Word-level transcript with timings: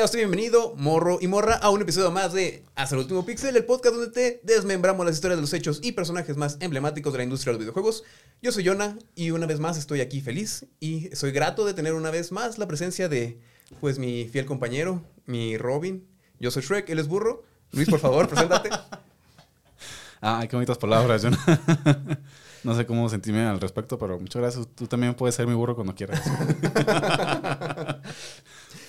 Seas 0.00 0.16
bienvenido, 0.16 0.74
morro 0.78 1.18
y 1.20 1.26
morra, 1.26 1.56
a 1.56 1.68
un 1.68 1.82
episodio 1.82 2.10
más 2.10 2.32
de 2.32 2.64
Hasta 2.74 2.94
el 2.94 3.02
último 3.02 3.26
pixel, 3.26 3.54
el 3.54 3.66
podcast 3.66 3.96
donde 3.96 4.10
te 4.10 4.40
desmembramos 4.44 5.04
las 5.04 5.14
historias 5.14 5.36
de 5.36 5.42
los 5.42 5.52
hechos 5.52 5.78
y 5.82 5.92
personajes 5.92 6.38
más 6.38 6.56
emblemáticos 6.60 7.12
de 7.12 7.18
la 7.18 7.24
industria 7.24 7.52
de 7.52 7.58
los 7.58 7.66
videojuegos. 7.66 8.04
Yo 8.40 8.50
soy 8.50 8.66
Jonah 8.66 8.96
y 9.14 9.30
una 9.30 9.44
vez 9.44 9.60
más 9.60 9.76
estoy 9.76 10.00
aquí 10.00 10.22
feliz 10.22 10.64
y 10.80 11.14
soy 11.14 11.32
grato 11.32 11.66
de 11.66 11.74
tener 11.74 11.92
una 11.92 12.10
vez 12.10 12.32
más 12.32 12.56
la 12.56 12.66
presencia 12.66 13.10
de, 13.10 13.42
pues, 13.82 13.98
mi 13.98 14.26
fiel 14.26 14.46
compañero, 14.46 15.02
mi 15.26 15.58
Robin. 15.58 16.08
Yo 16.38 16.50
soy 16.50 16.62
Shrek, 16.62 16.88
él 16.88 16.98
es 16.98 17.06
burro. 17.06 17.42
Luis, 17.72 17.90
por 17.90 18.00
favor, 18.00 18.26
preséntate. 18.30 18.70
Ah, 20.22 20.46
qué 20.48 20.56
bonitas 20.56 20.78
palabras, 20.78 21.20
Jonah. 21.20 22.20
No 22.62 22.76
sé 22.76 22.84
cómo 22.84 23.08
sentirme 23.08 23.46
al 23.46 23.58
respecto, 23.58 23.98
pero 23.98 24.18
muchas 24.18 24.42
gracias. 24.42 24.68
Tú 24.74 24.86
también 24.86 25.14
puedes 25.14 25.34
ser 25.34 25.46
mi 25.46 25.54
burro 25.54 25.74
cuando 25.74 25.94
quieras. 25.94 26.20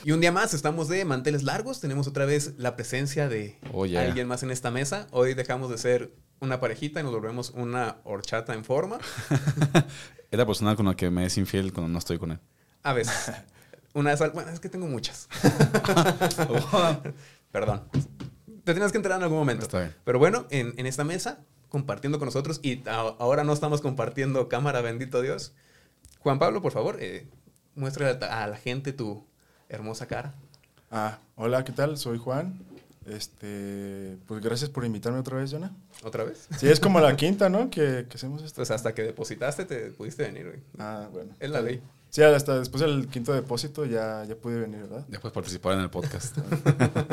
Y 0.03 0.11
un 0.11 0.21
día 0.21 0.31
más 0.31 0.53
estamos 0.53 0.87
de 0.87 1.05
manteles 1.05 1.43
largos. 1.43 1.79
Tenemos 1.79 2.07
otra 2.07 2.25
vez 2.25 2.53
la 2.57 2.75
presencia 2.75 3.29
de 3.29 3.57
Oh, 3.71 3.85
yeah. 3.85 4.01
alguien 4.01 4.27
más 4.27 4.41
en 4.43 4.51
esta 4.51 4.71
mesa. 4.71 5.07
Hoy 5.11 5.33
dejamos 5.35 5.69
de 5.69 5.77
ser 5.77 6.11
una 6.39 6.59
parejita 6.59 6.99
y 6.99 7.03
nos 7.03 7.13
volvemos 7.13 7.51
una 7.51 7.97
horchata 8.03 8.53
en 8.53 8.63
forma. 8.65 8.99
Es 10.31 10.37
la 10.37 10.45
persona 10.45 10.77
con 10.77 10.85
la 10.85 10.95
que 10.95 11.09
me 11.09 11.25
es 11.25 11.37
infiel 11.37 11.73
cuando 11.73 11.91
no 11.91 11.99
estoy 11.99 12.17
con 12.17 12.31
él. 12.31 12.39
A 12.83 12.93
veces. 12.93 13.33
Una 13.93 14.11
de 14.11 14.15
esas. 14.15 14.31
Bueno, 14.31 14.49
es 14.49 14.61
que 14.61 14.69
tengo 14.69 14.87
muchas. 14.87 15.27
Perdón. 17.51 17.83
Te 18.63 18.71
tienes 18.73 18.93
que 18.93 18.97
enterar 18.97 19.17
en 19.17 19.23
algún 19.23 19.39
momento. 19.39 19.63
Está 19.65 19.79
bien. 19.79 19.93
Pero 20.05 20.19
bueno, 20.19 20.47
en, 20.49 20.73
en 20.77 20.85
esta 20.85 21.03
mesa, 21.03 21.39
compartiendo 21.67 22.17
con 22.17 22.27
nosotros, 22.27 22.61
y 22.63 22.81
a- 22.87 23.13
ahora 23.19 23.43
no 23.43 23.51
estamos 23.51 23.81
compartiendo 23.81 24.47
cámara, 24.47 24.79
bendito 24.79 25.21
Dios. 25.21 25.53
Juan 26.19 26.39
Pablo, 26.39 26.61
por 26.61 26.71
favor, 26.71 26.95
eh, 27.01 27.27
muestra 27.75 28.11
a 28.11 28.47
la 28.47 28.55
gente 28.55 28.93
tu 28.93 29.27
hermosa 29.71 30.05
cara. 30.05 30.33
Ah, 30.91 31.19
hola, 31.35 31.63
¿qué 31.63 31.71
tal? 31.71 31.97
Soy 31.97 32.17
Juan. 32.17 32.59
Este, 33.05 34.17
pues 34.27 34.43
gracias 34.43 34.69
por 34.69 34.85
invitarme 34.85 35.19
otra 35.19 35.37
vez, 35.37 35.51
Jonah. 35.51 35.71
¿Otra 36.03 36.23
vez? 36.23 36.47
Sí, 36.57 36.67
es 36.67 36.79
como 36.79 36.99
la 36.99 37.15
quinta, 37.17 37.49
¿no? 37.49 37.69
Que, 37.69 38.05
que 38.07 38.15
hacemos 38.15 38.43
esto. 38.43 38.57
Pues 38.57 38.69
hasta 38.69 38.93
que 38.93 39.01
depositaste 39.01 39.65
te 39.65 39.91
pudiste 39.91 40.23
venir, 40.23 40.45
güey. 40.45 40.59
Ah, 40.77 41.07
bueno. 41.11 41.33
Es 41.39 41.49
la 41.49 41.61
ley. 41.61 41.81
Sí, 42.09 42.21
hasta 42.21 42.59
después 42.59 42.81
del 42.81 43.07
quinto 43.07 43.33
depósito 43.33 43.85
ya, 43.85 44.25
ya 44.25 44.35
pude 44.35 44.59
venir, 44.59 44.81
¿verdad? 44.81 45.05
Después 45.07 45.33
participar 45.33 45.73
en 45.73 45.79
el 45.79 45.89
podcast. 45.89 46.37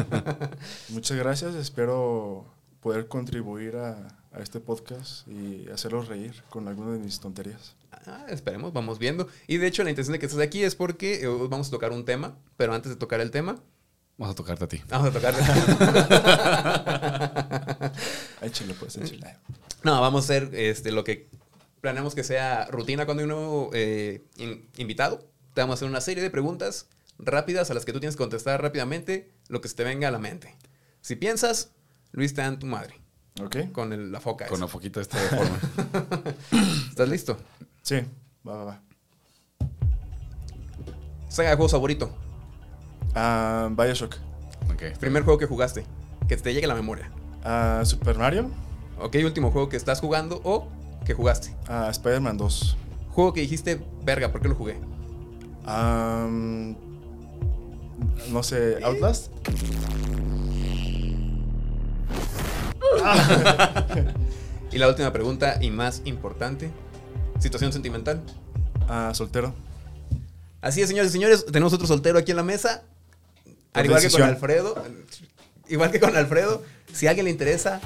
Muchas 0.88 1.16
gracias. 1.16 1.54
Espero 1.54 2.44
poder 2.80 3.06
contribuir 3.06 3.76
a, 3.76 4.17
a 4.32 4.40
este 4.40 4.60
podcast 4.60 5.26
y 5.28 5.68
hacerlos 5.70 6.08
reír 6.08 6.42
con 6.50 6.68
algunas 6.68 6.94
de 6.94 6.98
mis 7.00 7.18
tonterías. 7.20 7.74
Ah, 8.06 8.26
esperemos, 8.28 8.72
vamos 8.72 8.98
viendo. 8.98 9.28
Y 9.46 9.56
de 9.58 9.66
hecho, 9.66 9.82
la 9.84 9.90
intención 9.90 10.12
de 10.12 10.18
que 10.18 10.26
estés 10.26 10.40
aquí 10.40 10.62
es 10.62 10.74
porque 10.74 11.22
eh, 11.22 11.26
hoy 11.26 11.48
vamos 11.48 11.68
a 11.68 11.70
tocar 11.70 11.92
un 11.92 12.04
tema, 12.04 12.36
pero 12.56 12.74
antes 12.74 12.90
de 12.90 12.96
tocar 12.96 13.20
el 13.20 13.30
tema, 13.30 13.60
Vamos 14.18 14.32
a 14.32 14.36
tocarte 14.36 14.64
a 14.64 14.68
ti. 14.68 14.82
vamos 14.88 15.08
a 15.08 15.12
tocar. 15.12 15.32
Échale, 18.42 18.74
pues, 18.74 18.96
échale. 18.96 19.36
no, 19.84 20.00
vamos 20.00 20.22
a 20.22 20.24
hacer 20.24 20.50
este, 20.54 20.90
lo 20.92 21.04
que 21.04 21.28
planeamos 21.80 22.14
que 22.16 22.24
sea 22.24 22.66
rutina 22.66 23.04
cuando 23.06 23.20
hay 23.22 23.30
un 23.30 23.36
nuevo 23.36 23.70
eh, 23.74 24.24
in- 24.36 24.68
invitado. 24.76 25.28
Te 25.54 25.60
vamos 25.60 25.74
a 25.74 25.76
hacer 25.76 25.88
una 25.88 26.00
serie 26.00 26.20
de 26.22 26.30
preguntas 26.30 26.88
rápidas 27.18 27.70
a 27.70 27.74
las 27.74 27.84
que 27.84 27.92
tú 27.92 28.00
tienes 28.00 28.16
que 28.16 28.22
contestar 28.22 28.60
rápidamente 28.62 29.30
lo 29.48 29.60
que 29.60 29.68
se 29.68 29.74
te 29.76 29.84
venga 29.84 30.08
a 30.08 30.10
la 30.10 30.18
mente. 30.18 30.56
Si 31.00 31.14
piensas, 31.16 31.70
Luis 32.12 32.34
te 32.34 32.42
dan 32.42 32.58
tu 32.58 32.66
madre 32.66 33.00
¿Ok? 33.40 33.72
con 33.72 33.92
el- 33.92 34.10
la 34.12 34.20
foca. 34.20 34.46
Con 34.46 34.56
esa. 34.56 34.64
la 34.64 34.68
foquita 34.68 35.00
esta 35.00 35.20
de 35.20 35.28
forma. 35.36 35.58
¿Estás 36.90 37.08
listo? 37.08 37.36
Sí, 37.82 37.96
va, 38.46 38.56
va, 38.56 38.64
va. 38.64 38.80
Saga 41.28 41.50
de 41.50 41.56
juego 41.56 41.68
favorito. 41.68 42.10
Ah, 43.14 43.68
Bioshock. 43.70 44.16
Ok. 44.72 44.98
Primer 44.98 45.22
juego 45.24 45.38
que 45.38 45.46
jugaste. 45.46 45.84
Que 46.28 46.36
te 46.36 46.52
llegue 46.52 46.66
a 46.66 46.68
la 46.68 46.74
memoria. 46.74 47.10
Ah, 47.44 47.82
Super 47.84 48.18
Mario. 48.18 48.50
Ok, 49.00 49.16
último 49.24 49.50
juego 49.50 49.68
que 49.68 49.76
estás 49.76 50.00
jugando 50.00 50.40
o 50.44 50.68
que 51.04 51.14
jugaste. 51.14 51.54
Ah, 51.68 51.88
Spider-Man 51.90 52.36
2. 52.36 52.76
Juego 53.10 53.32
que 53.32 53.40
dijiste, 53.40 53.80
verga, 54.04 54.30
¿por 54.32 54.40
qué 54.40 54.48
lo 54.48 54.54
jugué? 54.54 54.78
Am, 55.64 56.76
no 58.30 58.42
sé, 58.42 58.78
Outlast. 58.84 59.28
Y 64.70 64.78
la 64.78 64.88
última 64.88 65.12
pregunta 65.12 65.58
y 65.60 65.70
más 65.70 66.02
importante. 66.04 66.70
Situación 67.38 67.72
sentimental. 67.72 68.22
Ah, 68.88 69.12
soltero. 69.14 69.54
Así 70.60 70.82
es, 70.82 70.88
señores 70.88 71.10
y 71.10 71.12
señores, 71.12 71.46
tenemos 71.46 71.72
otro 71.72 71.86
soltero 71.86 72.18
aquí 72.18 72.32
en 72.32 72.36
la 72.36 72.42
mesa. 72.42 72.82
Al 73.72 73.86
igual 73.86 74.02
que 74.02 74.10
con. 74.10 74.22
Alfredo. 74.22 74.82
Igual 75.68 75.90
que 75.90 76.00
con 76.00 76.16
Alfredo. 76.16 76.62
Si 76.92 77.06
a 77.06 77.10
alguien 77.10 77.26
le 77.26 77.30
interesa, 77.30 77.80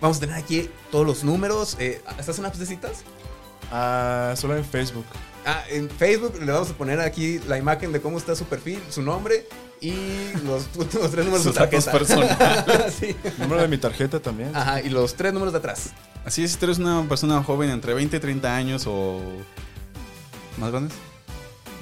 vamos 0.00 0.18
a 0.18 0.20
tener 0.20 0.36
aquí 0.36 0.70
todos 0.90 1.06
los 1.06 1.24
números. 1.24 1.76
Eh, 1.78 2.00
¿Estás 2.18 2.38
en 2.38 2.46
apps 2.46 2.58
de 2.58 2.66
citas? 2.66 3.02
Ah, 3.70 4.34
solo 4.36 4.56
en 4.56 4.64
Facebook. 4.64 5.06
Ah, 5.44 5.64
en 5.70 5.90
Facebook 5.90 6.34
le 6.40 6.52
vamos 6.52 6.70
a 6.70 6.74
poner 6.74 7.00
aquí 7.00 7.40
la 7.48 7.58
imagen 7.58 7.90
de 7.92 8.00
cómo 8.00 8.16
está 8.18 8.36
su 8.36 8.44
perfil, 8.44 8.78
su 8.90 9.02
nombre 9.02 9.46
y 9.80 9.92
los 10.44 10.66
últimos 10.76 11.10
tres 11.10 11.24
números 11.24 11.44
de 11.44 11.50
Sus 11.50 11.54
su 11.54 11.60
datos 11.60 11.84
tarjeta. 11.84 11.92
personales. 11.92 12.94
Sí. 13.00 13.16
Número 13.38 13.62
de 13.62 13.68
mi 13.68 13.78
tarjeta 13.78 14.20
también. 14.20 14.54
Ajá, 14.54 14.80
y 14.80 14.88
los 14.90 15.14
tres 15.14 15.32
números 15.32 15.52
de 15.52 15.58
atrás. 15.58 15.90
Así 16.24 16.44
es, 16.44 16.52
si 16.52 16.56
tú 16.58 16.66
eres 16.66 16.78
una 16.78 17.04
persona 17.08 17.42
joven 17.42 17.70
entre 17.70 17.92
20 17.94 18.16
y 18.16 18.20
30 18.20 18.54
años 18.54 18.84
o 18.86 19.20
más 20.58 20.70
grandes. 20.70 20.94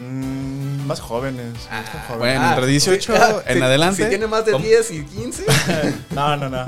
Mm, 0.01 0.87
más 0.87 0.99
jóvenes. 0.99 1.69
Ah, 1.71 1.83
más 1.83 2.07
jóvenes. 2.07 2.19
bueno. 2.19 2.41
Ah, 2.41 2.49
entre 2.55 2.67
18 2.67 3.13
sí, 3.13 3.19
ah, 3.23 3.43
en 3.47 3.63
adelante, 3.63 4.03
Si 4.03 4.09
tiene 4.09 4.27
más 4.27 4.47
de 4.47 4.53
¿cómo? 4.53 4.65
10 4.65 4.91
y 4.93 5.05
15. 5.05 5.45
No, 6.11 6.37
no, 6.37 6.49
no. 6.49 6.65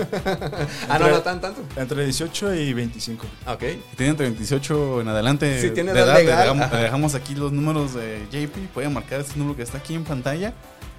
ah, 0.89 0.99
no, 0.99 1.09
no 1.09 1.23
tan 1.23 1.41
tanto. 1.41 1.63
Entre 1.77 2.05
18 2.05 2.55
y 2.55 2.75
25. 2.75 3.27
Ok. 3.47 3.61
Si 3.61 3.97
tienen 3.97 4.11
entre 4.11 4.27
28 4.27 5.01
en 5.01 5.09
adelante 5.09 5.61
Si 5.61 5.71
tiene 5.71 5.93
de 5.93 6.01
edad 6.01 6.19
le 6.19 6.27
dejamos, 6.27 6.67
ajá. 6.67 6.77
le 6.77 6.83
dejamos 6.83 7.15
aquí 7.15 7.35
los 7.35 7.53
números 7.53 7.95
de 7.95 8.27
JP. 8.31 8.73
Pueden 8.75 8.93
marcar 8.93 9.21
este 9.21 9.39
número 9.39 9.57
que 9.57 9.63
está 9.63 9.79
aquí 9.79 9.95
en 9.95 10.05
pantalla. 10.05 10.53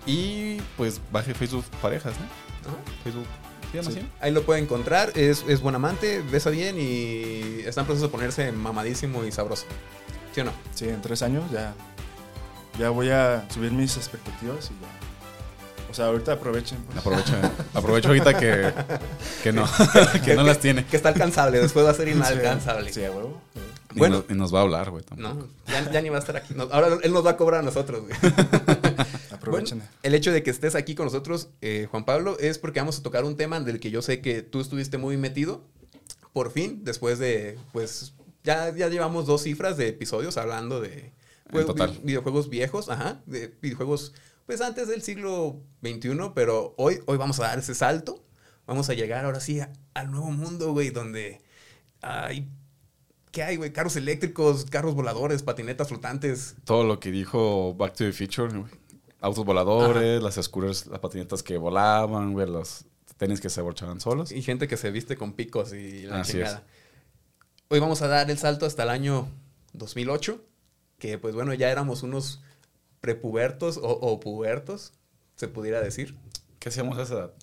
Y 0.06 0.58
pues 0.76 1.00
baje 1.12 1.34
Facebook 1.34 1.66
Parejas, 1.82 2.14
¿no? 2.20 2.72
Ajá. 2.72 2.78
Facebook. 3.04 3.28
Ahí 4.20 4.32
lo 4.32 4.44
puede 4.44 4.60
encontrar. 4.62 5.12
Es, 5.16 5.46
es 5.48 5.62
buen 5.62 5.76
amante, 5.76 6.22
besa 6.32 6.50
bien 6.50 6.78
y 6.80 7.62
está 7.66 7.82
en 7.82 7.88
proceso 7.88 8.08
de 8.08 8.12
ponerse 8.12 8.52
mamadísimo 8.52 9.24
y 9.24 9.32
sabroso. 9.32 9.66
¿Sí 10.34 10.42
o 10.42 10.44
no? 10.44 10.52
Sí, 10.74 10.90
en 10.90 11.02
tres 11.02 11.22
años 11.24 11.44
ya. 11.52 11.74
Ya 12.80 12.90
voy 12.90 13.10
a 13.10 13.46
subir 13.50 13.72
mis 13.72 13.96
expectativas 13.98 14.66
y 14.72 14.82
ya. 14.82 14.88
O 15.92 15.94
sea, 15.94 16.08
ahorita 16.08 16.34
aprovechen. 16.34 16.80
pues. 16.86 16.98
Aprovecha, 16.98 17.52
aprovecho 17.76 18.08
ahorita 18.08 18.38
que, 18.38 18.74
que 19.44 19.52
no, 19.54 19.66
que 20.26 20.36
no 20.36 20.44
las 20.44 20.60
tiene. 20.60 20.86
Que 20.86 20.96
está 20.98 21.10
alcanzable, 21.10 21.60
después 21.60 21.86
va 21.86 21.92
a 21.92 21.94
ser 21.94 22.08
inalcanzable. 22.08 22.92
Sí, 22.92 23.04
a 23.04 23.12
huevo. 23.12 23.40
Y, 23.94 24.00
Bueno. 24.00 24.18
nos, 24.18 24.32
y 24.32 24.34
nos 24.34 24.54
va 24.54 24.60
a 24.60 24.62
hablar, 24.64 24.90
güey. 24.90 25.04
No, 25.18 25.48
ya, 25.68 25.92
ya 25.92 26.02
ni 26.02 26.10
va 26.10 26.16
a 26.16 26.20
estar 26.20 26.36
aquí. 26.38 26.56
No, 26.56 26.64
ahora 26.72 26.98
él 27.04 27.14
nos 27.14 27.24
va 27.24 27.32
a 27.32 27.38
cobrar 27.38 27.60
a 27.60 27.64
nosotros, 27.64 28.02
güey. 28.02 28.16
Aprovechen. 29.32 29.78
Bueno, 29.80 29.92
el 30.02 30.16
hecho 30.16 30.32
de 30.32 30.42
que 30.42 30.50
estés 30.50 30.74
aquí 30.74 30.96
con 30.96 31.06
nosotros, 31.06 31.50
eh, 31.62 31.88
Juan 31.92 32.04
Pablo, 32.06 32.38
es 32.40 32.58
porque 32.58 32.80
vamos 32.80 32.98
a 32.98 33.04
tocar 33.04 33.24
un 33.24 33.38
tema 33.38 33.60
del 33.60 33.80
que 33.80 33.92
yo 33.92 34.02
sé 34.02 34.20
que 34.20 34.42
tú 34.42 34.62
estuviste 34.62 34.98
muy 34.98 35.18
metido. 35.18 35.62
Por 36.32 36.52
fin, 36.52 36.82
después 36.84 37.20
de, 37.20 37.60
pues, 37.72 38.14
ya, 38.44 38.76
ya 38.76 38.90
llevamos 38.90 39.28
dos 39.28 39.44
cifras 39.44 39.78
de 39.78 39.90
episodios 39.90 40.38
hablando 40.38 40.82
de 40.82 41.12
total. 41.62 42.00
videojuegos 42.04 42.50
viejos, 42.50 42.90
ajá, 42.90 43.22
de 43.26 43.48
videojuegos, 43.62 44.14
pues, 44.46 44.62
antes 44.62 44.88
del 44.88 45.02
siglo 45.02 45.62
XXI, 45.82 46.32
pero 46.36 46.74
hoy, 46.78 47.00
hoy 47.06 47.18
vamos 47.18 47.40
a 47.40 47.44
dar 47.44 47.60
ese 47.60 47.76
salto. 47.76 48.24
Vamos 48.66 48.90
a 48.90 48.94
llegar 48.94 49.26
ahora 49.26 49.40
sí 49.40 49.60
a- 49.60 49.72
al 49.94 50.10
nuevo 50.12 50.32
mundo, 50.32 50.72
güey, 50.74 50.90
donde 50.90 51.42
hay... 52.02 52.50
¿Qué 53.32 53.42
hay, 53.42 53.56
güey? 53.56 53.74
Carros 53.74 53.96
eléctricos, 53.96 54.66
carros 54.66 54.94
voladores, 54.94 55.42
patinetas 55.42 55.88
flotantes. 55.88 56.56
Todo 56.66 56.84
lo 56.84 57.00
que 57.00 57.10
dijo 57.10 57.74
Back 57.74 57.94
to 57.96 58.04
the 58.04 58.14
Future, 58.14 58.48
güey. 58.60 58.72
Autos 59.22 59.44
voladores, 59.44 60.22
las 60.22 60.36
scooters, 60.36 60.86
las 60.88 61.00
patinetas 61.00 61.42
que 61.42 61.58
volaban, 61.58 62.34
güey, 62.34 62.48
los 62.48 62.86
tenis 63.18 63.42
que 63.42 63.50
se 63.50 63.60
aborchaban 63.60 64.00
solos. 64.00 64.32
Y 64.32 64.42
gente 64.44 64.68
que 64.68 64.78
se 64.78 64.92
viste 64.92 65.18
con 65.18 65.34
picos 65.34 65.74
y 65.74 66.04
la 66.04 66.22
Así 66.22 66.34
chingada. 66.34 66.64
Hoy 67.70 67.80
vamos 67.80 68.02
a 68.04 68.08
dar 68.08 68.30
el 68.30 68.38
salto 68.38 68.66
hasta 68.68 68.84
el 68.84 68.90
año 68.90 69.28
2008, 69.74 70.40
que 71.04 71.18
pues 71.18 71.36
bueno, 71.36 71.54
ya 71.54 71.70
éramos 71.70 72.02
unos 72.02 72.42
prepubertos 73.02 73.76
o, 73.76 73.90
o 73.90 74.22
pubertos, 74.22 74.94
se 75.36 75.50
pudiera 75.50 75.82
decir. 75.82 76.16
¿Qué 76.60 76.70
hacíamos 76.70 76.98
a 76.98 77.02
esa 77.02 77.14
edad? 77.14 77.34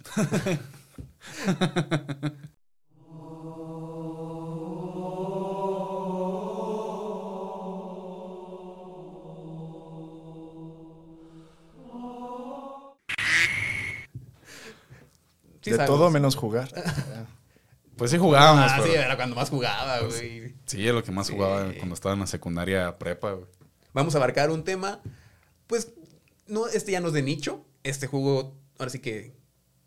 Sí 15.61 15.73
de 15.73 15.79
todo 15.85 16.09
menos 16.11 16.35
jugar. 16.35 16.71
Pues 18.01 18.11
sí 18.13 18.17
jugábamos, 18.17 18.65
Ah, 18.73 18.77
pero- 18.81 18.93
sí, 18.95 18.99
era 18.99 19.15
cuando 19.15 19.37
más 19.37 19.51
jugaba, 19.51 20.01
güey. 20.01 20.55
Sí, 20.65 20.89
es 20.89 20.95
lo 20.95 21.05
que 21.05 21.13
más 21.13 21.27
Sí. 21.27 21.35
jugaba 21.35 21.71
cuando 21.77 21.95
estaba 21.95 22.15
en 22.15 22.21
la 22.21 22.27
secundaria 22.27 22.99
prepa, 22.99 23.33
güey. 23.33 23.45
Vamos 23.93 24.15
a 24.15 24.19
abarcar 24.19 24.51
un 24.51 24.65
tema, 24.65 25.03
pues, 25.67 25.93
no, 26.47 26.67
este 26.67 26.93
ya 26.93 27.01
no 27.01 27.09
es 27.09 27.13
de 27.13 27.21
nicho, 27.23 27.67
Este 27.83 28.07
juego, 28.07 28.57
ahora 28.79 28.91
sí 28.91 29.01
que 29.01 29.35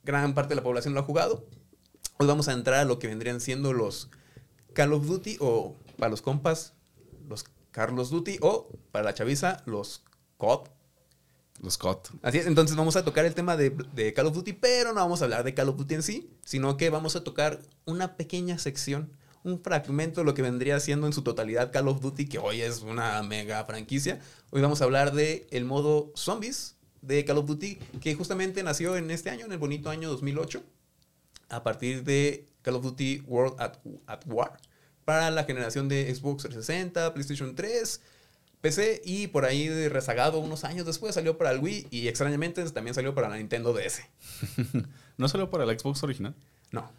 gran 0.03 0.35
parte 0.35 0.49
de 0.49 0.55
la 0.57 0.63
población 0.63 0.93
lo 0.93 0.99
ha 0.99 1.03
jugado. 1.03 1.47
Hoy 2.19 2.27
vamos 2.27 2.47
a 2.49 2.53
entrar 2.53 2.79
a 2.81 2.85
lo 2.85 2.99
que 2.99 3.07
vendrían 3.07 3.39
siendo 3.41 3.73
los 3.73 4.09
Call 4.73 4.93
of 4.93 5.05
Duty 5.07 5.37
o 5.39 5.75
para 5.97 6.09
los 6.11 6.21
compas, 6.21 6.73
los 7.27 7.45
Carlos 7.71 8.11
Duty 8.11 8.37
o 8.41 8.69
para 8.91 9.05
la 9.05 9.13
chaviza, 9.15 9.61
los 9.65 10.03
COD. 10.37 10.69
Los 11.61 11.77
COD. 11.77 11.99
Así 12.21 12.39
es, 12.39 12.47
entonces 12.47 12.75
vamos 12.75 12.95
a 12.95 13.05
tocar 13.05 13.25
el 13.25 13.35
tema 13.35 13.55
de, 13.55 14.13
Call 14.15 14.27
of 14.27 14.33
Duty, 14.33 14.53
pero 14.53 14.89
no 14.89 14.99
vamos 14.99 15.21
a 15.21 15.25
hablar 15.25 15.43
de 15.43 15.53
Call 15.53 15.69
of 15.69 15.77
Duty 15.77 15.95
en 15.95 16.03
sí, 16.03 16.29
sino 16.43 16.77
que 16.77 16.89
vamos 16.89 17.15
a 17.15 17.23
tocar 17.23 17.61
una 17.85 18.17
pequeña 18.17 18.57
sección, 18.57 19.11
un 19.43 19.61
fragmento 19.61 20.21
de 20.21 20.25
lo 20.25 20.33
que 20.33 20.41
vendría 20.41 20.79
siendo 20.79 21.07
en 21.07 21.13
su 21.13 21.21
totalidad 21.21 21.71
Call 21.71 21.87
of 21.87 22.01
Duty, 22.01 22.27
que 22.27 22.39
hoy 22.39 22.61
es 22.61 22.81
una 22.81 23.21
mega 23.23 23.63
franquicia. 23.65 24.19
Hoy 24.49 24.61
vamos 24.61 24.81
a 24.81 24.85
hablar 24.85 25.13
de 25.13 25.47
el 25.51 25.65
modo 25.65 26.11
Zombies 26.15 26.75
de 27.01 27.23
Call 27.23 27.37
of 27.37 27.45
Duty, 27.45 27.75
que 28.01 28.15
justamente 28.15 28.63
nació 28.63 28.97
en 28.97 29.11
este 29.11 29.29
año, 29.29 29.45
en 29.45 29.51
el 29.51 29.57
bonito 29.57 29.89
año 29.89 30.09
2008, 30.09 30.63
a 31.49 31.63
partir 31.63 32.03
de 32.03 32.47
Call 32.61 32.75
of 32.75 32.83
Duty 32.83 33.23
World 33.27 33.55
at 33.59 34.25
War, 34.25 34.57
para 35.05 35.29
la 35.31 35.43
generación 35.43 35.87
de 35.87 36.13
Xbox 36.13 36.43
360, 36.43 37.13
PlayStation 37.13 37.55
3, 37.55 38.01
PC 38.63 39.01
y 39.03 39.27
por 39.27 39.43
ahí 39.43 39.67
rezagado 39.89 40.39
unos 40.39 40.63
años 40.63 40.85
después 40.85 41.13
salió 41.13 41.37
para 41.37 41.51
el 41.51 41.59
Wii 41.59 41.87
y 41.91 42.07
extrañamente 42.07 42.63
también 42.71 42.93
salió 42.95 43.13
para 43.13 43.27
la 43.27 43.35
Nintendo 43.35 43.73
DS. 43.73 44.03
¿No 45.17 45.27
salió 45.27 45.49
para 45.49 45.65
el 45.65 45.77
Xbox 45.77 46.01
original? 46.03 46.33
No, 46.71 46.89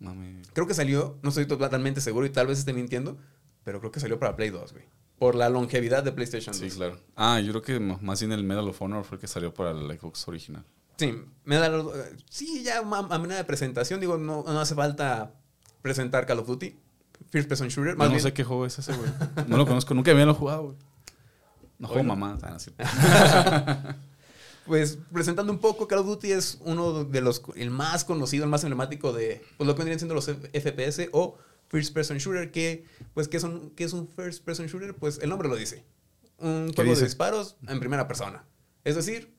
Mami. 0.00 0.42
creo 0.52 0.66
que 0.66 0.74
salió, 0.74 1.16
no 1.22 1.28
estoy 1.28 1.46
totalmente 1.46 2.00
seguro 2.00 2.26
y 2.26 2.30
tal 2.30 2.48
vez 2.48 2.58
esté 2.58 2.72
mintiendo, 2.72 3.16
pero 3.62 3.78
creo 3.78 3.92
que 3.92 4.00
salió 4.00 4.18
para 4.18 4.34
Play 4.34 4.50
2, 4.50 4.72
güey. 4.72 4.84
Por 5.18 5.36
la 5.36 5.48
longevidad 5.48 6.02
de 6.02 6.10
PlayStation 6.12 6.52
2. 6.58 6.70
Sí, 6.72 6.76
claro. 6.76 6.98
Ah, 7.14 7.40
yo 7.40 7.50
creo 7.52 7.62
que 7.62 7.78
más 7.80 8.18
bien 8.20 8.32
el 8.32 8.42
Medal 8.42 8.68
of 8.68 8.82
Honor 8.82 9.04
fue 9.04 9.14
el 9.16 9.20
que 9.20 9.26
salió 9.28 9.54
para 9.54 9.70
el 9.70 9.98
Xbox 9.98 10.26
original. 10.26 10.64
Sí, 10.96 11.14
me 11.44 11.56
da 11.56 11.68
lo- 11.68 11.92
sí, 12.28 12.64
ya 12.64 12.78
a 12.78 12.82
manera 12.82 13.36
de 13.36 13.44
presentación, 13.44 14.00
digo, 14.00 14.18
no, 14.18 14.42
no 14.44 14.60
hace 14.60 14.74
falta 14.74 15.32
presentar 15.82 16.26
Call 16.26 16.40
of 16.40 16.48
Duty. 16.48 16.76
First 17.30 17.48
Person 17.48 17.68
Shooter, 17.68 17.96
más 17.96 18.08
no 18.08 18.12
bien- 18.12 18.22
sé 18.22 18.32
qué 18.32 18.44
juego 18.44 18.66
es 18.66 18.78
ese, 18.78 18.92
güey. 18.94 19.10
No 19.46 19.56
lo 19.56 19.66
conozco, 19.66 19.94
nunca 19.94 20.10
había 20.10 20.26
lo 20.26 20.34
jugado, 20.34 20.62
güey. 20.64 20.76
No 21.78 21.88
juego 21.88 22.04
mamá. 22.04 22.38
No. 22.40 23.94
Pues 24.66 24.98
presentando 25.10 25.50
un 25.50 25.60
poco, 25.60 25.88
Call 25.88 26.00
of 26.00 26.06
Duty 26.06 26.30
es 26.30 26.58
uno 26.60 27.04
de 27.04 27.22
los, 27.22 27.40
el 27.56 27.70
más 27.70 28.04
conocido, 28.04 28.44
el 28.44 28.50
más 28.50 28.62
emblemático 28.64 29.14
de 29.14 29.42
pues, 29.56 29.66
lo 29.66 29.74
que 29.74 29.78
vendrían 29.78 29.98
siendo 29.98 30.14
los 30.14 30.26
FPS 30.26 31.08
o 31.12 31.38
First 31.68 31.94
Person 31.94 32.18
Shooter, 32.18 32.50
que, 32.50 32.84
pues, 33.14 33.28
¿qué, 33.28 33.40
son, 33.40 33.70
¿qué 33.70 33.84
es 33.84 33.94
un 33.94 34.06
First 34.08 34.44
Person 34.44 34.66
Shooter? 34.66 34.94
Pues 34.94 35.20
el 35.22 35.30
nombre 35.30 35.48
lo 35.48 35.56
dice. 35.56 35.86
Un 36.36 36.72
juego 36.74 36.90
dice? 36.90 37.00
de 37.00 37.06
disparos 37.06 37.56
en 37.66 37.80
primera 37.80 38.06
persona. 38.06 38.44
Es 38.84 38.94
decir, 38.94 39.34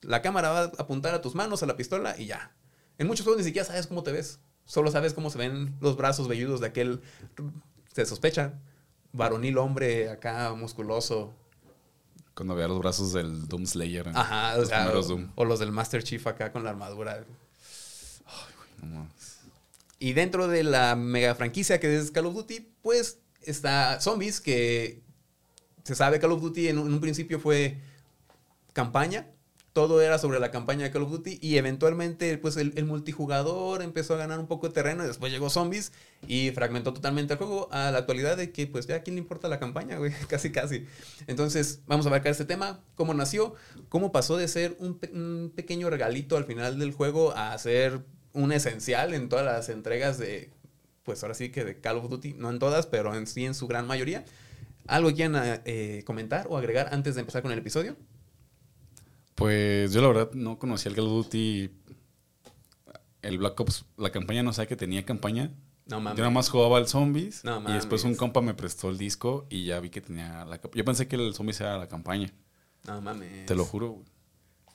la 0.00 0.22
cámara 0.22 0.48
va 0.48 0.60
a 0.60 0.64
apuntar 0.78 1.14
a 1.14 1.20
tus 1.20 1.34
manos, 1.34 1.62
a 1.62 1.66
la 1.66 1.76
pistola 1.76 2.18
y 2.18 2.24
ya. 2.24 2.56
En 2.96 3.06
muchos 3.06 3.24
juegos 3.24 3.40
ni 3.40 3.44
siquiera 3.44 3.66
sabes 3.68 3.86
cómo 3.86 4.02
te 4.02 4.12
ves. 4.12 4.40
Solo 4.66 4.90
sabes 4.90 5.14
cómo 5.14 5.30
se 5.30 5.38
ven 5.38 5.74
los 5.80 5.96
brazos 5.96 6.28
velludos 6.28 6.60
de 6.60 6.68
aquel, 6.68 7.02
se 7.92 8.06
sospecha, 8.06 8.54
varonil 9.12 9.58
hombre 9.58 10.10
acá 10.10 10.52
musculoso, 10.54 11.34
Cuando 12.34 12.54
veía 12.54 12.68
los 12.68 12.78
brazos 12.78 13.12
del 13.12 13.46
Doom 13.46 13.66
Slayer. 13.66 14.08
Ajá, 14.14 14.54
o 14.54 14.60
los 14.60 14.68
sea, 14.68 14.90
o, 14.90 15.02
Doom. 15.02 15.30
o 15.34 15.44
los 15.44 15.58
del 15.60 15.70
Master 15.70 16.02
Chief 16.02 16.26
acá 16.26 16.50
con 16.50 16.64
la 16.64 16.70
armadura. 16.70 17.24
No. 18.82 19.08
Y 19.98 20.12
dentro 20.12 20.48
de 20.48 20.64
la 20.64 20.96
mega 20.96 21.34
franquicia 21.34 21.78
que 21.78 21.96
es 21.96 22.10
Call 22.10 22.26
of 22.26 22.34
Duty, 22.34 22.68
pues 22.82 23.18
está 23.42 24.00
Zombies, 24.00 24.40
que 24.40 25.02
se 25.84 25.94
sabe 25.94 26.18
Call 26.18 26.32
of 26.32 26.42
Duty 26.42 26.68
en 26.68 26.78
un, 26.78 26.88
en 26.88 26.94
un 26.94 27.00
principio 27.00 27.38
fue 27.38 27.78
campaña. 28.72 29.26
Todo 29.74 30.00
era 30.00 30.18
sobre 30.18 30.38
la 30.38 30.50
campaña 30.52 30.84
de 30.84 30.92
Call 30.92 31.02
of 31.02 31.10
Duty 31.10 31.38
y 31.42 31.56
eventualmente 31.56 32.38
pues 32.38 32.56
el, 32.56 32.72
multijugador 32.84 33.82
empezó 33.82 34.14
a 34.14 34.16
ganar 34.16 34.38
un 34.38 34.46
poco 34.46 34.68
de 34.68 34.72
terreno 34.72 35.02
y 35.04 35.08
después 35.08 35.32
llegó 35.32 35.50
Zombies 35.50 35.90
y 36.28 36.52
fragmentó 36.52 36.94
totalmente 36.94 37.32
el 37.34 37.38
juego 37.38 37.68
a 37.72 37.90
la 37.90 37.98
actualidad 37.98 38.36
de 38.36 38.52
que 38.52 38.68
pues 38.68 38.86
ya 38.86 38.94
a 38.94 39.02
quién 39.02 39.16
le 39.16 39.20
importa 39.22 39.48
la 39.48 39.58
campaña, 39.58 39.98
güey, 39.98 40.12
casi 40.28 40.52
casi. 40.52 40.86
Entonces 41.26 41.80
vamos 41.86 42.06
a 42.06 42.08
abarcar 42.08 42.30
este 42.30 42.44
tema, 42.44 42.80
cómo 42.94 43.14
nació, 43.14 43.54
cómo 43.88 44.12
pasó 44.12 44.36
de 44.36 44.46
ser 44.46 44.76
un, 44.78 44.96
pe- 44.98 45.10
un 45.12 45.52
pequeño 45.54 45.90
regalito 45.90 46.36
al 46.36 46.44
final 46.44 46.78
del 46.78 46.92
juego 46.92 47.32
a 47.36 47.58
ser 47.58 48.04
un 48.32 48.52
esencial 48.52 49.12
en 49.12 49.28
todas 49.28 49.44
las 49.44 49.68
entregas 49.68 50.18
de, 50.18 50.50
pues 51.02 51.20
ahora 51.24 51.34
sí 51.34 51.50
que 51.50 51.64
de 51.64 51.80
Call 51.80 51.96
of 51.98 52.08
Duty, 52.08 52.34
no 52.34 52.48
en 52.50 52.60
todas, 52.60 52.86
pero 52.86 53.12
en 53.14 53.26
sí 53.26 53.44
en 53.44 53.54
su 53.54 53.66
gran 53.66 53.88
mayoría. 53.88 54.24
¿Algo 54.86 55.08
que 55.08 55.14
quieran 55.16 55.62
eh, 55.64 56.02
comentar 56.06 56.46
o 56.48 56.56
agregar 56.58 56.90
antes 56.92 57.16
de 57.16 57.22
empezar 57.22 57.42
con 57.42 57.50
el 57.50 57.58
episodio? 57.58 57.96
Pues 59.34 59.92
yo 59.92 60.00
la 60.00 60.08
verdad 60.08 60.32
no 60.32 60.58
conocía 60.58 60.90
el 60.90 60.96
Call 60.96 61.06
of 61.06 61.24
Duty. 61.24 61.70
El 63.22 63.38
Black 63.38 63.58
Ops, 63.58 63.86
la 63.96 64.10
campaña 64.10 64.42
no 64.42 64.52
sabía 64.52 64.68
que 64.68 64.76
tenía 64.76 65.04
campaña. 65.04 65.50
No 65.86 66.00
mames. 66.00 66.16
Yo 66.18 66.22
nada 66.22 66.34
más 66.34 66.48
jugaba 66.48 66.78
al 66.78 66.88
Zombies. 66.88 67.44
No 67.44 67.62
y 67.68 67.72
después 67.72 68.04
un 68.04 68.14
compa 68.14 68.40
me 68.40 68.54
prestó 68.54 68.90
el 68.90 68.98
disco 68.98 69.46
y 69.50 69.64
ya 69.64 69.80
vi 69.80 69.90
que 69.90 70.00
tenía 70.00 70.44
la 70.44 70.60
Yo 70.74 70.84
pensé 70.84 71.08
que 71.08 71.16
el 71.16 71.34
Zombies 71.34 71.60
era 71.60 71.78
la 71.78 71.88
campaña. 71.88 72.32
No 72.86 73.00
mames. 73.00 73.46
Te 73.46 73.54
lo 73.54 73.64
juro, 73.64 73.90
güey. 73.92 74.04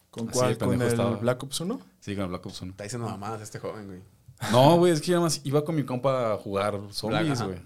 ¿Con 0.10 0.30
Así 0.30 0.38
cuál? 0.38 0.58
¿Con 0.58 0.82
el 0.82 0.88
estaba. 0.88 1.18
Black 1.18 1.44
Ops 1.44 1.60
1? 1.62 1.82
Sí, 2.00 2.16
con 2.16 2.24
el 2.24 2.30
Black 2.30 2.46
Ops 2.46 2.62
1. 2.62 2.72
Está 2.72 2.84
diciendo 2.84 3.08
mamadas 3.08 3.42
este 3.42 3.60
joven, 3.60 3.88
güey. 3.88 4.02
No, 4.52 4.78
güey, 4.78 4.94
es 4.94 5.02
que 5.02 5.08
yo 5.08 5.14
nada 5.16 5.26
más 5.26 5.42
iba 5.44 5.64
con 5.64 5.76
mi 5.76 5.84
compa 5.84 6.34
a 6.34 6.38
jugar 6.38 6.80
Zombies, 6.92 7.42
ajá. 7.42 7.62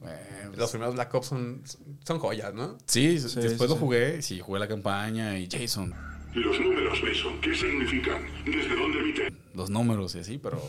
Bueno, 0.00 0.18
Los 0.56 0.70
primeros 0.70 0.94
Black 0.94 1.14
Ops 1.14 1.26
son, 1.26 1.62
son 2.04 2.18
joyas, 2.18 2.52
¿no? 2.54 2.78
Sí, 2.86 3.18
Sí, 3.20 3.40
después 3.40 3.68
sí, 3.70 3.74
lo 3.74 3.76
jugué, 3.76 4.22
sí, 4.22 4.40
jugué 4.40 4.58
la 4.60 4.66
campaña 4.68 5.38
y 5.38 5.48
Jason, 5.50 5.92
Los 6.34 6.58
números, 6.60 6.98
Mason, 7.02 7.40
¿qué 7.40 7.54
significan? 7.54 8.22
¿Desde 8.46 8.74
dónde 8.76 8.98
emiten? 9.00 9.38
los 9.52 9.68
números 9.68 10.14
y 10.14 10.20
así, 10.20 10.38
pero 10.38 10.62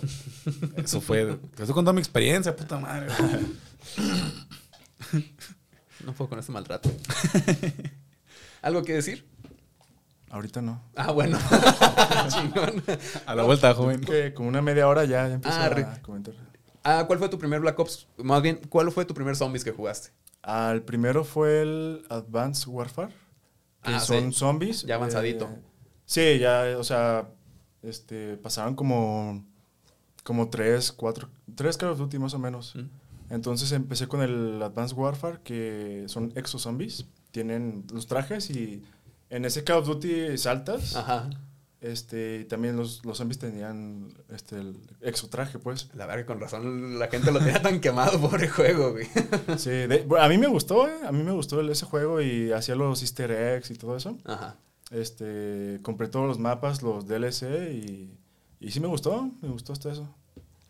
eso 0.75 0.99
fue. 1.01 1.25
Te 1.55 1.61
estoy 1.63 1.67
contando 1.75 1.93
mi 1.93 1.99
experiencia, 1.99 2.55
puta 2.55 2.77
madre. 2.79 3.07
No 6.05 6.13
puedo 6.13 6.29
con 6.29 6.39
este 6.39 6.51
maltrato. 6.51 6.89
¿Algo 8.63 8.83
que 8.83 8.93
decir? 8.93 9.23
Ahorita 10.31 10.61
no. 10.61 10.81
Ah, 10.95 11.11
bueno. 11.11 11.37
Chingón. 12.29 12.81
A 13.25 13.35
la 13.35 13.43
vuelta, 13.43 13.73
joven. 13.75 14.01
Que 14.01 14.33
como 14.33 14.47
una 14.49 14.61
media 14.63 14.87
hora 14.87 15.03
ya, 15.05 15.27
ya 15.27 15.35
empiezo 15.35 15.59
Ah, 15.59 15.69
re- 15.69 15.83
a 15.83 16.01
comentar. 16.01 16.33
Ah, 16.83 17.03
¿cuál 17.07 17.19
fue 17.19 17.29
tu 17.29 17.37
primer 17.37 17.59
Black 17.61 17.77
Ops? 17.79 18.07
Más 18.17 18.41
bien, 18.41 18.59
¿cuál 18.69 18.91
fue 18.91 19.05
tu 19.05 19.13
primer 19.13 19.35
Zombies 19.35 19.63
que 19.63 19.71
jugaste? 19.71 20.09
Al 20.41 20.81
primero 20.83 21.23
fue 21.23 21.61
el 21.61 22.03
Advanced 22.09 22.67
Warfare, 22.67 23.13
que 23.83 23.91
Ah, 23.93 23.99
son 23.99 24.31
sí. 24.33 24.39
zombies. 24.39 24.81
Ya 24.83 24.95
avanzadito. 24.95 25.45
Eh, 25.45 25.59
sí, 26.05 26.39
ya, 26.39 26.75
o 26.79 26.83
sea, 26.83 27.29
este, 27.83 28.37
pasaron 28.37 28.75
como, 28.75 29.45
como 30.23 30.49
tres, 30.49 30.91
cuatro, 30.91 31.29
tres 31.55 31.77
Call 31.77 31.89
of 31.89 31.99
Duty 31.99 32.17
más 32.17 32.33
o 32.33 32.39
menos. 32.39 32.75
Mm. 32.75 32.89
Entonces 33.33 33.71
empecé 33.71 34.07
con 34.07 34.21
el 34.21 34.61
Advanced 34.61 34.97
Warfare, 34.97 35.39
que 35.43 36.03
son 36.07 36.31
exo-zombies. 36.35 37.05
Tienen 37.31 37.85
los 37.93 38.07
trajes 38.07 38.49
y 38.49 38.83
en 39.29 39.45
ese 39.45 39.63
Call 39.63 39.77
of 39.77 39.87
Duty 39.87 40.37
saltas. 40.37 40.95
Ajá. 40.95 41.29
Este, 41.81 42.41
y 42.41 42.45
también 42.45 42.77
los, 42.77 43.03
los 43.05 43.17
zombies 43.17 43.39
tenían 43.39 44.13
este, 44.29 44.57
el 44.57 44.75
exotraje, 45.01 45.57
pues. 45.57 45.89
La 45.95 46.05
verdad 46.05 46.21
que 46.21 46.25
con 46.27 46.39
razón 46.39 46.99
la 46.99 47.07
gente 47.07 47.31
lo 47.31 47.39
tenía 47.39 47.59
tan 47.61 47.79
quemado 47.79 48.21
por 48.29 48.39
el 48.41 48.49
juego, 48.51 48.91
güey. 48.91 49.07
Sí, 49.57 49.71
de- 49.71 50.05
a 50.19 50.27
mí 50.29 50.37
me 50.37 50.45
gustó, 50.47 50.87
eh, 50.87 50.93
a 51.03 51.11
mí 51.11 51.23
me 51.23 51.31
gustó 51.31 51.59
el- 51.59 51.69
ese 51.69 51.87
juego 51.87 52.21
y 52.21 52.51
hacía 52.51 52.75
los 52.75 53.01
easter 53.01 53.31
eggs 53.31 53.71
y 53.71 53.75
todo 53.75 53.97
eso. 53.97 54.15
Ajá. 54.25 54.57
Este, 54.91 55.79
compré 55.81 56.07
todos 56.07 56.27
los 56.27 56.37
mapas, 56.37 56.83
los 56.83 57.07
DLC 57.07 57.71
y, 57.73 58.11
y 58.59 58.71
sí 58.71 58.79
me 58.79 58.87
gustó, 58.87 59.31
me 59.41 59.49
gustó 59.49 59.73
hasta 59.73 59.91
eso. 59.91 60.07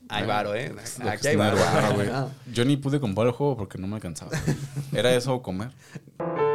Hay 0.07 0.25
varo, 0.25 0.55
¿eh? 0.55 0.73
Aquí 1.05 1.27
hay 1.27 1.35
varo. 1.35 1.57
Yo 2.53 2.63
ni 2.65 2.77
pude 2.77 2.99
comprar 3.01 3.27
el 3.27 3.33
juego 3.33 3.57
porque 3.57 3.77
no 3.77 3.87
me 3.87 3.95
alcanzaba. 3.95 4.31
Era 4.93 5.13
eso 5.13 5.33
o 5.35 5.41
comer. 5.41 5.71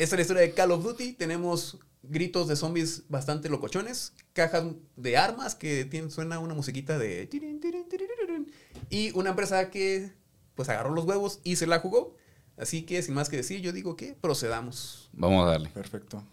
Esta 0.00 0.14
es 0.14 0.20
la 0.20 0.22
historia 0.22 0.42
de 0.44 0.54
Call 0.54 0.70
of 0.70 0.82
Duty. 0.82 1.12
Tenemos 1.12 1.78
gritos 2.02 2.48
de 2.48 2.56
zombies 2.56 3.02
bastante 3.10 3.50
locochones, 3.50 4.14
cajas 4.32 4.64
de 4.96 5.18
armas 5.18 5.54
que 5.54 5.84
tienen, 5.84 6.10
suena 6.10 6.38
una 6.38 6.54
musiquita 6.54 6.98
de... 6.98 7.28
Y 8.88 9.10
una 9.12 9.30
empresa 9.30 9.68
que 9.68 10.10
pues 10.54 10.70
agarró 10.70 10.94
los 10.94 11.04
huevos 11.04 11.40
y 11.44 11.56
se 11.56 11.66
la 11.66 11.80
jugó. 11.80 12.16
Así 12.56 12.84
que 12.84 13.02
sin 13.02 13.12
más 13.12 13.28
que 13.28 13.36
decir, 13.36 13.60
yo 13.60 13.72
digo 13.72 13.94
que 13.94 14.14
procedamos. 14.14 15.10
Vamos 15.12 15.46
a 15.46 15.50
darle. 15.50 15.68
Perfecto. 15.68 16.24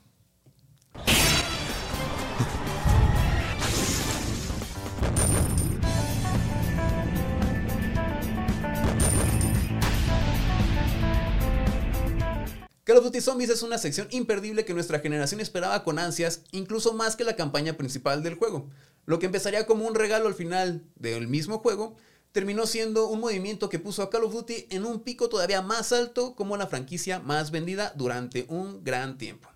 Duty 13.08 13.22
Zombies 13.22 13.50
es 13.50 13.62
una 13.64 13.78
sección 13.78 14.10
imperdible 14.12 14.66
que 14.66 14.74
nuestra 14.74 15.00
generación 15.00 15.40
esperaba 15.40 15.86
con 15.86 15.98
ansias, 15.98 16.42
incluso 16.52 16.92
más 16.92 17.16
que 17.16 17.24
la 17.24 17.38
campaña 17.38 17.78
principal 17.78 18.22
del 18.22 18.36
juego. 18.36 18.70
Lo 19.06 19.18
que 19.18 19.28
empezaría 19.28 19.66
como 19.66 19.88
un 19.88 19.96
regalo 19.96 20.28
al 20.28 20.34
final 20.34 20.84
del 20.98 21.30
mismo 21.30 21.60
juego, 21.60 21.96
terminó 22.34 22.68
siendo 22.68 23.08
un 23.08 23.22
movimiento 23.22 23.70
que 23.70 23.80
puso 23.80 24.04
a 24.04 24.10
Call 24.10 24.26
of 24.26 24.34
Duty 24.34 24.68
en 24.72 24.86
un 24.86 25.00
pico 25.00 25.30
todavía 25.30 25.62
más 25.62 25.94
alto 25.94 26.36
como 26.36 26.58
la 26.58 26.68
franquicia 26.68 27.20
más 27.20 27.50
vendida 27.50 27.94
durante 27.96 28.46
un 28.50 28.84
gran 28.84 29.18
tiempo. 29.18 29.48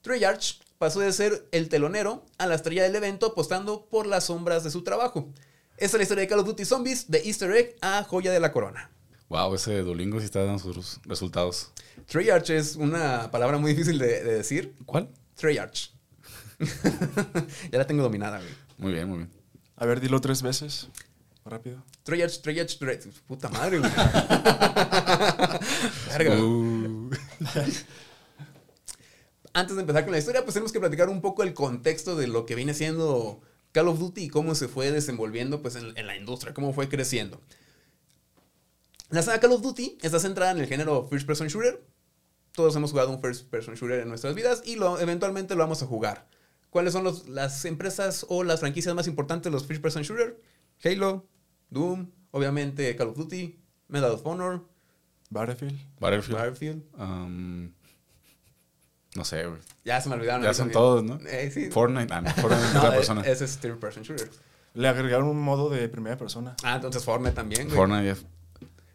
Treyarch 0.00 0.60
pasó 0.78 0.98
de 0.98 1.12
ser 1.12 1.46
el 1.52 1.68
telonero 1.68 2.26
a 2.36 2.48
la 2.48 2.56
estrella 2.56 2.82
del 2.82 2.96
evento 2.96 3.26
apostando 3.26 3.86
por 3.86 4.08
las 4.08 4.24
sombras 4.24 4.64
de 4.64 4.72
su 4.72 4.82
trabajo. 4.82 5.28
Esta 5.76 5.96
es 5.96 6.00
la 6.00 6.02
historia 6.02 6.22
de 6.22 6.28
Call 6.28 6.40
of 6.40 6.46
Duty 6.46 6.64
Zombies, 6.64 7.08
de 7.08 7.18
Easter 7.18 7.52
Egg 7.52 7.76
a 7.80 8.02
Joya 8.02 8.32
de 8.32 8.40
la 8.40 8.50
Corona. 8.50 8.90
Wow, 9.28 9.54
ese 9.54 9.82
Duolingo 9.82 10.18
sí 10.18 10.24
está 10.24 10.42
dando 10.42 10.58
sus 10.58 11.00
resultados. 11.04 11.70
Treyarch 12.08 12.50
es 12.50 12.76
una 12.76 13.30
palabra 13.30 13.58
muy 13.58 13.72
difícil 13.72 13.98
de, 13.98 14.24
de 14.24 14.34
decir. 14.34 14.74
¿Cuál? 14.86 15.10
Treyarch. 15.34 15.92
ya 17.70 17.78
la 17.78 17.86
tengo 17.86 18.02
dominada, 18.02 18.38
güey. 18.38 18.50
Muy 18.78 18.92
bien, 18.92 19.08
muy 19.08 19.18
bien. 19.18 19.30
A 19.76 19.84
ver, 19.84 20.00
dilo 20.00 20.20
tres 20.20 20.42
veces. 20.42 20.88
Rápido. 21.44 21.84
Treyarch, 22.04 22.40
Treyarch, 22.40 22.78
Treyarch. 22.78 23.08
Puta 23.26 23.50
madre, 23.50 23.78
güey. 23.78 23.90
Verga. 26.08 26.42
Uh, 26.42 27.10
Antes 29.52 29.76
de 29.76 29.82
empezar 29.82 30.04
con 30.04 30.12
la 30.12 30.18
historia, 30.18 30.42
pues 30.44 30.54
tenemos 30.54 30.72
que 30.72 30.80
platicar 30.80 31.10
un 31.10 31.20
poco 31.20 31.42
el 31.42 31.52
contexto 31.52 32.16
de 32.16 32.26
lo 32.26 32.46
que 32.46 32.54
viene 32.54 32.72
siendo 32.72 33.42
Call 33.72 33.88
of 33.88 33.98
Duty 33.98 34.24
y 34.24 34.28
cómo 34.28 34.54
se 34.54 34.68
fue 34.68 34.90
desenvolviendo 34.90 35.60
pues, 35.60 35.76
en, 35.76 35.96
en 35.96 36.06
la 36.06 36.16
industria, 36.16 36.54
cómo 36.54 36.72
fue 36.72 36.88
creciendo. 36.88 37.40
La 39.10 39.22
saga 39.22 39.40
Call 39.40 39.52
of 39.52 39.62
Duty 39.62 39.98
está 40.00 40.18
centrada 40.18 40.52
en 40.52 40.58
el 40.58 40.66
género 40.66 41.06
First 41.08 41.26
Person 41.26 41.48
Shooter. 41.48 41.82
Todos 42.58 42.74
hemos 42.74 42.90
jugado 42.90 43.10
un 43.10 43.20
First 43.20 43.48
Person 43.50 43.76
Shooter 43.76 44.00
en 44.00 44.08
nuestras 44.08 44.34
vidas 44.34 44.62
y 44.64 44.74
lo, 44.74 44.98
eventualmente 44.98 45.54
lo 45.54 45.60
vamos 45.60 45.80
a 45.84 45.86
jugar. 45.86 46.26
¿Cuáles 46.70 46.92
son 46.92 47.04
los- 47.04 47.28
las 47.28 47.64
empresas 47.66 48.26
o 48.28 48.42
las 48.42 48.58
franquicias 48.58 48.92
más 48.96 49.06
importantes 49.06 49.44
de 49.44 49.50
los 49.52 49.64
First 49.64 49.80
Person 49.80 50.02
Shooter? 50.02 50.42
Halo, 50.82 51.24
Doom, 51.70 52.10
obviamente 52.32 52.96
Call 52.96 53.10
of 53.10 53.16
Duty, 53.16 53.60
Medal 53.86 54.10
of 54.10 54.26
Honor, 54.26 54.64
Battlefield. 55.30 55.78
Battlefield. 56.00 56.36
Battlefield. 56.36 56.82
Um, 56.98 57.70
no 59.14 59.24
sé, 59.24 59.46
güey. 59.46 59.60
Ya 59.84 60.00
se 60.00 60.08
me 60.08 60.16
olvidaron. 60.16 60.42
Ya 60.42 60.52
son 60.52 60.72
todos, 60.72 61.04
¿no? 61.04 61.20
Eh, 61.28 61.52
sí. 61.52 61.70
Fortnite. 61.70 62.12
Ah, 62.12 62.22
no, 62.22 62.30
Fortnite 62.32 62.66
es 62.66 62.72
No, 62.74 62.80
otra 62.80 62.92
eh, 62.92 62.96
persona. 62.96 63.20
ese 63.22 63.44
es 63.44 63.56
Third 63.58 63.78
Person 63.78 64.02
Shooter. 64.02 64.28
Le 64.74 64.88
agregaron 64.88 65.28
un 65.28 65.40
modo 65.40 65.70
de 65.70 65.88
primera 65.88 66.18
persona. 66.18 66.56
Ah, 66.64 66.74
entonces 66.74 67.04
Fortnite 67.04 67.36
también, 67.36 67.66
güey. 67.68 67.76
Fortnite. 67.76 68.16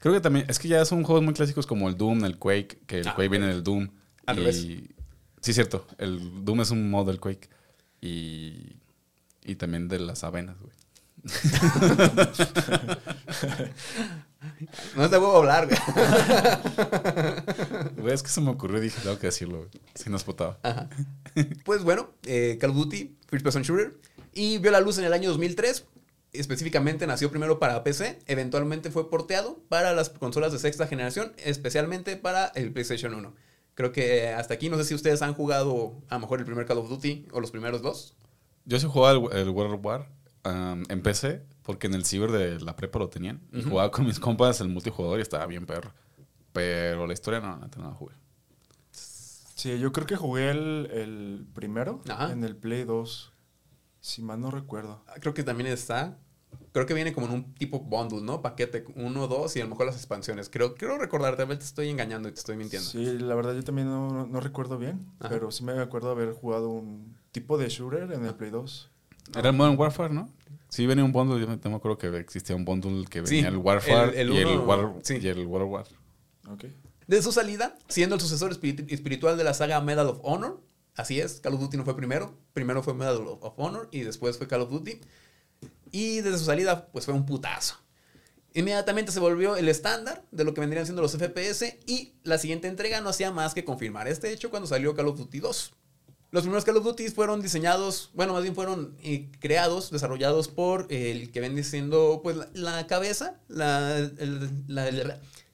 Creo 0.03 0.13
que 0.13 0.19
también, 0.19 0.45
es 0.49 0.59
que 0.59 0.67
ya 0.67 0.83
son 0.83 1.01
juegos 1.03 1.23
muy 1.23 1.33
clásicos 1.33 1.65
como 1.65 1.87
el 1.87 1.95
Doom, 1.95 2.25
el 2.25 2.37
Quake, 2.37 2.77
que 2.85 2.99
el 2.99 3.07
Ah, 3.07 3.15
Quake 3.15 3.29
viene 3.29 3.47
del 3.47 3.63
Doom. 3.63 3.87
Al 4.25 4.35
y, 4.35 4.39
revés. 4.41 4.67
Sí, 5.39 5.53
cierto. 5.53 5.87
El 5.97 6.43
Doom 6.43 6.59
es 6.59 6.71
un 6.71 6.89
modo 6.89 7.05
del 7.05 7.21
Quake. 7.21 7.47
Y, 8.01 8.75
y 9.45 9.55
también 9.55 9.87
de 9.87 9.99
las 9.99 10.25
avenas, 10.25 10.57
güey. 10.59 10.73
No 14.97 15.09
te 15.09 15.17
puedo 15.17 15.37
hablar, 15.37 15.67
güey. 15.67 15.79
Güey, 17.95 18.13
es 18.13 18.21
que 18.21 18.27
se 18.27 18.41
me 18.41 18.49
ocurrió 18.49 18.79
y 18.79 18.81
dije, 18.81 18.99
tengo 19.01 19.17
que 19.17 19.27
decirlo, 19.27 19.59
güey. 19.59 19.69
Si 19.95 20.09
no 20.09 20.17
explotaba. 20.17 20.59
Ajá. 20.63 20.89
Pues 21.63 21.83
bueno, 21.83 22.09
eh, 22.25 22.57
Call 22.59 22.71
of 22.71 22.75
Duty, 22.75 23.15
First 23.29 23.45
Person 23.45 23.63
Shooter, 23.63 23.97
y 24.33 24.57
vio 24.57 24.71
la 24.71 24.81
luz 24.81 24.97
en 24.97 25.05
el 25.05 25.13
año 25.13 25.29
2003. 25.29 25.85
Específicamente 26.33 27.05
nació 27.05 27.29
primero 27.29 27.59
para 27.59 27.83
PC, 27.83 28.19
eventualmente 28.25 28.89
fue 28.89 29.09
porteado 29.09 29.59
para 29.69 29.93
las 29.93 30.09
consolas 30.09 30.51
de 30.51 30.59
sexta 30.59 30.87
generación, 30.87 31.33
especialmente 31.37 32.17
para 32.17 32.47
el 32.47 32.71
PlayStation 32.73 33.13
1. 33.13 33.33
Creo 33.75 33.91
que 33.91 34.29
hasta 34.29 34.53
aquí, 34.53 34.69
no 34.69 34.77
sé 34.77 34.83
si 34.83 34.95
ustedes 34.95 35.21
han 35.21 35.33
jugado 35.33 35.93
a 36.09 36.15
lo 36.15 36.21
mejor 36.21 36.39
el 36.39 36.45
primer 36.45 36.65
Call 36.65 36.79
of 36.79 36.89
Duty 36.89 37.27
o 37.31 37.39
los 37.39 37.51
primeros 37.51 37.81
dos. 37.81 38.15
Yo 38.65 38.79
sí 38.79 38.87
jugaba 38.87 39.11
el, 39.31 39.37
el 39.37 39.49
World 39.49 39.83
War 39.83 40.09
um, 40.45 40.83
en 40.89 41.01
PC, 41.01 41.43
porque 41.63 41.87
en 41.87 41.93
el 41.93 42.05
ciber 42.05 42.31
de 42.31 42.59
la 42.59 42.75
prepa 42.75 42.99
lo 42.99 43.09
tenían. 43.09 43.41
Y 43.51 43.63
jugaba 43.63 43.91
con 43.91 44.05
mis 44.05 44.19
compas 44.19 44.61
el 44.61 44.69
multijugador 44.69 45.19
y 45.19 45.21
estaba 45.21 45.45
bien 45.47 45.65
perro. 45.65 45.93
Pero 46.51 47.07
la 47.07 47.13
historia 47.13 47.39
no, 47.39 47.57
no 47.57 47.83
la 47.83 47.93
jugué. 47.95 48.13
Sí, 48.91 49.79
yo 49.79 49.91
creo 49.91 50.05
que 50.05 50.15
jugué 50.15 50.51
el, 50.51 50.89
el 50.91 51.45
primero 51.53 52.01
Ajá. 52.09 52.31
en 52.31 52.43
el 52.43 52.55
Play 52.55 52.83
2. 52.83 53.32
Si 54.03 54.21
mal 54.21 54.41
no 54.41 54.51
recuerdo. 54.51 55.01
Creo 55.21 55.33
que 55.33 55.43
también 55.43 55.69
está. 55.71 56.17
Creo 56.73 56.85
que 56.85 56.93
viene 56.93 57.13
como 57.13 57.27
en 57.27 57.31
un 57.33 57.53
tipo 57.53 57.79
bundle, 57.79 58.21
¿no? 58.21 58.41
Paquete 58.41 58.83
1, 58.95 59.27
2 59.29 59.55
y 59.55 59.61
a 59.61 59.63
lo 59.63 59.69
mejor 59.69 59.85
las 59.85 59.95
expansiones. 59.95 60.49
Creo, 60.49 60.75
quiero 60.75 60.97
recordar, 60.97 61.37
tal 61.37 61.47
vez 61.47 61.59
te 61.59 61.65
estoy 61.65 61.87
engañando 61.89 62.27
y 62.27 62.33
te 62.33 62.39
estoy 62.39 62.57
mintiendo. 62.57 62.87
Sí, 62.89 63.05
la 63.19 63.33
verdad 63.33 63.55
yo 63.55 63.63
también 63.63 63.87
no, 63.87 64.39
recuerdo 64.41 64.77
bien, 64.77 64.99
Ajá. 65.19 65.29
pero 65.29 65.51
sí 65.51 65.63
me 65.63 65.71
acuerdo 65.79 66.11
haber 66.11 66.33
jugado 66.33 66.69
un 66.69 67.15
tipo 67.31 67.57
de 67.57 67.69
shooter 67.69 68.11
en 68.11 68.25
el 68.25 68.35
Play 68.35 68.51
2. 68.51 68.91
Era 69.37 69.49
el 69.51 69.55
Modern 69.55 69.79
Warfare, 69.79 70.13
¿no? 70.13 70.29
Sí, 70.67 70.85
venía 70.85 71.05
un 71.05 71.13
bundle. 71.13 71.39
Yo 71.39 71.47
me, 71.47 71.55
me 71.57 71.75
acuerdo 71.77 71.97
que 71.97 72.07
existía 72.17 72.57
un 72.57 72.65
bundle 72.65 73.05
que 73.05 73.25
Sí, 73.25 73.35
venía 73.37 73.49
el 73.49 73.57
Warfare 73.57 74.19
el- 74.19 74.29
el 74.31 74.33
y, 74.33 74.37
el 74.39 74.59
War- 74.59 74.99
sí. 75.01 75.19
y 75.21 75.27
el 75.29 75.45
World 75.47 75.71
War. 75.71 75.85
Ok. 76.49 76.65
De 77.07 77.21
su 77.21 77.31
salida, 77.31 77.77
siendo 77.87 78.15
el 78.15 78.21
sucesor 78.21 78.51
espiri- 78.51 78.85
espiritual 78.91 79.37
de 79.37 79.45
la 79.45 79.53
saga 79.53 79.79
Medal 79.79 80.07
of 80.07 80.19
Honor. 80.23 80.59
Así 80.95 81.19
es, 81.19 81.39
Call 81.39 81.55
of 81.55 81.61
Duty 81.61 81.77
no 81.77 81.85
fue 81.85 81.95
primero. 81.95 82.37
Primero 82.53 82.83
fue 82.83 82.93
Medal 82.93 83.25
of 83.27 83.53
Honor 83.57 83.89
y 83.91 84.01
después 84.01 84.37
fue 84.37 84.47
Call 84.47 84.61
of 84.61 84.69
Duty. 84.69 84.99
Y 85.91 86.21
desde 86.21 86.37
su 86.37 86.45
salida, 86.45 86.87
pues 86.91 87.05
fue 87.05 87.13
un 87.13 87.25
putazo. 87.25 87.77
Inmediatamente 88.55 89.11
se 89.11 89.19
volvió 89.19 89.55
el 89.55 89.67
estándar 89.67 90.23
de 90.31 90.43
lo 90.43 90.53
que 90.53 90.61
vendrían 90.61 90.85
siendo 90.85 91.01
los 91.01 91.17
FPS 91.17 91.77
y 91.87 92.13
la 92.23 92.37
siguiente 92.37 92.67
entrega 92.67 93.01
no 93.01 93.09
hacía 93.09 93.31
más 93.31 93.55
que 93.55 93.65
confirmar 93.65 94.07
este 94.07 94.31
hecho 94.31 94.51
cuando 94.51 94.67
salió 94.67 94.95
Call 94.95 95.07
of 95.07 95.17
Duty 95.17 95.39
2. 95.39 95.73
Los 96.29 96.43
primeros 96.43 96.63
Call 96.65 96.77
of 96.77 96.83
Duty 96.83 97.09
fueron 97.09 97.41
diseñados, 97.41 98.11
bueno, 98.13 98.33
más 98.33 98.43
bien 98.43 98.55
fueron 98.55 98.95
eh, 99.03 99.29
creados, 99.39 99.91
desarrollados 99.91 100.47
por 100.47 100.87
el 100.91 101.31
que 101.31 101.39
viene 101.39 101.63
siendo, 101.63 102.21
pues, 102.23 102.37
la, 102.53 102.87
cabeza, 102.87 103.39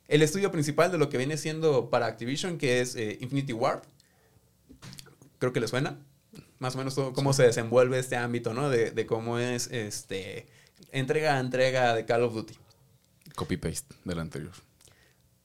el 0.08 0.22
estudio 0.22 0.52
principal 0.52 0.90
de 0.90 0.98
lo 0.98 1.10
que 1.10 1.18
viene 1.18 1.36
siendo 1.36 1.90
para 1.90 2.06
Activision, 2.06 2.58
que 2.58 2.80
es 2.80 2.96
eh, 2.96 3.18
Infinity 3.20 3.52
Ward. 3.52 3.82
Creo 5.40 5.52
que 5.52 5.60
le 5.60 5.68
suena. 5.68 5.98
Más 6.60 6.76
o 6.76 6.78
menos 6.78 6.94
todo, 6.94 7.14
cómo 7.14 7.34
se 7.34 7.44
desenvuelve 7.44 7.98
este 7.98 8.16
ámbito, 8.16 8.54
¿no? 8.54 8.70
De, 8.70 8.92
de 8.92 9.06
cómo 9.06 9.40
es 9.40 9.68
este 9.72 10.48
entrega 10.92 11.38
a 11.38 11.40
entrega 11.40 11.96
de 11.96 12.06
Call 12.06 12.24
of 12.24 12.34
Duty. 12.34 12.56
Copy-paste 13.36 13.96
del 14.04 14.20
anterior. 14.20 14.52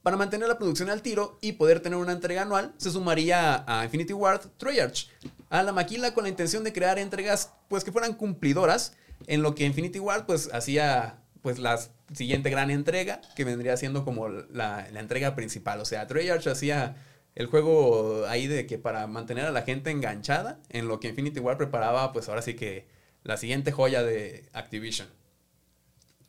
Para 0.03 0.17
mantener 0.17 0.49
la 0.49 0.59
producción 0.59 0.91
al 0.91 1.01
tiro 1.01 1.39
y 1.41 1.53
poder 1.53 1.81
tener 1.81 1.99
una 1.99 2.13
entrega 2.13 2.43
anual, 2.43 2.75
se 2.77 2.91
sumaría 2.91 3.65
a 3.67 3.85
Infinity 3.85 4.13
Ward 4.13 4.51
Treyarch, 4.59 5.09
a 5.49 5.63
la 5.63 5.73
maquila 5.73 6.13
con 6.13 6.25
la 6.25 6.29
intención 6.29 6.63
de 6.63 6.75
crear 6.75 6.99
entregas 6.99 7.53
pues 7.69 7.85
que 7.85 7.93
fueran 7.93 8.13
cumplidoras, 8.13 8.95
en 9.27 9.43
lo 9.43 9.55
que 9.55 9.65
Infinity 9.65 10.01
Ward 10.01 10.27
pues 10.27 10.51
hacía 10.53 11.21
pues 11.41 11.59
la 11.59 11.81
siguiente 12.13 12.51
gran 12.51 12.71
entrega, 12.71 13.23
que 13.35 13.45
vendría 13.45 13.77
siendo 13.77 14.05
como 14.05 14.29
la, 14.29 14.87
la 14.93 15.01
entrega 15.01 15.35
principal. 15.35 15.81
O 15.81 15.85
sea, 15.87 16.07
Treyarch 16.07 16.49
hacía 16.49 16.97
el 17.35 17.47
juego 17.47 18.25
ahí 18.29 18.47
de 18.47 18.67
que 18.67 18.79
para 18.79 19.07
mantener 19.07 19.45
a 19.47 19.51
la 19.53 19.63
gente 19.63 19.91
enganchada, 19.91 20.61
en 20.69 20.89
lo 20.89 21.01
que 21.01 21.09
Infinity 21.09 21.41
Ward 21.41 21.57
preparaba 21.59 22.13
pues 22.13 22.29
ahora 22.29 22.43
sí 22.43 22.55
que 22.55 22.87
la 23.23 23.37
siguiente 23.37 23.73
joya 23.73 24.03
de 24.03 24.49
Activision. 24.53 25.09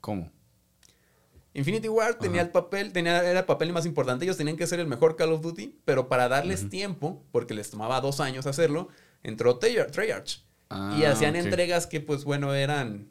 ¿Cómo? 0.01 0.31
Infinity 1.53 1.87
Ward 1.87 2.17
tenía 2.17 2.41
el 2.41 2.49
papel, 2.49 2.91
tenía, 2.91 3.23
era 3.23 3.39
el 3.39 3.45
papel 3.45 3.71
más 3.71 3.85
importante. 3.85 4.25
Ellos 4.25 4.35
tenían 4.37 4.57
que 4.57 4.67
ser 4.67 4.79
el 4.81 4.87
mejor 4.87 5.15
Call 5.15 5.31
of 5.31 5.41
Duty, 5.41 5.79
pero 5.85 6.09
para 6.09 6.27
darles 6.27 6.69
tiempo, 6.69 7.23
porque 7.31 7.53
les 7.53 7.69
tomaba 7.69 8.01
dos 8.01 8.19
años 8.19 8.45
hacerlo, 8.45 8.89
entró 9.23 9.57
Treyarch. 9.57 10.39
Y 10.39 10.43
Ah, 10.69 11.11
hacían 11.11 11.35
entregas 11.37 11.87
que, 11.87 12.01
pues 12.01 12.25
bueno, 12.25 12.53
eran 12.53 13.07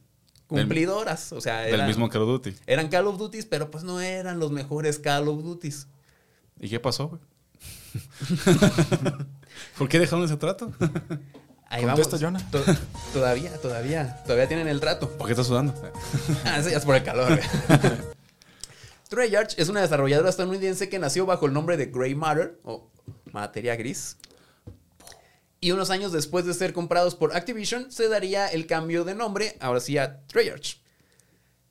cumplidoras. 0.47 1.33
o 1.33 1.41
sea, 1.41 1.61
Del 1.61 1.75
eran, 1.75 1.87
mismo 1.87 2.09
Call 2.11 2.23
of 2.23 2.29
Duty. 2.29 2.55
eran 2.67 2.89
Call 2.89 3.07
of 3.07 3.17
Duties, 3.17 3.47
pero 3.47 3.71
pues 3.71 3.83
no 3.83 4.01
eran 4.03 4.39
los 4.39 4.53
mejores 4.53 4.99
Call 4.99 5.29
of 5.29 5.43
Duties. 5.43 5.87
¿Y 6.61 6.69
qué 6.69 6.79
pasó, 6.81 7.09
güey? 7.09 7.21
¿Por 9.79 9.89
qué 9.89 9.99
dejaron 9.99 10.25
ese 10.25 10.37
trato? 10.37 10.73
Ahí 11.69 11.85
Contesta, 11.85 12.17
vamos. 12.19 12.43
Jonah. 12.43 12.51
To- 12.51 12.65
todavía, 13.13 13.57
todavía, 13.61 14.23
todavía 14.25 14.49
tienen 14.49 14.69
el 14.69 14.81
trato. 14.81 15.11
¿Por 15.11 15.27
qué 15.27 15.33
estás 15.33 15.47
sudando? 15.47 15.75
Ah, 16.45 16.59
es 16.59 16.85
por 16.85 16.95
el 16.97 17.03
calor. 17.03 17.39
Treyarch 19.09 19.59
es 19.59 19.69
una 19.69 19.81
desarrolladora 19.83 20.31
estadounidense 20.31 20.89
que 20.89 20.99
nació 20.99 21.27
bajo 21.27 21.47
el 21.47 21.53
nombre 21.53 21.77
de 21.77 21.87
Grey 21.87 22.15
Matter, 22.15 22.59
o 22.65 22.91
materia 23.33 23.77
gris. 23.77 24.17
Y 25.61 25.71
unos 25.73 25.91
años 25.91 26.13
después 26.13 26.45
de 26.45 26.55
ser 26.55 26.73
comprados 26.73 27.15
por 27.15 27.35
Activision, 27.37 27.91
se 27.91 28.09
daría 28.09 28.49
el 28.49 28.67
cambio 28.67 29.05
de 29.05 29.15
nombre, 29.15 29.57
ahora 29.61 29.81
sí 29.81 29.97
a 29.99 30.21
Treyarch. 30.27 30.81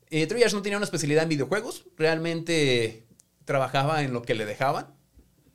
Eh, 0.10 0.26
Treyarch 0.28 0.54
no 0.54 0.62
tenía 0.62 0.78
una 0.78 0.86
especialidad 0.86 1.24
en 1.24 1.30
videojuegos, 1.30 1.86
realmente 1.98 3.06
trabajaba 3.46 4.04
en 4.04 4.14
lo 4.14 4.22
que 4.22 4.36
le 4.36 4.46
dejaban. 4.46 4.93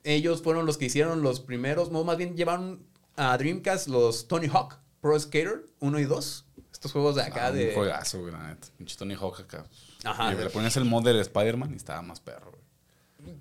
Ellos 0.09 0.43
fueron 0.43 0.65
los 0.65 0.79
que 0.79 0.87
hicieron 0.87 1.21
los 1.23 1.41
primeros, 1.41 1.91
no, 1.93 2.03
más 2.03 2.17
bien 2.17 2.35
llevaron 2.35 2.83
a 3.17 3.37
Dreamcast 3.37 3.89
los 3.89 4.27
Tony 4.27 4.47
Hawk 4.49 4.79
Pro 5.03 5.19
Skater 5.21 5.67
1 5.81 5.99
y 5.99 6.05
2. 6.05 6.45
Estos 6.73 6.93
juegos 6.93 7.17
de 7.17 7.23
acá 7.23 7.47
Ah, 7.49 7.53
de... 7.53 7.69
Un 7.71 7.75
juegazo, 7.75 8.21
güey, 8.21 8.33
la 8.33 8.49
neta. 8.49 8.69
Un 8.81 8.87
Tony 8.87 9.15
Hawk 9.15 9.41
acá. 9.41 9.67
Ajá, 10.05 10.33
Y 10.33 10.37
le 10.39 10.49
ponías 10.49 10.75
el 10.79 10.87
mod 10.87 11.05
del 11.05 11.19
Spider-Man 11.21 11.73
y 11.75 11.77
estaba 11.77 12.01
más 12.01 12.21
perro, 12.21 12.53
güey. 12.53 13.35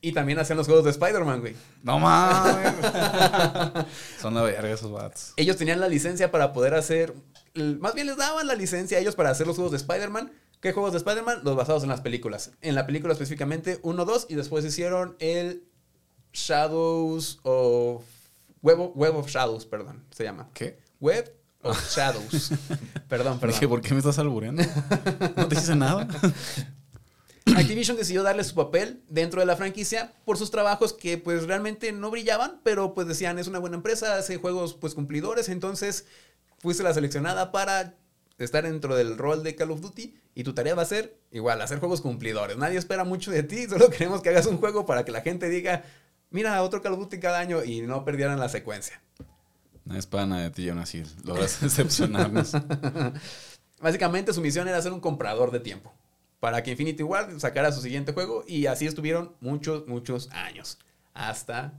Y 0.00 0.12
también 0.12 0.38
hacían 0.38 0.56
los 0.56 0.66
juegos 0.66 0.84
de 0.84 0.92
Spider-Man, 0.92 1.40
güey. 1.40 1.54
No 1.82 1.98
mames. 1.98 2.72
Son 4.18 4.32
la 4.34 4.40
verga 4.40 4.70
esos 4.70 4.90
vatos. 4.90 5.34
Ellos 5.36 5.58
tenían 5.58 5.78
la 5.78 5.88
licencia 5.88 6.30
para 6.30 6.54
poder 6.54 6.72
hacer. 6.72 7.12
Más 7.54 7.92
bien 7.94 8.06
les 8.06 8.16
daban 8.16 8.46
la 8.46 8.54
licencia 8.54 8.96
a 8.96 9.00
ellos 9.02 9.14
para 9.14 9.28
hacer 9.28 9.46
los 9.46 9.56
juegos 9.56 9.72
de 9.72 9.76
Spider-Man 9.76 10.32
¿Qué 10.60 10.72
juegos 10.72 10.92
de 10.92 10.98
Spider-Man? 10.98 11.40
Los 11.42 11.56
basados 11.56 11.82
en 11.84 11.88
las 11.88 12.02
películas. 12.02 12.52
En 12.60 12.74
la 12.74 12.86
película 12.86 13.14
específicamente 13.14 13.80
1, 13.82 14.04
2 14.04 14.26
y 14.28 14.34
después 14.34 14.64
hicieron 14.64 15.16
el 15.18 15.64
Shadows 16.32 17.40
of... 17.44 18.04
Web 18.62 18.80
of, 18.80 18.90
Web 18.94 19.16
of 19.16 19.28
Shadows, 19.28 19.64
perdón, 19.64 20.04
se 20.10 20.22
llama. 20.24 20.50
¿Qué? 20.52 20.78
Web 21.00 21.34
of 21.62 21.90
Shadows. 21.96 22.50
perdón, 23.08 23.38
perdón. 23.38 23.54
Dije, 23.54 23.66
¿por 23.68 23.80
qué 23.80 23.94
me 23.94 24.00
estás 24.00 24.18
albureando? 24.18 24.62
No 25.36 25.48
te 25.48 25.54
hice 25.54 25.74
nada. 25.74 26.06
Activision 27.56 27.96
decidió 27.96 28.22
darle 28.22 28.44
su 28.44 28.54
papel 28.54 29.02
dentro 29.08 29.40
de 29.40 29.46
la 29.46 29.56
franquicia 29.56 30.12
por 30.26 30.36
sus 30.36 30.50
trabajos 30.50 30.92
que 30.92 31.16
pues 31.16 31.46
realmente 31.46 31.90
no 31.90 32.10
brillaban, 32.10 32.60
pero 32.62 32.94
pues 32.94 33.06
decían 33.08 33.38
es 33.38 33.48
una 33.48 33.58
buena 33.58 33.76
empresa, 33.76 34.16
hace 34.16 34.36
juegos 34.36 34.74
pues 34.74 34.94
cumplidores, 34.94 35.48
entonces 35.48 36.04
fuiste 36.58 36.82
la 36.82 36.94
seleccionada 36.94 37.50
para 37.50 37.94
estar 38.44 38.64
dentro 38.64 38.96
del 38.96 39.18
rol 39.18 39.42
de 39.42 39.54
Call 39.54 39.70
of 39.70 39.80
Duty 39.80 40.14
y 40.34 40.44
tu 40.44 40.54
tarea 40.54 40.74
va 40.74 40.82
a 40.82 40.86
ser 40.86 41.18
igual, 41.30 41.60
hacer 41.60 41.78
juegos 41.78 42.00
cumplidores. 42.00 42.56
Nadie 42.56 42.78
espera 42.78 43.04
mucho 43.04 43.30
de 43.30 43.42
ti, 43.42 43.66
solo 43.68 43.90
queremos 43.90 44.22
que 44.22 44.30
hagas 44.30 44.46
un 44.46 44.58
juego 44.58 44.86
para 44.86 45.04
que 45.04 45.12
la 45.12 45.20
gente 45.20 45.48
diga, 45.48 45.84
mira, 46.30 46.62
otro 46.62 46.82
Call 46.82 46.94
of 46.94 47.00
Duty 47.00 47.20
cada 47.20 47.38
año 47.38 47.62
y 47.64 47.82
no 47.82 48.04
perdieran 48.04 48.38
la 48.38 48.48
secuencia. 48.48 49.00
No 49.84 49.96
es 49.96 50.06
para 50.06 50.26
nada 50.26 50.42
de 50.42 50.50
ti, 50.50 50.68
John, 50.68 50.78
así 50.78 51.02
logras 51.24 51.60
decepcionarnos. 51.60 52.52
Básicamente 53.80 54.32
su 54.32 54.40
misión 54.40 54.68
era 54.68 54.80
ser 54.82 54.92
un 54.92 55.00
comprador 55.00 55.50
de 55.50 55.60
tiempo 55.60 55.92
para 56.38 56.62
que 56.62 56.70
Infinity 56.70 57.02
Ward 57.02 57.38
sacara 57.38 57.72
su 57.72 57.80
siguiente 57.80 58.12
juego 58.12 58.44
y 58.46 58.66
así 58.66 58.86
estuvieron 58.86 59.36
muchos, 59.40 59.86
muchos 59.86 60.30
años 60.32 60.78
hasta 61.14 61.74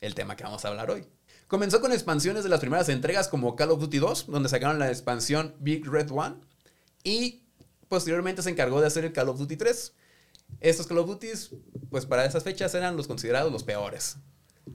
el 0.00 0.14
tema 0.14 0.36
que 0.36 0.44
vamos 0.44 0.64
a 0.64 0.68
hablar 0.68 0.90
hoy. 0.90 1.06
Comenzó 1.50 1.80
con 1.80 1.90
expansiones 1.90 2.44
de 2.44 2.48
las 2.48 2.60
primeras 2.60 2.88
entregas 2.88 3.26
como 3.26 3.56
Call 3.56 3.72
of 3.72 3.80
Duty 3.80 3.98
2, 3.98 4.26
donde 4.28 4.48
sacaron 4.48 4.78
la 4.78 4.88
expansión 4.88 5.56
Big 5.58 5.84
Red 5.84 6.12
One 6.12 6.36
y 7.02 7.42
posteriormente 7.88 8.40
se 8.42 8.50
encargó 8.50 8.80
de 8.80 8.86
hacer 8.86 9.04
el 9.04 9.12
Call 9.12 9.30
of 9.30 9.38
Duty 9.40 9.56
3. 9.56 9.92
Estos 10.60 10.86
Call 10.86 10.98
of 10.98 11.08
Duties, 11.08 11.50
pues 11.90 12.06
para 12.06 12.24
esas 12.24 12.44
fechas 12.44 12.72
eran 12.76 12.96
los 12.96 13.08
considerados 13.08 13.50
los 13.50 13.64
peores. 13.64 14.18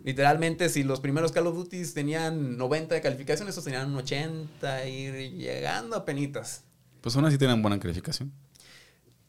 Literalmente, 0.04 0.68
si 0.68 0.84
los 0.84 1.00
primeros 1.00 1.32
Call 1.32 1.48
of 1.48 1.56
Duty 1.56 1.82
tenían 1.94 2.58
90 2.58 2.94
de 2.94 3.00
calificación, 3.00 3.48
estos 3.48 3.64
tenían 3.64 3.90
un 3.90 3.96
80 3.96 4.86
y 4.86 5.30
llegando 5.38 5.96
a 5.96 6.04
penitas. 6.04 6.66
Pues 7.00 7.16
aún 7.16 7.24
así 7.24 7.38
tienen 7.38 7.62
buena 7.62 7.80
calificación. 7.80 8.34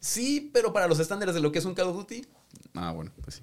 Sí, 0.00 0.50
pero 0.52 0.72
para 0.72 0.88
los 0.88 0.98
estándares 0.98 1.36
de 1.36 1.40
lo 1.40 1.52
que 1.52 1.60
es 1.60 1.64
un 1.64 1.74
Call 1.74 1.86
of 1.86 1.96
Duty, 1.96 2.26
Ah, 2.74 2.92
bueno, 2.92 3.12
pues 3.22 3.36
sí. 3.36 3.42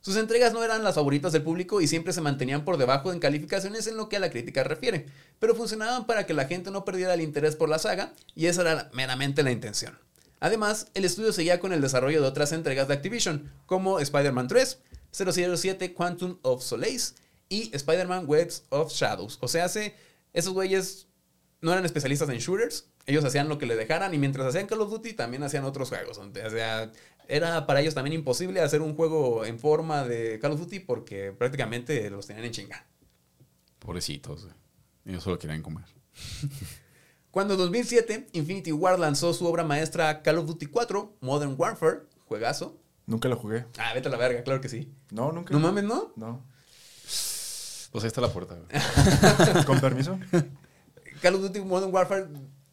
Sus 0.00 0.16
entregas 0.16 0.54
no 0.54 0.64
eran 0.64 0.82
las 0.82 0.94
favoritas 0.94 1.32
del 1.32 1.42
público 1.42 1.80
y 1.80 1.86
siempre 1.86 2.12
se 2.12 2.22
mantenían 2.22 2.64
por 2.64 2.78
debajo 2.78 3.12
en 3.12 3.20
calificaciones 3.20 3.86
en 3.86 3.96
lo 3.98 4.08
que 4.08 4.16
a 4.16 4.20
la 4.20 4.30
crítica 4.30 4.64
refiere, 4.64 5.06
pero 5.38 5.54
funcionaban 5.54 6.06
para 6.06 6.24
que 6.24 6.32
la 6.32 6.46
gente 6.46 6.70
no 6.70 6.86
perdiera 6.86 7.14
el 7.14 7.20
interés 7.20 7.54
por 7.54 7.68
la 7.68 7.78
saga 7.78 8.14
y 8.34 8.46
esa 8.46 8.62
era 8.62 8.90
meramente 8.94 9.42
la 9.42 9.50
intención. 9.50 9.98
Además, 10.40 10.88
el 10.94 11.04
estudio 11.04 11.34
seguía 11.34 11.60
con 11.60 11.74
el 11.74 11.82
desarrollo 11.82 12.22
de 12.22 12.28
otras 12.28 12.52
entregas 12.52 12.88
de 12.88 12.94
Activision, 12.94 13.52
como 13.66 14.00
Spider-Man 14.00 14.48
3, 14.48 14.78
007 15.12 15.92
Quantum 15.92 16.38
of 16.40 16.62
Solace 16.62 17.14
y 17.50 17.70
Spider-Man 17.76 18.24
Webs 18.26 18.64
of 18.70 18.90
Shadows. 18.90 19.36
O 19.42 19.48
sea, 19.48 19.66
esos 20.32 20.54
güeyes 20.54 21.08
no 21.60 21.72
eran 21.72 21.84
especialistas 21.84 22.30
en 22.30 22.38
shooters, 22.38 22.86
ellos 23.04 23.24
hacían 23.24 23.50
lo 23.50 23.58
que 23.58 23.66
le 23.66 23.76
dejaran 23.76 24.14
y 24.14 24.18
mientras 24.18 24.46
hacían 24.46 24.66
Call 24.66 24.80
of 24.80 24.90
Duty 24.90 25.12
también 25.12 25.42
hacían 25.42 25.64
otros 25.64 25.90
juegos. 25.90 26.16
O 26.16 26.30
sea, 26.32 26.90
era 27.30 27.66
para 27.66 27.80
ellos 27.80 27.94
también 27.94 28.14
imposible 28.14 28.60
hacer 28.60 28.82
un 28.82 28.94
juego 28.94 29.44
en 29.44 29.58
forma 29.58 30.04
de 30.04 30.38
Call 30.40 30.52
of 30.52 30.60
Duty 30.60 30.80
porque 30.80 31.32
prácticamente 31.32 32.10
los 32.10 32.26
tenían 32.26 32.46
en 32.46 32.52
chinga. 32.52 32.86
Pobrecitos, 33.78 34.44
güey. 34.44 34.54
Ellos 35.06 35.22
solo 35.22 35.38
querían 35.38 35.62
comer. 35.62 35.84
Cuando 37.30 37.54
en 37.54 37.60
2007 37.60 38.28
Infinity 38.32 38.72
Ward 38.72 38.98
lanzó 38.98 39.32
su 39.32 39.46
obra 39.46 39.64
maestra 39.64 40.22
Call 40.22 40.38
of 40.38 40.46
Duty 40.46 40.66
4, 40.66 41.16
Modern 41.20 41.54
Warfare, 41.56 42.00
juegazo. 42.26 42.76
Nunca 43.06 43.28
lo 43.28 43.36
jugué. 43.36 43.64
Ah, 43.78 43.92
vete 43.94 44.08
a 44.08 44.10
la 44.10 44.18
verga, 44.18 44.42
claro 44.42 44.60
que 44.60 44.68
sí. 44.68 44.92
No, 45.10 45.32
nunca. 45.32 45.54
No 45.54 45.60
mames, 45.60 45.84
¿no? 45.84 46.12
No. 46.16 46.44
Pues 47.92 48.04
ahí 48.04 48.08
está 48.08 48.20
la 48.20 48.32
puerta, 48.32 48.56
güey. 48.56 49.64
¿Con 49.66 49.80
permiso? 49.80 50.18
Call 51.22 51.36
of 51.36 51.42
Duty 51.42 51.60
Modern 51.60 51.92
Warfare 51.92 52.26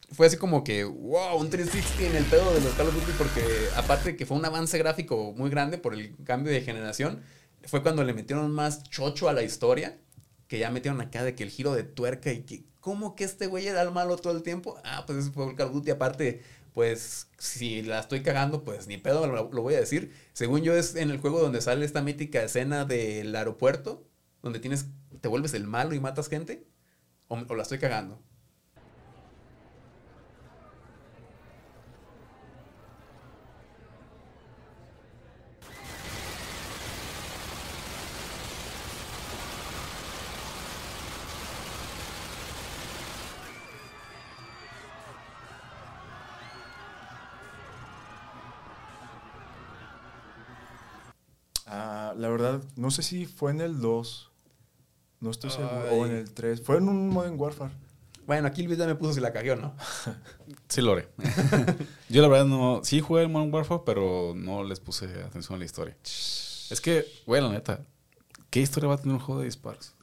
fue 0.10 0.28
así 0.28 0.38
como 0.38 0.64
que, 0.64 0.84
wow, 0.84 1.38
un 1.38 1.50
360 1.50 2.04
en 2.04 2.16
el 2.16 2.24
pedo 2.26 2.54
de 2.54 2.62
los 2.62 2.74
Call 2.74 2.88
of 2.88 2.96
Duty 2.96 3.12
porque 3.18 3.44
aparte 3.76 4.16
que 4.16 4.26
fue 4.26 4.38
un 4.38 4.46
avance 4.46 4.78
gráfico 4.78 5.34
muy 5.34 5.50
grande 5.50 5.78
por 5.78 5.94
el 5.94 6.16
cambio 6.24 6.52
de 6.54 6.62
generación, 6.62 7.22
fue 7.66 7.84
cuando 7.84 8.04
le 8.04 8.14
metieron 8.14 8.52
más 8.52 8.84
chocho 8.84 9.28
a 9.28 9.34
la 9.34 9.44
historia, 9.44 10.00
que 10.48 10.60
ya 10.60 10.72
metieron 10.72 11.02
acá 11.02 11.24
de 11.24 11.36
que 11.36 11.44
el 11.44 11.50
giro 11.50 11.74
de 11.74 11.84
tuerca 11.84 12.32
y 12.32 12.44
que, 12.44 12.64
¿cómo 12.80 13.16
que 13.16 13.26
este 13.26 13.48
güey 13.48 13.68
era 13.68 13.82
el 13.82 13.92
malo 13.92 14.16
todo 14.16 14.36
el 14.36 14.44
tiempo? 14.44 14.80
Ah, 14.86 15.04
pues 15.06 15.20
ese 15.20 15.32
fue 15.32 15.50
el 15.50 15.56
Call 15.56 15.68
of 15.68 15.74
Duty 15.74 15.92
aparte. 15.92 16.42
Pues 16.74 17.28
si 17.40 17.82
la 17.82 18.00
estoy 18.00 18.22
cagando, 18.22 18.64
pues 18.64 18.88
ni 18.88 18.98
pedo 18.98 19.26
lo, 19.26 19.50
lo 19.52 19.62
voy 19.64 19.74
a 19.74 19.80
decir. 19.80 20.14
Según 20.34 20.62
yo 20.62 20.76
es 20.76 20.96
en 20.96 21.10
el 21.10 21.18
juego 21.18 21.40
donde 21.40 21.60
sale 21.60 21.84
esta 21.84 22.04
mítica 22.04 22.44
escena 22.44 22.86
del 22.86 23.36
aeropuerto, 23.36 24.08
donde 24.44 24.60
tienes, 24.60 24.86
te 25.20 25.28
vuelves 25.28 25.56
el 25.56 25.66
malo 25.66 25.96
y 25.96 26.00
matas 26.00 26.30
gente. 26.30 26.68
O 27.30 27.56
la 27.56 27.64
estoy 27.64 27.80
cagando. 27.80 28.22
Verdad, 52.52 52.68
no 52.76 52.92
sé 52.92 53.04
si 53.04 53.26
fue 53.26 53.52
en 53.52 53.62
el 53.62 53.80
2. 53.80 54.32
No 55.20 55.32
estoy 55.32 55.50
seguro. 55.50 55.82
Ay. 55.90 56.00
O 56.00 56.06
en 56.06 56.12
el 56.14 56.32
3. 56.32 56.62
Fue 56.62 56.78
en 56.78 56.90
un 56.90 57.10
Modern 57.10 57.40
Warfare. 57.40 57.74
Bueno, 58.26 58.48
aquí 58.48 58.64
Luis 58.64 58.78
ya 58.78 58.86
me 58.86 58.96
puso 58.96 59.14
si 59.14 59.22
la 59.22 59.32
cagué 59.32 59.52
o 59.52 59.56
no. 59.56 59.76
Sí, 60.68 60.82
Lore. 60.82 61.08
Yo 62.10 62.22
la 62.22 62.28
verdad 62.28 62.46
no... 62.46 62.82
Sí 62.84 63.00
jugué 63.00 63.24
el 63.24 63.30
Modern 63.30 63.54
Warfare, 63.54 63.82
pero 63.86 64.34
no 64.36 64.64
les 64.64 64.80
puse 64.82 65.06
atención 65.24 65.56
a 65.56 65.60
la 65.60 65.66
historia. 65.66 65.96
Es 66.04 66.82
que, 66.82 67.06
güey, 67.26 67.42
la 67.42 67.50
neta, 67.50 67.80
¿qué 68.50 68.60
historia 68.60 68.90
va 68.90 68.96
a 68.96 68.98
tener 68.98 69.14
un 69.14 69.22
juego 69.22 69.40
de 69.40 69.46
disparos? 69.46 69.96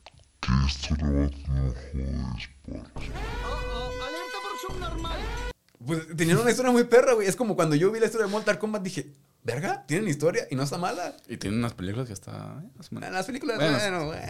Pues 5.84 6.06
tenían 6.16 6.38
una 6.38 6.50
historia 6.50 6.72
muy 6.72 6.84
perra, 6.84 7.14
güey. 7.14 7.26
Es 7.28 7.36
como 7.36 7.56
cuando 7.56 7.74
yo 7.76 7.90
vi 7.90 8.00
la 8.00 8.06
historia 8.06 8.26
de 8.26 8.32
Mortal 8.32 8.58
Kombat, 8.58 8.82
dije, 8.82 9.06
verga, 9.42 9.84
tienen 9.86 10.08
historia 10.08 10.46
y 10.50 10.54
no 10.54 10.62
está 10.62 10.78
mala. 10.78 11.16
Y 11.28 11.36
tiene 11.36 11.56
unas 11.56 11.74
películas 11.74 12.06
que 12.06 12.12
está... 12.12 12.62
eh, 12.64 12.82
menos. 12.90 13.10
Las 13.12 13.26
películas, 13.26 13.56
Bueno, 13.58 13.78
bueno, 13.78 14.06
bueno. 14.06 14.20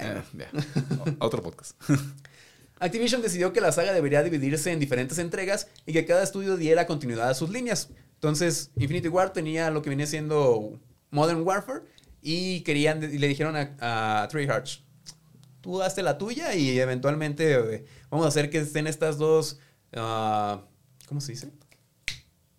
eh, 1.06 1.16
Otro 1.20 1.42
podcast. 1.42 1.80
Activision 2.80 3.22
decidió 3.22 3.52
que 3.52 3.60
la 3.60 3.72
saga 3.72 3.92
debería 3.92 4.22
dividirse 4.22 4.72
en 4.72 4.80
diferentes 4.80 5.18
entregas 5.18 5.68
y 5.86 5.92
que 5.92 6.04
cada 6.04 6.22
estudio 6.22 6.56
diera 6.56 6.86
continuidad 6.86 7.30
a 7.30 7.34
sus 7.34 7.50
líneas. 7.50 7.88
Entonces, 8.14 8.70
Infinity 8.76 9.08
War 9.08 9.32
tenía 9.32 9.70
lo 9.70 9.80
que 9.82 9.90
venía 9.90 10.06
siendo 10.06 10.80
Modern 11.10 11.42
Warfare 11.42 11.82
y 12.20 12.62
querían 12.62 13.02
y 13.02 13.18
le 13.18 13.28
dijeron 13.28 13.54
a, 13.56 14.22
a 14.22 14.28
Treyarch, 14.28 14.82
tú 15.60 15.82
hazte 15.82 16.02
la 16.02 16.18
tuya 16.18 16.54
y 16.54 16.78
eventualmente 16.80 17.52
eh, 17.76 17.84
vamos 18.10 18.26
a 18.26 18.28
hacer 18.28 18.50
que 18.50 18.58
estén 18.58 18.86
estas 18.86 19.18
dos, 19.18 19.60
ah, 19.94 20.62
¿cómo 21.06 21.20
se 21.20 21.32
dice? 21.32 21.50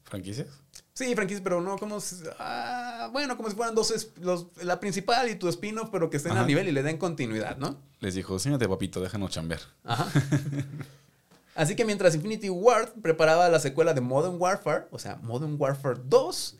¿Franquicias? 0.03 0.47
Sí, 0.93 1.13
franquicias, 1.15 1.41
pero 1.43 1.59
no 1.61 1.77
como... 1.77 1.99
si- 1.99 2.23
ah, 2.39 3.09
bueno, 3.11 3.35
como 3.35 3.49
si 3.49 3.55
fueran 3.55 3.75
dos... 3.75 4.09
los- 4.21 4.47
la 4.63 4.79
principal 4.79 5.29
y 5.29 5.35
tu 5.35 5.49
spin-off, 5.49 5.89
pero 5.91 6.09
que 6.09 6.17
estén 6.17 6.33
Ajá. 6.33 6.41
al 6.41 6.47
nivel 6.47 6.67
y 6.67 6.71
le 6.71 6.83
den 6.83 6.97
continuidad, 6.97 7.57
¿no? 7.57 7.77
Les 7.99 8.13
dijo, 8.13 8.37
siéntate, 8.39 8.69
papito, 8.69 9.01
déjanos 9.01 9.31
chambear. 9.31 9.61
Ajá. 9.83 10.07
Así 11.55 11.75
que 11.75 11.85
mientras 11.85 12.13
Infinity 12.15 12.49
Ward 12.49 12.93
preparaba 13.01 13.49
la 13.49 13.59
secuela 13.59 13.93
de 13.93 14.01
Modern 14.01 14.35
Warfare, 14.39 14.87
o 14.91 14.99
sea, 14.99 15.15
Modern 15.17 15.55
Warfare 15.57 15.99
2, 16.05 16.57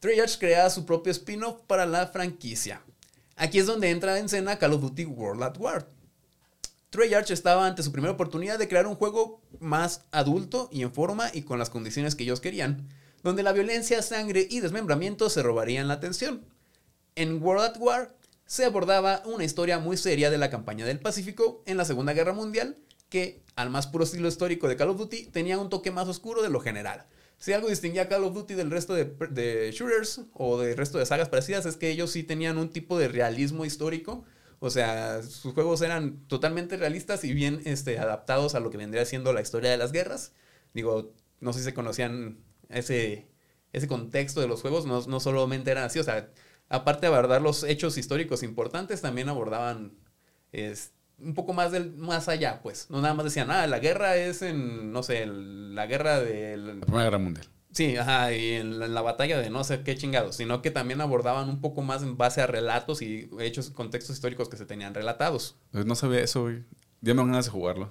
Treyarch 0.00 0.38
creaba 0.38 0.70
su 0.70 0.86
propio 0.86 1.10
spin-off 1.12 1.60
para 1.66 1.86
la 1.86 2.06
franquicia. 2.06 2.80
Aquí 3.36 3.58
es 3.58 3.66
donde 3.66 3.90
entra 3.90 4.18
en 4.18 4.26
escena 4.26 4.56
Call 4.58 4.72
of 4.74 4.80
Duty 4.80 5.04
World 5.06 5.42
at 5.42 5.56
War. 5.58 5.88
Treyarch 6.90 7.30
estaba 7.30 7.66
ante 7.66 7.82
su 7.82 7.92
primera 7.92 8.14
oportunidad 8.14 8.58
de 8.58 8.68
crear 8.68 8.86
un 8.86 8.94
juego 8.94 9.42
más 9.60 10.06
adulto 10.10 10.68
y 10.72 10.82
en 10.82 10.92
forma 10.92 11.30
y 11.32 11.42
con 11.42 11.58
las 11.58 11.70
condiciones 11.70 12.14
que 12.14 12.24
ellos 12.24 12.40
querían, 12.40 12.88
donde 13.22 13.42
la 13.42 13.52
violencia, 13.52 14.00
sangre 14.02 14.46
y 14.48 14.60
desmembramiento 14.60 15.28
se 15.28 15.42
robarían 15.42 15.88
la 15.88 15.94
atención. 15.94 16.46
En 17.14 17.42
World 17.42 17.64
at 17.64 17.76
War 17.78 18.16
se 18.46 18.64
abordaba 18.64 19.22
una 19.26 19.44
historia 19.44 19.78
muy 19.78 19.96
seria 19.98 20.30
de 20.30 20.38
la 20.38 20.48
campaña 20.50 20.86
del 20.86 21.00
Pacífico 21.00 21.62
en 21.66 21.76
la 21.76 21.84
Segunda 21.84 22.14
Guerra 22.14 22.32
Mundial, 22.32 22.78
que, 23.10 23.42
al 23.56 23.70
más 23.70 23.86
puro 23.86 24.04
estilo 24.04 24.28
histórico 24.28 24.68
de 24.68 24.76
Call 24.76 24.90
of 24.90 24.98
Duty, 24.98 25.26
tenía 25.26 25.58
un 25.58 25.68
toque 25.68 25.90
más 25.90 26.08
oscuro 26.08 26.42
de 26.42 26.48
lo 26.48 26.60
general. 26.60 27.06
Si 27.36 27.52
algo 27.52 27.68
distinguía 27.68 28.02
a 28.02 28.08
Call 28.08 28.24
of 28.24 28.34
Duty 28.34 28.54
del 28.54 28.70
resto 28.70 28.94
de, 28.94 29.04
de 29.30 29.70
shooters 29.72 30.22
o 30.32 30.58
del 30.58 30.76
resto 30.76 30.98
de 30.98 31.06
sagas 31.06 31.28
parecidas 31.28 31.66
es 31.66 31.76
que 31.76 31.90
ellos 31.90 32.10
sí 32.10 32.22
tenían 32.22 32.58
un 32.58 32.70
tipo 32.70 32.98
de 32.98 33.08
realismo 33.08 33.64
histórico. 33.64 34.24
O 34.60 34.70
sea, 34.70 35.22
sus 35.22 35.54
juegos 35.54 35.82
eran 35.82 36.26
totalmente 36.26 36.76
realistas 36.76 37.24
y 37.24 37.32
bien 37.32 37.60
este, 37.64 37.98
adaptados 37.98 38.54
a 38.54 38.60
lo 38.60 38.70
que 38.70 38.76
vendría 38.76 39.04
siendo 39.04 39.32
la 39.32 39.40
historia 39.40 39.70
de 39.70 39.76
las 39.76 39.92
guerras. 39.92 40.32
Digo, 40.74 41.14
no 41.40 41.52
sé 41.52 41.60
si 41.60 41.66
se 41.66 41.74
conocían 41.74 42.38
ese, 42.68 43.28
ese 43.72 43.88
contexto 43.88 44.40
de 44.40 44.48
los 44.48 44.60
juegos, 44.62 44.86
no, 44.86 45.00
no 45.06 45.20
solamente 45.20 45.70
eran 45.70 45.84
así, 45.84 45.98
o 45.98 46.04
sea, 46.04 46.30
aparte 46.68 47.02
de 47.02 47.14
abordar 47.14 47.40
los 47.40 47.62
hechos 47.64 47.96
históricos 47.98 48.42
importantes, 48.42 49.00
también 49.00 49.28
abordaban 49.28 49.92
es, 50.52 50.92
un 51.18 51.34
poco 51.34 51.52
más 51.52 51.72
del 51.72 51.92
más 51.96 52.28
allá, 52.28 52.60
pues. 52.62 52.90
No 52.90 53.00
nada 53.00 53.14
más 53.14 53.24
decían, 53.24 53.50
ah, 53.50 53.66
la 53.66 53.78
guerra 53.78 54.16
es 54.16 54.42
en, 54.42 54.92
no 54.92 55.02
sé, 55.02 55.26
la 55.26 55.86
guerra 55.86 56.20
del... 56.20 56.80
La 56.80 56.86
Primera 56.86 57.04
Guerra 57.04 57.18
Mundial. 57.18 57.46
Sí, 57.78 57.96
ajá, 57.96 58.32
y 58.32 58.54
en 58.54 58.80
la, 58.80 58.86
en 58.86 58.94
la 58.94 59.02
batalla 59.02 59.38
de 59.38 59.50
no 59.50 59.62
sé 59.62 59.84
qué 59.84 59.96
chingados, 59.96 60.34
sino 60.34 60.62
que 60.62 60.72
también 60.72 61.00
abordaban 61.00 61.48
un 61.48 61.60
poco 61.60 61.80
más 61.80 62.02
en 62.02 62.16
base 62.16 62.40
a 62.40 62.48
relatos 62.48 63.02
y 63.02 63.30
hechos, 63.38 63.70
contextos 63.70 64.16
históricos 64.16 64.48
que 64.48 64.56
se 64.56 64.66
tenían 64.66 64.94
relatados. 64.94 65.54
Pues 65.70 65.86
no 65.86 65.94
sabía 65.94 66.18
eso, 66.18 66.42
güey. 66.42 66.64
Ya 67.02 67.14
me 67.14 67.18
dan 67.18 67.28
ganas 67.28 67.44
de 67.44 67.52
jugarlo. 67.52 67.88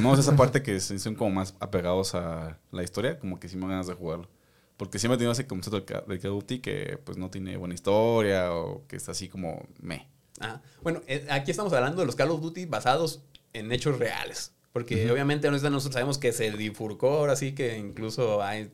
No 0.00 0.12
es 0.12 0.18
esa 0.18 0.34
parte 0.34 0.64
que 0.64 0.80
son 0.80 1.14
como 1.14 1.30
más 1.30 1.54
apegados 1.60 2.16
a 2.16 2.58
la 2.72 2.82
historia, 2.82 3.20
como 3.20 3.38
que 3.38 3.48
sí 3.48 3.54
me 3.54 3.60
dan 3.60 3.70
ganas 3.70 3.86
de 3.86 3.94
jugarlo. 3.94 4.28
Porque 4.76 4.98
siempre 4.98 5.14
he 5.14 5.18
tenido 5.18 5.30
ese 5.30 5.46
concepto 5.46 5.78
del 5.78 6.08
del 6.08 6.18
Call 6.18 6.32
of 6.32 6.40
Duty 6.40 6.58
que 6.58 6.98
pues 7.04 7.16
no 7.16 7.30
tiene 7.30 7.56
buena 7.56 7.74
historia 7.74 8.52
o 8.52 8.88
que 8.88 8.96
está 8.96 9.12
así 9.12 9.28
como 9.28 9.68
me. 9.80 10.08
Ah, 10.40 10.62
bueno, 10.82 11.00
eh, 11.06 11.24
aquí 11.30 11.52
estamos 11.52 11.72
hablando 11.72 12.00
de 12.00 12.06
los 12.06 12.16
Call 12.16 12.32
of 12.32 12.40
Duty 12.40 12.66
basados 12.66 13.22
en 13.52 13.70
hechos 13.70 14.00
reales. 14.00 14.52
Porque 14.72 15.08
obviamente 15.12 15.48
nosotros 15.48 15.70
nosotros 15.70 15.94
sabemos 15.94 16.18
que 16.18 16.32
se 16.32 16.50
difurcó, 16.50 17.18
ahora 17.18 17.36
sí 17.36 17.54
que 17.54 17.78
incluso 17.78 18.42
hay 18.42 18.72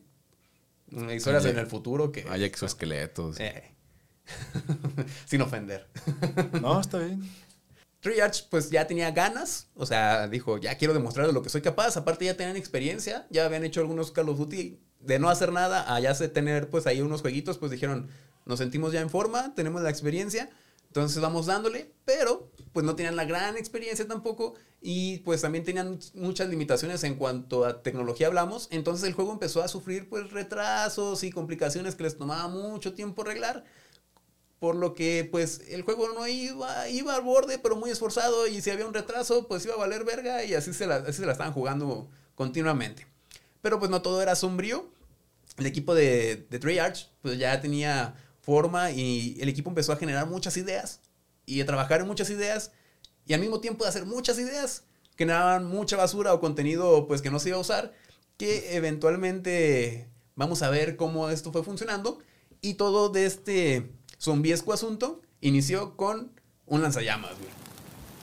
historias 0.89 1.45
Hay- 1.45 1.51
en 1.51 1.59
el 1.59 1.67
futuro 1.67 2.11
que... 2.11 2.25
Hay 2.29 2.43
exoesqueletos. 2.43 3.39
Eh, 3.39 3.71
sin 5.25 5.41
ofender. 5.41 5.87
No, 6.61 6.79
está 6.79 6.99
bien. 6.99 7.29
Treyarch 7.99 8.49
pues 8.49 8.69
ya 8.69 8.85
tenía 8.85 9.09
ganas, 9.11 9.67
o 9.73 9.85
sea, 9.85 10.27
dijo, 10.27 10.59
ya 10.59 10.77
quiero 10.77 10.93
demostrar 10.93 11.25
de 11.25 11.33
lo 11.33 11.41
que 11.41 11.49
soy 11.49 11.61
capaz, 11.61 11.97
aparte 11.97 12.25
ya 12.25 12.37
tenían 12.37 12.55
experiencia, 12.55 13.25
ya 13.31 13.45
habían 13.45 13.63
hecho 13.63 13.81
algunos 13.81 14.11
Call 14.11 14.29
of 14.29 14.37
Duty 14.37 14.79
de 14.99 15.17
no 15.19 15.27
hacer 15.29 15.51
nada 15.51 15.91
a 15.93 15.99
ya 15.99 16.13
se 16.13 16.27
tener 16.27 16.69
pues 16.69 16.85
ahí 16.85 17.01
unos 17.01 17.21
jueguitos, 17.21 17.57
pues 17.57 17.71
dijeron, 17.71 18.09
nos 18.45 18.59
sentimos 18.59 18.93
ya 18.93 19.01
en 19.01 19.09
forma, 19.09 19.55
tenemos 19.55 19.81
la 19.81 19.89
experiencia, 19.89 20.51
entonces 20.95 21.21
vamos 21.21 21.45
dándole, 21.45 21.91
pero 22.05 22.49
pues 22.71 22.85
no 22.85 22.95
tenían 22.95 23.17
la 23.17 23.25
gran 23.25 23.57
experiencia 23.57 24.07
tampoco 24.07 24.53
y 24.81 25.17
pues 25.19 25.41
también 25.41 25.65
tenían 25.65 25.99
muchas 26.13 26.47
limitaciones 26.47 27.03
en 27.03 27.15
cuanto 27.15 27.65
a 27.65 27.83
tecnología 27.83 28.27
hablamos, 28.27 28.69
entonces 28.71 29.05
el 29.05 29.13
juego 29.13 29.33
empezó 29.33 29.61
a 29.61 29.67
sufrir 29.67 30.07
pues 30.07 30.31
retrasos 30.31 31.25
y 31.25 31.31
complicaciones 31.31 31.95
que 31.95 32.03
les 32.03 32.17
tomaba 32.17 32.47
mucho 32.47 32.93
tiempo 32.93 33.23
arreglar. 33.23 33.65
Por 34.59 34.77
lo 34.77 34.93
que, 34.93 35.27
pues, 35.29 35.63
el 35.67 35.81
juego 35.81 36.13
no 36.13 36.25
iba, 36.27 36.87
iba 36.87 37.13
al 37.13 37.21
borde, 37.21 37.59
pero 37.59 37.75
muy 37.75 37.89
esforzado. 37.89 38.47
Y 38.47 38.61
si 38.61 38.71
había 38.71 38.87
un 38.87 38.93
retraso, 38.93 39.47
pues 39.47 39.65
iba 39.65 39.73
a 39.75 39.77
valer 39.77 40.05
verga. 40.05 40.45
Y 40.45 40.53
así 40.55 40.73
se 40.73 40.87
la, 40.87 40.95
así 40.95 41.19
se 41.19 41.25
la 41.25 41.33
estaban 41.33 41.53
jugando 41.53 42.09
continuamente. 42.35 43.05
Pero 43.61 43.79
pues 43.79 43.91
no 43.91 44.01
todo 44.01 44.21
era 44.21 44.33
sombrío. 44.33 44.89
El 45.57 45.65
equipo 45.65 45.93
de, 45.93 46.47
de 46.49 46.57
Treyarch, 46.57 47.09
pues 47.21 47.37
ya 47.37 47.59
tenía 47.59 48.15
forma. 48.45 48.91
Y 48.91 49.37
el 49.39 49.49
equipo 49.49 49.69
empezó 49.69 49.91
a 49.91 49.97
generar 49.97 50.27
muchas 50.27 50.57
ideas. 50.57 51.01
Y 51.45 51.61
a 51.61 51.65
trabajar 51.65 52.01
en 52.01 52.07
muchas 52.07 52.29
ideas. 52.29 52.71
Y 53.25 53.33
al 53.33 53.41
mismo 53.41 53.59
tiempo 53.59 53.83
de 53.83 53.89
hacer 53.89 54.05
muchas 54.05 54.39
ideas. 54.39 54.83
Generaban 55.17 55.65
mucha 55.65 55.97
basura 55.97 56.33
o 56.33 56.39
contenido, 56.39 57.07
pues, 57.07 57.21
que 57.21 57.31
no 57.31 57.39
se 57.39 57.49
iba 57.49 57.57
a 57.57 57.61
usar. 57.61 57.93
Que 58.37 58.75
eventualmente 58.75 60.09
vamos 60.35 60.61
a 60.61 60.69
ver 60.69 60.95
cómo 60.95 61.29
esto 61.29 61.51
fue 61.51 61.63
funcionando. 61.63 62.19
Y 62.61 62.75
todo 62.75 63.09
de 63.09 63.25
este 63.25 63.91
zombiesco 64.17 64.73
asunto 64.73 65.21
inició 65.41 65.95
con 65.97 66.31
un 66.65 66.81
lanzallamas, 66.81 67.31
güey. 67.37 67.65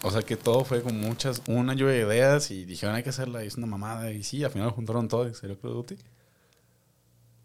O 0.04 0.10
sea 0.10 0.22
que 0.22 0.36
todo 0.36 0.64
fue 0.64 0.82
con 0.82 0.98
muchas, 0.98 1.42
una 1.46 1.74
lluvia 1.74 1.94
de 1.94 2.00
ideas 2.00 2.50
y 2.50 2.64
dijeron 2.64 2.96
hay 2.96 3.04
que 3.04 3.10
hacerla 3.10 3.44
es 3.44 3.56
una 3.56 3.68
mamada. 3.68 4.10
Y 4.10 4.24
sí, 4.24 4.42
al 4.42 4.50
final 4.50 4.70
juntaron 4.70 5.06
todo 5.06 5.28
y 5.28 5.34
salió 5.34 5.58
Call. 5.60 5.96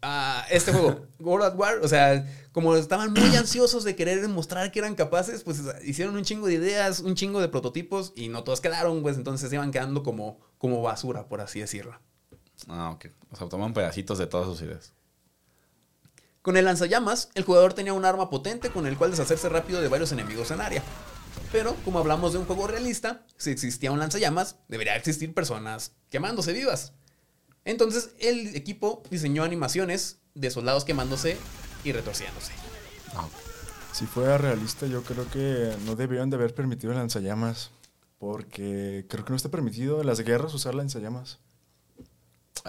Ah, 0.00 0.46
este 0.50 0.72
juego, 0.72 1.06
World 1.18 1.46
at 1.46 1.56
War, 1.56 1.78
o 1.82 1.88
sea, 1.88 2.24
como 2.52 2.76
estaban 2.76 3.12
muy 3.12 3.34
ansiosos 3.36 3.84
de 3.84 3.96
querer 3.96 4.20
demostrar 4.20 4.70
que 4.70 4.78
eran 4.78 4.94
capaces, 4.94 5.42
pues 5.42 5.60
hicieron 5.84 6.16
un 6.16 6.24
chingo 6.24 6.46
de 6.46 6.54
ideas, 6.54 7.00
un 7.00 7.14
chingo 7.14 7.40
de 7.40 7.48
prototipos 7.48 8.12
y 8.14 8.28
no 8.28 8.44
todos 8.44 8.60
quedaron, 8.60 9.02
pues 9.02 9.16
entonces 9.16 9.48
se 9.50 9.56
iban 9.56 9.72
quedando 9.72 10.02
como, 10.02 10.38
como 10.58 10.82
basura, 10.82 11.28
por 11.28 11.40
así 11.40 11.60
decirlo. 11.60 11.98
Ah, 12.68 12.90
ok. 12.90 13.06
O 13.30 13.36
sea, 13.36 13.48
toman 13.48 13.74
pedacitos 13.74 14.18
de 14.18 14.26
todas 14.26 14.46
sus 14.46 14.62
ideas. 14.62 14.92
Con 16.42 16.56
el 16.56 16.64
lanzallamas, 16.64 17.30
el 17.34 17.44
jugador 17.44 17.74
tenía 17.74 17.92
un 17.92 18.04
arma 18.04 18.30
potente 18.30 18.70
con 18.70 18.86
el 18.86 18.96
cual 18.96 19.10
deshacerse 19.10 19.48
rápido 19.48 19.80
de 19.80 19.88
varios 19.88 20.12
enemigos 20.12 20.50
en 20.50 20.60
área. 20.60 20.82
Pero, 21.52 21.76
como 21.84 21.98
hablamos 21.98 22.32
de 22.32 22.38
un 22.38 22.46
juego 22.46 22.66
realista, 22.66 23.24
si 23.36 23.50
existía 23.50 23.92
un 23.92 23.98
lanzallamas, 23.98 24.56
debería 24.68 24.96
existir 24.96 25.34
personas 25.34 25.92
quemándose 26.10 26.52
vivas. 26.52 26.92
Entonces, 27.68 28.12
el 28.18 28.56
equipo 28.56 29.02
diseñó 29.10 29.44
animaciones 29.44 30.16
de 30.34 30.50
soldados 30.50 30.86
quemándose 30.86 31.36
y 31.84 31.92
retorciéndose. 31.92 32.52
Ah. 33.14 33.28
Si 33.92 34.06
fuera 34.06 34.38
realista, 34.38 34.86
yo 34.86 35.02
creo 35.02 35.28
que 35.30 35.76
no 35.84 35.94
debieron 35.94 36.30
de 36.30 36.36
haber 36.36 36.54
permitido 36.54 36.94
el 36.94 36.98
lanzallamas. 36.98 37.70
Porque 38.18 39.04
creo 39.10 39.24
que 39.26 39.30
no 39.30 39.36
está 39.36 39.50
permitido 39.50 40.00
en 40.00 40.06
las 40.06 40.20
guerras 40.20 40.54
usar 40.54 40.74
lanzallamas. 40.74 41.40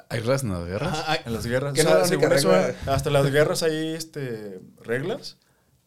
¿Hay 0.10 0.20
reglas 0.20 0.44
en 0.44 0.52
las 0.52 0.66
guerras? 0.66 1.04
Ay, 1.08 1.20
En 1.26 1.34
las 1.34 1.46
guerras. 1.46 1.74
O 1.74 1.82
sea, 1.82 2.06
según 2.06 2.34
eso, 2.34 2.52
hasta 2.86 3.10
las 3.10 3.32
guerras 3.32 3.64
hay 3.64 3.96
este, 3.96 4.60
reglas. 4.82 5.38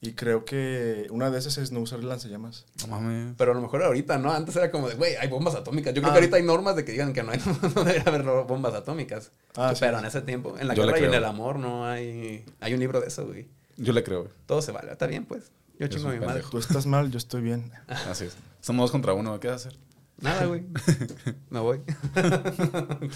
Y 0.04 0.14
creo 0.14 0.44
que 0.44 1.06
una 1.10 1.30
de 1.30 1.38
esas 1.38 1.58
es 1.58 1.70
no 1.70 1.78
usar 1.78 2.02
lanzallamas. 2.02 2.66
No 2.80 2.88
mames. 2.88 3.34
Pero 3.38 3.52
a 3.52 3.54
lo 3.54 3.60
mejor 3.60 3.84
ahorita, 3.84 4.18
¿no? 4.18 4.32
Antes 4.32 4.56
era 4.56 4.72
como 4.72 4.88
de, 4.88 4.96
güey, 4.96 5.14
hay 5.14 5.28
bombas 5.28 5.54
atómicas. 5.54 5.94
Yo 5.94 6.02
creo 6.02 6.10
Ah. 6.10 6.14
que 6.14 6.18
ahorita 6.18 6.36
hay 6.38 6.42
normas 6.42 6.74
de 6.74 6.84
que 6.84 6.90
digan 6.90 7.12
que 7.12 7.22
no, 7.22 7.30
hay, 7.30 7.38
no 7.76 7.84
debería 7.84 8.02
haber 8.02 8.24
bombas 8.24 8.74
atómicas. 8.74 9.30
Ah, 9.54 9.70
sí. 9.74 9.80
Pero 9.80 10.00
en 10.00 10.04
ese 10.04 10.20
tiempo, 10.22 10.58
en 10.58 10.66
la 10.66 10.74
Yo 10.74 10.84
guerra 10.86 10.98
y 10.98 11.04
en 11.04 11.14
el 11.14 11.24
amor, 11.24 11.60
no 11.60 11.86
hay... 11.86 12.44
Hay 12.60 12.74
un 12.74 12.80
libro 12.80 13.00
de 13.00 13.06
eso, 13.06 13.24
güey. 13.26 13.46
Yo 13.76 13.92
le 13.92 14.02
creo, 14.02 14.22
güey. 14.24 14.32
Todo 14.46 14.60
se 14.60 14.72
vale. 14.72 14.90
Está 14.90 15.06
bien, 15.06 15.24
pues. 15.24 15.52
Yo 15.78 15.86
chingo 15.86 16.08
a 16.08 16.12
mi 16.12 16.18
madre. 16.18 16.42
Tú 16.50 16.58
estás 16.58 16.84
mal, 16.84 17.10
yo 17.12 17.18
estoy 17.18 17.40
bien. 17.42 17.70
Así 18.10 18.24
es. 18.24 18.36
Somos 18.60 18.82
dos 18.84 18.90
contra 18.90 19.14
uno, 19.14 19.38
¿qué 19.38 19.48
vas 19.48 19.66
a 19.66 19.68
hacer? 19.68 19.78
Nada, 20.20 20.46
güey. 20.46 20.64
Me 21.50 21.60
voy. 21.60 21.80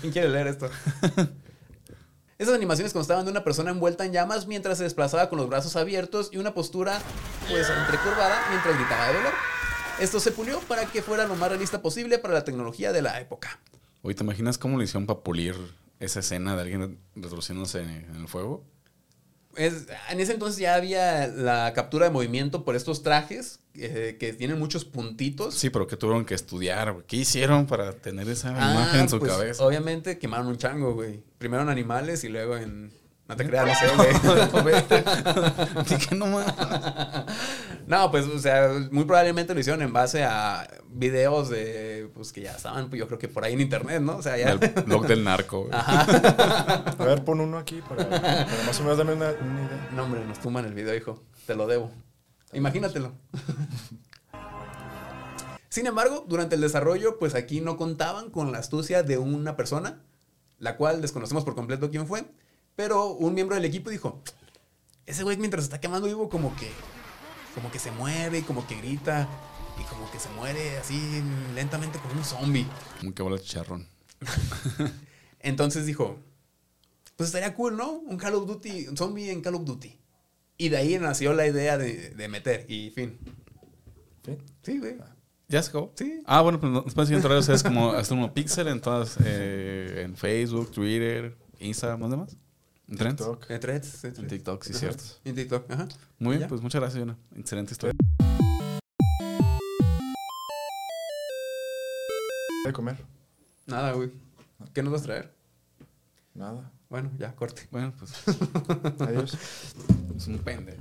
¿Quién 0.01 0.13
quiere 0.13 0.29
leer 0.29 0.47
esto? 0.47 0.71
Esas 2.39 2.55
animaciones 2.55 2.93
constaban 2.93 3.25
de 3.25 3.31
una 3.31 3.45
persona 3.45 3.71
envuelta 3.71 4.05
en 4.05 4.13
llamas 4.13 4.47
mientras 4.47 4.77
se 4.77 4.85
desplazaba 4.85 5.31
con 5.31 5.39
los 5.39 5.49
brazos 5.49 5.75
abiertos 5.75 6.29
y 6.33 6.37
una 6.37 6.53
postura, 6.53 7.01
pues, 7.49 7.67
entrecurvada 7.71 8.39
mientras 8.51 8.77
gritaba 8.77 9.07
de 9.09 9.15
dolor. 9.15 9.33
Esto 10.01 10.21
se 10.21 10.33
pulió 10.33 10.61
para 10.61 10.85
que 10.85 11.01
fuera 11.01 11.27
lo 11.27 11.35
más 11.37 11.49
realista 11.49 11.81
posible 11.81 12.19
para 12.19 12.35
la 12.35 12.45
tecnología 12.45 12.93
de 12.93 13.01
la 13.01 13.19
época. 13.21 13.59
Oye, 14.03 14.15
¿te 14.15 14.23
imaginas 14.23 14.59
cómo 14.59 14.77
le 14.77 14.85
hicieron 14.85 15.07
para 15.07 15.21
pulir 15.21 15.57
esa 15.99 16.21
escena 16.21 16.55
de 16.57 16.61
alguien 16.63 16.99
retorciéndose 17.15 17.81
en, 17.81 17.89
en 17.89 18.17
el 18.17 18.29
fuego? 18.29 18.63
Es- 19.57 19.87
en 20.11 20.21
ese 20.21 20.33
entonces 20.33 20.59
ya 20.61 20.75
había 20.75 21.27
la 21.29 21.73
captura 21.75 22.07
de 22.07 22.13
movimiento 22.13 22.65
por 22.65 22.77
estos 22.77 23.03
trajes 23.03 23.61
eh, 23.75 24.17
que 24.19 24.33
tienen 24.33 24.59
muchos 24.59 24.85
puntitos. 24.85 25.55
Sí, 25.55 25.71
pero 25.71 25.87
que 25.87 25.97
tuvieron 25.97 26.25
que 26.25 26.35
estudiar, 26.35 26.93
güey. 26.93 27.05
¿Qué 27.07 27.17
hicieron 27.17 27.67
para 27.67 27.93
tener 27.93 28.29
esa 28.29 28.51
Ah, 28.57 28.73
imagen 28.73 29.01
en 29.03 29.09
su 29.09 29.19
pues, 29.19 29.33
cabeza? 29.33 29.65
Obviamente 29.65 30.19
quemaron 30.19 30.47
un 30.47 30.57
chango, 30.57 30.95
güey. 30.95 31.21
Primero 31.39 31.63
en 31.63 31.69
animales 31.69 32.25
y 32.25 32.29
luego 32.29 32.57
en. 32.57 32.91
No 33.29 33.35
te 33.35 33.45
creas, 33.45 33.67
no 33.67 33.75
sé, 33.75 33.87
güey. 34.63 34.75
Dije, 35.89 36.15
no 36.15 36.27
mames. 36.27 36.55
no, 37.87 38.11
pues, 38.13 38.27
o 38.27 38.39
sea, 38.39 38.71
muy 38.93 39.05
probablemente 39.05 39.53
lo 39.53 39.59
hicieron 39.59 39.83
en 39.83 39.93
base 39.93 40.23
a 40.23 40.69
videos 40.89 41.49
de. 41.49 42.09
Pues 42.15 42.33
que 42.33 42.43
ya 42.43 42.53
estaban, 42.53 42.89
pues, 42.89 43.01
yo 43.01 43.09
creo 43.09 43.19
que 43.19 43.29
por 43.29 43.45
ahí 43.45 43.55
en 43.55 43.61
internet, 43.61 44.01
¿no? 44.01 44.17
O 44.17 44.23
sea, 44.23 44.37
ya. 44.37 44.53
El 44.53 44.59
blog 44.85 45.09
del 45.09 45.25
narco, 45.25 45.63
güey. 45.63 45.75
Ajá. 45.75 46.03
A 46.99 47.05
ver, 47.05 47.25
pon 47.25 47.41
uno 47.41 47.59
aquí 47.59 47.83
para, 47.89 48.09
para 48.09 48.63
más 48.65 48.79
o 48.79 48.83
menos 48.85 48.97
darme 48.97 49.15
una, 49.15 49.31
una 49.31 49.65
idea. 49.65 49.89
No, 49.93 50.05
hombre, 50.05 50.25
nos 50.25 50.39
tumban 50.39 50.65
el 50.65 50.75
video, 50.75 50.95
hijo. 50.95 51.23
Te 51.47 51.57
lo 51.57 51.67
debo. 51.67 51.91
Imagínatelo. 52.53 53.13
Sin 55.69 55.87
embargo, 55.87 56.25
durante 56.29 56.55
el 56.55 56.61
desarrollo, 56.61 57.19
pues 57.19 57.35
aquí 57.35 57.61
no 57.61 57.77
contaban 57.77 58.31
con 58.31 58.53
la 58.53 58.59
astucia 58.59 59.03
de 59.03 59.19
una 59.19 59.57
persona, 59.57 60.01
la 60.59 60.77
cual 60.77 61.03
desconocemos 61.03 61.45
por 61.45 61.55
completo 61.55 61.91
quién 61.91 62.07
fue, 62.07 62.25
pero 62.77 63.07
un 63.07 63.35
miembro 63.35 63.57
del 63.57 63.65
equipo 63.65 63.91
dijo, 63.91 64.23
ese 65.07 65.25
güey 65.25 65.37
mientras 65.37 65.65
está 65.65 65.81
quemando 65.81 66.07
vivo 66.07 66.29
como 66.29 66.55
que, 66.57 66.71
como 67.55 67.71
que 67.71 67.79
se 67.79 67.91
mueve, 67.91 68.43
como 68.43 68.67
que 68.67 68.77
grita, 68.77 69.29
y 69.81 69.85
como 69.85 70.11
que 70.11 70.19
se 70.19 70.29
muere 70.31 70.79
así 70.79 71.23
lentamente 71.55 71.99
como 71.99 72.15
un 72.15 72.25
zombie. 72.25 72.67
Como 73.01 73.15
que 73.15 73.23
bola 73.23 73.37
de 73.37 73.43
chicharrón. 73.43 73.87
Entonces 75.41 75.87
dijo, 75.87 76.19
pues 77.17 77.29
estaría 77.29 77.55
cool, 77.55 77.77
¿no? 77.77 77.93
Un 77.93 78.17
Call 78.17 78.35
of 78.35 78.47
Duty, 78.47 78.89
un 78.89 78.97
zombie 78.97 79.31
en 79.31 79.41
Call 79.41 79.55
of 79.55 79.65
Duty. 79.65 79.99
Y 80.59 80.69
de 80.71 80.77
ahí 80.77 80.99
nació 80.99 81.35
la 81.35 81.47
idea 81.47 81.77
de, 81.77 82.11
de 82.11 82.29
meter, 82.29 82.65
y 82.69 82.91
fin. 82.91 83.19
¿Sí? 84.25 84.37
Sí, 84.63 84.79
güey. 84.79 84.97
¿Ya 85.49 85.63
se 85.63 85.69
acabó? 85.69 85.93
Sí. 85.95 86.23
Ah, 86.27 86.41
bueno, 86.41 86.59
pues 86.59 86.73
nos 86.73 86.95
pueden 86.95 87.07
seguir 87.07 87.25
en 87.25 87.31
redes 87.31 87.45
sociales 87.45 87.63
como 87.63 87.93
Astronomo 87.93 88.35
Pixel, 88.35 88.69
en 88.69 88.81
todas, 88.81 89.17
eh, 89.25 90.03
en 90.05 90.17
Facebook, 90.17 90.73
Twitter, 90.73 91.37
Instagram, 91.61 92.01
¿dónde 92.01 92.17
más? 92.17 92.37
¿En 92.89 92.97
Trends? 92.97 93.17
TikTok. 93.17 93.51
En 93.51 93.61
threads, 93.61 93.87
sí, 93.87 94.07
En. 94.07 94.27
TikTok, 94.29 94.63
sí, 94.65 94.71
Ajá. 94.71 94.79
cierto. 94.79 95.03
En 95.25 95.35
TikTok, 95.35 95.71
ajá. 95.71 95.89
Muy 96.19 96.31
bien, 96.33 96.43
Ya. 96.43 96.49
pues 96.49 96.61
muchas 96.61 96.81
gracias, 96.81 97.01
Yona. 97.01 97.17
Excelente 97.37 97.73
historia. 97.73 97.95
¿De 102.65 102.73
comer? 102.73 102.97
Nada, 103.67 103.93
güey. 103.93 104.11
¿Qué 104.73 104.83
nos 104.83 104.93
vas 104.93 105.03
a 105.03 105.05
traer? 105.05 105.35
Nada. 106.35 106.71
Bueno, 106.89 107.11
ya, 107.19 107.35
corte. 107.35 107.67
Bueno, 107.71 107.93
pues 107.99 108.13
Adiós. 109.01 109.35
es 110.17 110.27
un 110.29 110.39
pendejo. 110.39 110.81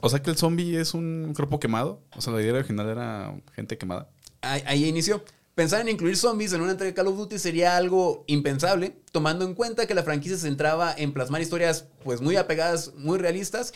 o 0.00 0.08
sea 0.08 0.22
que 0.22 0.30
el 0.30 0.36
zombie 0.36 0.76
es 0.80 0.94
un 0.94 1.32
cuerpo 1.36 1.60
quemado. 1.60 2.02
O 2.16 2.20
sea, 2.22 2.32
la 2.32 2.40
idea 2.40 2.54
original 2.54 2.88
era 2.88 3.34
gente 3.54 3.76
quemada. 3.76 4.08
Ahí, 4.40 4.62
ahí 4.66 4.84
inició. 4.86 5.22
Pensar 5.54 5.80
en 5.80 5.88
incluir 5.88 6.16
zombies 6.16 6.52
en 6.52 6.60
una 6.60 6.72
entrega 6.72 6.90
de 6.90 6.94
Call 6.94 7.08
of 7.08 7.16
Duty 7.16 7.38
sería 7.38 7.76
algo 7.76 8.24
impensable, 8.28 8.96
tomando 9.12 9.44
en 9.44 9.54
cuenta 9.54 9.86
que 9.86 9.94
la 9.94 10.02
franquicia 10.02 10.36
se 10.36 10.46
centraba 10.46 10.94
en 10.96 11.12
plasmar 11.12 11.42
historias 11.42 11.86
pues 12.04 12.20
muy 12.20 12.36
apegadas, 12.36 12.94
muy 12.94 13.18
realistas, 13.18 13.72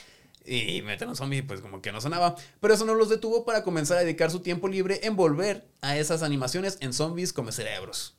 y 0.46 0.82
meter 0.82 1.08
un 1.08 1.16
zombie 1.16 1.42
pues 1.42 1.60
como 1.60 1.80
que 1.82 1.90
no 1.90 2.00
sonaba. 2.00 2.36
Pero 2.60 2.74
eso 2.74 2.84
no 2.84 2.94
los 2.94 3.08
detuvo 3.08 3.44
para 3.44 3.64
comenzar 3.64 3.98
a 3.98 4.00
dedicar 4.00 4.30
su 4.30 4.40
tiempo 4.40 4.68
libre 4.68 5.00
en 5.02 5.16
volver 5.16 5.66
a 5.80 5.96
esas 5.96 6.22
animaciones 6.22 6.78
en 6.80 6.92
zombies 6.92 7.32
como 7.32 7.50
cerebros. 7.50 8.16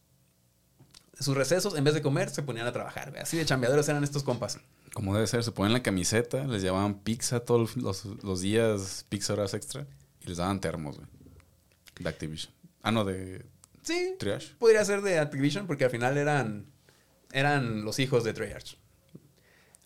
Sus 1.20 1.36
recesos, 1.36 1.78
en 1.78 1.84
vez 1.86 1.94
de 1.94 2.02
comer, 2.02 2.30
se 2.30 2.44
ponían 2.44 2.68
a 2.68 2.74
trabajar. 2.74 3.12
güey. 3.12 3.22
Así 3.22 3.38
de 3.38 3.46
chambeadores 3.46 3.88
eran 3.88 4.04
estos 4.04 4.24
compas. 4.24 4.60
Como 4.94 5.14
debe 5.14 5.28
ser, 5.28 5.44
se 5.44 5.52
ponen 5.52 5.72
la 5.72 5.82
camiseta, 5.82 6.46
les 6.46 6.62
llevaban 6.62 7.00
pizza 7.00 7.40
todos 7.40 7.78
los, 7.78 8.06
los 8.06 8.42
días, 8.42 9.06
pizza 9.08 9.34
horas 9.34 9.54
extra, 9.54 9.88
y 10.22 10.28
les 10.28 10.38
daban 10.38 10.60
termos. 10.60 10.98
De 12.00 12.10
Activision. 12.10 12.54
Ah, 12.86 12.92
no, 12.92 13.04
de 13.04 13.44
Sí, 13.82 14.16
Triage. 14.20 14.54
podría 14.60 14.86
ser 14.86 15.02
de 15.02 15.20
Activision 15.20 15.68
porque 15.68 15.86
al 15.86 15.92
final 15.92 16.18
eran, 16.18 16.68
eran 17.32 17.84
los 17.84 18.00
hijos 18.00 18.24
de 18.24 18.34
Treyarch. 18.34 18.78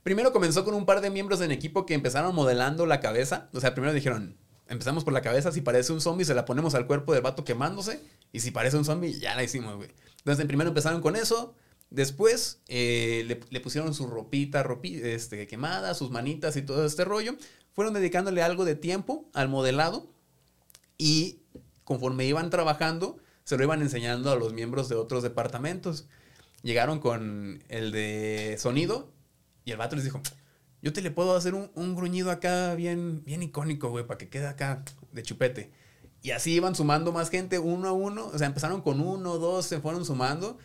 Primero 0.04 0.32
comenzó 0.32 0.64
con 0.64 0.74
un 0.74 0.86
par 0.86 1.02
de 1.02 1.10
miembros 1.10 1.42
en 1.42 1.52
equipo 1.52 1.86
que 1.86 1.94
empezaron 1.94 2.34
modelando 2.36 2.86
la 2.86 3.00
cabeza. 3.00 3.50
O 3.54 3.60
sea, 3.60 3.74
primero 3.74 3.94
dijeron, 3.94 4.38
empezamos 4.68 5.04
por 5.04 5.14
la 5.14 5.22
cabeza, 5.22 5.52
si 5.52 5.62
parece 5.62 5.92
un 5.94 6.02
zombie 6.02 6.26
se 6.26 6.34
la 6.34 6.46
ponemos 6.46 6.76
al 6.76 6.88
cuerpo 6.88 7.14
del 7.14 7.22
vato 7.22 7.44
quemándose. 7.44 8.02
Y 8.32 8.40
si 8.42 8.52
parece 8.52 8.78
un 8.78 8.86
zombie, 8.86 9.20
ya 9.20 9.36
la 9.36 9.44
hicimos, 9.44 9.76
güey. 9.76 9.90
Entonces, 10.20 10.46
primero 10.46 10.70
empezaron 10.70 11.02
con 11.02 11.16
eso. 11.16 11.56
Después 11.90 12.62
eh, 12.68 13.24
le, 13.28 13.40
le 13.50 13.60
pusieron 13.62 13.94
su 13.94 14.08
ropita 14.08 14.64
ropi- 14.64 15.02
este, 15.04 15.48
quemada, 15.48 15.94
sus 15.96 16.12
manitas 16.12 16.56
y 16.56 16.62
todo 16.62 16.86
este 16.86 17.04
rollo. 17.04 17.36
Fueron 17.74 17.94
dedicándole 17.94 18.42
algo 18.44 18.64
de 18.66 18.76
tiempo 18.76 19.30
al 19.34 19.50
modelado. 19.50 20.08
Y 20.98 21.38
conforme 21.89 22.25
iban 22.25 22.52
trabajando, 22.52 23.17
se 23.43 23.58
lo 23.58 23.63
iban 23.63 23.82
enseñando 23.82 24.32
a 24.32 24.36
los 24.36 24.54
miembros 24.54 24.89
de 24.89 24.95
otros 24.95 25.23
departamentos. 25.23 26.08
Llegaron 26.62 26.99
con 26.99 27.63
el 27.67 27.91
de 27.91 28.58
sonido 28.60 29.12
y 29.65 29.71
el 29.71 29.78
vato 29.78 29.95
les 29.95 30.06
dijo, 30.06 30.21
yo 30.84 30.93
te 30.93 31.02
le 31.02 31.10
puedo 31.10 31.36
hacer 31.36 31.56
un, 31.56 31.71
un 31.73 31.95
gruñido 31.95 32.30
acá 32.30 32.75
bien, 32.75 33.23
bien 33.25 33.41
icónico, 33.41 33.89
güey, 33.89 34.06
para 34.06 34.19
que 34.19 34.30
quede 34.30 34.45
acá 34.45 34.84
de 35.12 35.23
chupete. 35.23 35.71
Y 36.21 36.30
así 36.30 36.52
iban 36.54 36.75
sumando 36.75 37.12
más 37.12 37.32
gente 37.32 37.58
uno 37.58 37.88
a 37.88 37.91
uno. 37.91 38.28
O 38.28 38.38
sea, 38.38 38.45
empezaron 38.45 38.82
con 38.82 39.02
uno, 39.02 39.39
dos, 39.39 39.65
se 39.65 39.80
fueron 39.80 40.06
sumando. 40.06 40.60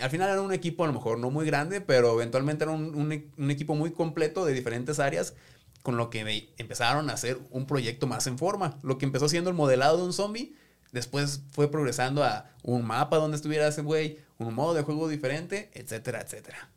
Al 0.00 0.08
final 0.08 0.30
era 0.30 0.40
un 0.40 0.54
equipo 0.54 0.84
a 0.84 0.86
lo 0.86 0.94
mejor 0.94 1.18
no 1.18 1.30
muy 1.30 1.44
grande, 1.44 1.82
pero 1.82 2.14
eventualmente 2.14 2.64
era 2.64 2.72
un, 2.72 2.94
un 2.94 3.12
e- 3.12 3.28
un 3.36 3.50
equipo 3.50 3.74
muy 3.74 3.90
completo 3.90 4.46
de 4.46 4.54
diferentes 4.54 4.98
áreas, 4.98 5.34
con 5.82 5.98
lo 5.98 6.08
que 6.08 6.48
empezaron 6.56 7.10
a 7.10 7.12
hacer 7.12 7.38
un 7.50 7.66
proyecto 7.66 8.06
más 8.06 8.26
en 8.28 8.38
forma. 8.38 8.78
Lo 8.82 8.96
que 8.96 9.04
empezó 9.04 9.28
siendo 9.28 9.50
el 9.50 9.56
modelado 9.56 9.98
de 9.98 10.04
un 10.04 10.14
zombie, 10.14 10.54
después 10.92 11.42
fue 11.50 11.70
progresando 11.70 12.24
a 12.24 12.50
un 12.62 12.84
mapa 12.84 13.16
donde 13.16 13.36
estuviera 13.36 13.68
ese 13.68 13.82
güey, 13.82 14.18
un 14.38 14.54
modo 14.54 14.74
de 14.74 14.82
juego 14.82 15.08
diferente, 15.08 15.70
etcétera, 15.74 16.20
etcétera. 16.22 16.68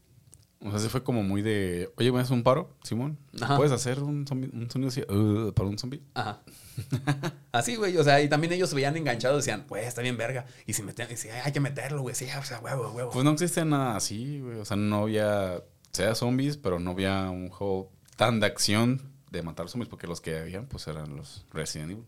O 0.65 0.69
sea, 0.69 0.79
se 0.79 0.87
fue 0.87 1.03
como 1.03 1.23
muy 1.23 1.41
de, 1.41 1.91
oye, 1.97 2.09
¿me 2.13 2.19
haces 2.21 2.31
un 2.31 2.41
paro, 2.41 2.73
Simón? 2.83 3.17
Ajá. 3.41 3.57
¿Puedes 3.57 3.73
hacer 3.73 4.01
un, 4.01 4.25
zombie- 4.25 4.49
un 4.53 4.71
sonido 4.71 4.87
así 4.89 5.01
"Uh", 5.01 5.51
para 5.53 5.67
un 5.67 5.77
zombie? 5.77 6.01
Ajá. 6.13 6.41
Así, 7.51 7.75
güey. 7.75 7.97
O 7.97 8.03
sea, 8.03 8.21
y 8.21 8.29
también 8.29 8.53
ellos 8.53 8.69
se 8.69 8.75
veían 8.75 8.95
enganchados. 8.97 9.43
Decían, 9.45 9.65
pues, 9.67 9.85
está 9.85 10.01
bien 10.01 10.15
verga. 10.17 10.45
Y 10.65 10.71
si 10.73 10.81
meten, 10.81 11.07
y 11.11 11.17
si 11.17 11.29
hay 11.29 11.51
que 11.51 11.59
meterlo, 11.59 12.01
güey. 12.01 12.15
Sí, 12.15 12.27
o 12.39 12.43
sea, 12.43 12.59
huevo, 12.61 12.89
huevo. 12.91 13.11
Pues 13.11 13.23
no 13.25 13.31
existe 13.31 13.63
nada 13.65 13.95
así, 13.97 14.39
güey. 14.39 14.57
O 14.59 14.65
sea, 14.65 14.77
no 14.77 15.03
había, 15.03 15.61
sea 15.91 16.15
zombies, 16.15 16.55
pero 16.57 16.79
no 16.79 16.91
había 16.91 17.29
un 17.29 17.49
juego 17.49 17.91
tan 18.15 18.39
de 18.39 18.47
acción 18.47 19.01
de 19.31 19.43
matar 19.43 19.67
zombies, 19.69 19.89
porque 19.89 20.07
los 20.07 20.21
que 20.21 20.39
habían, 20.39 20.65
pues 20.67 20.87
eran 20.87 21.15
los 21.15 21.45
Resident 21.51 21.91
Evil. 21.91 22.05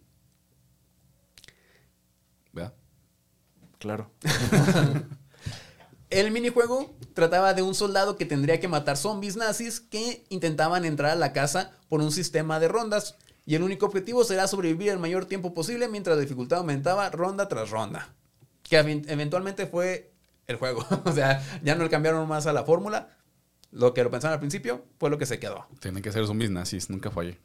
¿Verdad? 2.53 2.73
Claro. 3.79 4.09
El 6.09 6.31
minijuego 6.31 6.95
trataba 7.13 7.53
de 7.53 7.61
un 7.61 7.73
soldado 7.75 8.15
que 8.15 8.25
tendría 8.25 8.59
que 8.59 8.67
matar 8.67 8.95
zombies 8.95 9.35
nazis 9.35 9.79
que 9.79 10.23
intentaban 10.29 10.85
entrar 10.85 11.11
a 11.11 11.15
la 11.15 11.33
casa 11.33 11.71
por 11.89 11.99
un 12.01 12.11
sistema 12.11 12.59
de 12.59 12.67
rondas. 12.67 13.15
Y 13.45 13.55
el 13.55 13.63
único 13.63 13.85
objetivo 13.85 14.23
será 14.23 14.47
sobrevivir 14.47 14.89
el 14.89 14.99
mayor 14.99 15.25
tiempo 15.25 15.53
posible 15.53 15.87
mientras 15.87 16.15
la 16.15 16.21
dificultad 16.21 16.59
aumentaba 16.59 17.09
ronda 17.09 17.47
tras 17.47 17.69
ronda. 17.69 18.13
Que 18.63 18.79
ev- 18.81 19.05
eventualmente 19.07 19.67
fue 19.67 20.11
el 20.47 20.55
juego. 20.57 20.85
o 21.05 21.11
sea, 21.11 21.43
ya 21.63 21.75
no 21.75 21.83
le 21.83 21.89
cambiaron 21.89 22.27
más 22.27 22.47
a 22.47 22.53
la 22.53 22.63
fórmula. 22.63 23.09
Lo 23.71 23.93
que 23.93 24.03
lo 24.03 24.09
pensaban 24.11 24.33
al 24.33 24.39
principio 24.39 24.85
fue 24.99 25.09
lo 25.09 25.17
que 25.17 25.25
se 25.25 25.39
quedó. 25.39 25.67
Tienen 25.79 26.01
que 26.01 26.11
ser 26.11 26.25
zombies 26.27 26.49
nazis, 26.51 26.89
nunca 26.89 27.11
fallé. 27.11 27.37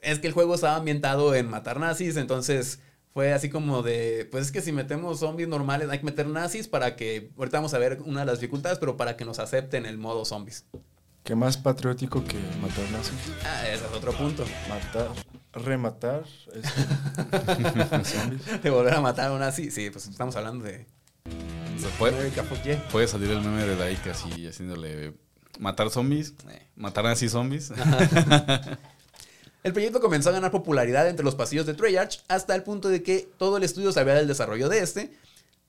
es 0.00 0.18
que 0.18 0.28
el 0.28 0.32
juego 0.32 0.54
estaba 0.54 0.76
ambientado 0.76 1.34
en 1.34 1.48
matar 1.50 1.78
nazis, 1.78 2.16
entonces 2.16 2.80
fue 3.12 3.32
así 3.32 3.50
como 3.50 3.82
de, 3.82 4.28
pues 4.30 4.46
es 4.46 4.52
que 4.52 4.60
si 4.60 4.72
metemos 4.72 5.20
zombies 5.20 5.48
normales 5.48 5.88
hay 5.90 5.98
que 5.98 6.04
meter 6.04 6.26
nazis 6.26 6.68
para 6.68 6.96
que, 6.96 7.30
ahorita 7.36 7.58
vamos 7.58 7.74
a 7.74 7.78
ver 7.78 8.00
una 8.04 8.20
de 8.20 8.26
las 8.26 8.40
dificultades, 8.40 8.78
pero 8.78 8.96
para 8.96 9.16
que 9.16 9.24
nos 9.24 9.38
acepten 9.38 9.86
el 9.86 9.98
modo 9.98 10.24
zombies. 10.24 10.64
¿Qué 11.22 11.34
más 11.34 11.56
patriótico 11.56 12.24
que 12.24 12.38
matar 12.60 12.90
nazis? 12.90 13.18
Ah, 13.44 13.68
ese 13.68 13.84
es 13.84 13.92
otro 13.92 14.12
punto. 14.12 14.44
Matar, 14.68 15.08
rematar 15.52 16.24
zombies. 18.04 18.62
De 18.62 18.70
volver 18.70 18.94
a 18.94 19.00
matar 19.00 19.28
a 19.28 19.32
un 19.32 19.40
nazi, 19.40 19.70
sí, 19.70 19.90
pues 19.90 20.08
estamos 20.08 20.34
hablando 20.34 20.64
de 20.64 20.86
puede, 21.98 22.30
puede 22.90 23.08
salir 23.08 23.30
el 23.30 23.40
meme 23.40 23.64
de 23.64 23.76
Daika 23.76 24.12
así, 24.12 24.46
haciéndole 24.46 25.14
matar 25.58 25.90
zombies, 25.90 26.34
eh, 26.50 26.66
matar 26.76 27.06
así 27.06 27.28
zombies. 27.28 27.72
El 29.62 29.72
proyecto 29.72 30.00
comenzó 30.00 30.30
a 30.30 30.32
ganar 30.32 30.50
popularidad 30.50 31.08
entre 31.08 31.24
los 31.24 31.36
pasillos 31.36 31.66
de 31.66 31.74
Treyarch 31.74 32.24
hasta 32.28 32.54
el 32.54 32.64
punto 32.64 32.88
de 32.88 33.02
que 33.02 33.30
todo 33.38 33.56
el 33.56 33.62
estudio 33.62 33.92
sabía 33.92 34.14
del 34.14 34.26
desarrollo 34.26 34.68
de 34.68 34.80
este. 34.80 35.16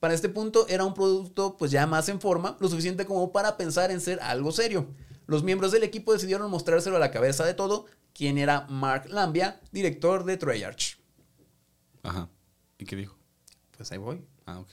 Para 0.00 0.14
este 0.14 0.28
punto 0.28 0.66
era 0.68 0.84
un 0.84 0.94
producto 0.94 1.56
pues 1.56 1.70
ya 1.70 1.86
más 1.86 2.08
en 2.08 2.20
forma, 2.20 2.56
lo 2.60 2.68
suficiente 2.68 3.06
como 3.06 3.30
para 3.30 3.56
pensar 3.56 3.90
en 3.90 4.00
ser 4.00 4.20
algo 4.20 4.50
serio. 4.50 4.88
Los 5.26 5.44
miembros 5.44 5.70
del 5.70 5.84
equipo 5.84 6.12
decidieron 6.12 6.50
mostrárselo 6.50 6.96
a 6.96 7.00
la 7.00 7.12
cabeza 7.12 7.44
de 7.44 7.54
todo, 7.54 7.86
quien 8.12 8.36
era 8.36 8.66
Mark 8.68 9.06
Lambia, 9.08 9.60
director 9.70 10.24
de 10.24 10.36
Treyarch. 10.36 10.98
Ajá. 12.02 12.28
¿Y 12.78 12.84
qué 12.84 12.96
dijo? 12.96 13.16
Pues 13.76 13.90
ahí 13.92 13.98
voy. 13.98 14.24
Ah, 14.44 14.58
ok. 14.58 14.68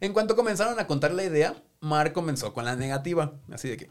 En 0.00 0.12
cuanto 0.12 0.36
comenzaron 0.36 0.78
a 0.78 0.86
contar 0.86 1.12
la 1.12 1.24
idea, 1.24 1.62
Mark 1.80 2.12
comenzó 2.12 2.52
con 2.52 2.64
la 2.64 2.76
negativa, 2.76 3.32
así 3.50 3.68
de 3.68 3.76
que, 3.76 3.90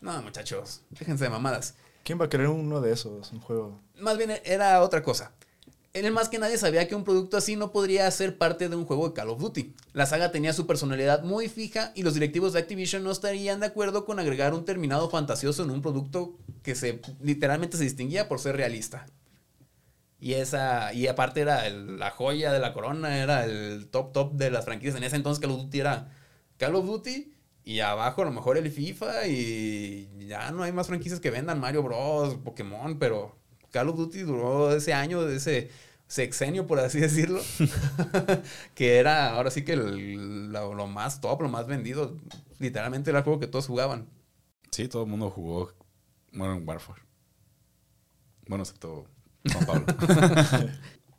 no 0.00 0.20
muchachos, 0.22 0.82
déjense 0.90 1.24
de 1.24 1.30
mamadas. 1.30 1.74
¿Quién 2.02 2.20
va 2.20 2.24
a 2.24 2.28
querer 2.28 2.48
uno 2.48 2.80
de 2.80 2.92
esos? 2.92 3.30
Un 3.30 3.40
juego. 3.40 3.80
Más 4.00 4.18
bien 4.18 4.32
era 4.44 4.82
otra 4.82 5.02
cosa. 5.02 5.32
Él 5.92 6.08
más 6.12 6.28
que 6.28 6.38
nadie 6.38 6.56
sabía 6.56 6.86
que 6.86 6.94
un 6.94 7.02
producto 7.02 7.36
así 7.36 7.56
no 7.56 7.72
podría 7.72 8.08
ser 8.12 8.38
parte 8.38 8.68
de 8.68 8.76
un 8.76 8.84
juego 8.84 9.08
de 9.08 9.14
Call 9.14 9.28
of 9.30 9.40
Duty. 9.40 9.74
La 9.92 10.06
saga 10.06 10.30
tenía 10.30 10.52
su 10.52 10.66
personalidad 10.66 11.24
muy 11.24 11.48
fija 11.48 11.90
y 11.96 12.04
los 12.04 12.14
directivos 12.14 12.52
de 12.52 12.60
Activision 12.60 13.02
no 13.02 13.10
estarían 13.10 13.58
de 13.58 13.66
acuerdo 13.66 14.04
con 14.04 14.20
agregar 14.20 14.54
un 14.54 14.64
terminado 14.64 15.10
fantasioso 15.10 15.64
en 15.64 15.70
un 15.70 15.82
producto 15.82 16.38
que 16.62 16.76
se 16.76 17.00
literalmente 17.20 17.76
se 17.76 17.82
distinguía 17.82 18.28
por 18.28 18.38
ser 18.38 18.56
realista. 18.56 19.06
Y 20.20 20.34
esa 20.34 20.92
y 20.92 21.08
aparte 21.08 21.40
era 21.40 21.68
la 21.68 22.10
joya 22.10 22.52
de 22.52 22.60
la 22.60 22.72
corona, 22.72 23.18
era 23.18 23.44
el 23.44 23.88
top 23.90 24.12
top 24.12 24.34
de 24.34 24.52
las 24.52 24.66
franquicias. 24.66 24.94
En 24.94 25.02
ese 25.02 25.16
entonces 25.16 25.40
Call 25.40 25.50
of 25.50 25.62
Duty 25.62 25.80
era 25.80 26.08
Call 26.56 26.76
of 26.76 26.86
Duty 26.86 27.34
y 27.64 27.80
abajo 27.80 28.22
a 28.22 28.26
lo 28.26 28.32
mejor 28.32 28.56
el 28.58 28.70
FIFA 28.70 29.26
y 29.26 30.08
ya 30.28 30.52
no 30.52 30.62
hay 30.62 30.70
más 30.70 30.86
franquicias 30.86 31.18
que 31.18 31.30
vendan 31.30 31.58
Mario 31.58 31.82
Bros, 31.82 32.36
Pokémon, 32.44 32.96
pero 33.00 33.39
Call 33.70 33.88
of 33.88 33.96
Duty 33.96 34.20
duró 34.22 34.72
ese 34.74 34.92
año, 34.94 35.26
ese 35.28 35.70
sexenio, 36.08 36.66
por 36.66 36.80
así 36.80 36.98
decirlo, 37.00 37.40
que 38.74 38.96
era 38.98 39.30
ahora 39.30 39.50
sí 39.50 39.62
que 39.64 39.74
el- 39.74 40.52
lo, 40.52 40.74
lo 40.74 40.86
más 40.86 41.20
top, 41.20 41.42
lo 41.42 41.48
más 41.48 41.66
vendido. 41.66 42.16
Literalmente 42.58 43.10
era 43.10 43.20
el 43.20 43.24
juego 43.24 43.40
que 43.40 43.46
todos 43.46 43.66
jugaban. 43.66 44.08
Sí, 44.70 44.88
todo 44.88 45.02
el 45.04 45.08
mundo 45.08 45.30
jugó 45.30 45.72
Modern 46.32 46.66
Warfare. 46.66 47.02
Bueno, 48.46 48.62
excepto 48.64 49.06
Juan 49.52 49.66
Pablo. 49.66 49.86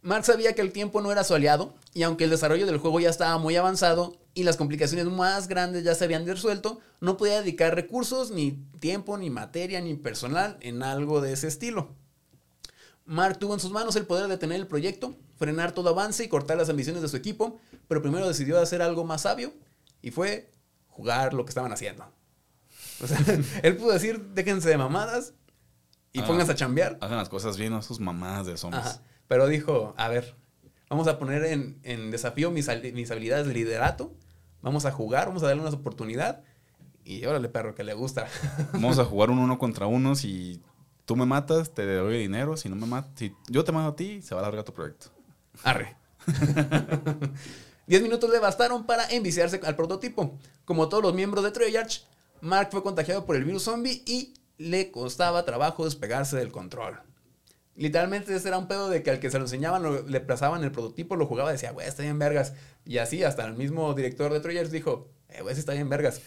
Mark 0.04 0.26
sabía 0.26 0.54
que 0.56 0.62
el 0.62 0.72
tiempo 0.72 1.00
no 1.02 1.12
era 1.12 1.24
su 1.24 1.36
aliado, 1.36 1.76
y 1.94 2.04
aunque 2.04 2.24
el 2.24 2.30
desarrollo 2.32 2.66
del 2.66 2.80
juego 2.80 3.00
ya 3.00 3.10
estaba 3.10 3.38
muy 3.38 3.56
avanzado 3.56 4.18
y 4.34 4.44
las 4.44 4.58
complicaciones 4.58 5.06
más 5.06 5.48
grandes 5.48 5.84
ya 5.84 5.94
se 5.94 6.06
habían 6.06 6.26
resuelto, 6.26 6.80
no 7.02 7.18
podía 7.18 7.40
dedicar 7.42 7.76
recursos, 7.76 8.32
ni 8.32 8.54
tiempo, 8.80 9.18
ni 9.18 9.30
materia, 9.30 9.80
ni 9.80 9.94
personal 9.94 10.58
en 10.62 10.82
algo 10.82 11.22
de 11.22 11.34
ese 11.34 11.48
estilo. 11.48 11.96
Mark 13.12 13.40
tuvo 13.40 13.54
en 13.54 13.60
sus 13.60 13.72
manos 13.72 13.96
el 13.98 14.06
poder 14.06 14.24
de 14.24 14.30
detener 14.32 14.60
el 14.60 14.68
proyecto, 14.68 15.16
frenar 15.38 15.74
todo 15.74 15.90
avance 15.90 16.24
y 16.24 16.28
cortar 16.30 16.58
las 16.58 16.70
ambiciones 16.70 17.02
de 17.02 17.08
su 17.10 17.18
equipo, 17.18 17.60
pero 17.88 18.02
primero 18.02 18.28
decidió 18.28 18.60
hacer 18.60 18.82
algo 18.82 19.04
más 19.04 19.22
sabio, 19.24 19.54
y 20.02 20.12
fue 20.12 20.50
jugar 20.88 21.34
lo 21.34 21.44
que 21.46 21.50
estaban 21.50 21.72
haciendo. 21.74 22.06
O 23.04 23.08
sea, 23.08 23.18
él 23.64 23.76
pudo 23.78 23.92
decir, 23.92 24.22
déjense 24.34 24.70
de 24.70 24.78
mamadas 24.78 25.34
y 26.14 26.20
Ah. 26.22 26.26
pónganse 26.26 26.54
a 26.54 26.56
chambear. 26.56 26.98
Hagan 27.02 27.18
las 27.18 27.30
cosas 27.30 27.58
bien, 27.58 27.74
no 27.74 27.82
sus 27.82 28.00
mamadas 28.00 28.46
de 28.48 28.58
zombies. 28.58 28.86
Ajá. 28.86 29.02
Pero 29.28 29.48
dijo, 29.48 29.94
a 29.98 30.08
ver, 30.08 30.36
vamos 30.90 31.08
a 31.08 31.20
poner 31.20 31.44
en, 31.46 31.80
en 31.84 32.12
desafío 32.12 32.50
mis, 32.52 32.68
mis 32.94 33.12
habilidades 33.12 33.46
de 33.48 33.54
liderato, 33.54 34.14
vamos 34.62 34.86
a 34.86 34.92
jugar, 34.92 35.28
vamos 35.28 35.44
a 35.44 35.48
darle 35.48 35.62
una 35.62 35.72
oportunidad 35.72 36.44
Y 37.04 37.26
órale, 37.26 37.50
perro, 37.50 37.74
que 37.76 37.84
le 37.84 37.94
gusta. 37.94 38.28
Vamos 38.74 39.00
a 39.00 39.06
jugar 39.12 39.32
un 39.32 39.40
uno 39.40 39.58
contra 39.58 39.88
uno. 39.88 40.16
Si 40.16 40.62
tú 41.12 41.18
me 41.18 41.26
matas, 41.26 41.74
te 41.74 41.86
doy 41.96 42.20
dinero. 42.20 42.56
Si 42.56 42.70
no 42.70 42.78
me 42.78 42.86
matas, 42.86 43.12
si 43.16 43.36
yo 43.50 43.66
te 43.66 43.74
mato 43.74 43.90
a 43.90 43.96
ti, 43.98 44.22
se 44.22 44.34
va 44.34 44.40
a 44.40 44.44
largar 44.44 44.64
tu 44.64 44.72
proyecto. 44.74 45.08
Arre. 45.64 45.98
Diez 47.86 48.02
minutos 48.02 48.30
le 48.30 48.40
bastaron 48.40 48.86
para 48.86 49.10
enviciarse 49.10 49.60
al 49.66 49.76
prototipo. 49.76 50.40
Como 50.64 50.88
todos 50.88 51.04
los 51.04 51.14
miembros 51.14 51.44
de 51.44 51.52
Treyarch, 51.52 52.06
Mark 52.40 52.70
fue 52.72 52.82
contagiado 52.82 53.26
por 53.26 53.36
el 53.36 53.44
virus 53.44 53.64
zombie 53.64 54.02
y 54.06 54.36
le 54.58 54.90
costaba 54.90 55.44
trabajo 55.44 55.84
despegarse 55.84 56.38
del 56.38 56.50
control. 56.54 57.02
Literalmente 57.76 58.34
ese 58.34 58.48
era 58.48 58.58
un 58.58 58.70
pedo 58.70 58.88
de 58.88 59.04
que 59.04 59.10
al 59.12 59.20
que 59.20 59.30
se 59.30 59.38
lo 59.38 59.44
enseñaban, 59.44 59.84
lo- 59.84 60.08
le 60.08 60.22
plazaban 60.22 60.64
el 60.64 60.72
prototipo, 60.72 61.18
lo 61.18 61.26
jugaba 61.26 61.50
y 61.50 61.54
decía, 61.56 61.72
güey, 61.72 61.90
está 61.90 62.04
bien 62.04 62.20
vergas. 62.20 62.54
Y 62.86 63.00
así 63.00 63.22
hasta 63.26 63.44
el 63.46 63.56
mismo 63.56 63.94
director 63.96 64.32
de 64.32 64.40
Treyarch 64.40 64.70
dijo, 64.70 65.10
eh, 65.28 65.42
güey, 65.42 65.56
sí 65.56 65.60
está 65.60 65.74
bien 65.74 65.90
vergas. 65.90 66.22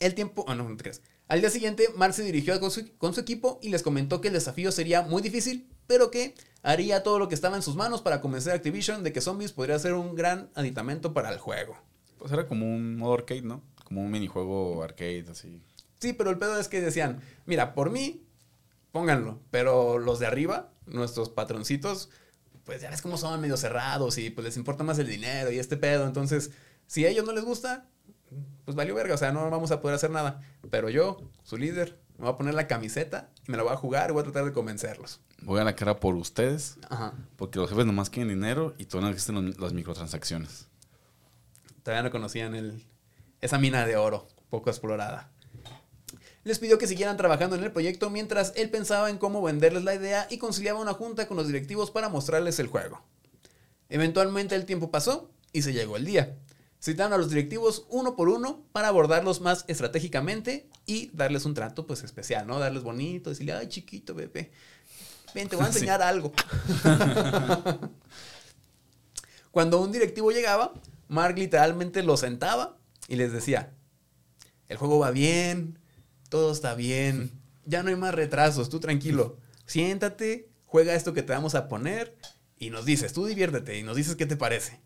El 0.00 0.14
tiempo, 0.14 0.44
ah, 0.48 0.54
no, 0.54 0.68
no 0.68 0.76
te 0.76 0.82
creas. 0.82 1.00
Al 1.26 1.40
día 1.40 1.50
siguiente, 1.50 1.88
Mark 1.96 2.12
se 2.12 2.22
dirigió 2.22 2.58
con 2.60 2.70
su, 2.70 2.96
con 2.98 3.14
su 3.14 3.20
equipo 3.20 3.58
y 3.62 3.70
les 3.70 3.82
comentó 3.82 4.20
que 4.20 4.28
el 4.28 4.34
desafío 4.34 4.70
sería 4.70 5.02
muy 5.02 5.22
difícil, 5.22 5.66
pero 5.86 6.10
que 6.10 6.34
haría 6.62 7.02
todo 7.02 7.18
lo 7.18 7.28
que 7.28 7.34
estaba 7.34 7.56
en 7.56 7.62
sus 7.62 7.76
manos 7.76 8.02
para 8.02 8.20
convencer 8.20 8.52
a 8.52 8.56
Activision 8.56 9.02
de 9.02 9.12
que 9.12 9.22
Zombies 9.22 9.52
podría 9.52 9.78
ser 9.78 9.94
un 9.94 10.14
gran 10.14 10.50
aditamento 10.54 11.14
para 11.14 11.30
el 11.30 11.38
juego. 11.38 11.78
Pues 12.18 12.30
era 12.32 12.46
como 12.46 12.66
un 12.66 12.96
modo 12.96 13.14
arcade, 13.14 13.42
¿no? 13.42 13.62
Como 13.84 14.02
un 14.02 14.10
minijuego 14.10 14.82
arcade, 14.82 15.24
así. 15.30 15.62
Sí, 15.98 16.12
pero 16.12 16.30
el 16.30 16.38
pedo 16.38 16.58
es 16.58 16.68
que 16.68 16.82
decían, 16.82 17.20
mira, 17.46 17.74
por 17.74 17.90
mí, 17.90 18.26
pónganlo, 18.92 19.40
pero 19.50 19.98
los 19.98 20.18
de 20.18 20.26
arriba, 20.26 20.72
nuestros 20.86 21.30
patroncitos, 21.30 22.10
pues 22.64 22.82
ya 22.82 22.90
ves 22.90 23.00
cómo 23.00 23.16
son 23.16 23.40
medio 23.40 23.56
cerrados 23.56 24.18
y 24.18 24.28
pues 24.28 24.44
les 24.44 24.56
importa 24.56 24.84
más 24.84 24.98
el 24.98 25.08
dinero 25.08 25.50
y 25.50 25.58
este 25.58 25.78
pedo, 25.78 26.06
entonces, 26.06 26.50
si 26.86 27.06
a 27.06 27.08
ellos 27.08 27.24
no 27.24 27.32
les 27.32 27.44
gusta, 27.44 27.88
pues 28.64 28.74
valió 28.76 28.94
verga, 28.94 29.14
o 29.14 29.18
sea, 29.18 29.32
no 29.32 29.48
vamos 29.50 29.70
a 29.70 29.80
poder 29.80 29.94
hacer 29.96 30.10
nada. 30.10 30.40
Pero 30.70 30.88
yo, 30.90 31.18
su 31.42 31.56
líder, 31.56 31.98
me 32.18 32.24
voy 32.24 32.34
a 32.34 32.36
poner 32.36 32.54
la 32.54 32.66
camiseta 32.66 33.30
y 33.46 33.50
me 33.50 33.56
la 33.56 33.62
voy 33.62 33.72
a 33.72 33.76
jugar 33.76 34.10
y 34.10 34.12
voy 34.12 34.20
a 34.20 34.24
tratar 34.24 34.44
de 34.44 34.52
convencerlos. 34.52 35.20
Voy 35.42 35.60
a 35.60 35.64
la 35.64 35.74
cara 35.76 36.00
por 36.00 36.14
ustedes, 36.14 36.76
Ajá. 36.88 37.12
porque 37.36 37.58
los 37.58 37.68
jefes 37.68 37.84
nomás 37.86 38.08
quieren 38.10 38.28
dinero 38.34 38.74
y 38.78 38.86
todavía 38.86 39.08
no 39.08 39.12
existen 39.14 39.34
los- 39.46 39.58
las 39.58 39.72
microtransacciones. 39.72 40.68
Todavía 41.82 42.02
no 42.02 42.10
conocían 42.10 42.54
el, 42.54 42.84
esa 43.40 43.58
mina 43.58 43.86
de 43.86 43.96
oro 43.96 44.26
poco 44.48 44.70
explorada. 44.70 45.30
Les 46.44 46.58
pidió 46.58 46.78
que 46.78 46.86
siguieran 46.86 47.16
trabajando 47.16 47.56
en 47.56 47.64
el 47.64 47.72
proyecto 47.72 48.10
mientras 48.10 48.52
él 48.56 48.70
pensaba 48.70 49.08
en 49.10 49.18
cómo 49.18 49.42
venderles 49.42 49.82
la 49.84 49.94
idea 49.94 50.26
y 50.30 50.38
conciliaba 50.38 50.78
una 50.80 50.92
junta 50.92 51.26
con 51.26 51.36
los 51.38 51.46
directivos 51.46 51.90
para 51.90 52.08
mostrarles 52.10 52.58
el 52.58 52.66
juego. 52.68 53.02
Eventualmente 53.88 54.54
el 54.54 54.64
tiempo 54.66 54.90
pasó 54.90 55.30
y 55.52 55.62
se 55.62 55.72
llegó 55.72 55.96
el 55.96 56.04
día. 56.04 56.36
Citaron 56.84 57.14
a 57.14 57.16
los 57.16 57.30
directivos 57.30 57.86
uno 57.88 58.14
por 58.14 58.28
uno 58.28 58.62
para 58.72 58.88
abordarlos 58.88 59.40
más 59.40 59.64
estratégicamente 59.68 60.68
y 60.84 61.08
darles 61.14 61.46
un 61.46 61.54
trato 61.54 61.86
pues 61.86 62.02
especial, 62.04 62.46
¿no? 62.46 62.58
Darles 62.58 62.82
bonito, 62.82 63.30
decirle, 63.30 63.54
ay 63.54 63.68
chiquito, 63.68 64.14
bebé, 64.14 64.52
ven, 65.34 65.48
te 65.48 65.56
voy 65.56 65.64
a 65.64 65.68
Sí. 65.72 65.76
enseñar 65.78 66.02
algo. 66.02 66.30
Cuando 69.50 69.80
un 69.80 69.92
directivo 69.92 70.30
llegaba, 70.30 70.74
Mark 71.08 71.38
literalmente 71.38 72.02
lo 72.02 72.18
sentaba 72.18 72.76
y 73.08 73.16
les 73.16 73.32
decía, 73.32 73.72
el 74.68 74.76
juego 74.76 74.98
va 74.98 75.10
bien, 75.10 75.78
todo 76.28 76.52
está 76.52 76.74
bien, 76.74 77.30
ya 77.64 77.82
no 77.82 77.88
hay 77.88 77.96
más 77.96 78.14
retrasos, 78.14 78.68
tú 78.68 78.78
tranquilo, 78.78 79.38
siéntate, 79.64 80.50
juega 80.66 80.94
esto 80.94 81.14
que 81.14 81.22
te 81.22 81.32
vamos 81.32 81.54
a 81.54 81.66
poner 81.66 82.14
y 82.58 82.68
nos 82.68 82.84
dices, 82.84 83.14
tú 83.14 83.24
diviértete 83.24 83.78
y 83.78 83.82
nos 83.84 83.96
dices 83.96 84.16
qué 84.16 84.26
te 84.26 84.36
parece. 84.36 84.80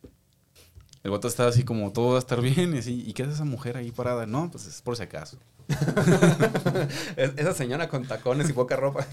El 1.05 1.11
vato 1.13 1.29
estaba 1.29 1.49
así 1.49 1.63
como 1.65 1.93
todo 1.93 2.11
va 2.11 2.17
a 2.17 2.19
estar 2.19 2.41
bien 2.41 2.75
y 2.75 2.79
así. 2.79 3.05
¿Y 3.07 3.13
qué 3.13 3.23
hace 3.23 3.33
esa 3.33 3.45
mujer 3.45 3.77
ahí 3.77 3.93
parada? 3.93 4.27
No, 4.27 4.51
pues 4.51 4.67
es 4.67 4.83
por 4.83 4.97
si 4.97 5.03
acaso. 5.05 5.39
Es- 7.17 7.33
Esa 7.37 7.55
señora 7.55 7.89
con 7.89 8.07
tacones 8.07 8.49
y 8.51 8.53
poca 8.53 8.77
ropa, 8.77 9.07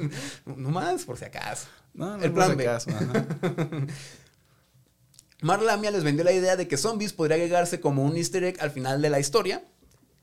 no 0.56 0.70
más 0.70 1.04
por 1.04 1.16
si 1.18 1.24
acaso. 1.24 1.66
No, 1.94 2.16
no 2.16 2.22
El 2.24 2.30
por 2.30 2.34
plan 2.34 2.50
si 2.50 2.56
B. 2.56 2.68
acaso. 2.68 2.90
ajá. 2.90 3.26
Mark 5.42 5.62
Lamia 5.62 5.90
les 5.90 6.04
vendió 6.04 6.22
la 6.24 6.32
idea 6.32 6.56
de 6.56 6.68
que 6.68 6.76
Zombies 6.76 7.12
podría 7.12 7.34
agregarse 7.36 7.80
como 7.80 8.04
un 8.04 8.16
easter 8.16 8.44
egg 8.44 8.58
al 8.60 8.70
final 8.70 9.02
de 9.02 9.10
la 9.10 9.18
historia, 9.18 9.64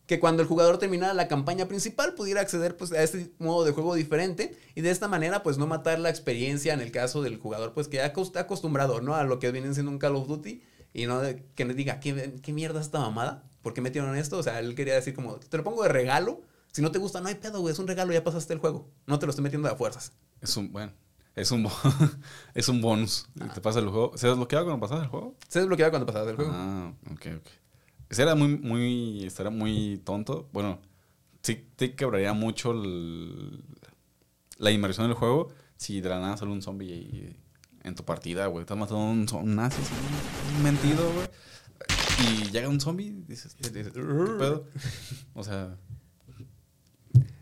que 0.05 0.17
cuando 0.19 0.41
el 0.41 0.47
jugador 0.47 0.77
terminara 0.77 1.13
la 1.13 1.27
campaña 1.27 1.67
principal 1.67 2.13
pudiera 2.13 2.39
acceder 2.39 2.77
pues, 2.77 2.93
a 2.93 3.03
este 3.03 3.31
modo 3.37 3.65
de 3.65 3.73
juego 3.73 3.95
diferente 3.95 4.57
y 4.75 4.81
de 4.81 4.91
esta 4.91 5.09
manera 5.09 5.43
pues 5.43 5.57
no 5.57 5.67
matar 5.67 5.99
la 5.99 6.09
experiencia 6.09 6.73
en 6.73 6.79
el 6.79 6.91
caso 6.91 7.21
del 7.21 7.37
jugador 7.37 7.73
pues 7.73 7.89
que 7.89 7.97
ya 7.97 8.05
acostumbrado 8.39 9.01
¿no? 9.01 9.13
a 9.15 9.23
lo 9.25 9.39
que 9.39 9.51
viene 9.51 9.73
siendo 9.73 9.91
un 9.91 9.99
Call 9.99 10.15
of 10.15 10.27
Duty 10.27 10.63
y 10.93 11.05
no 11.05 11.19
de- 11.19 11.43
que 11.55 11.65
le 11.65 11.73
diga 11.73 11.99
¿qué, 11.99 12.35
qué 12.41 12.53
mierda 12.53 12.79
es 12.79 12.87
esta 12.87 12.99
mamada? 12.99 13.43
¿Por 13.61 13.73
qué 13.73 13.81
metieron 13.81 14.15
esto? 14.15 14.37
O 14.37 14.43
sea, 14.43 14.59
él 14.59 14.75
quería 14.75 14.95
decir 14.95 15.13
como 15.13 15.35
te 15.37 15.57
lo 15.57 15.63
pongo 15.63 15.83
de 15.83 15.89
regalo, 15.89 16.41
si 16.71 16.81
no 16.81 16.91
te 16.91 16.99
gusta 16.99 17.19
no 17.21 17.27
hay 17.27 17.35
pedo, 17.35 17.59
güey, 17.61 17.73
es 17.73 17.79
un 17.79 17.87
regalo, 17.87 18.13
ya 18.13 18.23
pasaste 18.23 18.53
el 18.53 18.59
juego, 18.59 18.89
no 19.05 19.19
te 19.19 19.25
lo 19.25 19.31
estoy 19.31 19.43
metiendo 19.43 19.67
a 19.69 19.75
fuerzas. 19.75 20.13
Es 20.41 20.55
un, 20.57 20.71
bueno, 20.71 20.91
es 21.35 21.51
un, 21.51 21.67
es 22.53 22.69
un 22.69 22.81
bonus. 22.81 23.27
Ah. 23.39 23.51
Te 23.53 23.59
pasa 23.61 23.79
el 23.79 23.89
juego. 23.89 24.13
¿Se 24.17 24.27
desbloqueaba 24.27 24.65
cuando 24.65 24.79
pasas 24.87 25.03
el 25.03 25.09
juego? 25.09 25.35
Se 25.47 25.59
desbloqueaba 25.59 25.91
cuando 25.91 26.05
pasabas 26.05 26.29
el 26.29 26.35
juego. 26.37 26.51
Ah, 26.53 26.93
ok, 27.11 27.25
ok. 27.37 27.47
Ese 28.09 28.21
era 28.23 28.35
muy, 28.35 28.57
muy, 28.57 29.25
estaría 29.25 29.49
muy 29.51 30.01
tonto. 30.03 30.49
Bueno, 30.53 30.79
sí 31.41 31.67
te 31.75 31.95
quebraría 31.95 32.33
mucho 32.33 32.71
el- 32.71 33.63
la 34.57 34.71
inmersión 34.71 35.07
del 35.07 35.15
juego 35.15 35.49
si 35.77 36.01
de 36.01 36.09
la 36.09 36.19
nada 36.19 36.35
sale 36.37 36.51
un 36.51 36.61
zombie 36.61 36.91
ahí 36.93 37.37
en 37.89 37.95
tu 37.95 38.05
partida, 38.05 38.47
güey. 38.47 38.61
Estás 38.61 38.77
matando 38.77 39.03
un, 39.03 39.27
un 39.33 39.59
un 39.59 40.63
mentido, 40.63 41.11
güey. 41.13 41.27
Y 42.19 42.51
llega 42.51 42.67
un 42.67 42.81
zombie 42.81 43.23
dices, 43.27 43.55
dices, 43.57 43.93
¿qué 43.93 44.01
pedo? 44.01 44.65
O 45.33 45.43
sea, 45.43 45.77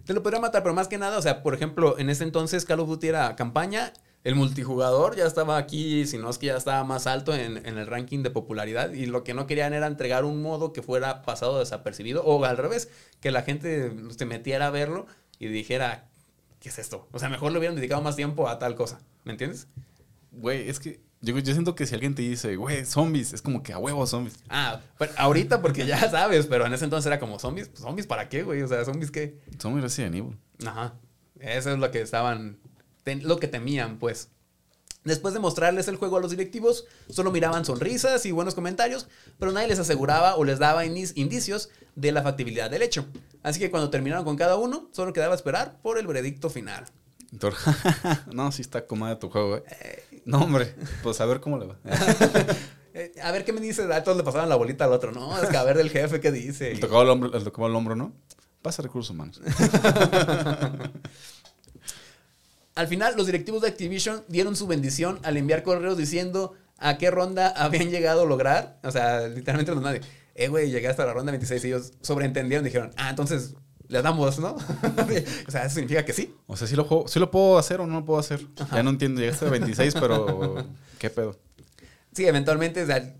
Te 0.05 0.13
lo 0.13 0.23
podría 0.23 0.39
matar, 0.39 0.63
pero 0.63 0.73
más 0.73 0.87
que 0.87 0.97
nada, 0.97 1.17
o 1.17 1.21
sea, 1.21 1.43
por 1.43 1.53
ejemplo, 1.53 1.97
en 1.99 2.09
ese 2.09 2.23
entonces 2.23 2.63
Call 2.63 2.79
of 2.79 2.87
Duty 2.87 3.07
era 3.07 3.35
campaña, 3.35 3.91
el 4.23 4.35
multijugador 4.35 5.15
ya 5.15 5.25
estaba 5.25 5.57
aquí, 5.57 6.05
si 6.05 6.17
no 6.17 6.29
es 6.29 6.37
que 6.37 6.47
ya 6.47 6.57
estaba 6.57 6.83
más 6.83 7.07
alto 7.07 7.33
en, 7.35 7.65
en 7.65 7.77
el 7.77 7.87
ranking 7.87 8.23
de 8.23 8.29
popularidad, 8.29 8.93
y 8.93 9.05
lo 9.07 9.23
que 9.23 9.33
no 9.33 9.47
querían 9.47 9.73
era 9.73 9.87
entregar 9.87 10.25
un 10.25 10.41
modo 10.41 10.71
que 10.73 10.81
fuera 10.81 11.23
pasado 11.23 11.59
desapercibido, 11.59 12.23
o 12.23 12.43
al 12.45 12.57
revés, 12.57 12.89
que 13.19 13.31
la 13.31 13.41
gente 13.41 13.91
se 14.15 14.25
metiera 14.25 14.67
a 14.67 14.69
verlo 14.69 15.07
y 15.39 15.47
dijera, 15.47 16.07
¿qué 16.59 16.69
es 16.69 16.79
esto? 16.79 17.07
O 17.11 17.19
sea, 17.19 17.29
mejor 17.29 17.51
le 17.51 17.57
hubieran 17.57 17.75
dedicado 17.75 18.01
más 18.01 18.15
tiempo 18.15 18.47
a 18.47 18.59
tal 18.59 18.75
cosa, 18.75 18.99
¿me 19.23 19.31
entiendes? 19.31 19.67
Güey, 20.37 20.69
es 20.69 20.79
que 20.79 21.01
yo, 21.21 21.37
yo 21.37 21.53
siento 21.53 21.75
que 21.75 21.85
si 21.85 21.95
alguien 21.95 22.13
te 22.13 22.21
dice, 22.21 22.55
güey, 22.55 22.85
zombies, 22.85 23.33
es 23.33 23.41
como 23.41 23.63
que 23.63 23.73
a 23.73 23.79
huevo 23.79 24.05
zombies. 24.05 24.37
Ah, 24.49 24.81
pero 24.97 25.11
ahorita 25.17 25.61
porque 25.61 25.85
ya 25.85 26.09
sabes, 26.11 26.45
pero 26.45 26.65
en 26.65 26.73
ese 26.73 26.85
entonces 26.85 27.07
era 27.07 27.19
como 27.19 27.39
zombies, 27.39 27.71
¿zombies 27.73 28.07
para 28.07 28.29
qué, 28.29 28.43
güey? 28.43 28.61
O 28.61 28.67
sea, 28.67 28.85
zombies 28.85 29.11
qué. 29.11 29.39
Zombies 29.59 29.83
Resident 29.83 30.15
Evil. 30.15 30.37
Ajá. 30.65 30.93
Eso 31.39 31.71
es 31.71 31.79
lo 31.79 31.91
que 31.91 32.01
estaban. 32.01 32.59
lo 33.05 33.37
que 33.37 33.47
temían, 33.47 33.97
pues. 33.97 34.29
Después 35.03 35.33
de 35.33 35.39
mostrarles 35.39 35.87
el 35.87 35.95
juego 35.95 36.17
a 36.17 36.19
los 36.19 36.31
directivos, 36.31 36.85
solo 37.09 37.31
miraban 37.31 37.63
sonrisas 37.63 38.25
y 38.25 38.31
buenos 38.31 38.55
comentarios, 38.55 39.07
pero 39.39 39.53
nadie 39.53 39.69
les 39.69 39.79
aseguraba 39.79 40.35
o 40.35 40.43
les 40.43 40.59
daba 40.59 40.85
indicios 40.85 41.69
de 41.95 42.11
la 42.11 42.23
factibilidad 42.23 42.69
del 42.69 42.81
hecho. 42.81 43.05
Así 43.41 43.57
que 43.57 43.71
cuando 43.71 43.89
terminaron 43.89 44.25
con 44.25 44.35
cada 44.35 44.57
uno, 44.57 44.89
solo 44.91 45.13
quedaba 45.13 45.33
esperar 45.33 45.79
por 45.81 45.97
el 45.97 46.07
veredicto 46.07 46.49
final. 46.49 46.85
Thor, 47.39 47.53
no, 48.33 48.51
sí 48.51 48.61
está 48.61 48.85
cómoda 48.85 49.19
tu 49.19 49.29
juego, 49.29 49.49
güey. 49.49 49.63
No, 50.25 50.39
hombre, 50.39 50.73
pues 51.03 51.19
a 51.21 51.25
ver 51.25 51.39
cómo 51.39 51.57
le 51.57 51.67
va. 51.67 51.77
Eh, 52.99 53.13
a 53.21 53.31
ver 53.31 53.45
qué 53.45 53.53
me 53.53 53.61
dice, 53.61 53.83
a 53.93 54.03
todos 54.03 54.17
le 54.17 54.23
pasaban 54.23 54.49
la 54.49 54.55
bolita 54.55 54.85
al 54.85 54.91
otro. 54.91 55.11
No, 55.11 55.39
es 55.39 55.49
que 55.49 55.57
a 55.57 55.63
ver 55.63 55.77
del 55.77 55.91
jefe 55.91 56.19
qué 56.19 56.31
dice. 56.31 56.73
Le 56.73 56.79
tocaba 56.79 57.03
el 57.03 57.09
hombro, 57.09 57.29
le 57.29 57.41
tocaba 57.41 57.67
el 57.67 57.75
hombro, 57.75 57.95
¿no? 57.95 58.11
Pasa 58.63 58.81
recursos 58.81 59.11
humanos. 59.11 59.39
Al 62.73 62.87
final, 62.87 63.13
los 63.15 63.27
directivos 63.27 63.61
de 63.61 63.67
Activision 63.67 64.23
dieron 64.27 64.55
su 64.55 64.65
bendición 64.65 65.19
al 65.21 65.37
enviar 65.37 65.61
correos 65.61 65.95
diciendo 65.95 66.55
a 66.79 66.97
qué 66.97 67.11
ronda 67.11 67.49
habían 67.49 67.91
llegado 67.91 68.23
a 68.23 68.25
lograr. 68.25 68.79
O 68.83 68.89
sea, 68.89 69.27
literalmente 69.27 69.73
los 69.73 69.83
nadie. 69.83 70.01
Eh, 70.33 70.47
güey, 70.47 70.71
llegué 70.71 70.87
hasta 70.87 71.05
la 71.05 71.13
ronda 71.13 71.31
26 71.31 71.63
y 71.65 71.67
ellos 71.67 71.93
sobreentendieron. 72.01 72.63
Dijeron, 72.65 72.93
ah, 72.97 73.11
entonces 73.11 73.53
le 73.89 74.01
damos, 74.01 74.39
¿no? 74.39 74.55
o 75.47 75.51
sea, 75.51 75.65
eso 75.65 75.75
significa 75.75 76.03
que 76.03 76.13
sí. 76.13 76.35
O 76.45 76.57
sea, 76.57 76.67
sí 76.67 76.75
lo, 76.75 76.83
juego, 76.83 77.07
sí 77.07 77.19
lo 77.19 77.31
puedo 77.31 77.57
hacer 77.57 77.79
o 77.79 77.87
no 77.87 77.99
lo 77.99 78.05
puedo 78.05 78.19
hacer. 78.19 78.41
Ya 78.71 78.83
no 78.83 78.89
entiendo, 78.89 79.21
llegaste 79.21 79.45
a 79.45 79.49
26, 79.49 79.95
pero 79.99 80.65
¿qué 80.99 81.09
pedo? 81.09 81.37
Sí, 82.13 82.25
eventualmente 82.25 82.83
o 82.83 82.85
sea, 82.85 83.15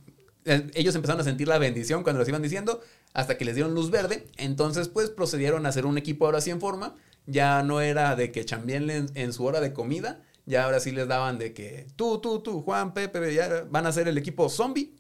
ellos 0.74 0.96
empezaron 0.96 1.22
a 1.22 1.24
sentir 1.24 1.48
la 1.48 1.58
bendición 1.58 2.04
cuando 2.04 2.20
los 2.20 2.28
iban 2.28 2.42
diciendo, 2.42 2.82
hasta 3.14 3.38
que 3.38 3.46
les 3.46 3.56
dieron 3.56 3.74
luz 3.74 3.92
verde. 3.92 4.28
Entonces, 4.38 4.88
pues 4.88 5.10
procedieron 5.10 5.66
a 5.66 5.70
hacer 5.70 5.86
un 5.86 5.98
equipo 5.98 6.26
ahora 6.26 6.42
sí 6.42 6.50
en 6.50 6.60
forma. 6.60 6.96
Ya 7.26 7.64
no 7.64 7.82
era 7.82 8.16
de 8.16 8.32
que 8.32 8.46
chambien 8.46 8.90
en, 8.90 9.10
en 9.16 9.34
su 9.34 9.44
hora 9.46 9.60
de 9.60 9.74
comida. 9.74 10.24
Ya 10.46 10.64
ahora 10.64 10.80
sí 10.80 10.92
les 10.92 11.08
daban 11.08 11.38
de 11.38 11.54
que 11.54 11.88
tú, 11.98 12.20
tú, 12.20 12.40
tú, 12.40 12.62
Juan, 12.62 12.94
Pepe, 12.94 13.34
ya 13.34 13.66
van 13.70 13.86
a 13.86 13.92
ser 13.92 14.08
el 14.08 14.18
equipo 14.18 14.50
zombie. 14.50 14.94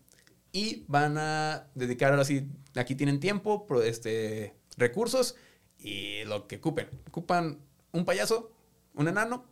Y 0.52 0.86
van 0.88 1.18
a 1.18 1.68
dedicar 1.76 2.12
ahora 2.12 2.26
sí, 2.26 2.50
aquí 2.76 2.96
tienen 2.96 3.20
tiempo, 3.20 3.66
este, 3.84 4.56
recursos 4.78 5.36
y 5.80 6.24
lo 6.26 6.48
que 6.48 6.58
ocupen. 6.58 6.90
Ocupan 7.08 7.60
un 7.92 8.06
payaso, 8.06 8.52
un 8.96 9.08
enano, 9.08 9.46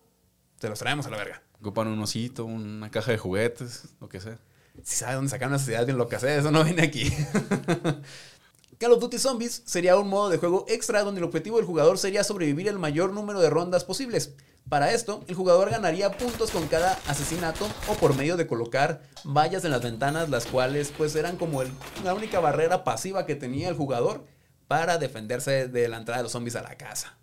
se 0.59 0.69
los 0.69 0.80
traemos 0.80 1.05
a 1.05 1.09
la 1.09 1.17
verga. 1.17 1.41
Ocupan 1.59 1.88
un 1.88 1.99
osito, 2.01 2.45
una 2.45 2.91
caja 2.91 3.11
de 3.11 3.17
juguetes, 3.17 3.89
lo 3.99 4.09
que 4.09 4.19
sea. 4.19 4.38
Si 4.84 4.97
sabe 4.97 5.15
dónde 5.15 5.30
sacar 5.30 5.47
una 5.47 5.59
sociedad 5.59 5.86
bien 5.86 5.97
loca, 5.97 6.17
¿eh? 6.17 6.38
eso 6.38 6.51
no 6.51 6.63
viene 6.63 6.84
aquí. 6.84 7.09
Call 8.78 8.91
of 8.91 8.99
Duty 8.99 9.17
Zombies 9.17 9.63
sería 9.65 9.95
un 9.95 10.09
modo 10.09 10.30
de 10.30 10.38
juego 10.38 10.65
extra 10.67 11.01
donde 11.03 11.19
el 11.19 11.23
objetivo 11.26 11.57
del 11.57 11.65
jugador 11.65 11.97
sería 11.97 12.26
sobrevivir 12.26 12.67
el 12.67 12.78
mayor 12.78 13.13
número 13.13 13.39
de 13.39 13.49
rondas 13.49 13.86
posibles. 13.86 14.34
Para 14.67 14.91
esto, 14.91 15.23
el 15.28 15.36
jugador 15.36 15.69
ganaría 15.69 16.11
puntos 16.17 16.51
con 16.51 16.67
cada 16.67 16.99
asesinato 17.07 17.69
o 17.88 17.93
por 17.93 18.15
medio 18.15 18.36
de 18.36 18.47
colocar 18.47 19.01
vallas 19.23 19.63
en 19.63 19.71
las 19.71 19.82
ventanas, 19.82 20.30
las 20.30 20.45
cuales 20.45 20.91
pues 20.97 21.15
eran 21.15 21.38
como 21.38 21.61
el- 21.61 21.71
la 22.03 22.13
única 22.13 22.39
barrera 22.41 22.84
pasiva 22.84 23.26
que 23.26 23.36
tenía 23.36 23.69
el 23.69 23.76
jugador 23.76 24.26
para 24.68 24.97
defenderse 24.97 25.68
de 25.68 25.88
la 25.89 25.97
entrada 25.97 26.18
de 26.20 26.24
los 26.24 26.32
zombies 26.32 26.55
a 26.55 26.61
la 26.61 26.76
casa. 26.76 27.13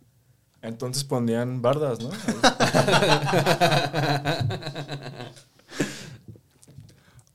Entonces 0.63 1.03
ponían 1.05 1.61
bardas, 1.63 1.99
¿no? 2.01 2.11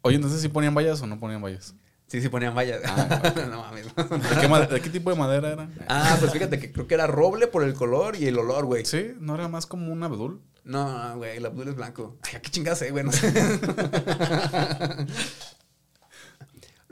Oye, 0.01 0.16
entonces 0.16 0.41
si 0.41 0.47
ponían 0.47 0.74
vallas 0.74 1.01
o 1.01 1.08
no 1.08 1.20
ponían 1.20 1.41
vallas. 1.41 1.74
Sí, 2.08 2.22
sí 2.22 2.30
ponían 2.30 2.55
vallas. 2.55 2.80
no 3.49 3.62
mames. 3.64 3.88
¿De 3.95 4.41
qué, 4.41 4.47
ma- 4.47 4.62
de 4.62 4.80
qué 4.80 4.89
tipo 4.89 5.10
de 5.10 5.18
madera 5.18 5.49
era? 5.51 5.70
Ah, 5.89 6.16
pues 6.20 6.32
fíjate 6.32 6.58
que 6.60 6.72
creo 6.72 6.88
que 6.88 6.93
era 6.93 7.05
roble 7.08 7.47
por 7.47 7.64
el 7.64 7.74
color 7.74 8.16
y 8.16 8.28
el 8.28 8.39
olor, 8.39 8.64
güey. 8.66 8.86
Sí, 8.86 9.12
no 9.20 9.36
era 9.36 9.49
más 9.49 9.66
como 9.66 9.91
un 9.91 10.01
abdul. 10.03 10.39
No, 10.64 11.16
güey, 11.18 11.38
el 11.38 11.45
Abdul 11.45 11.68
es 11.70 11.76
blanco. 11.76 12.18
Ay, 12.24 12.39
qué 12.41 12.49
chingas 12.51 12.78
sé, 12.80 12.91
güey. 12.91 13.03
no 13.05 13.12
sé. 13.12 13.32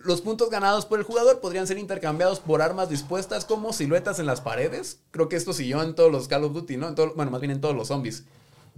Los 0.06 0.22
puntos 0.22 0.50
ganados 0.50 0.86
por 0.86 1.00
el 1.00 1.06
jugador 1.06 1.40
podrían 1.42 1.68
ser 1.68 1.78
intercambiados 1.78 2.40
por 2.40 2.62
armas 2.62 2.90
dispuestas 2.90 3.44
como 3.46 3.74
siluetas 3.74 4.20
en 4.20 4.26
las 4.28 4.40
paredes. 4.42 5.00
Creo 5.12 5.28
que 5.30 5.36
esto 5.36 5.52
siguió 5.54 5.82
en 5.84 5.96
todos 5.96 6.12
los 6.12 6.28
Call 6.28 6.44
of 6.44 6.54
Duty, 6.54 6.78
¿no? 6.78 6.88
En 6.90 6.96
todo- 6.96 7.14
bueno, 7.16 7.32
más 7.32 7.42
bien 7.42 7.52
en 7.52 7.62
todos 7.62 7.76
los 7.76 7.88
zombies. 7.88 8.24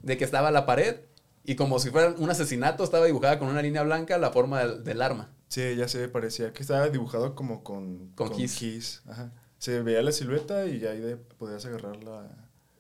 De 0.02 0.18
que 0.18 0.24
estaba 0.24 0.52
la 0.52 0.66
pared 0.66 0.98
y 1.44 1.56
como 1.56 1.80
si 1.80 1.90
fuera 1.90 2.14
un 2.18 2.30
asesinato 2.30 2.84
estaba 2.84 3.06
dibujada 3.06 3.40
con 3.40 3.48
una 3.50 3.62
línea 3.62 3.84
blanca 3.84 4.18
la 4.18 4.32
forma 4.32 4.60
del, 4.60 4.84
del 4.84 5.02
arma. 5.02 5.30
Sí, 5.50 5.76
ya 5.76 5.88
se 5.88 6.08
parecía 6.10 6.52
que 6.54 6.62
estaba 6.62 6.88
dibujado 6.90 7.36
como 7.36 7.64
con, 7.64 8.10
Con 8.16 8.30
kiss. 8.32 9.02
Ajá. 9.08 9.32
Se 9.58 9.82
veía 9.82 10.02
la 10.02 10.12
silueta 10.12 10.66
y 10.66 10.80
ya 10.80 10.92
ahí 10.92 11.00
de, 11.00 11.16
podías 11.18 11.66
agarrar 11.66 12.04
la... 12.04 12.28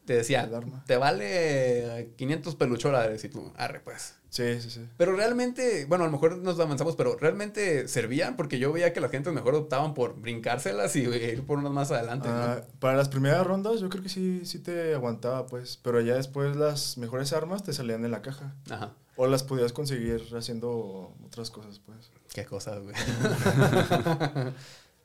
Te 0.07 0.13
decía, 0.13 0.49
te 0.85 0.95
vale 0.95 2.13
500 2.15 2.55
pelucholas 2.55 3.21
y 3.25 3.27
tú, 3.27 3.51
arre 3.57 3.81
pues. 3.81 4.15
Sí, 4.29 4.61
sí, 4.61 4.69
sí. 4.69 4.87
Pero 4.95 5.17
realmente, 5.17 5.83
bueno, 5.83 6.05
a 6.05 6.07
lo 6.07 6.13
mejor 6.13 6.37
nos 6.37 6.57
avanzamos, 6.61 6.95
pero 6.95 7.17
realmente 7.17 7.89
servían 7.89 8.37
porque 8.37 8.57
yo 8.57 8.71
veía 8.71 8.93
que 8.93 9.01
la 9.01 9.09
gente 9.09 9.31
mejor 9.31 9.55
optaban 9.55 9.93
por 9.93 10.17
brincárselas 10.17 10.95
y 10.95 11.01
ir 11.01 11.45
por 11.45 11.57
unas 11.57 11.73
más 11.73 11.91
adelante. 11.91 12.29
¿no? 12.29 12.35
Ah, 12.35 12.61
para 12.79 12.95
las 12.95 13.09
primeras 13.09 13.45
rondas 13.45 13.81
yo 13.81 13.89
creo 13.89 14.01
que 14.01 14.07
sí, 14.07 14.45
sí 14.45 14.59
te 14.59 14.93
aguantaba, 14.93 15.45
pues. 15.47 15.75
Pero 15.83 15.99
ya 15.99 16.15
después 16.15 16.55
las 16.55 16.97
mejores 16.97 17.33
armas 17.33 17.63
te 17.63 17.73
salían 17.73 18.05
en 18.05 18.11
la 18.11 18.21
caja. 18.21 18.55
Ajá. 18.69 18.93
O 19.17 19.27
las 19.27 19.43
podías 19.43 19.73
conseguir 19.73 20.23
haciendo 20.37 21.17
otras 21.25 21.51
cosas, 21.51 21.81
pues. 21.85 22.11
Qué 22.33 22.45
cosas, 22.45 22.81
güey. 22.81 22.95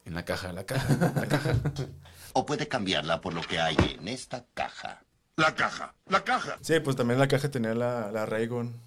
En 0.04 0.14
la 0.14 0.24
caja, 0.24 0.52
la 0.52 0.64
caja, 0.64 1.12
la 1.14 1.26
caja. 1.26 1.54
o 2.34 2.46
puede 2.46 2.68
cambiarla 2.68 3.20
por 3.20 3.34
lo 3.34 3.42
que 3.42 3.58
hay 3.60 3.76
en 3.98 4.08
esta 4.08 4.44
caja. 4.54 5.02
La 5.36 5.54
caja, 5.54 5.94
la 6.06 6.24
caja. 6.24 6.58
Sí, 6.60 6.78
pues 6.80 6.96
también 6.96 7.18
la 7.18 7.28
caja 7.28 7.50
tenía 7.50 7.74
la, 7.74 8.10
la 8.12 8.26
Raygun. 8.26 8.78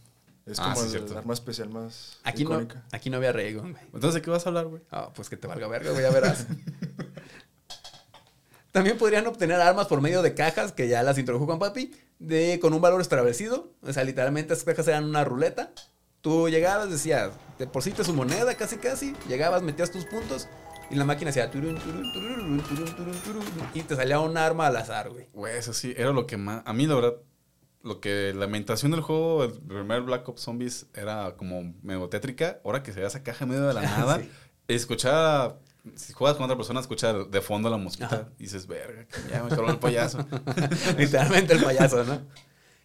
Es 0.46 0.60
Ah, 0.60 0.64
como 0.66 0.76
sí, 0.76 0.84
el 0.84 0.89
cierto. 0.91 1.18
arma 1.18 1.34
especial 1.34 1.70
más 1.70 2.20
Aquí 2.24 2.43
no, 2.43 2.52
icónica. 2.52 2.84
aquí 2.91 3.10
no 3.10 3.18
había 3.18 3.32
güey. 3.32 3.76
Entonces, 3.93 4.14
¿de 4.14 4.22
qué 4.22 4.30
vas 4.30 4.46
a 4.46 4.50
hablar, 4.50 4.66
güey? 4.68 4.84
Ah, 4.91 5.10
pues 5.16 5.28
que 5.28 5.38
te 5.38 5.48
valga 5.48 5.68
verga, 5.68 5.89
güey, 5.91 6.04
ya 6.04 6.12
verás. 6.12 6.46
También 8.72 8.98
podrían 8.98 9.26
obtener 9.26 9.60
armas 9.62 9.88
por 9.88 10.02
medio 10.02 10.22
de 10.22 10.34
cajas, 10.36 10.72
que 10.74 10.88
ya 10.88 11.02
las 11.02 11.18
introdujo 11.18 11.46
Juan 11.46 11.60
Papi, 11.60 11.96
de, 12.20 12.60
con 12.62 12.74
un 12.74 12.82
valor 12.82 13.00
establecido. 13.02 13.72
O 13.82 13.93
sea, 13.93 14.04
literalmente 14.04 14.54
esas 14.54 14.66
cajas 14.66 14.88
eran 14.88 15.06
una 15.06 15.24
ruleta. 15.24 15.72
Tú 16.22 16.50
llegabas, 16.50 16.89
decías, 16.89 17.32
depositas 17.58 18.06
su 18.06 18.14
moneda 18.14 18.54
casi 18.56 18.78
casi, 18.78 19.16
llegabas, 19.30 19.62
metías 19.62 19.91
tus 19.91 20.06
puntos 20.06 20.48
y 20.90 20.96
la 20.96 21.06
máquina 21.06 21.30
hacía 21.32 21.50
turun, 21.50 21.76
turun, 21.78 22.12
turun, 22.14 22.62
y 23.74 23.82
te 23.82 23.96
salía 23.96 24.20
un 24.20 24.38
arma 24.38 24.68
al 24.68 24.78
azar, 24.78 25.10
güey. 25.10 25.28
Güey, 25.34 25.58
eso 25.58 25.74
sí, 25.74 25.94
era 25.98 26.12
lo 26.12 26.28
que 26.28 26.38
más... 26.38 26.62
A 26.66 26.74
mí, 26.74 26.86
la 26.88 26.96
verdad, 26.96 27.16
lo 27.84 28.00
que 28.00 28.34
la 28.36 28.46
ambientación 28.46 28.92
del 28.92 29.02
juego, 29.02 29.44
el 29.46 29.54
primer 29.54 30.02
Black 30.02 30.28
Ops 30.30 30.42
Zombies, 30.42 30.88
era 30.94 31.36
como 31.38 31.74
medio 31.84 32.08
tétrica. 32.10 32.60
Ahora 32.64 32.84
que 32.84 32.94
se 32.94 33.00
ve 33.00 33.08
esa 33.08 33.24
caja 33.24 33.46
en 33.46 33.52
medio 33.52 33.68
de 33.68 33.74
la 33.74 33.82
nada, 33.84 34.20
Sí. 34.20 34.30
escuchar... 34.68 35.60
Si 35.96 36.14
juegas 36.14 36.36
con 36.36 36.46
otra 36.46 36.58
persona, 36.58 36.80
escucha 36.80 37.14
de 37.14 37.42
fondo 37.42 37.70
la 37.70 37.78
mosquita 37.78 38.08
Ajá. 38.08 38.30
y 38.40 38.44
dices, 38.46 38.66
verga, 38.66 39.06
ya 39.30 39.44
me 39.44 39.56
coló 39.56 39.70
el 39.70 39.78
payaso. 39.78 40.18
Literalmente 40.98 41.54
el 41.54 41.64
payaso, 41.64 42.04
¿no? 42.04 42.22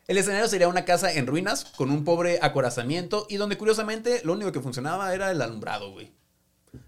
El 0.06 0.18
escenario 0.18 0.46
sería 0.48 0.68
una 0.68 0.84
casa 0.84 1.10
en 1.10 1.26
ruinas, 1.26 1.64
con 1.64 1.90
un 1.90 2.04
pobre 2.04 2.38
acorazamiento, 2.42 3.26
y 3.30 3.36
donde 3.36 3.56
curiosamente 3.56 4.20
lo 4.24 4.34
único 4.34 4.52
que 4.52 4.60
funcionaba 4.60 5.14
era 5.14 5.30
el 5.30 5.40
alumbrado, 5.40 5.92
güey. 5.92 6.12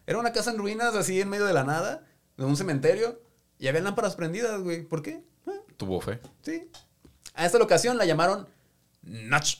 Era 0.06 0.18
una 0.18 0.32
casa 0.32 0.50
en 0.50 0.58
ruinas, 0.58 0.94
así 0.94 1.20
en 1.20 1.28
medio 1.28 1.44
de 1.46 1.52
la 1.54 1.64
nada, 1.64 2.04
de 2.36 2.44
un 2.44 2.56
cementerio, 2.56 3.20
y 3.58 3.68
había 3.68 3.80
lámparas 3.80 4.16
prendidas, 4.16 4.60
güey. 4.62 4.82
¿Por 4.84 5.02
qué? 5.02 5.22
Ah, 5.46 5.52
Tuvo 5.76 6.00
fe. 6.00 6.20
sí. 6.42 6.68
A 7.34 7.46
esta 7.46 7.58
locación 7.58 7.96
la 7.96 8.04
llamaron 8.04 8.46
Nach 9.02 9.56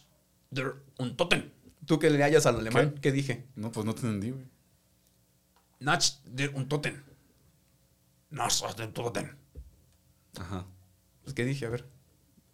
der 0.50 0.74
Untoten. 0.98 1.52
Tú 1.86 1.98
que 1.98 2.10
le 2.10 2.22
hayas 2.22 2.44
al 2.46 2.56
alemán, 2.60 2.94
¿qué, 3.00 3.10
dije? 3.12 3.46
No, 3.56 3.72
pues 3.72 3.86
no 3.86 3.94
te 3.94 4.02
entendí, 4.02 4.30
güey. 4.30 4.44
Nach 5.80 6.04
der 6.26 6.54
Untoten. 6.54 7.02
Nach 8.30 8.52
der 8.76 8.86
Untoten. 8.88 9.36
Ajá. 10.38 10.66
Pues, 11.22 11.34
¿qué 11.34 11.44
dije? 11.44 11.66
A 11.66 11.70
ver. 11.70 11.86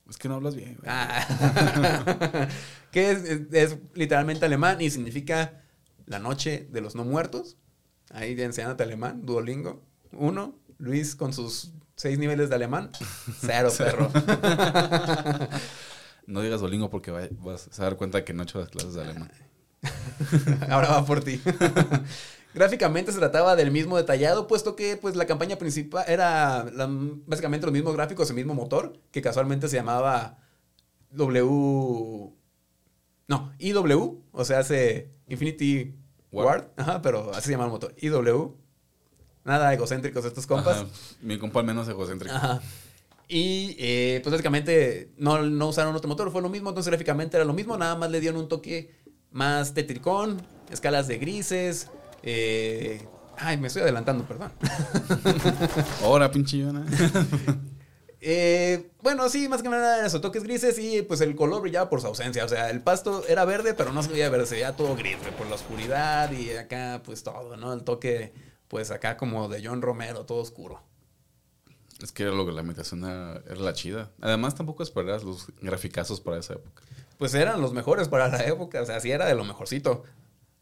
Es 0.08 0.16
que 0.16 0.28
no 0.28 0.36
hablas 0.36 0.54
bien, 0.54 0.76
güey. 0.76 0.86
Ah. 0.86 2.48
que 2.92 3.10
es, 3.10 3.24
es- 3.24 3.52
es 3.52 3.76
literalmente 3.94 4.44
alemán 4.46 4.80
y 4.80 4.88
significa 4.90 5.62
la 6.08 6.18
noche 6.18 6.68
de 6.70 6.80
los 6.80 6.94
no 6.94 7.04
muertos. 7.04 7.56
Ahí 8.10 8.40
enseñándote 8.40 8.82
alemán, 8.84 9.24
Duolingo. 9.24 9.82
Uno, 10.12 10.58
Luis 10.78 11.14
con 11.14 11.32
sus 11.32 11.72
seis 11.96 12.18
niveles 12.18 12.48
de 12.48 12.54
alemán. 12.56 12.90
Cero, 13.40 13.70
perro. 13.76 14.10
No 16.26 16.42
digas 16.42 16.60
Dolingo 16.60 16.90
porque 16.90 17.10
va- 17.10 17.28
vas 17.40 17.70
a 17.80 17.84
dar 17.84 17.96
cuenta 17.96 18.22
que 18.22 18.34
no 18.34 18.42
he 18.42 18.44
hecho 18.44 18.60
las 18.60 18.68
clases 18.68 18.92
de 18.92 19.00
alemán. 19.02 19.30
Ahora 20.68 20.88
va 20.90 21.06
por 21.06 21.24
ti. 21.24 21.40
Gráficamente 22.52 23.12
se 23.12 23.18
trataba 23.18 23.56
del 23.56 23.70
mismo 23.70 23.96
detallado, 23.96 24.46
puesto 24.46 24.76
que 24.76 24.98
pues, 24.98 25.16
la 25.16 25.24
campaña 25.26 25.56
principal 25.56 26.04
era 26.06 26.64
la- 26.64 26.86
básicamente 27.26 27.64
los 27.66 27.72
mismos 27.72 27.94
gráficos, 27.94 28.28
el 28.28 28.36
mismo 28.36 28.54
motor, 28.54 29.00
que 29.10 29.22
casualmente 29.22 29.68
se 29.68 29.76
llamaba 29.76 30.38
W. 31.12 32.34
No, 33.28 33.52
IW, 33.58 34.22
o 34.32 34.44
sea, 34.44 34.58
hace 34.58 35.10
Infinity 35.28 35.94
Ward. 36.32 36.64
Ajá, 36.76 37.02
pero 37.02 37.32
así 37.32 37.46
se 37.46 37.50
llama 37.52 37.64
el 37.64 37.70
motor. 37.70 37.94
IW. 38.00 38.54
Nada 39.44 39.72
egocéntricos 39.72 40.24
estos 40.24 40.46
compas. 40.46 40.78
Ajá. 40.78 40.86
Mi 41.22 41.38
compa 41.38 41.60
al 41.60 41.66
menos 41.66 41.88
egocéntrico. 41.88 42.34
Ajá. 42.34 42.60
Y 43.28 43.76
eh, 43.78 44.20
pues 44.22 44.32
básicamente 44.32 45.12
no, 45.18 45.42
no 45.42 45.68
usaron 45.68 45.94
otro 45.94 46.08
motor, 46.08 46.30
fue 46.30 46.40
lo 46.40 46.48
mismo, 46.48 46.70
entonces 46.70 46.90
gráficamente 46.90 47.36
era 47.36 47.44
lo 47.44 47.52
mismo, 47.52 47.76
nada 47.76 47.94
más 47.94 48.10
le 48.10 48.20
dieron 48.20 48.40
un 48.40 48.48
toque 48.48 48.94
más 49.30 49.74
tetricón, 49.74 50.40
escalas 50.70 51.08
de 51.08 51.18
grises. 51.18 51.88
eh, 52.22 53.06
ay, 53.36 53.58
me 53.58 53.66
estoy 53.68 53.82
adelantando, 53.82 54.24
perdón. 54.24 54.50
Ahora, 56.02 56.30
pinche 56.30 56.58
Yona. 56.58 56.86
Eh, 58.20 58.90
bueno, 59.00 59.28
sí, 59.28 59.48
más 59.48 59.62
que 59.62 59.68
nada 59.68 60.04
esos 60.04 60.20
toques 60.20 60.42
grises 60.42 60.78
y 60.78 61.02
pues 61.02 61.20
el 61.20 61.36
color 61.36 61.62
brillaba 61.62 61.88
por 61.88 62.00
su 62.00 62.08
ausencia. 62.08 62.44
O 62.44 62.48
sea, 62.48 62.70
el 62.70 62.80
pasto 62.80 63.24
era 63.28 63.44
verde, 63.44 63.74
pero 63.74 63.92
no 63.92 64.02
se 64.02 64.10
veía 64.10 64.28
verde, 64.28 64.46
se 64.46 64.56
veía 64.56 64.76
todo 64.76 64.96
gris, 64.96 65.18
güey, 65.20 65.36
por 65.36 65.46
la 65.46 65.54
oscuridad 65.54 66.30
y 66.32 66.50
acá 66.52 67.02
pues 67.04 67.22
todo, 67.22 67.56
¿no? 67.56 67.72
El 67.72 67.84
toque, 67.84 68.32
pues 68.66 68.90
acá 68.90 69.16
como 69.16 69.48
de 69.48 69.64
John 69.64 69.82
Romero, 69.82 70.26
todo 70.26 70.38
oscuro. 70.38 70.82
Es 72.02 72.12
que 72.12 72.24
era 72.24 72.32
lo 72.32 72.46
que 72.46 72.52
la 72.52 72.60
ambientación 72.60 73.04
era, 73.04 73.42
era 73.46 73.60
la 73.60 73.72
chida. 73.72 74.10
Además, 74.20 74.54
tampoco 74.54 74.82
esperabas 74.82 75.24
los 75.24 75.46
graficazos 75.60 76.20
para 76.20 76.38
esa 76.38 76.54
época. 76.54 76.82
Pues 77.18 77.34
eran 77.34 77.60
los 77.60 77.72
mejores 77.72 78.08
para 78.08 78.28
la 78.28 78.44
época, 78.46 78.82
o 78.82 78.86
sea, 78.86 79.00
sí 79.00 79.10
era 79.10 79.26
de 79.26 79.34
lo 79.34 79.44
mejorcito. 79.44 80.04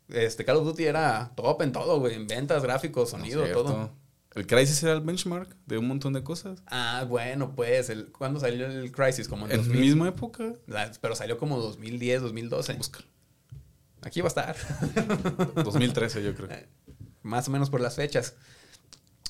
Este 0.09 0.45
Call 0.45 0.57
of 0.57 0.65
Duty 0.65 0.85
era 0.85 1.33
top 1.35 1.63
en 1.63 1.73
todo, 1.73 2.01
güey, 2.01 2.15
en 2.15 2.27
ventas, 2.27 2.63
gráficos, 2.63 3.11
sonido, 3.11 3.47
todo. 3.53 3.91
El 4.37 4.47
Crisis 4.47 4.83
era 4.83 4.93
el 4.93 5.01
benchmark 5.01 5.57
de 5.67 5.79
un 5.79 5.89
montón 5.89 6.13
de 6.13 6.23
cosas. 6.23 6.63
Ah, 6.67 7.05
bueno, 7.09 7.55
pues, 7.57 7.89
el, 7.91 8.13
¿cuándo 8.13 8.39
salió 8.39 8.67
el 8.67 8.93
Crisis? 8.93 9.29
Como 9.29 9.47
en, 9.47 9.53
En 9.53 9.57
2000. 9.59 9.81
misma 9.81 10.09
época. 10.09 10.53
La- 10.67 10.93
Pero 11.01 11.17
salió 11.17 11.39
como 11.39 11.59
2010, 11.59 12.21
2012. 12.23 12.75
Busca. 12.75 13.01
Aquí 14.03 14.21
va 14.21 14.27
a 14.27 14.29
estar. 14.29 14.57
2013, 15.65 16.23
yo 16.23 16.35
creo. 16.35 16.49
más 17.23 17.49
o 17.49 17.51
menos 17.51 17.71
por 17.71 17.81
las 17.81 17.97
fechas. 17.97 18.35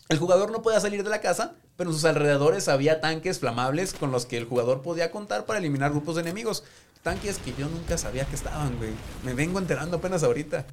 El 0.09 0.19
jugador 0.19 0.51
no 0.53 0.63
podía 0.63 0.81
salir 0.81 1.03
de 1.03 1.11
la 1.11 1.21
casa, 1.21 1.55
pero 1.77 1.91
en 1.91 1.95
sus 1.97 2.05
alrededores 2.05 2.69
había 2.69 3.01
tanques 3.01 3.39
flamables 3.41 3.93
con 3.95 4.11
los 4.13 4.27
que 4.27 4.37
el 4.37 4.45
jugador 4.45 4.83
podía 4.83 5.11
contar 5.11 5.47
para 5.47 5.59
eliminar 5.61 5.91
grupos 5.93 6.17
de 6.17 6.23
enemigos. 6.23 6.63
Tanques 7.03 7.39
que 7.39 7.55
yo 7.57 7.69
nunca 7.69 7.97
sabía 7.97 8.25
que 8.27 8.35
estaban, 8.35 8.77
güey. 8.77 8.91
Me 9.25 9.35
vengo 9.35 9.59
enterando 9.61 9.97
apenas 9.99 10.23
ahorita. 10.25 10.67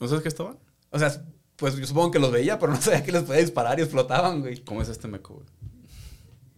¿No 0.00 0.08
sabes 0.08 0.22
qué 0.22 0.28
estaban? 0.28 0.58
O 0.90 0.98
sea, 0.98 1.22
pues 1.56 1.76
yo 1.76 1.86
supongo 1.86 2.10
que 2.10 2.18
los 2.18 2.32
veía, 2.32 2.58
pero 2.58 2.72
no 2.72 2.80
sabía 2.80 3.02
que 3.02 3.12
les 3.12 3.22
podía 3.22 3.40
disparar 3.40 3.78
y 3.78 3.82
explotaban, 3.82 4.40
güey. 4.40 4.62
¿Cómo 4.64 4.82
es 4.82 4.88
este 4.88 5.08
meco, 5.08 5.34
güey? 5.34 5.46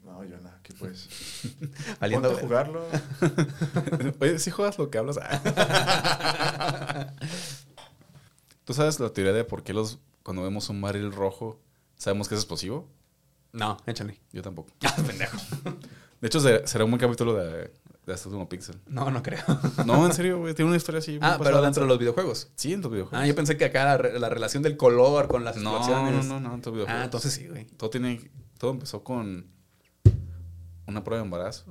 No, 0.05 0.24
yo 0.24 0.36
nada, 0.38 0.61
¿qué 0.62 0.72
pues? 0.74 1.09
Valiendo 2.01 2.30
a 2.30 2.34
jugarlo. 2.34 2.84
Oye, 4.20 4.38
si 4.38 4.51
juegas 4.51 4.78
lo 4.78 4.90
que 4.90 4.99
hablas. 4.99 5.18
Ah. 5.22 7.12
¿Tú 8.64 8.74
sabes 8.74 8.99
la 8.99 9.11
teoría 9.11 9.32
de 9.32 9.44
por 9.44 9.62
qué 9.62 9.72
los 9.72 9.99
cuando 10.22 10.42
vemos 10.42 10.68
un 10.70 10.80
barril 10.80 11.12
rojo 11.12 11.61
¿Sabemos 11.97 12.28
que 12.28 12.34
es 12.34 12.40
explosivo? 12.40 12.86
No, 13.53 13.78
échale. 13.86 14.20
Yo 14.32 14.42
tampoco. 14.42 14.70
Ah, 14.84 14.94
pendejo. 15.07 15.38
De 16.20 16.28
hecho, 16.28 16.40
será 16.40 16.84
un 16.84 16.90
buen 16.90 17.01
capítulo 17.01 17.34
de 17.34 17.72
hasta 18.14 18.28
último 18.28 18.48
pixel. 18.48 18.76
No, 18.86 19.11
no 19.11 19.22
creo. 19.22 19.42
No, 19.84 20.07
en 20.07 20.12
serio, 20.14 20.38
güey. 20.38 20.54
Tiene 20.54 20.68
una 20.68 20.76
historia 20.76 21.00
así. 21.00 21.18
Ah, 21.20 21.36
pero 21.42 21.57
de 21.59 21.62
dentro 21.64 21.82
de 21.82 21.88
los 21.88 21.98
videojuegos. 21.98 22.50
Sí, 22.57 22.72
en 22.72 22.82
tu 22.82 22.88
videojuego. 22.90 23.22
Ah, 23.22 23.26
yo 23.26 23.34
pensé 23.34 23.57
que 23.57 23.64
acá 23.64 23.84
la, 23.84 23.96
re- 23.98 24.18
la 24.18 24.28
relación 24.28 24.62
del 24.62 24.76
color 24.76 25.26
con 25.28 25.44
las 25.44 25.57
no, 25.57 25.80
no, 25.88 26.22
no, 26.22 26.40
no, 26.40 26.54
en 26.54 26.62
tu 26.62 26.70
videojuego. 26.72 27.00
Ah, 27.00 27.04
entonces 27.04 27.32
sí, 27.32 27.46
güey. 27.48 27.64
Todo 27.66 27.90
tiene. 27.90 28.30
Todo 28.59 28.70
empezó 28.72 29.02
con. 29.04 29.46
Una 30.86 31.02
prueba 31.02 31.20
de 31.22 31.26
embarazo. 31.26 31.64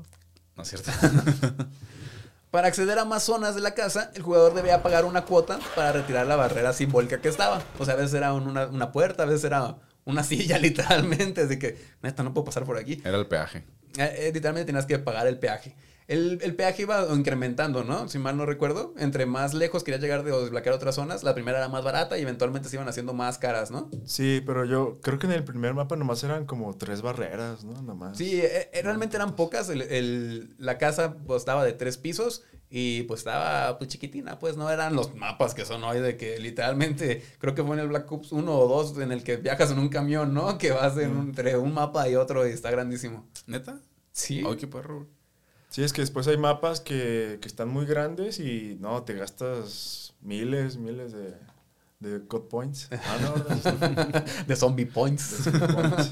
No 0.58 0.64
es 0.64 0.70
cierto. 0.70 0.92
Para 2.52 2.68
acceder 2.70 2.98
a 3.00 3.06
más 3.06 3.24
zonas 3.24 3.54
de 3.56 3.62
la 3.62 3.74
casa, 3.74 4.12
el 4.16 4.22
jugador 4.22 4.54
debía 4.54 4.82
pagar 4.82 5.04
una 5.04 5.26
cuota 5.26 5.60
para 5.76 5.92
retirar 5.92 6.26
la 6.26 6.38
barrera 6.38 6.72
simbólica 6.72 7.20
que 7.20 7.28
estaba. 7.28 7.62
O 7.80 7.86
sea, 7.86 7.96
a 7.96 7.98
veces 7.98 8.14
era 8.14 8.32
un- 8.34 8.48
una, 8.48 8.68
una 8.68 8.92
puerta, 8.94 9.24
a 9.24 9.26
veces 9.26 9.44
era 9.44 9.76
una 10.06 10.24
silla, 10.24 10.58
literalmente. 10.60 11.42
Así 11.42 11.60
que, 11.60 11.78
neta, 12.02 12.24
no 12.24 12.34
puedo 12.34 12.46
pasar 12.46 12.64
por 12.64 12.78
aquí. 12.78 13.02
Era 13.04 13.18
el 13.18 13.28
peaje. 13.28 13.66
Eh, 13.98 14.16
eh, 14.28 14.32
literalmente 14.34 14.68
tenías 14.68 14.86
que 14.86 15.00
pagar 15.00 15.28
el 15.28 15.38
peaje. 15.38 15.76
El, 16.08 16.40
el 16.44 16.56
peaje 16.56 16.84
iba 16.84 17.08
incrementando, 17.14 17.84
¿no? 17.84 18.08
Si 18.08 18.20
mal 18.20 18.38
no 18.38 18.46
recuerdo. 18.46 18.94
Entre 18.98 19.26
más 19.26 19.54
lejos 19.56 19.84
querías 19.84 20.02
llegar 20.02 20.24
de 20.24 20.32
desbloquear 20.32 20.76
otras 20.76 20.96
zonas, 20.96 21.24
la 21.24 21.34
primera 21.34 21.58
era 21.58 21.68
más 21.68 21.84
barata 21.84 22.18
y 22.18 22.22
eventualmente 22.22 22.70
se 22.70 22.76
iban 22.76 22.88
haciendo 22.88 23.14
más 23.14 23.38
caras, 23.40 23.72
¿no? 23.72 23.90
Sí, 24.06 24.42
pero 24.46 24.66
yo 24.66 25.00
creo 25.02 25.18
que 25.18 25.26
en 25.26 25.34
el 25.34 25.44
primer 25.44 25.74
mapa 25.74 25.96
nomás 25.96 26.24
eran 26.24 26.46
como 26.46 26.76
tres 26.78 27.02
barreras, 27.02 27.64
¿no? 27.64 27.82
Nomás. 27.82 28.18
Sí, 28.18 28.40
eh, 28.40 28.70
eh, 28.72 28.82
realmente 28.84 29.16
eran 29.18 29.36
pocas. 29.36 29.70
El- 29.70 29.82
el- 29.82 30.56
la 30.60 30.78
casa 30.78 31.16
pues, 31.26 31.42
estaba 31.42 31.64
de 31.66 31.74
tres 31.74 31.98
pisos 31.98 32.44
y 32.70 33.04
pues 33.04 33.22
estaba 33.22 33.78
pues 33.80 33.90
chiquitina, 33.90 34.38
pues 34.38 34.58
no 34.58 34.70
eran 34.70 34.96
los 34.96 35.16
mapas 35.16 35.54
que 35.56 35.66
son 35.66 35.84
hoy 35.84 36.00
de 36.00 36.18
que 36.18 36.38
literalmente 36.40 37.24
creo 37.40 37.56
que 37.56 37.64
fue 37.64 37.76
en 37.76 37.80
el 37.82 37.88
Black 37.88 38.12
Ops 38.12 38.32
1 38.32 38.56
o 38.60 38.68
2 38.68 38.98
en 39.00 39.12
el 39.12 39.24
que 39.24 39.38
viajas 39.38 39.72
en 39.72 39.80
un 39.80 39.90
camión, 39.90 40.34
¿no? 40.36 40.58
Que 40.60 40.72
vas 40.72 40.98
en 40.98 41.12
un- 41.18 41.28
entre 41.30 41.58
un 41.58 41.74
mapa 41.74 42.08
y 42.10 42.16
otro 42.16 42.48
y 42.48 42.52
está 42.52 42.70
grandísimo. 42.70 43.28
¿Neta? 43.48 43.80
Sí. 44.12 44.44
Ay, 44.48 44.56
qué 44.58 44.68
perro. 44.68 45.08
Sí, 45.76 45.84
es 45.84 45.92
que 45.92 46.00
después 46.00 46.26
hay 46.30 46.38
mapas 46.38 46.80
que, 46.80 47.38
que 47.42 47.50
están 47.50 47.68
muy 47.68 47.86
grandes 47.86 48.40
y 48.40 48.78
no, 48.80 49.04
te 49.04 49.14
gastas 49.14 50.14
miles, 50.22 50.78
miles 50.78 51.12
de, 51.12 51.34
de 52.00 52.26
code 52.28 52.48
points. 52.50 52.88
Ah, 52.94 53.18
no, 53.22 53.34
de 54.48 54.56
zombie 54.56 54.86
points. 54.94 55.44
De 55.44 55.52
code 55.60 55.74
points. 55.74 56.12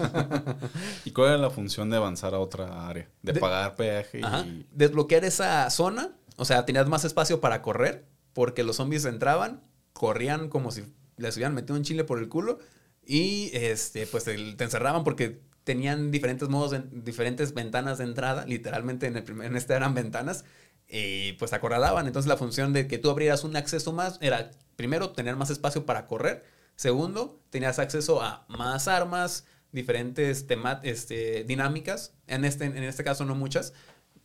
¿Y 1.05 1.11
cuál 1.11 1.30
era 1.30 1.38
la 1.38 1.49
función 1.49 1.89
de 1.89 1.95
avanzar 1.95 2.34
a 2.34 2.39
otra 2.39 2.89
área? 2.89 3.07
De, 3.22 3.32
De- 3.32 3.39
pagar 3.39 3.78
peaje 3.78 4.20
Ajá. 4.22 4.41
y. 4.41 4.68
Desbloquear 4.74 5.24
esa 5.24 5.70
zona, 5.70 6.11
o 6.36 6.43
sea, 6.43 6.66
tenías 6.66 6.89
más 6.89 7.05
espacio 7.05 7.39
para 7.39 7.61
correr, 7.61 8.05
porque 8.34 8.66
los 8.66 8.76
zombies 8.76 9.05
entraban, 9.05 9.64
corrían 9.93 10.49
como 10.49 10.72
si 10.72 10.84
les 11.16 11.38
hubieran 11.38 11.53
metido 11.55 11.76
un 11.78 11.84
chile 11.84 12.03
por 12.03 12.20
el 12.20 12.28
culo, 12.28 12.59
y 13.05 13.49
este, 13.53 14.07
pues 14.07 14.26
te 14.26 14.34
encerraban 14.61 15.05
porque 15.05 15.39
tenían 15.64 16.11
diferentes 16.11 16.49
modos, 16.49 16.76
diferentes 16.91 17.53
ventanas 17.53 17.97
de 17.97 18.05
entrada, 18.05 18.45
literalmente 18.45 19.07
en, 19.07 19.16
el 19.16 19.24
primer, 19.24 19.47
en 19.47 19.55
este 19.55 19.74
eran 19.74 19.93
ventanas, 19.93 20.45
y 20.88 21.34
pues 21.34 21.53
acorralaban. 21.53 22.07
Entonces 22.07 22.28
la 22.28 22.38
función 22.38 22.74
de 22.74 22.88
que 22.88 22.97
tú 22.97 23.09
abrieras 23.09 23.43
un 23.43 23.55
acceso 23.55 23.93
más 23.93 24.18
era, 24.22 24.51
primero, 24.76 25.11
tener 25.11 25.36
más 25.36 25.49
espacio 25.49 25.86
para 25.86 26.07
correr, 26.07 26.43
segundo, 26.76 27.39
tenías 27.49 27.80
acceso 27.80 28.22
a 28.22 28.45
más 28.47 28.88
armas, 28.88 29.45
diferentes 29.72 30.45
este, 30.84 31.43
dinámicas, 31.45 32.14
en 32.28 32.45
este, 32.45 32.66
en 32.66 32.84
este 32.84 33.03
caso 33.03 33.26
no 33.26 33.36
muchas, 33.36 33.74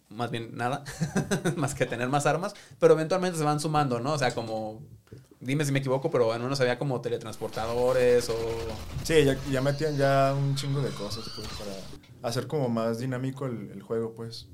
más 0.09 0.31
bien 0.31 0.55
nada, 0.55 0.85
más 1.57 1.75
que 1.75 1.87
tener 1.87 2.09
más 2.09 2.27
armas, 2.27 2.55
pero 2.79 2.95
eventualmente 2.95 3.39
se 3.39 3.45
van 3.45 3.61
sumando, 3.61 4.01
¿no? 4.01 4.13
O 4.13 4.19
sea, 4.19 4.35
como, 4.35 4.83
dime 5.41 5.65
si 5.65 5.73
me 5.73 5.79
equivoco, 5.79 6.11
pero 6.11 6.35
en 6.35 6.43
unos 6.43 6.61
había 6.61 6.79
como 6.79 7.01
teletransportadores 7.01 8.29
o... 8.29 8.37
Sí, 9.05 9.25
ya, 9.25 9.37
ya 9.51 9.61
metían 9.61 9.97
ya 9.97 10.35
un 10.37 10.55
chingo 10.55 10.81
de 10.81 10.91
cosas, 10.91 11.25
pues, 11.35 11.49
para 11.49 12.29
hacer 12.29 12.47
como 12.47 12.69
más 12.69 12.99
dinámico 12.99 13.47
el, 13.47 13.71
el 13.71 13.83
juego, 13.83 14.15
pues. 14.15 14.49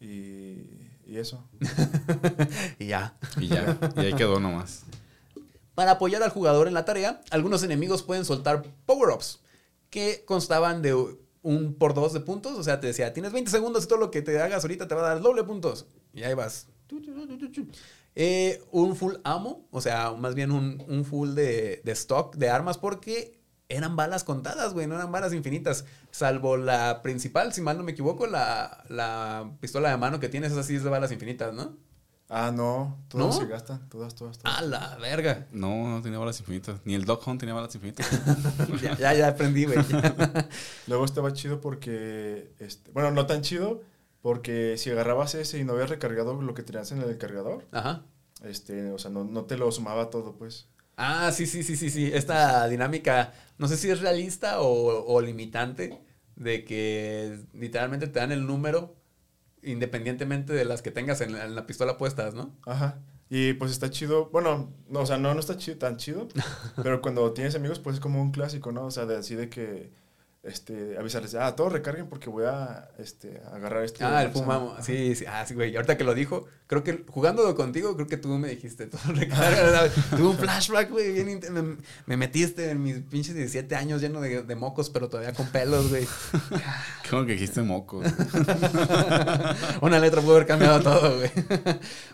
Y, 0.00 0.86
y 1.06 1.18
eso. 1.18 1.48
y 2.78 2.86
ya. 2.86 3.16
Y 3.38 3.48
ya. 3.48 3.78
y 3.96 4.00
ahí 4.00 4.12
quedó 4.14 4.40
nomás. 4.40 4.84
Para 5.74 5.92
apoyar 5.92 6.22
al 6.22 6.30
jugador 6.30 6.68
en 6.68 6.74
la 6.74 6.84
tarea, 6.84 7.20
algunos 7.30 7.62
enemigos 7.62 8.02
pueden 8.02 8.24
soltar 8.24 8.64
power-ups 8.86 9.40
que 9.90 10.24
constaban 10.24 10.82
de 10.82 10.94
un 11.42 11.74
por 11.74 11.94
dos 11.94 12.12
de 12.12 12.20
puntos. 12.20 12.58
O 12.58 12.62
sea, 12.62 12.80
te 12.80 12.88
decía, 12.88 13.12
tienes 13.12 13.32
20 13.32 13.50
segundos 13.50 13.84
y 13.84 13.88
todo 13.88 13.98
lo 13.98 14.10
que 14.10 14.22
te 14.22 14.40
hagas 14.40 14.64
ahorita 14.64 14.88
te 14.88 14.94
va 14.94 15.02
a 15.02 15.14
dar 15.14 15.20
doble 15.20 15.44
puntos. 15.44 15.86
Y 16.16 16.24
ahí 16.24 16.34
vas. 16.34 16.66
Eh, 18.14 18.62
un 18.72 18.96
full 18.96 19.16
ammo, 19.22 19.68
o 19.70 19.80
sea, 19.82 20.12
más 20.12 20.34
bien 20.34 20.50
un, 20.50 20.82
un 20.88 21.04
full 21.04 21.34
de, 21.34 21.82
de 21.84 21.92
stock 21.92 22.34
de 22.36 22.48
armas 22.48 22.78
porque 22.78 23.38
eran 23.68 23.96
balas 23.96 24.24
contadas, 24.24 24.72
güey, 24.72 24.86
no 24.86 24.94
eran 24.94 25.12
balas 25.12 25.34
infinitas. 25.34 25.84
Salvo 26.10 26.56
la 26.56 27.02
principal, 27.02 27.52
si 27.52 27.60
mal 27.60 27.76
no 27.76 27.84
me 27.84 27.92
equivoco, 27.92 28.26
la, 28.26 28.84
la 28.88 29.50
pistola 29.60 29.90
de 29.90 29.98
mano 29.98 30.18
que 30.18 30.30
tienes, 30.30 30.52
esa 30.52 30.62
sí 30.62 30.76
es 30.76 30.84
de 30.84 30.90
balas 30.90 31.12
infinitas, 31.12 31.52
¿no? 31.52 31.76
Ah, 32.28 32.50
no, 32.52 33.04
todas 33.08 33.26
¿No? 33.26 33.32
se 33.40 33.46
gastan, 33.46 33.88
todas, 33.88 34.14
todas, 34.14 34.38
todas. 34.38 34.58
A 34.58 34.62
la 34.62 34.96
verga. 34.96 35.46
No, 35.52 35.88
no 35.88 36.02
tenía 36.02 36.18
balas 36.18 36.40
infinitas. 36.40 36.80
Ni 36.84 36.94
el 36.94 37.04
Dog 37.04 37.20
Hunt 37.24 37.38
tenía 37.38 37.54
balas 37.54 37.74
infinitas. 37.74 38.08
ya, 38.82 38.96
ya, 38.96 39.14
ya 39.14 39.28
aprendí, 39.28 39.64
güey. 39.64 39.78
Luego 40.88 41.04
estaba 41.04 41.32
chido 41.32 41.60
porque, 41.60 42.52
este, 42.58 42.90
bueno, 42.90 43.12
no 43.12 43.26
tan 43.26 43.42
chido, 43.42 43.82
porque 44.26 44.76
si 44.76 44.90
agarrabas 44.90 45.36
ese 45.36 45.60
y 45.60 45.64
no 45.64 45.74
habías 45.74 45.88
recargado 45.88 46.42
lo 46.42 46.52
que 46.52 46.64
tenías 46.64 46.90
en 46.90 47.00
el 47.00 47.16
cargador, 47.16 47.64
Ajá. 47.70 48.02
este, 48.42 48.90
o 48.90 48.98
sea, 48.98 49.08
no, 49.08 49.22
no 49.22 49.44
te 49.44 49.56
lo 49.56 49.70
sumaba 49.70 50.10
todo, 50.10 50.34
pues. 50.34 50.66
Ah, 50.96 51.30
sí, 51.30 51.46
sí, 51.46 51.62
sí, 51.62 51.76
sí, 51.76 51.90
sí. 51.90 52.10
Esta 52.12 52.66
dinámica, 52.66 53.32
no 53.56 53.68
sé 53.68 53.76
si 53.76 53.88
es 53.88 54.00
realista 54.00 54.62
o, 54.62 55.06
o 55.06 55.20
limitante, 55.20 56.02
de 56.34 56.64
que 56.64 57.38
literalmente 57.52 58.08
te 58.08 58.18
dan 58.18 58.32
el 58.32 58.48
número 58.48 58.96
independientemente 59.62 60.52
de 60.54 60.64
las 60.64 60.82
que 60.82 60.90
tengas 60.90 61.20
en 61.20 61.32
la, 61.32 61.44
en 61.44 61.54
la 61.54 61.68
pistola 61.68 61.96
puestas, 61.96 62.34
¿no? 62.34 62.52
Ajá. 62.66 62.98
Y 63.30 63.52
pues 63.52 63.70
está 63.70 63.90
chido, 63.90 64.30
bueno, 64.30 64.72
no, 64.88 65.02
o 65.02 65.06
sea, 65.06 65.18
no, 65.18 65.34
no 65.34 65.38
está 65.38 65.56
chido, 65.56 65.78
tan 65.78 65.98
chido, 65.98 66.26
pero 66.82 67.00
cuando 67.00 67.32
tienes 67.32 67.54
amigos, 67.54 67.78
pues 67.78 67.94
es 67.94 68.00
como 68.00 68.20
un 68.20 68.32
clásico, 68.32 68.72
¿no? 68.72 68.86
O 68.86 68.90
sea, 68.90 69.06
de 69.06 69.18
así 69.18 69.36
de 69.36 69.48
que, 69.48 69.92
este, 70.46 70.96
avisarles, 70.98 71.34
ah, 71.34 71.54
todos 71.56 71.72
recarguen 71.72 72.08
porque 72.08 72.30
voy 72.30 72.44
a, 72.46 72.88
este, 72.98 73.42
agarrar 73.52 73.84
este. 73.84 74.04
Ah, 74.04 74.22
el 74.22 74.28
bolsa". 74.28 74.42
fumamo. 74.42 74.72
Ajá. 74.72 74.82
Sí, 74.82 75.14
sí. 75.14 75.24
Ah, 75.28 75.44
sí, 75.46 75.54
güey. 75.54 75.72
Y 75.72 75.76
ahorita 75.76 75.96
que 75.96 76.04
lo 76.04 76.14
dijo, 76.14 76.46
creo 76.66 76.84
que 76.84 77.04
jugando 77.08 77.54
contigo, 77.54 77.94
creo 77.96 78.06
que 78.06 78.16
tú 78.16 78.28
me 78.28 78.48
dijiste 78.48 78.86
todo 78.86 79.00
recarga. 79.14 79.90
Tuve 80.10 80.28
un 80.28 80.38
flashback, 80.38 80.90
güey. 80.90 81.12
bien 81.12 81.40
me, 81.52 81.76
me 82.06 82.16
metiste 82.16 82.70
en 82.70 82.82
mis 82.82 82.98
pinches 83.00 83.34
17 83.34 83.74
años 83.76 84.00
lleno 84.00 84.20
de, 84.20 84.42
de 84.42 84.54
mocos, 84.56 84.90
pero 84.90 85.08
todavía 85.08 85.32
con 85.32 85.48
pelos, 85.48 85.88
güey. 85.88 86.06
Como 87.10 87.26
que 87.26 87.32
dijiste 87.32 87.62
moco. 87.62 87.98
güey. 87.98 88.10
Una 89.80 89.98
letra 89.98 90.20
pudo 90.20 90.36
haber 90.36 90.46
cambiado 90.46 90.80
todo, 90.80 91.16
güey. 91.18 91.30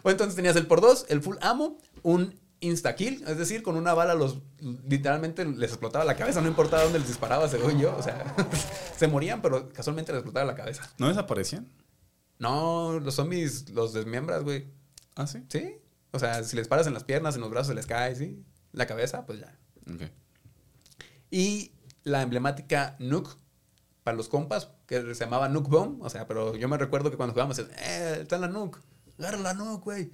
o 0.02 0.10
entonces 0.10 0.36
tenías 0.36 0.56
el 0.56 0.66
por 0.66 0.80
dos, 0.80 1.06
el 1.08 1.22
full 1.22 1.36
ammo, 1.40 1.78
un 2.02 2.41
insta 2.62 2.94
kill, 2.94 3.22
es 3.26 3.36
decir, 3.36 3.62
con 3.62 3.76
una 3.76 3.92
bala 3.92 4.14
los 4.14 4.38
literalmente 4.88 5.44
les 5.44 5.70
explotaba 5.70 6.04
la 6.04 6.16
cabeza, 6.16 6.40
no 6.40 6.48
importaba 6.48 6.84
dónde 6.84 7.00
les 7.00 7.08
disparaba, 7.08 7.48
según 7.48 7.78
yo, 7.78 7.94
o 7.96 8.02
sea, 8.02 8.34
se 8.96 9.08
morían, 9.08 9.42
pero 9.42 9.68
casualmente 9.70 10.12
les 10.12 10.20
explotaba 10.20 10.46
la 10.46 10.54
cabeza. 10.54 10.88
¿No 10.98 11.08
desaparecían? 11.08 11.68
No, 12.38 12.98
los 13.00 13.14
zombies 13.14 13.68
los 13.70 13.92
desmiembras, 13.92 14.42
güey. 14.42 14.68
Ah, 15.14 15.26
sí. 15.26 15.44
¿Sí? 15.48 15.76
O 16.12 16.18
sea, 16.18 16.42
si 16.44 16.56
les 16.56 16.68
paras 16.68 16.86
en 16.86 16.94
las 16.94 17.04
piernas, 17.04 17.34
en 17.34 17.40
los 17.40 17.50
brazos 17.50 17.68
se 17.68 17.74
les 17.74 17.86
cae, 17.86 18.14
¿sí? 18.14 18.44
La 18.72 18.86
cabeza, 18.86 19.26
pues 19.26 19.40
ya. 19.40 19.58
Ok. 19.92 20.02
Y 21.30 21.72
la 22.04 22.22
emblemática 22.22 22.96
Nuke 22.98 23.30
para 24.02 24.16
los 24.16 24.28
compas, 24.28 24.70
que 24.86 25.14
se 25.14 25.24
llamaba 25.24 25.48
Nuke 25.48 25.70
Bomb. 25.70 26.02
O 26.02 26.10
sea, 26.10 26.26
pero 26.26 26.56
yo 26.56 26.68
me 26.68 26.76
recuerdo 26.78 27.10
que 27.10 27.16
cuando 27.16 27.32
jugábamos, 27.32 27.58
eh, 27.58 28.18
está 28.22 28.38
la 28.38 28.48
Nuke, 28.48 28.80
agarra 29.18 29.38
la 29.38 29.54
Nuke, 29.54 29.84
güey. 29.84 30.10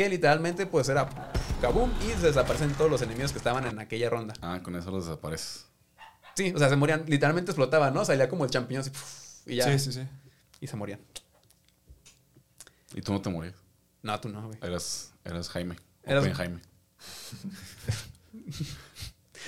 Que 0.00 0.08
literalmente, 0.08 0.64
pues 0.64 0.88
era 0.88 1.06
kaboom 1.60 1.92
y 2.00 2.18
se 2.18 2.28
desaparecen 2.28 2.72
todos 2.72 2.90
los 2.90 3.02
enemigos 3.02 3.32
que 3.32 3.38
estaban 3.38 3.66
en 3.66 3.78
aquella 3.80 4.08
ronda. 4.08 4.32
Ah, 4.40 4.58
con 4.62 4.74
eso 4.74 4.90
los 4.90 5.04
desapareces. 5.04 5.66
Sí, 6.34 6.54
o 6.56 6.58
sea, 6.58 6.70
se 6.70 6.76
morían, 6.76 7.04
literalmente 7.06 7.50
explotaban, 7.50 7.92
¿no? 7.92 8.02
Salía 8.06 8.26
como 8.26 8.46
el 8.46 8.50
champiñón 8.50 8.80
así, 8.80 8.90
y 9.44 9.56
ya. 9.56 9.66
Sí, 9.66 9.78
sí, 9.78 9.92
sí. 9.92 10.08
Y 10.58 10.68
se 10.68 10.76
morían. 10.78 11.00
Y 12.94 13.02
tú 13.02 13.12
no 13.12 13.20
te 13.20 13.28
morías. 13.28 13.56
No, 14.00 14.18
tú 14.18 14.30
no, 14.30 14.46
güey. 14.46 14.58
Eras, 14.62 15.12
eras 15.22 15.50
Jaime. 15.50 15.76
Eras- 16.02 16.32
Jaime. 16.32 16.60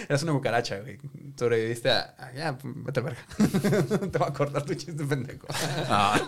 Eras 0.07 0.22
una 0.22 0.32
cucaracha, 0.32 0.80
güey. 0.80 0.98
Sobreviviste 1.38 1.90
a. 1.90 2.14
a- 2.18 2.32
ya, 2.34 2.59
vete 2.62 3.00
a 3.00 3.03
verga. 3.03 3.24
Te 4.11 4.18
voy 4.18 4.28
a 4.28 4.32
cortar 4.34 4.64
tu 4.64 4.74
chiste, 4.74 5.03
pendejo. 5.07 5.46
Ah, 5.88 6.20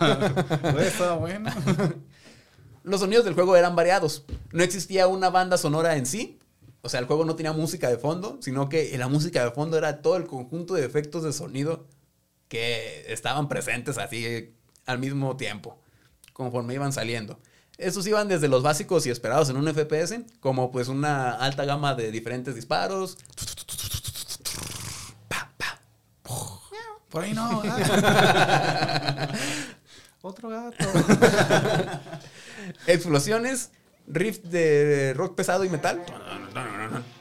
estaba 0.79 1.13
bueno. 1.17 1.51
Los 2.85 2.99
sonidos 2.99 3.25
del 3.25 3.33
juego 3.33 3.55
eran 3.55 3.75
variados. 3.75 4.25
No 4.51 4.63
existía 4.63 5.07
una 5.07 5.31
banda 5.31 5.57
sonora 5.57 5.97
en 5.97 6.05
sí. 6.05 6.37
O 6.81 6.89
sea, 6.89 6.99
el 6.99 7.07
juego 7.07 7.25
no 7.25 7.35
tenía 7.35 7.51
música 7.51 7.89
de 7.89 7.97
fondo, 7.97 8.37
sino 8.41 8.69
que 8.69 8.95
la 8.95 9.07
música 9.07 9.43
de 9.43 9.49
fondo 9.49 9.75
era 9.75 10.03
todo 10.03 10.17
el 10.17 10.27
conjunto 10.27 10.75
de 10.75 10.85
efectos 10.85 11.23
de 11.23 11.33
sonido 11.33 11.87
que 12.47 13.11
estaban 13.11 13.49
presentes 13.49 13.97
así 13.97 14.53
al 14.85 14.99
mismo 14.99 15.35
tiempo, 15.35 15.79
conforme 16.31 16.75
iban 16.75 16.93
saliendo. 16.93 17.39
Estos 17.79 18.05
iban 18.05 18.27
desde 18.27 18.47
los 18.47 18.61
básicos 18.61 19.07
y 19.07 19.09
esperados 19.09 19.49
en 19.49 19.57
un 19.57 19.67
FPS, 19.67 20.19
como 20.39 20.71
pues 20.71 20.87
una 20.87 21.31
alta 21.31 21.65
gama 21.65 21.95
de 21.95 22.11
diferentes 22.11 22.53
disparos. 22.53 23.17
Pa, 25.27 25.49
pa, 25.57 25.79
Por 27.09 27.23
ahí 27.23 27.33
no. 27.33 27.63
Otro 30.27 30.49
gato. 30.49 30.83
Explosiones, 32.87 33.69
riff 34.07 34.39
de 34.39 35.13
rock 35.15 35.35
pesado 35.35 35.63
y 35.63 35.69
metal. 35.69 36.03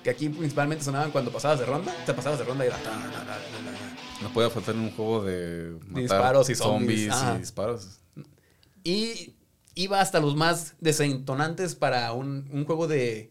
Que 0.03 0.09
aquí 0.09 0.31
principalmente 0.31 0.83
sonaban 0.83 1.11
cuando 1.11 1.31
pasabas 1.31 1.59
de 1.59 1.67
ronda. 1.67 1.95
Te 2.07 2.15
pasabas 2.15 2.39
de 2.39 2.47
ronda 2.47 2.65
y 2.65 2.69
era. 2.69 2.79
No 4.23 4.33
puede 4.33 4.49
faltar 4.49 4.75
en 4.75 4.81
un 4.81 4.91
juego 4.93 5.23
de 5.23 5.77
matar 5.81 6.01
Disparos 6.01 6.49
y 6.49 6.55
zombies. 6.55 7.15
Y 7.35 7.39
disparos. 7.41 8.01
Y 8.85 9.37
iba 9.75 10.01
hasta 10.01 10.19
los 10.19 10.35
más 10.35 10.73
desentonantes 10.81 11.75
para 11.75 12.11
un, 12.13 12.49
un 12.51 12.65
juego 12.65 12.87
de, 12.87 13.31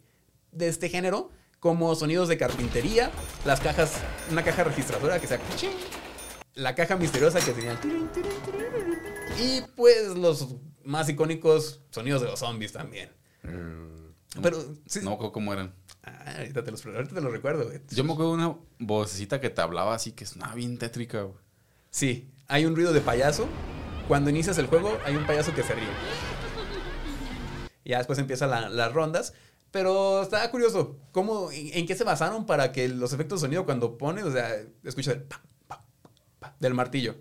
de 0.51 0.67
este 0.67 0.87
género, 0.87 1.31
como 1.59 1.95
sonidos 1.95 2.27
de 2.27 2.37
carpintería, 2.37 3.09
las 3.43 3.59
cajas, 3.59 3.93
una 4.29 4.43
caja 4.43 4.65
registradora 4.65 5.19
que 5.19 5.25
sea 5.25 5.39
¡ching! 5.55 5.71
la 6.55 6.75
caja 6.75 6.95
misteriosa 6.95 7.39
que 7.39 7.51
tenía 7.51 7.79
y 9.39 9.61
pues 9.75 10.09
los 10.15 10.55
más 10.83 11.07
icónicos 11.09 11.81
sonidos 11.91 12.21
de 12.21 12.27
los 12.27 12.39
zombies 12.39 12.73
también. 12.73 13.09
Pero 14.41 14.57
sí, 14.87 14.99
No 15.03 15.17
me 15.17 15.31
cómo 15.31 15.53
eran. 15.53 15.75
Ah, 16.03 16.35
ahorita 16.39 16.63
te 16.63 16.71
los, 16.71 16.85
ahorita 16.85 17.13
te 17.15 17.21
los 17.21 17.31
recuerdo, 17.31 17.65
güey. 17.65 17.79
Yo 17.91 18.03
me 18.03 18.13
acuerdo 18.13 18.31
de 18.35 18.37
una 18.43 18.57
vocecita 18.79 19.39
que 19.39 19.49
te 19.49 19.61
hablaba 19.61 19.93
así 19.95 20.11
que 20.11 20.25
sonaba 20.25 20.55
bien 20.55 20.77
tétrica, 20.77 21.21
güey. 21.21 21.37
Sí, 21.91 22.31
hay 22.47 22.65
un 22.65 22.75
ruido 22.75 22.91
de 22.93 23.01
payaso. 23.01 23.47
Cuando 24.07 24.29
inicias 24.29 24.57
el 24.57 24.67
juego, 24.67 24.97
hay 25.05 25.15
un 25.15 25.25
payaso 25.25 25.53
que 25.53 25.63
se 25.63 25.73
ríe. 25.75 25.83
Y 27.83 27.91
ya 27.91 27.99
después 27.99 28.19
empiezan 28.19 28.49
la- 28.49 28.69
las 28.69 28.91
rondas. 28.93 29.33
Pero 29.71 30.21
está 30.21 30.49
curioso, 30.51 30.99
¿cómo, 31.11 31.51
en, 31.51 31.69
en 31.77 31.87
qué 31.87 31.95
se 31.95 32.03
basaron 32.03 32.45
para 32.45 32.71
que 32.71 32.87
los 32.89 33.11
efectos 33.13 33.41
de 33.41 33.47
sonido 33.47 33.65
cuando 33.65 33.97
pones, 33.97 34.23
o 34.23 34.31
sea, 34.31 34.55
escuchas 34.83 35.15
el 35.15 35.23
pa, 35.23 35.41
pa, 35.67 35.83
pa 36.39 36.55
del 36.59 36.75
martillo? 36.75 37.15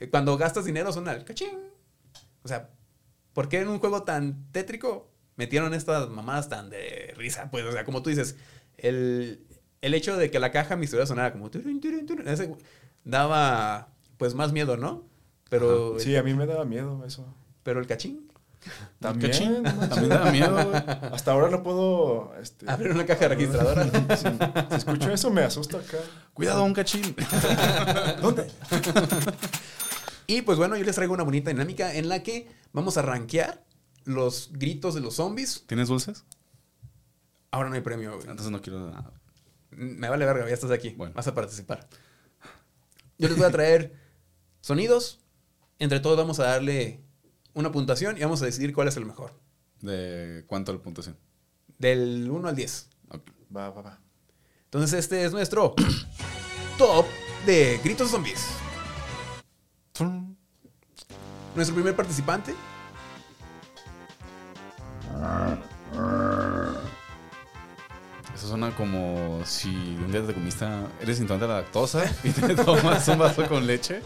Eh, 0.00 0.08
Cuando 0.10 0.36
gastas 0.36 0.64
dinero 0.64 0.92
suena 0.92 1.12
el 1.12 1.24
cachín. 1.24 1.50
O 2.42 2.48
sea, 2.48 2.70
¿por 3.32 3.48
qué 3.48 3.60
en 3.60 3.68
un 3.68 3.78
juego 3.78 4.02
tan 4.02 4.50
tétrico 4.50 5.10
metieron 5.36 5.72
estas 5.74 6.08
mamadas 6.08 6.48
tan 6.48 6.70
de 6.70 7.14
risa? 7.16 7.50
Pues, 7.50 7.64
o 7.64 7.72
sea, 7.72 7.84
como 7.84 8.02
tú 8.02 8.10
dices, 8.10 8.36
el, 8.78 9.46
el 9.82 9.94
hecho 9.94 10.16
de 10.16 10.30
que 10.30 10.38
la 10.40 10.50
caja 10.50 10.76
misteriosa 10.76 11.08
sonara 11.08 11.32
como... 11.32 11.50
turun, 11.50 11.80
turun, 11.80 12.06
turun, 12.06 12.26
ese 12.28 12.52
daba, 13.04 13.88
pues, 14.16 14.34
más 14.34 14.52
miedo, 14.52 14.76
¿no? 14.76 15.04
Pero, 15.48 15.98
Sí, 16.00 16.16
a 16.16 16.22
mí 16.22 16.34
me 16.34 16.46
daba 16.46 16.64
miedo 16.64 17.04
eso. 17.06 17.26
pero 17.62 17.80
el 17.80 17.86
cachín... 17.86 18.26
También. 18.98 19.32
Cachín. 19.32 19.62
También 19.62 20.08
da 20.10 20.30
miedo. 20.30 20.58
Hasta 21.14 21.32
ahora 21.32 21.48
no 21.48 21.62
puedo. 21.62 22.34
Este, 22.42 22.70
Abrir 22.70 22.92
una 22.92 23.06
caja 23.06 23.26
registradora. 23.28 23.86
Si, 24.18 24.26
si 24.28 24.76
escucho 24.76 25.10
eso, 25.10 25.30
me 25.30 25.40
asusta 25.40 25.78
acá. 25.78 25.96
Cuidado, 26.34 26.62
un 26.64 26.74
cachín. 26.74 27.16
¿Dónde? 28.20 28.50
Y 30.30 30.42
pues 30.42 30.58
bueno, 30.58 30.76
yo 30.76 30.84
les 30.84 30.94
traigo 30.94 31.12
una 31.12 31.24
bonita 31.24 31.50
dinámica 31.50 31.92
en 31.92 32.08
la 32.08 32.22
que 32.22 32.46
vamos 32.72 32.96
a 32.96 33.02
rankear 33.02 33.66
los 34.04 34.50
gritos 34.52 34.94
de 34.94 35.00
los 35.00 35.16
zombies. 35.16 35.64
¿Tienes 35.66 35.88
dulces? 35.88 36.24
Ahora 37.50 37.68
no 37.68 37.74
hay 37.74 37.80
premio, 37.80 38.12
güey. 38.14 38.28
Entonces 38.28 38.52
no 38.52 38.62
quiero 38.62 38.92
nada. 38.92 39.12
Me 39.70 40.08
vale 40.08 40.24
verga, 40.24 40.46
ya 40.46 40.54
estás 40.54 40.70
aquí. 40.70 40.90
Bueno. 40.90 41.14
Vas 41.16 41.26
a 41.26 41.34
participar. 41.34 41.88
Yo 43.18 43.26
les 43.26 43.36
voy 43.36 43.44
a 43.44 43.50
traer 43.50 43.92
sonidos. 44.60 45.18
Entre 45.80 45.98
todos 45.98 46.16
vamos 46.16 46.38
a 46.38 46.44
darle 46.44 47.00
una 47.54 47.72
puntuación 47.72 48.16
y 48.16 48.20
vamos 48.20 48.40
a 48.42 48.44
decidir 48.44 48.72
cuál 48.72 48.86
es 48.86 48.96
el 48.96 49.06
mejor. 49.06 49.34
¿De 49.80 50.44
cuánto 50.46 50.72
la 50.72 50.78
puntuación? 50.78 51.18
Del 51.76 52.30
1 52.30 52.48
al 52.48 52.54
10. 52.54 52.88
Ok. 53.08 53.30
Va, 53.56 53.70
va, 53.70 53.82
va. 53.82 54.00
Entonces 54.66 54.96
este 54.96 55.24
es 55.24 55.32
nuestro 55.32 55.74
top 56.78 57.06
de 57.46 57.80
gritos 57.82 58.06
de 58.06 58.12
zombies. 58.12 58.69
Nuestro 61.54 61.74
primer 61.74 61.96
participante. 61.96 62.54
Eso 68.34 68.48
suena 68.48 68.74
como 68.74 69.42
si 69.44 69.68
un 69.68 70.10
día 70.12 70.26
te 70.26 70.32
comiste, 70.32 70.66
eres 71.00 71.20
intolerante 71.20 71.44
a 71.44 71.48
la 71.48 71.60
lactosa 71.62 72.04
y 72.24 72.30
te 72.30 72.54
tomas 72.54 73.06
un 73.08 73.18
vaso 73.18 73.46
con 73.46 73.66
leche. 73.66 74.00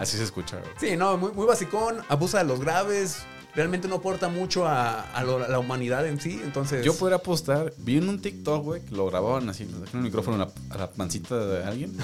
Así 0.00 0.16
se 0.18 0.24
escucha. 0.24 0.58
güey. 0.58 0.72
Sí, 0.78 0.96
no, 0.96 1.16
muy, 1.16 1.32
muy 1.32 1.46
basicón, 1.46 2.02
abusa 2.08 2.38
de 2.38 2.44
los 2.44 2.60
graves, 2.60 3.24
realmente 3.58 3.88
no 3.88 3.96
aporta 3.96 4.28
mucho 4.28 4.66
a, 4.66 5.02
a 5.02 5.22
lo- 5.24 5.44
a 5.44 5.48
la 5.48 5.58
humanidad 5.58 6.06
en 6.06 6.18
sí, 6.20 6.40
entonces... 6.42 6.84
Yo 6.84 6.94
podría 6.96 7.16
apostar, 7.16 7.72
vi 7.78 7.98
en 7.98 8.08
un 8.08 8.20
TikTok, 8.22 8.64
güey, 8.64 8.82
que 8.84 8.94
lo 8.94 9.06
grababan 9.06 9.48
así, 9.50 9.64
le 9.66 9.72
el 9.98 10.02
micrófono 10.04 10.36
a 10.36 10.46
la, 10.46 10.74
a 10.74 10.78
la 10.78 10.90
pancita 10.90 11.36
de 11.36 11.64
alguien 11.64 11.96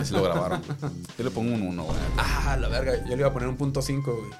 y 0.00 0.04
se 0.04 0.14
lo 0.14 0.22
grabaron. 0.22 0.60
Yo 1.18 1.24
le 1.24 1.30
pongo 1.30 1.54
un 1.54 1.62
1, 1.62 1.84
güey. 1.84 1.96
Ah, 2.18 2.56
la 2.60 2.68
verga, 2.68 2.96
yo 3.04 3.10
le 3.10 3.16
iba 3.18 3.28
a 3.28 3.32
poner 3.32 3.48
un 3.48 3.56
punto 3.56 3.80
5, 3.82 4.12
güey. 4.12 4.30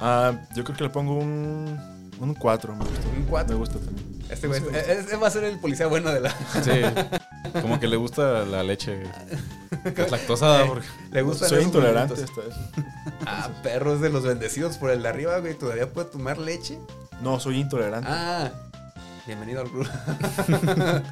Ah, 0.00 0.32
yo 0.54 0.64
creo 0.64 0.76
que 0.76 0.84
le 0.84 0.90
pongo 0.90 1.14
un. 1.14 1.78
Un 2.18 2.34
4. 2.34 2.74
Me 2.74 2.84
gusta. 2.84 3.08
Un 3.16 3.24
cuatro. 3.24 3.54
Me 3.54 3.58
gusta 3.60 3.78
también. 3.78 4.22
Este 4.30 4.46
güey, 4.46 4.60
es- 4.72 5.10
es- 5.12 5.22
va 5.22 5.26
a 5.26 5.30
ser 5.30 5.44
el 5.44 5.58
policía 5.60 5.86
bueno 5.86 6.10
de 6.10 6.20
la... 6.20 6.30
Sí, 6.62 6.70
como 7.62 7.80
que 7.80 7.86
le 7.88 7.96
gusta 7.96 8.44
la 8.44 8.62
leche 8.62 9.02
que 9.94 10.02
es 10.02 10.10
lactosa, 10.10 10.64
porque 10.66 10.86
Le 11.12 11.22
gusta 11.22 11.48
Soy 11.48 11.62
intolerante 11.64 12.14
hasta 12.14 12.40
eso. 12.40 12.60
Ah, 13.28 13.48
perros 13.62 14.00
de 14.00 14.10
los 14.10 14.22
bendecidos 14.24 14.76
por 14.76 14.90
el 14.90 15.02
de 15.02 15.08
arriba, 15.08 15.38
güey, 15.40 15.54
todavía 15.54 15.92
puede 15.92 16.08
tomar 16.10 16.38
leche. 16.38 16.78
No, 17.22 17.40
soy 17.40 17.60
intolerante. 17.60 18.08
Ah, 18.10 18.50
bienvenido 19.26 19.62
al 19.62 19.70
club. 19.70 19.88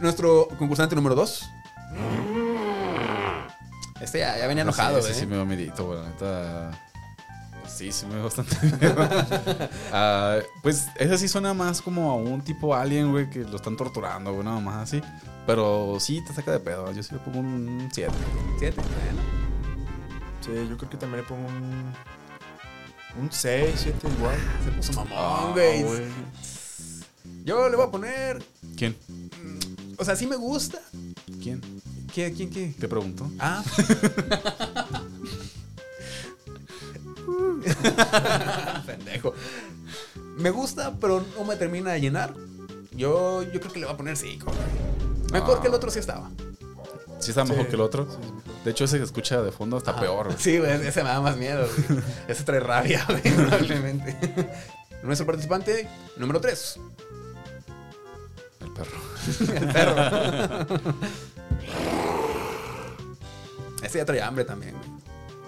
Nuestro 0.00 0.48
concursante 0.58 0.94
número 0.94 1.14
2. 1.16 1.50
Este 4.00 4.20
ya, 4.20 4.38
ya 4.38 4.46
venía 4.46 4.62
enojado, 4.62 4.96
sí, 4.96 5.02
güey. 5.02 5.14
sí, 5.14 5.20
sí 5.20 5.26
me 5.26 5.36
da 5.36 5.44
medito, 5.44 5.84
güey. 5.86 6.00
La 6.00 6.08
neta. 6.08 6.89
Sí, 7.80 7.90
sí 7.92 8.04
me 8.04 8.16
da 8.16 8.24
bastante 8.24 8.56
miedo. 8.78 9.08
Ah, 9.90 10.36
pues 10.62 10.86
ese 10.96 11.16
sí 11.16 11.28
suena 11.28 11.54
más 11.54 11.80
como 11.80 12.10
a 12.10 12.16
un 12.16 12.42
tipo 12.42 12.74
alien, 12.74 13.10
güey, 13.10 13.30
que 13.30 13.38
lo 13.38 13.56
están 13.56 13.74
torturando, 13.74 14.34
güey, 14.34 14.44
nada 14.44 14.60
más 14.60 14.76
así. 14.82 15.00
Pero 15.46 15.96
sí 15.98 16.22
te 16.26 16.34
saca 16.34 16.52
de 16.52 16.60
pedo. 16.60 16.92
Yo 16.92 17.02
sí 17.02 17.14
le 17.14 17.20
pongo 17.20 17.38
un 17.38 17.88
7. 17.90 18.12
Siete, 18.58 18.76
bueno. 18.82 19.22
Sí, 20.42 20.68
yo 20.68 20.76
creo 20.76 20.90
que 20.90 20.96
también 20.98 21.22
le 21.22 21.26
pongo 21.26 21.48
un. 21.48 21.90
Un 23.18 23.32
6, 23.32 23.70
7 23.74 24.08
igual. 24.18 24.36
Se 24.62 24.70
puso 24.72 24.92
mamón, 24.92 25.16
Ah, 25.18 25.48
güey. 25.54 25.82
güey. 25.82 26.02
Yo 27.44 27.66
le 27.70 27.76
voy 27.76 27.86
a 27.86 27.90
poner. 27.90 28.44
¿Quién? 28.76 28.94
O 29.96 30.04
sea, 30.04 30.16
sí 30.16 30.26
me 30.26 30.36
gusta. 30.36 30.78
¿Quién? 31.42 31.62
¿Qué, 32.14 32.30
¿Quién 32.34 32.50
qué? 32.50 32.74
Te 32.78 32.88
pregunto. 32.88 33.30
Ah. 33.38 33.64
Pendejo. 38.86 39.34
Me 40.36 40.50
gusta, 40.50 40.94
pero 41.00 41.24
no 41.36 41.44
me 41.44 41.56
termina 41.56 41.92
de 41.92 42.00
llenar. 42.00 42.34
Yo, 42.92 43.42
yo 43.42 43.60
creo 43.60 43.72
que 43.72 43.78
le 43.80 43.86
voy 43.86 43.94
a 43.94 43.96
poner 43.96 44.16
5. 44.16 44.50
Mejor 45.32 45.58
Ah. 45.58 45.62
que 45.62 45.68
el 45.68 45.74
otro 45.74 45.90
sí 45.90 45.98
estaba. 45.98 46.30
Sí 47.20 47.30
está 47.30 47.44
mejor 47.44 47.64
Sí. 47.64 47.68
que 47.70 47.74
el 47.76 47.82
otro. 47.82 48.06
De 48.64 48.70
hecho, 48.70 48.84
ese 48.84 48.98
que 48.98 49.04
escucha 49.04 49.42
de 49.42 49.52
fondo 49.52 49.76
está 49.78 49.98
peor, 50.00 50.26
güey. 50.26 50.38
Sí, 50.38 50.58
güey, 50.58 50.72
ese 50.86 51.02
me 51.02 51.08
da 51.10 51.20
más 51.20 51.36
miedo. 51.36 51.66
güey. 51.88 52.02
Ese 52.28 52.44
trae 52.44 52.60
rabia, 52.60 53.06
probablemente. 53.36 54.16
Nuestro 55.02 55.26
participante 55.26 55.88
número 56.16 56.40
3. 56.40 56.78
El 58.60 58.72
perro. 58.72 58.98
El 59.54 59.72
perro. 59.72 60.66
Ese 63.82 63.98
ya 63.98 64.04
trae 64.04 64.22
hambre 64.22 64.44
también, 64.44 64.74
güey. 64.76 64.99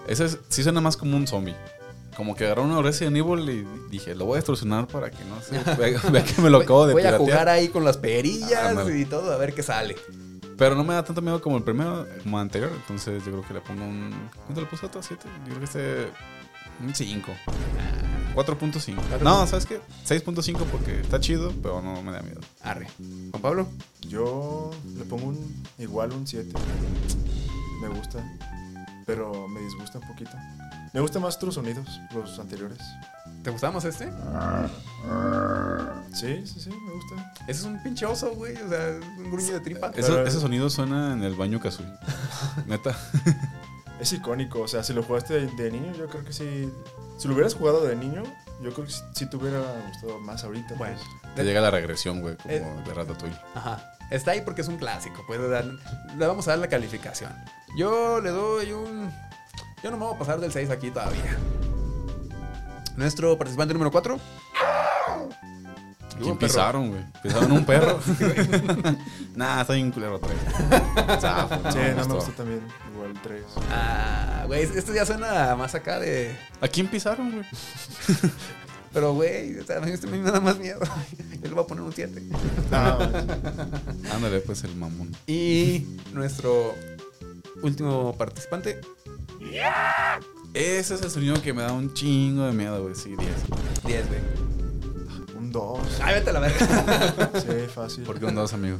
Ese 0.07 0.25
es- 0.25 0.37
sí 0.49 0.63
suena 0.63 0.81
más 0.81 0.97
como 0.97 1.15
un 1.17 1.27
zombie. 1.27 1.55
Como 2.15 2.35
que 2.35 2.45
agarró 2.45 2.63
una 2.63 2.79
Resident 2.81 3.17
Evil 3.17 3.49
y 3.49 3.89
dije, 3.89 4.13
lo 4.13 4.25
voy 4.25 4.35
a 4.35 4.39
extorsionar 4.39 4.87
para 4.87 5.09
que 5.09 5.23
no 5.25 5.41
se 5.41 5.51
vea, 5.77 5.99
vea 6.11 6.23
que 6.23 6.41
me 6.41 6.49
lo 6.49 6.59
acabo 6.59 6.85
de 6.85 6.93
Voy 6.93 7.03
a 7.03 7.17
jugar 7.17 7.49
ahí 7.49 7.69
con 7.69 7.83
las 7.83 7.97
perillas 7.97 8.65
Ándale. 8.65 8.99
y 8.99 9.05
todo, 9.05 9.31
a 9.33 9.37
ver 9.37 9.53
qué 9.53 9.63
sale. 9.63 9.95
Pero 10.55 10.75
no 10.75 10.83
me 10.83 10.93
da 10.93 11.03
tanto 11.03 11.21
miedo 11.21 11.41
como 11.41 11.57
el 11.57 11.63
primero, 11.63 12.05
como 12.21 12.37
el 12.37 12.43
anterior. 12.43 12.71
Entonces 12.75 13.25
yo 13.25 13.31
creo 13.31 13.47
que 13.47 13.53
le 13.55 13.61
pongo 13.61 13.83
un. 13.83 14.13
¿Cuánto 14.45 14.61
le 14.61 14.67
puse 14.67 14.85
a 14.85 14.89
otro? 14.89 15.01
¿Siete? 15.01 15.25
Yo 15.45 15.55
creo 15.55 15.59
que 15.59 15.65
este. 15.65 16.07
Un 16.79 16.93
5. 16.93 17.31
4.5. 18.35 19.21
No, 19.21 19.45
¿sabes 19.47 19.65
qué? 19.65 19.79
6.5 20.07 20.57
porque 20.71 21.01
está 21.01 21.19
chido, 21.19 21.51
pero 21.61 21.81
no 21.81 22.01
me 22.03 22.11
da 22.11 22.21
miedo. 22.21 22.39
Arre. 22.61 22.87
Juan 23.31 23.41
Pablo. 23.41 23.67
Yo 24.01 24.69
le 24.97 25.05
pongo 25.05 25.27
un. 25.29 25.63
Igual 25.79 26.11
un 26.13 26.25
7. 26.27 26.51
Me 27.81 27.87
gusta. 27.89 28.23
Pero 29.05 29.47
me 29.47 29.59
disgusta 29.61 29.99
un 29.99 30.07
poquito. 30.07 30.31
Me 30.93 30.99
gustan 31.01 31.21
más 31.21 31.35
otros 31.37 31.55
sonidos, 31.55 31.99
los 32.13 32.37
anteriores. 32.39 32.79
¿Te 33.43 33.49
gustaba 33.49 33.73
más 33.73 33.85
este? 33.85 34.09
Sí, 36.13 36.45
sí, 36.45 36.59
sí, 36.61 36.69
me 36.69 36.93
gusta. 36.93 37.33
Ese 37.47 37.59
es 37.61 37.63
un 37.63 37.81
pinche 37.81 38.05
oso, 38.05 38.33
güey. 38.35 38.55
O 38.55 38.69
sea, 38.69 38.99
un 39.17 39.31
gruño 39.31 39.53
de 39.53 39.59
tripa. 39.59 39.91
Eso- 39.95 40.21
ese 40.25 40.39
sonido 40.39 40.69
suena 40.69 41.13
en 41.13 41.23
el 41.23 41.33
baño 41.35 41.59
Kazooie. 41.59 41.89
Neta. 42.67 42.95
Es 43.99 44.13
icónico, 44.13 44.61
o 44.61 44.67
sea, 44.67 44.83
si 44.83 44.93
lo 44.93 45.01
jugaste 45.03 45.33
de, 45.33 45.47
de 45.47 45.71
niño, 45.71 45.93
yo 45.97 46.07
creo 46.07 46.23
que 46.23 46.33
sí. 46.33 46.71
Si 47.17 47.27
lo 47.27 47.33
hubieras 47.33 47.55
jugado 47.55 47.81
de 47.85 47.95
niño, 47.95 48.23
yo 48.61 48.73
creo 48.73 48.85
que 48.85 48.91
sí, 48.91 49.01
sí 49.13 49.25
te 49.27 49.37
hubiera 49.37 49.59
gustado 49.89 50.19
más 50.19 50.43
ahorita. 50.43 50.75
Bueno. 50.75 50.95
pues. 51.21 51.35
Te 51.35 51.43
llega 51.43 51.61
la 51.61 51.71
regresión, 51.71 52.21
güey, 52.21 52.35
como 52.37 52.53
Eh. 52.53 52.83
de 52.85 52.93
Ratatouille. 52.93 53.37
Ajá. 53.55 53.91
Está 54.11 54.31
ahí 54.31 54.41
porque 54.41 54.61
es 54.61 54.67
un 54.67 54.77
clásico. 54.77 55.23
Puede 55.25 55.49
dar, 55.49 55.65
le 55.65 56.27
vamos 56.27 56.47
a 56.47 56.51
dar 56.51 56.59
la 56.59 56.67
calificación. 56.67 57.31
Yo 57.75 58.21
le 58.21 58.29
doy 58.29 58.71
un. 58.71 59.11
Yo 59.83 59.91
no 59.91 59.97
me 59.97 60.05
voy 60.05 60.15
a 60.15 60.19
pasar 60.19 60.39
del 60.39 60.51
6 60.51 60.69
aquí 60.69 60.91
todavía. 60.91 61.37
Nuestro 62.95 63.37
participante 63.37 63.73
número 63.73 63.91
4. 63.91 64.19
¿Quién 66.21 66.37
pisaron, 66.37 66.89
güey? 66.91 67.03
Pisaron 67.23 67.51
un 67.51 67.65
perro. 67.65 67.99
nah, 69.35 69.61
está 69.61 69.73
bien 69.73 69.91
culero 69.91 70.17
otra 70.17 70.29
vez. 70.29 70.39
Zafo, 71.21 71.71
Sí, 71.71 71.79
no 71.97 72.07
me 72.07 72.13
gustó. 72.13 72.31
también. 72.33 72.61
Igual 72.93 73.13
3. 73.23 73.43
Ah, 73.71 74.43
güey, 74.45 74.61
esto 74.63 74.93
ya 74.93 75.05
suena 75.05 75.55
más 75.55 75.73
acá 75.73 75.99
de. 75.99 76.37
¿A 76.61 76.67
quién 76.67 76.87
pisaron, 76.87 77.31
güey? 77.31 77.45
Pero, 78.93 79.15
güey, 79.15 79.57
o 79.57 79.65
sea, 79.65 79.77
a 79.77 79.81
mí 79.81 79.89
este 79.91 80.05
me 80.05 80.19
da 80.19 80.39
más 80.39 80.59
miedo. 80.59 80.79
Yo 81.41 81.49
le 81.49 81.55
voy 81.55 81.63
a 81.63 81.67
poner 81.67 81.83
un 81.83 81.91
7. 81.91 82.21
Ándale, 84.13 84.39
pues 84.41 84.63
el 84.63 84.75
mamón. 84.75 85.11
Y 85.25 85.97
nuestro 86.13 86.75
último 87.61 88.15
participante. 88.17 88.81
Ese 90.53 90.95
es 90.95 91.01
el 91.01 91.09
sonido 91.09 91.41
que 91.41 91.53
me 91.53 91.63
da 91.63 91.73
un 91.73 91.93
chingo 91.93 92.45
de 92.45 92.51
miedo, 92.53 92.81
güey. 92.81 92.95
Sí, 92.95 93.15
10. 93.15 93.31
10, 93.85 94.07
güey. 94.07 94.19
Un 95.37 95.51
2. 95.51 95.79
Ay, 96.01 96.15
vete 96.15 96.29
a 96.29 96.33
la 96.33 96.39
verga. 96.39 97.29
Sí, 97.41 97.67
fácil. 97.73 98.03
¿Por 98.03 98.19
qué 98.19 98.25
un 98.25 98.35
2, 98.35 98.53
amigo? 98.53 98.77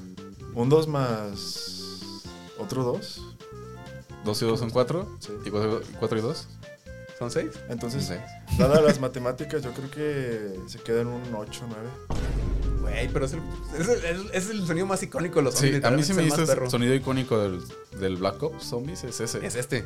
Un 0.53 0.69
2 0.69 0.87
más. 0.87 2.21
¿Otro 2.59 2.83
2? 2.83 3.21
2 4.23 4.41
y 4.41 4.45
2 4.45 4.59
son 4.59 4.69
4. 4.69 5.17
Sí. 5.19 5.31
¿Y 5.45 5.49
4 5.49 6.17
y 6.17 6.21
2? 6.21 6.47
¿Son 7.19 7.31
6? 7.31 7.49
Entonces, 7.69 8.05
Seis. 8.05 8.21
dadas 8.57 8.83
las 8.83 8.99
matemáticas, 8.99 9.61
yo 9.63 9.71
creo 9.73 9.89
que 9.91 10.59
se 10.67 10.79
queda 10.79 11.01
en 11.01 11.07
un 11.07 11.21
8, 11.35 11.65
9. 11.67 11.89
Güey, 12.83 13.07
pero 13.07 13.25
es 13.25 13.33
el, 13.33 13.39
es, 13.79 13.87
el, 13.87 13.97
es 13.97 14.03
el- 14.03 14.29
es 14.33 14.49
el 14.49 14.67
sonido 14.67 14.85
más 14.85 15.01
icónico 15.01 15.39
de 15.39 15.43
los 15.43 15.55
Sí, 15.55 15.71
zombies. 15.71 15.85
a 15.85 15.91
mí 15.91 16.03
sí 16.03 16.13
me 16.13 16.21
es 16.23 16.25
el 16.25 16.29
dice 16.31 16.41
más 16.41 16.49
el 16.49 16.55
perro. 16.55 16.69
sonido 16.69 16.93
icónico 16.93 17.37
del, 17.39 17.61
del 17.99 18.17
Black 18.17 18.43
Ops 18.43 18.65
Zombies, 18.65 19.03
es 19.05 19.19
ese. 19.21 19.45
Es 19.45 19.55
este. 19.55 19.85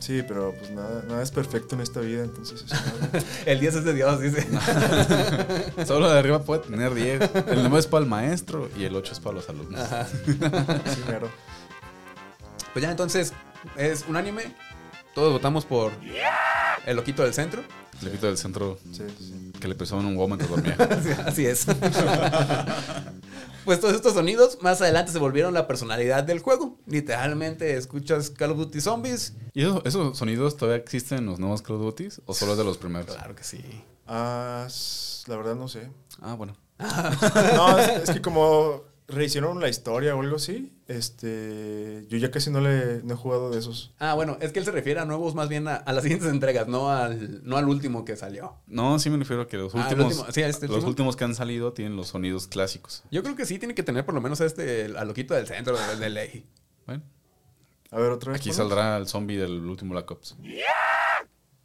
Sí, 0.00 0.22
pero 0.26 0.52
pues 0.58 0.70
nada, 0.72 1.04
nada 1.08 1.22
es 1.22 1.30
perfecto 1.30 1.76
en 1.76 1.80
esta 1.82 2.00
vida, 2.00 2.24
entonces 2.24 2.64
eso 2.64 2.74
no- 3.12 3.20
El 3.46 3.60
10 3.60 3.74
es 3.76 3.84
de 3.84 3.94
Dios, 3.94 4.20
dice. 4.20 4.46
Solo 5.86 6.10
de 6.10 6.18
arriba 6.18 6.42
puede 6.42 6.62
tener 6.62 6.92
10. 6.94 7.20
El 7.46 7.62
9 7.62 7.78
es 7.78 7.86
para 7.86 8.02
el 8.02 8.10
maestro 8.10 8.68
y 8.76 8.84
el 8.84 8.96
8 8.96 9.12
es 9.12 9.20
para 9.20 9.36
los 9.36 9.48
alumnos. 9.48 9.80
Ajá. 9.80 10.06
sí. 10.08 10.24
Pues 12.72 12.82
ya 12.82 12.90
entonces 12.90 13.32
es 13.76 14.04
un 14.08 14.16
anime. 14.16 14.52
Todos 15.14 15.32
votamos 15.32 15.64
por 15.66 15.92
el 16.86 16.96
loquito 16.96 17.22
del 17.22 17.34
centro. 17.34 17.62
Le 18.02 18.10
quito 18.10 18.26
del 18.26 18.36
centro 18.38 18.78
Sí, 18.92 19.02
sí. 19.18 19.52
que 19.60 19.68
le 19.68 19.74
pesaban 19.74 20.04
un 20.06 20.16
huevo 20.16 20.28
mientras 20.28 20.50
dormía. 20.50 20.76
Sí, 21.02 21.10
Así 21.24 21.46
es. 21.46 21.66
pues 23.64 23.80
todos 23.80 23.94
estos 23.94 24.14
sonidos 24.14 24.58
más 24.60 24.80
adelante 24.82 25.12
se 25.12 25.18
volvieron 25.18 25.54
la 25.54 25.66
personalidad 25.66 26.24
del 26.24 26.40
juego. 26.40 26.78
Literalmente 26.86 27.76
escuchas 27.76 28.30
Call 28.30 28.52
of 28.52 28.58
Duty 28.58 28.80
Zombies. 28.80 29.34
¿Y 29.54 29.62
eso- 29.62 29.82
esos 29.84 30.18
sonidos 30.18 30.56
todavía 30.56 30.82
existen 30.82 31.18
en 31.18 31.26
los 31.26 31.38
nuevos 31.38 31.62
Call 31.62 31.76
of 31.76 31.82
Duty 31.82 32.08
o 32.26 32.34
solo 32.34 32.52
es 32.52 32.58
de 32.58 32.64
los 32.64 32.78
primeros? 32.78 33.14
Claro 33.14 33.34
que 33.36 33.44
sí. 33.44 33.62
Ah, 34.06 34.66
la 35.26 35.36
verdad 35.36 35.54
no 35.54 35.68
sé. 35.68 35.90
Ah, 36.20 36.34
bueno. 36.34 36.56
No, 37.56 37.78
es, 37.78 38.08
es 38.08 38.10
que 38.10 38.20
como 38.20 38.82
rehicieron 39.12 39.60
la 39.60 39.68
historia 39.68 40.16
o 40.16 40.20
algo 40.20 40.36
así, 40.36 40.72
este, 40.88 42.04
yo 42.08 42.18
ya 42.18 42.30
casi 42.30 42.50
no 42.50 42.60
le 42.60 43.02
no 43.04 43.14
he 43.14 43.16
jugado 43.16 43.50
de 43.50 43.58
esos. 43.58 43.92
Ah, 43.98 44.14
bueno, 44.14 44.36
es 44.40 44.52
que 44.52 44.58
él 44.58 44.64
se 44.64 44.70
refiere 44.72 45.00
a 45.00 45.04
nuevos 45.04 45.34
más 45.34 45.48
bien 45.48 45.68
a, 45.68 45.76
a 45.76 45.92
las 45.92 46.02
siguientes 46.02 46.28
entregas, 46.30 46.66
no 46.68 46.90
al, 46.90 47.44
no 47.44 47.56
al 47.56 47.68
último 47.68 48.04
que 48.04 48.16
salió. 48.16 48.56
No, 48.66 48.98
sí 48.98 49.08
me 49.10 49.16
refiero 49.18 49.42
a 49.42 49.46
que 49.48 49.56
los 49.56 49.74
Ah, 49.74 49.78
últimos, 49.88 50.14
último. 50.14 50.32
Sí, 50.32 50.42
este 50.42 50.66
los 50.66 50.76
último. 50.76 50.88
últimos 50.90 51.16
que 51.16 51.24
han 51.24 51.34
salido 51.34 51.72
tienen 51.72 51.96
los 51.96 52.08
sonidos 52.08 52.48
clásicos. 52.48 53.04
Yo 53.10 53.22
creo 53.22 53.36
que 53.36 53.46
sí 53.46 53.58
tiene 53.58 53.74
que 53.74 53.82
tener 53.82 54.04
por 54.04 54.14
lo 54.14 54.20
menos 54.20 54.40
a 54.40 54.46
este, 54.46 54.86
al 54.96 55.06
loquito 55.08 55.34
del 55.34 55.46
centro 55.46 55.76
de, 55.78 55.96
de 55.96 56.10
ley. 56.10 56.46
Bueno, 56.86 57.02
A 57.90 57.98
ver, 57.98 58.10
otra 58.10 58.32
vez. 58.32 58.40
aquí 58.40 58.52
saldrá 58.52 58.96
el 58.96 59.06
zombie 59.06 59.36
del 59.38 59.52
último 59.66 59.92
Black 59.92 60.10
Ops. 60.10 60.36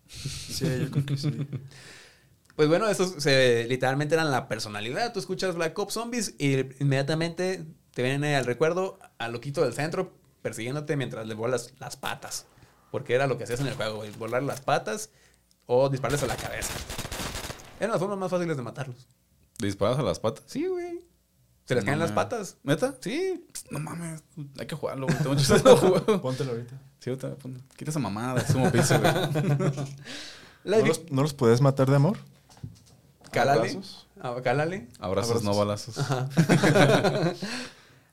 Sí, 0.08 0.66
yo 0.82 0.90
creo 0.92 1.06
que 1.06 1.18
sí. 1.18 1.32
Pues 2.58 2.70
bueno, 2.70 2.90
esos 2.90 3.22
se, 3.22 3.66
literalmente 3.70 4.16
eran 4.16 4.32
la 4.32 4.48
personalidad. 4.48 5.14
Tú 5.14 5.20
escuchas 5.20 5.54
Black 5.54 5.78
Ops 5.78 5.94
Zombies 5.94 6.34
y 6.40 6.58
inmediatamente 6.82 7.64
te 7.94 8.02
viene 8.02 8.36
al 8.36 8.46
recuerdo 8.46 8.98
al 9.20 9.32
loquito 9.32 9.64
del 9.64 9.74
centro 9.74 10.12
persiguiéndote 10.42 10.96
mientras 10.98 11.28
le 11.28 11.36
volas 11.36 11.76
las 11.78 11.98
patas. 11.98 12.48
Porque 12.90 13.14
era 13.14 13.28
lo 13.28 13.38
que 13.38 13.44
hacías 13.44 13.60
en 13.60 13.68
el 13.68 13.76
juego, 13.76 13.98
güey, 13.98 14.10
volar 14.14 14.42
las 14.42 14.62
patas 14.62 15.12
o 15.68 15.88
dispararles 15.88 16.24
a 16.24 16.26
la 16.26 16.36
cabeza. 16.36 16.74
Eran 17.80 17.92
las 17.92 18.00
formas 18.00 18.18
más 18.18 18.32
fáciles 18.32 18.58
de 18.58 18.64
matarlos. 18.64 19.08
¿Le 19.60 19.68
disparas 19.68 20.00
a 20.00 20.02
las 20.02 20.20
patas? 20.20 20.44
Sí, 20.48 20.66
güey. 20.66 21.06
Se 21.66 21.76
les 21.76 21.84
No 21.84 21.90
caen 21.90 22.00
las 22.00 22.12
patas. 22.12 22.58
¿Neta? 22.64 22.96
Sí. 23.02 23.46
No 23.70 23.78
mames, 23.78 24.24
hay 24.58 24.66
que 24.66 24.76
jugarlo, 24.76 25.06
güey. 25.06 25.18
Tengo 25.20 25.36
mucho 25.36 25.54
tiempo 25.54 25.78
juego. 25.78 26.22
Póntelo 26.24 26.54
ahorita. 26.54 26.82
Sí, 27.02 27.12
ahorita, 27.12 27.36
quita 27.76 27.92
esa 27.92 28.00
mamada, 28.00 28.44
sumo 28.48 28.72
pizza, 28.72 28.98
güey. 28.98 29.14
La 30.64 30.80
¿No 30.80 30.88
los, 30.88 31.12
¿No 31.12 31.22
los 31.22 31.36
puedes 31.36 31.62
matar 31.62 31.88
de 31.88 31.98
amor? 31.98 32.18
Cálale. 33.32 33.70
¿Abrazos? 33.70 34.08
Ah, 34.20 34.36
Cálale. 34.44 34.88
Abrazos, 35.00 35.44
no 35.44 35.56
balazos. 35.56 35.98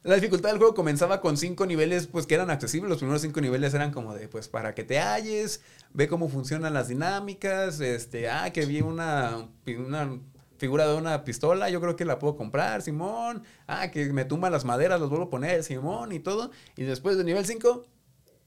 La 0.05 0.17
dificultad 0.17 0.51
del 0.51 0.59
juego 0.59 0.75
comenzaba 0.75 1.23
con 1.23 1.39
cinco 1.39 1.65
niveles, 1.65 2.07
pues 2.07 2.27
que 2.27 2.35
eran 2.35 2.51
accesibles. 2.51 2.91
Los 2.91 2.99
primeros 2.99 3.23
cinco 3.23 3.41
niveles 3.41 3.73
eran 3.73 3.91
como 3.91 4.13
de, 4.13 4.29
pues, 4.29 4.49
para 4.49 4.75
que 4.75 4.85
te 4.85 4.99
halles, 4.99 5.63
ve 5.95 6.09
cómo 6.09 6.29
funcionan 6.29 6.75
las 6.75 6.89
dinámicas, 6.89 7.81
este, 7.81 8.29
ah, 8.29 8.53
que 8.53 8.67
vi 8.67 8.83
una, 8.83 9.49
una 9.67 10.21
figura 10.59 10.87
de 10.87 10.95
una 10.95 11.25
pistola, 11.25 11.71
yo 11.71 11.81
creo 11.81 11.97
que 11.97 12.05
la 12.05 12.19
puedo 12.19 12.37
comprar, 12.37 12.83
Simón. 12.83 13.45
Ah, 13.67 13.91
que 13.91 14.13
me 14.13 14.27
tumban 14.27 14.53
las 14.53 14.67
maderas, 14.67 15.01
las 15.01 15.09
vuelvo 15.09 15.27
a 15.27 15.31
poner, 15.31 15.65
Simón, 15.65 16.13
y 16.13 16.21
todo. 16.21 16.51
Y 16.77 16.83
después 16.83 17.17
del 17.17 17.25
nivel 17.25 17.47
5, 17.47 17.87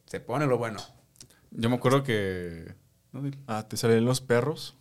se 0.06 0.20
pone 0.20 0.46
lo 0.46 0.60
bueno. 0.60 0.80
Yo 1.52 1.70
me 1.70 1.76
acuerdo 1.76 2.04
que. 2.04 2.76
Ah, 3.48 3.68
te 3.68 3.78
salen 3.78 4.06
los 4.06 4.22
perros. 4.22 4.78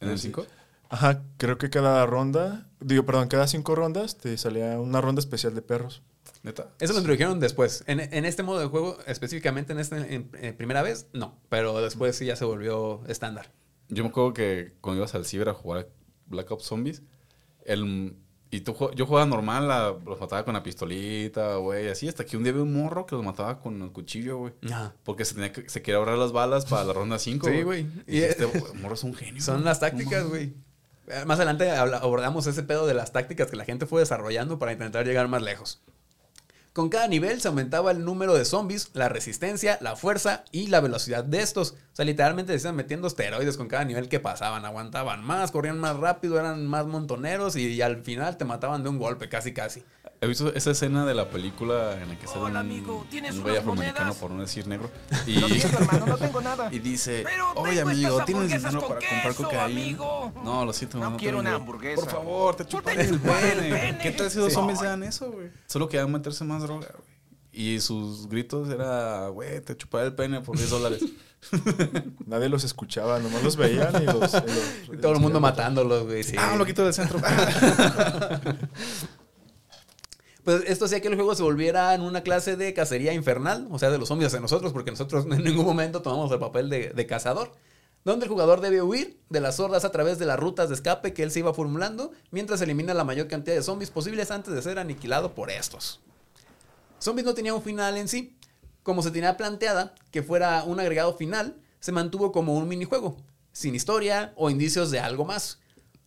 ¿En 0.00 0.08
el 0.08 0.18
5? 0.18 0.44
Ajá, 0.88 1.22
creo 1.36 1.58
que 1.58 1.68
cada 1.70 2.04
ronda, 2.06 2.68
digo, 2.80 3.04
perdón, 3.04 3.28
cada 3.28 3.46
cinco 3.46 3.74
rondas 3.74 4.18
te 4.18 4.36
salía 4.38 4.78
una 4.80 5.00
ronda 5.00 5.20
especial 5.20 5.54
de 5.54 5.62
perros. 5.62 6.02
Neta. 6.42 6.68
Eso 6.80 6.92
lo 6.92 7.00
introdujeron 7.00 7.40
después. 7.40 7.82
En, 7.86 7.98
en 8.00 8.24
este 8.24 8.42
modo 8.44 8.60
de 8.60 8.66
juego, 8.66 8.98
específicamente 9.06 9.72
en 9.72 9.80
esta 9.80 9.96
en- 9.98 10.30
en 10.40 10.56
primera 10.56 10.82
vez, 10.82 11.06
no. 11.12 11.38
Pero 11.48 11.80
después 11.80 12.16
sí 12.16 12.26
ya 12.26 12.36
se 12.36 12.44
volvió 12.44 13.02
estándar. 13.08 13.50
Yo 13.88 14.04
me 14.04 14.10
acuerdo 14.10 14.32
que 14.32 14.74
cuando 14.80 15.00
ibas 15.00 15.14
al 15.14 15.24
ciber 15.24 15.48
a 15.48 15.54
jugar 15.54 15.88
Black 16.26 16.50
Ops 16.50 16.64
Zombies, 16.64 17.02
el, 17.64 18.16
y 18.50 18.60
tú, 18.60 18.76
yo 18.94 19.06
jugaba 19.06 19.26
normal, 19.26 19.66
la- 19.68 19.96
los 20.04 20.20
mataba 20.20 20.44
con 20.44 20.54
la 20.54 20.62
pistolita, 20.62 21.56
güey, 21.56 21.88
así, 21.88 22.06
hasta 22.08 22.24
que 22.24 22.36
un 22.36 22.44
día 22.44 22.52
vi 22.52 22.60
un 22.60 22.72
morro 22.72 23.06
que 23.06 23.16
los 23.16 23.24
mataba 23.24 23.58
con 23.60 23.82
el 23.82 23.90
cuchillo, 23.90 24.38
güey. 24.38 24.54
Ajá. 24.70 24.94
Porque 25.04 25.24
se, 25.24 25.34
tenía 25.34 25.52
que, 25.52 25.68
se 25.68 25.82
quería 25.82 25.98
ahorrar 25.98 26.18
las 26.18 26.32
balas 26.32 26.64
para 26.66 26.84
la 26.84 26.92
ronda 26.92 27.18
5. 27.18 27.48
Sí, 27.48 27.62
güey. 27.62 27.86
Y 28.06 28.18
Y- 28.18 28.22
este 28.22 28.46
morro 28.80 28.94
es 28.94 29.02
un 29.04 29.14
genio. 29.14 29.42
Son 29.42 29.64
las 29.64 29.80
tácticas, 29.80 30.26
güey. 30.28 30.54
Eh, 31.08 31.24
Más 31.24 31.38
adelante 31.38 31.70
abordamos 31.70 32.46
ese 32.46 32.62
pedo 32.62 32.86
de 32.86 32.94
las 32.94 33.12
tácticas 33.12 33.50
que 33.50 33.56
la 33.56 33.64
gente 33.64 33.86
fue 33.86 34.00
desarrollando 34.00 34.58
para 34.58 34.72
intentar 34.72 35.06
llegar 35.06 35.28
más 35.28 35.42
lejos. 35.42 35.80
Con 36.72 36.90
cada 36.90 37.08
nivel 37.08 37.40
se 37.40 37.48
aumentaba 37.48 37.90
el 37.90 38.04
número 38.04 38.34
de 38.34 38.44
zombies, 38.44 38.90
la 38.92 39.08
resistencia, 39.08 39.78
la 39.80 39.96
fuerza 39.96 40.44
y 40.52 40.66
la 40.66 40.80
velocidad 40.82 41.24
de 41.24 41.40
estos. 41.40 41.70
O 41.70 41.96
sea, 41.96 42.04
literalmente 42.04 42.58
se 42.58 42.66
iban 42.66 42.76
metiendo 42.76 43.08
esteroides 43.08 43.56
con 43.56 43.66
cada 43.66 43.86
nivel 43.86 44.10
que 44.10 44.20
pasaban. 44.20 44.66
Aguantaban 44.66 45.24
más, 45.24 45.52
corrían 45.52 45.78
más 45.78 45.96
rápido, 45.96 46.38
eran 46.38 46.66
más 46.66 46.84
montoneros 46.84 47.56
y 47.56 47.80
al 47.80 48.02
final 48.02 48.36
te 48.36 48.44
mataban 48.44 48.82
de 48.82 48.90
un 48.90 48.98
golpe, 48.98 49.30
casi 49.30 49.54
casi. 49.54 49.84
He 50.20 50.26
visto 50.26 50.52
esa 50.54 50.70
escena 50.70 51.04
de 51.04 51.14
la 51.14 51.28
película 51.28 52.00
en 52.02 52.08
la 52.08 52.18
que 52.18 52.26
sale 52.26 52.40
Hola, 52.40 52.60
un, 52.60 52.66
amigo, 52.66 53.06
¿tienes 53.10 53.34
un 53.36 53.42
güey 53.42 53.56
afroamericano, 53.58 54.14
por 54.14 54.30
no 54.30 54.40
decir 54.40 54.66
negro. 54.66 54.90
Y, 55.26 55.40
Lo 55.40 55.48
siento, 55.48 55.78
hermano, 55.78 56.06
no 56.06 56.16
tengo 56.16 56.40
nada. 56.40 56.68
y 56.72 56.78
dice, 56.78 57.24
oye 57.54 57.76
tengo 57.76 57.90
amigo, 57.90 58.24
¿tienes 58.24 58.48
dinero 58.48 58.80
para 58.80 58.94
comprar 59.00 59.34
cocaína? 59.34 59.64
amigo. 59.64 60.32
No, 60.42 60.64
lo 60.64 60.72
siento, 60.72 60.98
No 60.98 61.10
no 61.10 61.16
quiero 61.18 61.38
tengo. 61.38 61.48
una 61.50 61.56
hamburguesa. 61.56 62.00
Por 62.02 62.10
favor, 62.10 62.56
te 62.56 62.64
chupan 62.64 62.94
te 62.96 63.02
el 63.02 63.20
pene. 63.20 63.98
¿Qué 64.02 64.10
tal 64.12 64.30
si 64.30 64.38
los 64.38 64.52
Sí. 64.52 64.58
hombres 64.58 64.80
hagan 64.80 65.02
eso, 65.02 65.30
güey? 65.30 65.50
Solo 65.66 65.88
querían 65.88 66.10
meterse 66.10 66.44
más 66.44 66.62
droga, 66.62 66.88
güey. 66.92 67.16
Y 67.52 67.80
sus 67.80 68.28
gritos 68.28 68.68
era, 68.70 69.28
güey, 69.28 69.60
te 69.60 69.76
chuparé 69.76 70.06
el 70.06 70.14
pene 70.14 70.40
por 70.40 70.56
10 70.56 70.68
dólares. 70.70 71.02
Nadie 72.26 72.48
los 72.48 72.64
escuchaba, 72.64 73.18
nomás 73.18 73.42
los 73.42 73.56
veían 73.56 73.94
y 74.02 74.06
los... 74.06 74.34
y 74.34 74.36
los- 74.36 74.94
Y 74.94 74.96
todo 75.00 75.12
el 75.12 75.20
mundo 75.20 75.40
matándolos, 75.40 76.04
güey. 76.04 76.22
sí. 76.22 76.36
Ah, 76.38 76.50
un 76.52 76.58
loquito 76.58 76.84
del 76.84 76.92
centro. 76.94 77.18
Pues 80.46 80.62
esto 80.68 80.84
hacía 80.84 81.00
que 81.00 81.08
el 81.08 81.16
juego 81.16 81.34
se 81.34 81.42
volviera 81.42 81.92
en 81.92 82.02
una 82.02 82.22
clase 82.22 82.54
de 82.54 82.72
cacería 82.72 83.12
infernal, 83.12 83.66
o 83.68 83.80
sea, 83.80 83.90
de 83.90 83.98
los 83.98 84.06
zombies 84.06 84.28
hacia 84.28 84.38
nosotros, 84.38 84.72
porque 84.72 84.92
nosotros 84.92 85.26
en 85.28 85.42
ningún 85.42 85.66
momento 85.66 86.02
tomamos 86.02 86.30
el 86.30 86.38
papel 86.38 86.70
de, 86.70 87.06
cazador, 87.08 87.50
donde 88.04 88.26
el 88.26 88.30
jugador 88.30 88.60
debe 88.60 88.80
huir 88.80 89.20
de 89.28 89.40
las 89.40 89.58
hordas 89.58 89.84
a 89.84 89.90
través 89.90 90.20
de 90.20 90.24
las 90.24 90.38
rutas 90.38 90.68
de 90.68 90.76
escape 90.76 91.12
que 91.12 91.24
él 91.24 91.32
se 91.32 91.40
iba 91.40 91.52
formulando, 91.52 92.12
mientras 92.30 92.60
elimina 92.60 92.94
la 92.94 93.02
mayor 93.02 93.26
cantidad 93.26 93.56
de 93.56 93.62
zombies 93.64 93.90
posibles 93.90 94.30
antes 94.30 94.54
de 94.54 94.62
ser 94.62 94.78
aniquilado 94.78 95.34
por 95.34 95.50
estos. 95.50 95.98
Zombies 97.00 97.26
no 97.26 97.34
tenía 97.34 97.52
un 97.52 97.62
final 97.62 97.96
en 97.96 98.06
sí, 98.06 98.38
como 98.84 99.02
se 99.02 99.10
tenía 99.10 99.36
planteada 99.36 99.96
que 100.12 100.22
fuera 100.22 100.62
un 100.62 100.78
agregado 100.78 101.16
final, 101.16 101.56
se 101.80 101.90
mantuvo 101.90 102.30
como 102.30 102.54
un 102.54 102.68
minijuego, 102.68 103.16
sin 103.50 103.74
historia 103.74 104.32
o 104.36 104.48
indicios 104.48 104.92
de 104.92 105.00
algo 105.00 105.24
más. 105.24 105.58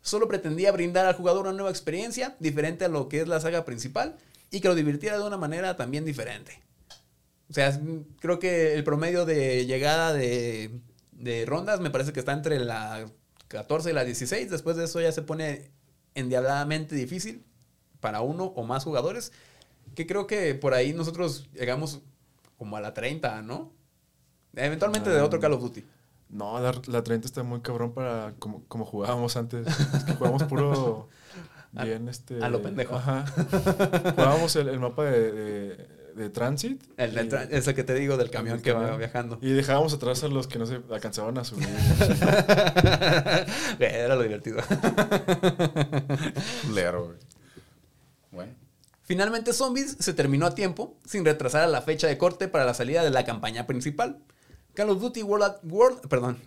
Solo 0.02 0.30
pretendía 0.30 0.72
brindar 0.72 1.06
al 1.06 1.16
jugador 1.16 1.42
una 1.42 1.52
nueva 1.52 1.72
experiencia, 1.72 2.38
diferente 2.40 2.86
a 2.86 2.88
lo 2.88 3.10
que 3.10 3.20
es 3.20 3.28
la 3.28 3.42
saga 3.42 3.66
principal, 3.66 4.16
y 4.52 4.62
que 4.62 4.68
lo 4.68 4.76
divirtiera 4.76 5.18
de 5.18 5.24
una 5.24 5.38
manera 5.38 5.76
también 5.76 6.06
diferente. 6.06 6.62
O 7.50 7.54
sea, 7.54 7.80
creo 8.20 8.40
que 8.40 8.76
el 8.76 8.84
promedio 8.84 9.26
de 9.26 9.66
llegada 9.66 10.14
de, 10.14 10.72
de 11.12 11.46
rondas 11.46 11.80
me 11.80 11.90
parece 11.90 12.14
que 12.14 12.20
está 12.20 12.34
entre 12.34 12.60
la 12.60 13.06
14 13.48 13.90
y 13.90 13.94
la 13.94 14.06
16. 14.06 14.50
Después 14.50 14.78
de 14.78 14.86
eso 14.86 15.02
ya 15.02 15.12
se 15.12 15.24
pone 15.24 15.72
endiabladamente 16.14 16.96
difícil 16.96 17.44
para 18.00 18.22
uno 18.22 18.46
o 18.56 18.64
más 18.64 18.84
jugadores. 18.84 19.32
Que 19.96 20.06
creo 20.06 20.28
que 20.28 20.54
por 20.56 20.74
ahí 20.74 20.94
nosotros 20.94 21.50
llegamos 21.54 22.02
como 22.58 22.78
a 22.78 22.82
la 22.82 22.94
30, 22.94 23.42
¿no? 23.42 23.72
Eventualmente 24.56 25.10
de 25.10 25.22
otro 25.22 25.40
Call 25.40 25.54
of 25.54 25.62
Duty. 25.62 25.86
No, 26.30 26.60
la, 26.60 26.80
la 26.86 27.04
30 27.04 27.26
está 27.26 27.42
muy 27.42 27.62
cabrón 27.62 27.94
para 27.94 28.36
como, 28.38 28.64
como 28.68 28.86
jugábamos 28.86 29.36
antes. 29.36 29.66
Es 29.68 30.04
que 30.04 30.14
jugábamos 30.14 30.44
puro 30.44 31.10
A- 31.76 31.86
bien 31.86 32.08
este. 32.10 32.44
a 32.44 32.50
lo 32.50 32.62
pendejo. 32.62 32.96
Ajá. 32.96 33.26
Jugábamos 34.16 34.56
el, 34.56 34.70
el 34.70 34.80
mapa 34.80 35.06
de, 35.06 35.32
de, 35.32 35.88
de 36.16 36.30
Transit. 36.30 36.82
El, 36.98 37.14
del 37.14 37.30
tra- 37.32 37.48
es 37.50 37.68
el 37.68 37.76
que 37.76 37.84
te 37.84 37.94
digo 37.94 38.18
del 38.18 38.30
camión 38.32 38.62
que 38.62 38.72
va 38.74 38.98
viajando. 38.98 39.38
Y 39.42 39.52
dejábamos 39.52 39.94
atrás 39.94 40.24
a 40.24 40.28
los 40.28 40.48
que 40.48 40.58
no 40.60 40.66
se 40.66 40.82
alcanzaban 40.92 41.38
a 41.38 41.44
subir. 41.44 41.68
Era 43.80 44.16
lo 44.16 44.24
divertido. 44.24 44.58
Lero, 46.74 47.06
güey. 47.06 47.18
Bueno. 48.32 48.54
Finalmente 49.04 49.54
Zombies 49.54 49.98
se 50.00 50.14
terminó 50.14 50.46
a 50.46 50.54
tiempo, 50.56 50.98
sin 51.06 51.26
retrasar 51.26 51.64
a 51.64 51.68
la 51.68 51.82
fecha 51.82 52.08
de 52.08 52.18
corte 52.18 52.48
para 52.48 52.66
la 52.66 52.74
salida 52.76 53.04
de 53.04 53.10
la 53.10 53.26
campaña 53.26 53.66
principal. 53.66 54.20
Call 54.76 54.92
of 54.92 55.02
Duty 55.02 55.24
World 55.24 55.56
War, 55.64 55.94
perdón, 56.08 56.38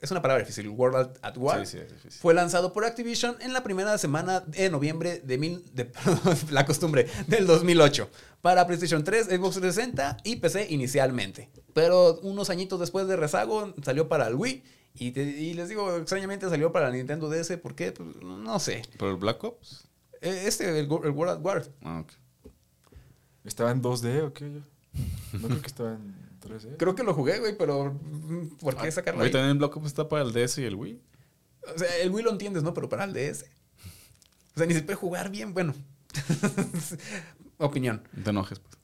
es 0.00 0.10
una 0.10 0.22
palabra 0.22 0.42
difícil, 0.42 0.68
World 0.68 0.96
at, 0.96 1.16
at 1.22 1.36
War, 1.36 1.66
Sí, 1.66 1.72
sí, 1.76 1.78
es 1.84 1.90
difícil. 1.92 2.20
fue 2.20 2.32
lanzado 2.34 2.72
por 2.72 2.84
Activision 2.84 3.36
en 3.40 3.52
la 3.52 3.62
primera 3.62 3.96
semana 3.98 4.40
de 4.40 4.70
noviembre 4.70 5.20
de, 5.24 5.36
mil, 5.38 5.62
de 5.74 5.84
perdón, 5.86 6.36
la 6.50 6.64
costumbre 6.66 7.06
del 7.26 7.46
2008 7.46 8.08
para 8.40 8.66
PlayStation 8.66 9.04
3, 9.04 9.26
Xbox 9.26 9.56
360 9.60 10.16
y 10.24 10.36
PC 10.36 10.66
inicialmente. 10.70 11.50
Pero 11.74 12.18
unos 12.20 12.48
añitos 12.50 12.80
después 12.80 13.06
de 13.06 13.16
rezago 13.16 13.74
salió 13.84 14.08
para 14.08 14.26
el 14.28 14.34
Wii 14.34 14.62
y, 14.94 15.10
te- 15.12 15.22
y 15.22 15.54
les 15.54 15.68
digo, 15.68 15.96
extrañamente 15.96 16.48
salió 16.48 16.72
para 16.72 16.88
la 16.90 16.96
Nintendo 16.96 17.28
DS, 17.28 17.56
¿por 17.58 17.74
qué? 17.74 17.92
Pues, 17.92 18.16
no 18.22 18.58
sé. 18.58 18.82
¿Pero 18.98 19.10
el 19.10 19.16
Black 19.18 19.44
Ops? 19.44 19.84
Eh, 20.22 20.44
Este, 20.46 20.78
el, 20.80 20.88
World 20.88 21.30
at 21.30 21.40
War. 21.44 21.64
Ah, 21.82 22.00
ok. 22.00 22.12
¿Estaba 23.44 23.70
en 23.70 23.82
2D 23.82 24.22
o 24.22 24.32
qué? 24.32 24.50
Yo? 24.52 24.60
No 25.38 25.48
creo 25.48 25.60
que 25.60 25.66
estaba 25.66 25.92
en 25.92 26.14
3D. 26.40 26.76
Creo 26.76 26.94
que 26.94 27.02
lo 27.02 27.14
jugué, 27.14 27.38
güey, 27.38 27.56
pero 27.56 27.92
mm, 27.92 28.56
¿por 28.60 28.76
qué 28.76 28.90
sacarlo 28.90 29.20
ahí? 29.20 29.26
Ahorita 29.26 29.38
también 29.38 29.52
el 29.52 29.58
Black 29.58 29.76
Ops 29.76 29.86
está 29.86 30.08
para 30.08 30.22
el 30.22 30.32
DS 30.32 30.58
y 30.58 30.64
el 30.64 30.74
Wii. 30.74 31.00
O 31.74 31.78
sea, 31.78 31.96
el 31.98 32.10
Wii 32.10 32.24
lo 32.24 32.30
entiendes, 32.30 32.62
¿no? 32.62 32.74
Pero 32.74 32.88
para 32.88 33.04
el 33.04 33.12
DS. 33.12 33.44
O 34.54 34.58
sea, 34.58 34.66
ni 34.66 34.74
se 34.74 34.82
puede 34.82 34.96
jugar 34.96 35.30
bien, 35.30 35.54
bueno. 35.54 35.74
Opinión. 37.58 38.02
No 38.12 38.24
te 38.24 38.30
enojes, 38.30 38.58
pues. 38.58 38.80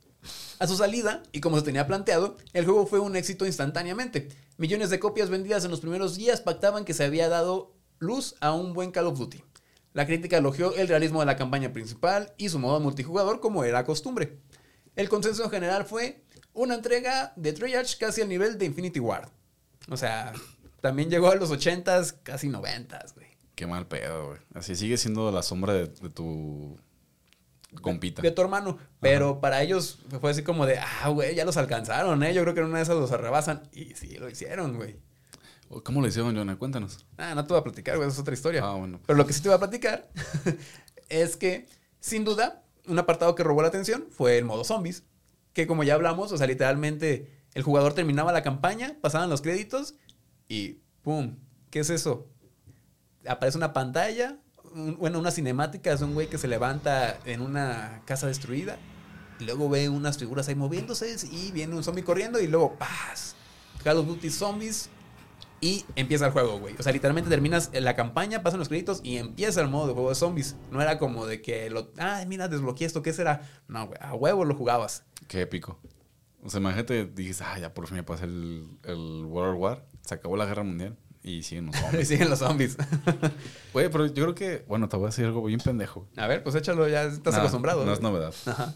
A 0.59 0.67
su 0.67 0.77
salida, 0.77 1.23
y 1.33 1.41
como 1.41 1.59
se 1.59 1.65
tenía 1.65 1.87
planteado, 1.87 2.37
el 2.53 2.65
juego 2.65 2.87
fue 2.87 2.99
un 2.99 3.17
éxito 3.17 3.47
instantáneamente. 3.47 4.29
Millones 4.57 4.91
de 4.91 4.99
copias 4.99 5.29
vendidas 5.29 5.65
en 5.65 5.71
los 5.71 5.81
primeros 5.81 6.17
días 6.17 6.41
pactaban 6.41 6.85
que 6.85 6.95
se 6.95 7.05
había 7.05 7.29
dado 7.29 7.75
luz 7.99 8.35
a 8.41 8.53
un 8.53 8.73
buen 8.73 8.91
Call 8.91 9.07
of 9.07 9.19
Duty. 9.19 9.43
La 9.93 10.07
crítica 10.07 10.39
elogió 10.39 10.75
el 10.75 10.89
realismo 10.89 11.21
de 11.21 11.27
la 11.27 11.37
campaña 11.37 11.73
principal 11.73 12.33
y 12.37 12.49
su 12.49 12.59
modo 12.59 12.81
multijugador 12.81 13.41
como 13.41 13.65
era 13.65 13.85
costumbre. 13.85 14.39
El 14.95 15.09
consenso 15.09 15.45
en 15.45 15.51
general 15.51 15.85
fue 15.85 16.25
una 16.57 16.75
entrega 16.75 17.33
de 17.37 17.53
Treyarch 17.53 17.99
casi 17.99 18.23
al 18.23 18.29
nivel 18.29 18.59
de 18.59 18.65
Infinity 18.65 18.99
Ward. 18.99 19.29
O 19.89 19.97
sea, 19.97 20.33
también 20.81 21.11
llegó 21.11 21.31
a 21.31 21.37
los 21.37 21.51
80s, 21.51 22.17
casi 22.23 22.49
90s, 22.49 23.15
güey. 23.15 23.27
Qué 23.55 23.67
mal 23.67 23.87
pedo, 23.87 24.29
güey. 24.29 24.39
Así 24.55 24.75
sigue 24.75 24.97
siendo 24.97 25.31
la 25.31 25.43
sombra 25.43 25.73
de, 25.73 25.87
de 25.87 26.11
tu 26.11 26.79
compita. 27.81 28.23
de 28.23 28.31
tu 28.31 28.43
hermano. 28.43 28.79
Pero 29.01 29.41
para 29.41 29.63
ellos 29.63 29.99
fue 30.21 30.31
así 30.31 30.43
como 30.43 30.67
de, 30.67 30.79
ah, 30.79 31.09
güey, 31.11 31.35
ya 31.35 31.45
los 31.45 31.57
alcanzaron, 31.57 32.23
¿eh? 32.23 32.35
Yo 32.35 32.43
creo 32.43 32.55
que 32.55 32.61
en 32.61 32.67
una 32.67 32.79
de 32.79 32.85
esas 32.85 32.97
los 32.97 33.13
arrebasan. 33.13 33.63
Y 33.73 33.95
sí, 33.95 34.17
lo 34.17 34.29
hicieron, 34.29 34.77
güey. 34.77 34.97
¿Cómo 35.83 36.01
le 36.01 36.09
hicieron, 36.09 36.35
Jonah? 36.35 36.57
Cuéntanos. 36.57 37.05
Ah, 37.19 37.35
no 37.35 37.45
te 37.45 37.53
voy 37.53 37.61
a 37.61 37.65
platicar, 37.65 37.97
güey, 37.97 38.09
es 38.09 38.19
otra 38.19 38.35
historia. 38.35 38.63
Ah, 38.65 38.75
bueno. 38.75 39.01
Pero 39.07 39.17
lo 39.17 39.27
que 39.27 39.33
sí 39.33 39.43
te 39.43 39.49
voy 39.49 39.57
a 39.57 39.59
platicar 39.59 40.09
es 41.09 41.37
que, 41.37 41.69
sin 42.01 42.25
duda, 42.25 42.63
un 42.87 42.99
apartado 42.99 43.35
que 43.35 43.43
robó 43.43 43.63
la 43.63 43.69
atención 43.69 44.07
fue 44.11 44.39
el 44.39 44.45
modo 44.45 44.65
zombies. 44.65 45.03
Que 45.57 45.67
como 45.67 45.85
ya 45.85 45.95
hablamos, 45.95 46.33
o 46.33 46.37
sea, 46.37 46.47
literalmente 46.47 47.33
el 47.55 47.63
jugador 47.63 47.95
terminaba 47.95 48.31
la 48.31 48.43
campaña, 48.43 48.99
pasaban 49.01 49.31
los 49.31 49.41
créditos 49.41 49.95
y 50.49 50.83
¡pum! 51.01 51.39
¿Qué 51.71 51.79
es 51.79 51.89
eso? 51.89 52.29
Aparece 53.27 53.57
una 53.57 53.73
pantalla, 53.73 54.37
bueno, 54.99 55.19
una 55.19 55.31
cinemática, 55.31 55.95
es 55.95 56.03
un 56.03 56.13
güey 56.13 56.27
que 56.29 56.37
se 56.37 56.47
levanta 56.47 57.19
en 57.25 57.41
una 57.41 58.03
casa 58.05 58.27
destruida 58.27 58.77
y 59.41 59.45
luego 59.45 59.71
ve 59.71 59.89
unas 59.89 60.19
figuras 60.19 60.47
ahí 60.49 60.55
moviéndose 60.55 61.17
y 61.33 61.53
viene 61.53 61.75
un 61.75 61.83
zombie 61.83 62.05
corriendo 62.05 62.39
y 62.39 62.49
luego 62.49 62.77
¡paz! 62.77 63.35
Call 63.83 63.97
of 63.97 64.09
Duty 64.09 64.29
Zombies 64.29 64.91
y 65.61 65.85
empieza 65.97 66.27
el 66.27 66.33
juego, 66.33 66.59
güey. 66.59 66.75
O 66.79 66.83
sea, 66.83 66.93
literalmente 66.93 67.31
terminas 67.31 67.71
la 67.73 67.97
campaña, 67.97 68.43
pasan 68.43 68.59
los 68.59 68.69
créditos 68.69 69.01
y 69.03 69.17
empieza 69.17 69.61
el 69.61 69.69
modo 69.69 69.87
de 69.89 69.95
juego 69.95 70.09
de 70.11 70.15
zombies. 70.15 70.57
No 70.71 70.81
era 70.83 70.99
como 70.99 71.27
de 71.27 71.41
que 71.43 71.71
lo. 71.71 71.91
Ay, 71.99 72.27
mira, 72.27 72.49
desbloqueé 72.49 72.87
esto, 72.87 73.03
¿qué 73.03 73.13
será? 73.13 73.43
No, 73.69 73.87
güey, 73.87 73.99
a 74.01 74.15
huevo 74.15 74.45
lo 74.45 74.55
jugabas. 74.55 75.05
Qué 75.29 75.43
épico. 75.43 75.79
O 76.43 76.51
sea, 76.51 76.61
imagínate, 76.61 77.07
dices, 77.07 77.41
ah, 77.43 77.59
ya 77.59 77.75
por 77.75 77.87
fin 77.89 77.97
me 77.97 78.03
pasé 78.05 78.25
el, 78.25 78.69
el 78.85 79.25
World 79.27 79.59
War. 79.59 79.85
Se 80.03 80.15
acabó 80.15 80.37
la 80.37 80.47
guerra 80.47 80.63
mundial. 80.63 80.97
Y 81.23 81.43
siguen 81.43 81.67
los 81.67 81.75
Y 81.77 81.81
zombies. 81.81 82.09
siguen 82.09 82.31
los 82.31 82.39
zombies. 82.39 82.77
Güey, 83.73 83.89
pero 83.91 84.07
yo 84.07 84.13
creo 84.23 84.35
que, 84.37 84.65
bueno, 84.69 84.89
te 84.89 84.97
voy 84.97 85.07
a 85.07 85.09
decir 85.09 85.25
algo 85.25 85.43
bien 85.43 85.59
pendejo. 85.59 86.07
a 86.17 86.27
ver, 86.29 86.43
pues 86.45 86.55
échalo, 86.55 86.87
ya 86.89 87.03
estás 87.05 87.35
Nah, 87.35 87.41
acostumbrado. 87.41 87.85
No 87.85 87.93
es 87.93 88.01
novedad. 88.01 88.33
Ajá, 88.47 88.75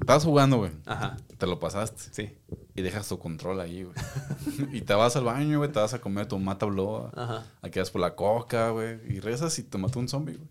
Estabas 0.00 0.24
jugando, 0.24 0.58
güey. 0.58 0.72
ajá, 0.86 1.16
Te 1.38 1.46
lo 1.46 1.58
pasaste. 1.60 2.02
sí. 2.10 2.36
Y 2.74 2.82
dejas 2.82 3.08
tu 3.08 3.18
control 3.18 3.60
ahí, 3.60 3.82
güey. 3.84 3.94
y 4.72 4.80
te 4.80 4.94
vas 4.94 5.14
al 5.16 5.24
baño, 5.24 5.58
güey. 5.58 5.70
Te 5.70 5.78
vas 5.78 5.92
a 5.94 6.00
comer 6.00 6.26
tu 6.26 6.38
mata 6.38 6.66
bloa. 6.66 7.10
Ajá. 7.14 7.44
Aquí 7.62 7.78
vas 7.78 7.90
por 7.90 8.00
la 8.00 8.14
coca, 8.16 8.70
güey. 8.70 8.98
Y 9.08 9.20
rezas 9.20 9.58
y 9.58 9.62
te 9.64 9.76
mata 9.78 9.98
un 9.98 10.08
zombie, 10.08 10.36
güey. 10.36 10.48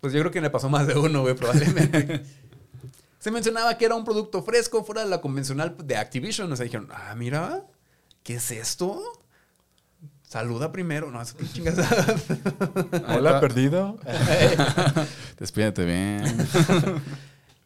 Pues 0.00 0.12
yo 0.12 0.20
creo 0.20 0.32
que 0.32 0.40
le 0.40 0.50
pasó 0.50 0.68
más 0.68 0.86
de 0.86 0.98
uno, 0.98 1.22
güey, 1.22 1.34
probablemente. 1.34 2.24
Se 3.18 3.30
mencionaba 3.30 3.78
que 3.78 3.84
era 3.84 3.94
un 3.94 4.04
producto 4.04 4.42
fresco 4.42 4.82
fuera 4.84 5.04
de 5.04 5.10
la 5.10 5.20
convencional 5.20 5.76
de 5.84 5.96
Activision. 5.96 6.50
O 6.52 6.56
sea, 6.56 6.64
dijeron, 6.64 6.88
ah, 6.92 7.14
mira, 7.16 7.64
¿qué 8.24 8.34
es 8.34 8.50
esto? 8.50 9.00
Saluda 10.22 10.72
primero. 10.72 11.10
No, 11.10 11.22
es 11.22 11.32
que 11.34 11.46
chingas. 11.46 11.76
Hola, 13.08 13.38
perdido. 13.40 13.98
Despídete 15.38 15.84
bien. 15.84 16.48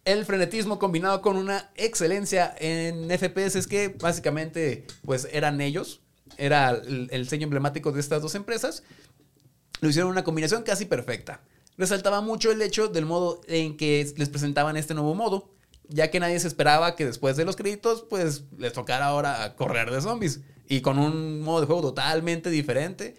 El 0.06 0.24
frenetismo 0.24 0.78
combinado 0.78 1.20
con 1.20 1.36
una 1.36 1.70
excelencia 1.74 2.54
en 2.58 3.10
FPS 3.10 3.56
es 3.56 3.66
que 3.66 3.88
básicamente 3.88 4.86
pues 5.04 5.28
eran 5.30 5.60
ellos, 5.60 6.00
era 6.38 6.70
el, 6.70 7.08
el 7.10 7.28
sello 7.28 7.44
emblemático 7.44 7.92
de 7.92 8.00
estas 8.00 8.22
dos 8.22 8.34
empresas, 8.34 8.84
lo 9.80 9.90
hicieron 9.90 10.10
una 10.10 10.24
combinación 10.24 10.62
casi 10.62 10.86
perfecta. 10.86 11.42
Resaltaba 11.76 12.22
mucho 12.22 12.50
el 12.50 12.62
hecho 12.62 12.88
del 12.88 13.04
modo 13.04 13.42
en 13.48 13.76
que 13.76 14.10
les 14.16 14.30
presentaban 14.30 14.78
este 14.78 14.94
nuevo 14.94 15.14
modo, 15.14 15.50
ya 15.88 16.10
que 16.10 16.20
nadie 16.20 16.40
se 16.40 16.48
esperaba 16.48 16.96
que 16.96 17.04
después 17.04 17.36
de 17.36 17.44
los 17.44 17.56
créditos 17.56 18.06
pues 18.08 18.44
les 18.56 18.72
tocara 18.72 19.06
ahora 19.06 19.54
correr 19.56 19.90
de 19.90 20.00
zombies 20.00 20.40
y 20.66 20.80
con 20.80 20.98
un 20.98 21.42
modo 21.42 21.60
de 21.60 21.66
juego 21.66 21.82
totalmente 21.82 22.48
diferente 22.48 23.16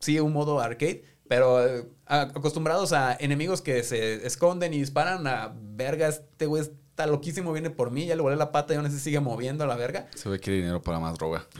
sí, 0.00 0.18
un 0.18 0.32
modo 0.32 0.60
arcade, 0.60 1.04
pero 1.28 1.64
eh, 1.64 1.86
acostumbrados 2.10 2.92
a 2.92 3.16
enemigos 3.18 3.62
que 3.62 3.82
se 3.84 4.26
esconden 4.26 4.74
y 4.74 4.78
disparan 4.78 5.26
a 5.26 5.54
verga, 5.54 6.08
este 6.08 6.46
güey 6.46 6.62
está 6.62 7.06
loquísimo, 7.06 7.52
viene 7.52 7.70
por 7.70 7.92
mí, 7.92 8.06
ya 8.06 8.16
le 8.16 8.22
volé 8.22 8.36
la 8.36 8.50
pata 8.50 8.74
y 8.74 8.76
aún 8.76 8.86
así 8.86 8.98
sigue 8.98 9.20
moviendo 9.20 9.64
a 9.64 9.66
la 9.66 9.76
verga. 9.76 10.08
Se 10.16 10.28
ve 10.28 10.40
que 10.40 10.50
hay 10.50 10.56
dinero 10.58 10.82
para 10.82 10.98
más 10.98 11.16
droga. 11.16 11.46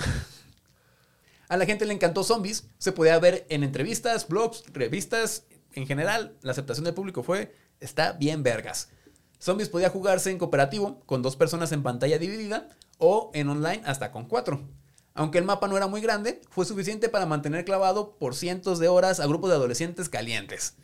A 1.48 1.56
la 1.56 1.66
gente 1.66 1.84
le 1.84 1.92
encantó 1.92 2.22
Zombies, 2.22 2.68
se 2.78 2.92
podía 2.92 3.18
ver 3.18 3.44
en 3.48 3.64
entrevistas, 3.64 4.28
blogs, 4.28 4.62
revistas, 4.72 5.46
en 5.72 5.84
general, 5.84 6.36
la 6.42 6.52
aceptación 6.52 6.84
del 6.84 6.94
público 6.94 7.24
fue, 7.24 7.52
está 7.80 8.12
bien 8.12 8.44
vergas. 8.44 8.90
Zombies 9.40 9.68
podía 9.68 9.90
jugarse 9.90 10.30
en 10.30 10.38
cooperativo, 10.38 11.00
con 11.06 11.22
dos 11.22 11.34
personas 11.34 11.72
en 11.72 11.82
pantalla 11.82 12.18
dividida, 12.18 12.68
o 12.98 13.32
en 13.34 13.48
online 13.48 13.82
hasta 13.84 14.12
con 14.12 14.26
cuatro. 14.26 14.62
Aunque 15.20 15.36
el 15.36 15.44
mapa 15.44 15.68
no 15.68 15.76
era 15.76 15.86
muy 15.86 16.00
grande, 16.00 16.40
fue 16.48 16.64
suficiente 16.64 17.10
para 17.10 17.26
mantener 17.26 17.66
clavado 17.66 18.16
por 18.16 18.34
cientos 18.34 18.78
de 18.78 18.88
horas 18.88 19.20
a 19.20 19.26
grupos 19.26 19.50
de 19.50 19.56
adolescentes 19.56 20.08
calientes. 20.08 20.76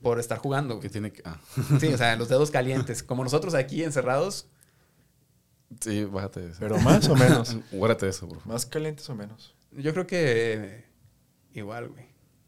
Por 0.00 0.18
estar 0.18 0.38
jugando. 0.38 0.80
Que 0.80 0.88
tiene 0.88 1.12
que. 1.12 1.20
Ah. 1.26 1.38
Sí, 1.78 1.88
o 1.88 1.98
sea, 1.98 2.16
los 2.16 2.30
dedos 2.30 2.50
calientes. 2.50 3.02
Como 3.02 3.22
nosotros 3.22 3.52
aquí 3.52 3.84
encerrados. 3.84 4.48
Sí, 5.80 6.06
bájate 6.06 6.40
de 6.40 6.50
eso. 6.52 6.60
Pero 6.60 6.78
más 6.78 7.10
o 7.10 7.14
menos. 7.14 7.58
Guárdate 7.72 8.06
de 8.06 8.12
eso, 8.12 8.26
por 8.26 8.38
favor. 8.38 8.54
¿Más 8.54 8.64
calientes 8.64 9.06
o 9.10 9.14
menos? 9.14 9.54
Yo 9.72 9.92
creo 9.92 10.06
que 10.06 10.86
igual, 11.52 11.90
güey. 11.90 12.06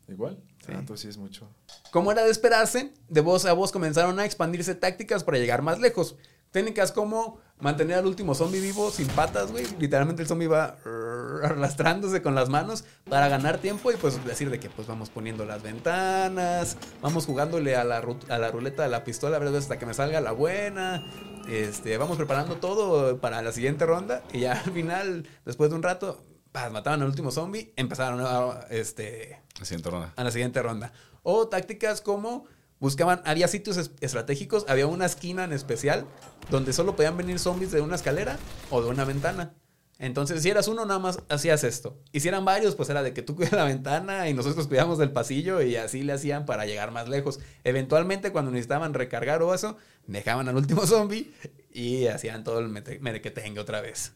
¿Igual? 0.09 0.43
Sí. 0.65 0.73
Ah, 0.73 0.79
entonces 0.79 1.03
sí 1.03 1.09
es 1.09 1.19
mucho. 1.19 1.51
Como 1.91 2.11
era 2.13 2.25
de 2.25 2.31
esperarse, 2.31 2.95
de 3.11 3.21
voz 3.21 3.45
a 3.45 3.53
voz 3.53 3.73
comenzaron 3.73 4.19
a 4.19 4.25
expandirse 4.25 4.75
tácticas 4.75 5.23
para 5.23 5.37
llegar 5.37 5.61
más 5.61 5.81
lejos. 5.81 6.17
Técnicas 6.51 6.93
como 6.93 7.41
mantener 7.63 7.99
al 7.99 8.07
último 8.07 8.35
zombie 8.35 8.61
vivo 8.61 8.91
sin 8.91 9.07
patas, 9.09 9.51
güey. 9.51 9.67
Literalmente 9.79 10.23
el 10.23 10.29
zombie 10.29 10.49
va... 10.49 10.77
arrastrándose 11.43 12.23
con 12.23 12.35
las 12.35 12.49
manos 12.49 12.85
para 13.09 13.29
ganar 13.29 13.59
tiempo 13.59 13.91
y 13.93 13.97
pues 13.97 14.25
decir 14.25 14.51
de 14.51 14.61
que 14.61 14.71
pues 14.71 14.87
vamos 14.87 15.11
poniendo 15.11 15.45
las 15.45 15.63
ventanas, 15.63 16.77
vamos 17.01 17.27
jugándole 17.27 17.77
a 17.77 17.85
la, 17.85 18.03
a 18.29 18.39
la 18.39 18.51
ruleta 18.51 18.83
de 18.83 18.89
la 18.89 19.05
pistola 19.05 19.37
a 19.37 19.41
ver 19.41 19.55
hasta 19.55 19.79
que 19.79 19.87
me 19.87 19.95
salga 19.95 20.21
la 20.21 20.33
buena. 20.33 21.05
Este, 21.49 21.97
vamos 21.99 22.17
preparando 22.17 22.57
todo 22.57 23.19
para 23.19 23.43
la 23.43 23.53
siguiente 23.53 23.85
ronda 23.87 24.23
y 24.33 24.41
ya 24.41 24.53
al 24.53 24.73
final, 24.73 25.29
después 25.45 25.71
de 25.71 25.77
un 25.77 25.83
rato, 25.83 26.25
paz, 26.53 26.71
mataban 26.71 27.03
al 27.03 27.09
último 27.09 27.31
zombie, 27.31 27.73
empezaron 27.77 28.21
a, 28.21 28.67
este, 28.71 29.41
La 29.59 29.65
siguiente 29.65 29.91
ronda. 29.91 30.13
a 30.17 30.25
la 30.25 30.31
siguiente 30.31 30.63
ronda. 30.63 30.93
O 31.23 31.49
tácticas 31.49 32.01
como 32.01 32.47
buscaban, 32.83 33.23
había 33.25 33.49
sitios 33.49 33.79
es- 33.79 33.93
estratégicos, 34.01 34.67
había 34.69 34.87
una 34.87 35.07
esquina 35.07 35.45
en 35.45 35.53
especial 35.55 36.05
donde 36.51 36.75
solo 36.75 36.95
podían 36.97 37.17
venir 37.17 37.39
zombies 37.39 37.71
de 37.73 37.81
una 37.81 37.95
escalera 37.97 38.39
o 38.71 38.83
de 38.83 38.89
una 38.91 39.05
ventana. 39.07 39.55
Entonces, 39.99 40.43
si 40.43 40.51
eras 40.51 40.67
uno, 40.67 40.85
nada 40.85 40.99
más 40.99 41.21
hacías 41.29 41.63
esto. 41.63 41.97
Y 42.11 42.19
si 42.21 42.27
eran 42.29 42.45
varios, 42.45 42.75
pues 42.75 42.89
era 42.91 43.05
de 43.05 43.15
que 43.15 43.23
tú 43.23 43.37
cuidas 43.37 43.53
la 43.53 43.65
ventana 43.65 44.29
y 44.29 44.35
nosotros 44.35 44.67
cuidamos 44.67 44.99
del 44.99 45.13
pasillo 45.13 45.63
y 45.63 45.77
así 45.77 46.03
le 46.03 46.13
hacían 46.13 46.45
para 46.45 46.67
llegar 46.67 46.91
más 46.91 47.09
lejos. 47.09 47.39
Eventualmente, 47.63 48.33
cuando 48.33 48.51
necesitaban 48.51 48.95
recargar 48.95 49.43
o 49.43 49.55
eso, 49.55 49.77
dejaban 50.09 50.49
al 50.49 50.57
último 50.57 50.85
zombie 50.87 51.33
y 51.73 52.07
hacían 52.09 52.43
todo 52.43 52.59
el 52.59 52.69
merequetengue 52.69 53.61
otra 53.61 53.81
vez. 53.81 54.13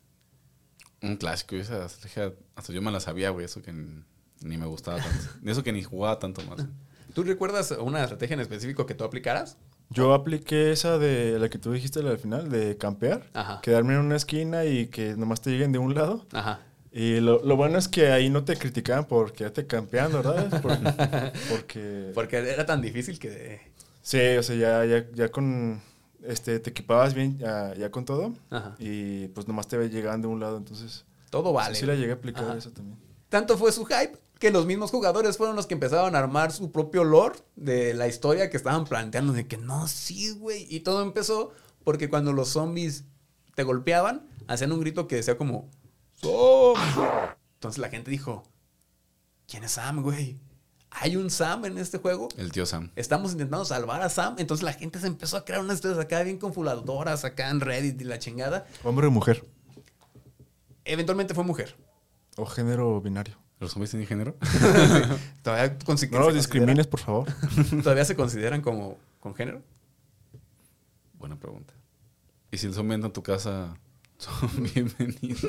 Un 1.03 1.17
clásico. 1.19 1.55
Esa 1.55 1.87
estrategia, 1.87 2.33
hasta 2.57 2.73
yo 2.73 2.83
me 2.83 2.91
la 2.91 2.99
sabía, 2.99 3.31
güey. 3.31 3.45
Eso 3.45 3.63
que 3.63 3.73
ni 3.73 4.57
me 4.59 4.67
gustaba 4.67 4.99
tanto. 4.99 5.25
Eso 5.49 5.63
que 5.63 5.73
ni 5.73 5.85
jugaba 5.85 6.19
tanto 6.19 6.43
más. 6.43 6.67
¿Tú 7.17 7.23
recuerdas 7.23 7.71
una 7.71 8.03
estrategia 8.03 8.35
en 8.35 8.41
específico 8.41 8.85
que 8.85 8.93
tú 8.93 9.03
aplicaras? 9.03 9.57
Yo 9.89 10.13
apliqué 10.13 10.71
esa 10.71 10.99
de 10.99 11.39
la 11.39 11.49
que 11.49 11.57
tú 11.59 11.73
dijiste 11.73 12.01
al 12.01 12.19
final, 12.19 12.51
de 12.51 12.77
campear. 12.77 13.23
Ajá. 13.33 13.63
Quedarme 13.63 13.95
en 13.95 14.01
una 14.01 14.17
esquina 14.17 14.67
y 14.67 14.89
que 14.89 15.17
nomás 15.17 15.41
te 15.41 15.49
lleguen 15.49 15.73
de 15.73 15.79
un 15.79 15.95
lado. 15.95 16.27
Ajá. 16.35 16.61
Y 16.93 17.21
lo, 17.21 17.43
lo 17.43 17.57
bueno 17.57 17.79
es 17.79 17.89
que 17.89 18.09
ahí 18.13 18.29
no 18.29 18.45
te 18.45 18.55
criticaban 18.59 19.07
por 19.07 19.33
quedarte 19.33 19.67
campeando, 19.67 20.19
¿verdad? 20.23 20.61
Por- 20.61 20.79
porque... 21.49 22.11
Porque 22.13 22.37
era 22.37 22.67
tan 22.67 22.83
difícil 22.83 23.19
que... 23.19 23.63
Sí, 24.03 24.21
o 24.37 24.43
sea, 24.43 24.55
ya, 24.55 24.85
ya, 24.85 25.07
ya 25.15 25.31
con... 25.31 25.81
Este, 26.23 26.59
te 26.61 26.69
equipabas 26.69 27.15
bien 27.15 27.39
ya, 27.39 27.73
ya 27.77 27.91
con 27.91 28.05
todo. 28.05 28.35
Ajá. 28.51 28.75
Y 28.79 29.29
pues 29.29 29.49
nomás 29.49 29.69
te 29.69 29.89
llegaban 29.89 30.21
de 30.21 30.29
un 30.29 30.39
lado, 30.39 30.59
entonces... 30.59 31.07
Todo 31.31 31.55
vale. 31.55 31.77
Sí 31.77 31.87
la 31.87 31.95
llegué 31.95 32.11
a 32.13 32.17
aplicar 32.17 32.45
Ajá. 32.45 32.59
eso 32.59 32.73
también. 32.73 32.99
Tanto 33.31 33.57
fue 33.57 33.73
su 33.73 33.87
hype 33.87 34.19
que 34.39 34.51
los 34.51 34.67
mismos 34.67 34.91
jugadores 34.91 35.37
fueron 35.37 35.57
los 35.57 35.67
que 35.67 35.75
empezaron 35.75 36.15
a 36.15 36.19
armar 36.19 36.53
su 36.53 36.71
propio 36.71 37.05
lore 37.05 37.39
de 37.57 37.95
la 37.95 38.07
historia 38.07 38.51
que 38.51 38.57
estaban 38.57 38.85
planteando 38.85 39.33
de 39.33 39.47
que 39.47 39.57
no, 39.57 39.89
sí, 39.89 40.31
güey. 40.33 40.67
Y 40.69 40.81
todo 40.81 41.03
empezó 41.03 41.53
porque 41.85 42.11
cuando 42.11 42.33
los 42.33 42.49
zombies 42.51 43.05
te 43.55 43.63
golpeaban, 43.63 44.29
hacían 44.47 44.73
un 44.73 44.81
grito 44.81 45.09
que 45.09 45.17
decía 45.17 45.39
como 45.39 45.71
¡Zombie! 46.21 47.35
Entonces 47.55 47.79
la 47.79 47.89
gente 47.89 48.11
dijo, 48.11 48.43
¿quién 49.47 49.65
es 49.65 49.73
Sam, 49.73 50.03
güey? 50.03 50.39
¿Hay 50.91 51.17
un 51.17 51.31
Sam 51.31 51.65
en 51.67 51.79
este 51.79 51.99
juego? 51.99 52.29
El 52.37 52.53
tío 52.53 52.65
Sam. 52.65 52.91
Estamos 52.97 53.33
intentando 53.33 53.65
salvar 53.65 54.03
a 54.03 54.09
Sam. 54.09 54.37
Entonces 54.39 54.65
la 54.65 54.73
gente 54.73 54.99
se 54.99 55.07
empezó 55.07 55.37
a 55.37 55.45
crear 55.45 55.61
unas 55.61 55.77
historias 55.77 55.99
acá 55.99 56.23
bien 56.23 56.39
confabuladoras, 56.39 57.25
acá 57.25 57.51
en 57.51 57.61
Reddit 57.61 58.01
y 58.01 58.05
la 58.05 58.19
chingada. 58.19 58.67
Hombre 58.83 59.07
o 59.07 59.11
mujer. 59.11 59.45
Eventualmente 60.85 61.35
fue 61.35 61.45
mujer. 61.45 61.77
O 62.37 62.47
género 62.47 63.01
binario. 63.01 63.37
¿Los 63.59 63.73
zombies 63.73 63.91
tienen 63.91 64.07
género? 64.07 64.37
Todavía, 65.43 65.77
No 66.11 66.21
los 66.21 66.35
discrimines, 66.35 66.87
por 66.87 67.01
favor. 67.01 67.29
todavía 67.83 68.05
se 68.05 68.15
consideran 68.15 68.61
como 68.61 68.99
con 69.21 69.35
género. 69.35 69.63
Buena 71.19 71.37
pregunta. 71.37 71.73
¿Y 72.51 72.59
si 72.59 72.67
el 72.67 72.75
zombie 72.75 72.95
entra 72.95 73.07
en 73.07 73.13
tu 73.13 73.23
casa, 73.23 73.75
son 74.19 74.51
bienvenidos? 74.75 75.47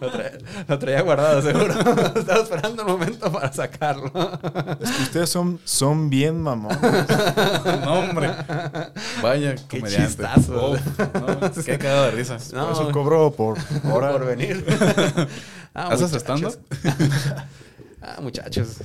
Lo 0.00 0.10
traía, 0.10 0.38
lo 0.66 0.78
traía 0.78 1.00
guardado, 1.02 1.42
seguro. 1.42 1.74
Estaba 2.16 2.42
esperando 2.42 2.84
un 2.84 2.92
momento 2.92 3.30
para 3.32 3.52
sacarlo. 3.52 4.10
Es 4.80 4.90
que 4.90 5.02
ustedes 5.02 5.30
son, 5.30 5.60
son 5.64 6.10
bien 6.10 6.40
mamones. 6.40 6.78
no, 7.84 7.94
hombre. 8.00 8.30
Vaya, 9.22 9.54
Qué 9.68 9.80
comediante. 9.80 10.08
chistazo. 10.08 10.76
No, 11.14 11.52
qué 11.64 11.78
cagado 11.78 12.04
de 12.06 12.10
risa. 12.12 12.38
No, 12.52 12.64
Por 12.66 12.72
eso 12.72 12.92
cobro 12.92 13.30
por 13.32 13.58
hora. 13.90 14.12
por 14.12 14.26
venir. 14.26 14.64
Ah, 15.74 15.88
¿Haces 15.92 16.12
stand-up? 16.12 16.56
Ah, 18.00 18.18
muchachos. 18.20 18.76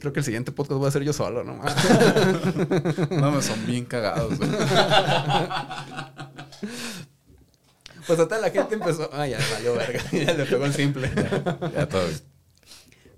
Creo 0.00 0.12
que 0.12 0.20
el 0.20 0.24
siguiente 0.24 0.52
podcast 0.52 0.78
voy 0.78 0.88
a 0.88 0.90
ser 0.92 1.02
yo 1.02 1.12
solo, 1.12 1.42
¿no? 1.42 1.58
No, 3.10 3.32
me 3.32 3.42
son 3.42 3.66
bien 3.66 3.84
cagados. 3.84 4.34
Pues 8.08 8.18
total, 8.18 8.40
la 8.40 8.50
gente 8.50 8.74
empezó. 8.74 9.08
Ah, 9.12 9.28
ya 9.28 9.38
valió 9.52 9.74
verga. 9.74 10.02
Ya 10.12 10.32
le 10.32 10.46
pegó 10.46 10.64
el 10.64 10.72
simple. 10.72 11.08
Ya 11.74 11.88
todo. 11.88 12.08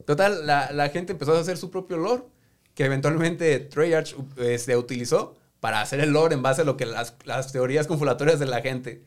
Total, 0.05 0.47
la, 0.47 0.73
la 0.73 0.89
gente 0.89 1.13
empezó 1.13 1.37
a 1.37 1.41
hacer 1.41 1.57
su 1.57 1.71
propio 1.71 1.97
lore, 1.97 2.25
que 2.75 2.85
eventualmente 2.85 3.61
Treyarch 3.61 4.17
eh, 4.37 4.59
se 4.59 4.77
utilizó 4.77 5.39
para 5.61 5.81
hacer 5.81 6.01
el 6.01 6.11
lore 6.11 6.35
en 6.35 6.43
base 6.43 6.63
a 6.63 6.65
lo 6.65 6.77
que 6.77 6.87
las, 6.87 7.15
las 7.25 7.53
teorías 7.53 7.87
confulatorias 7.87 8.41
de 8.41 8.47
la 8.47 8.61
gente. 8.63 9.05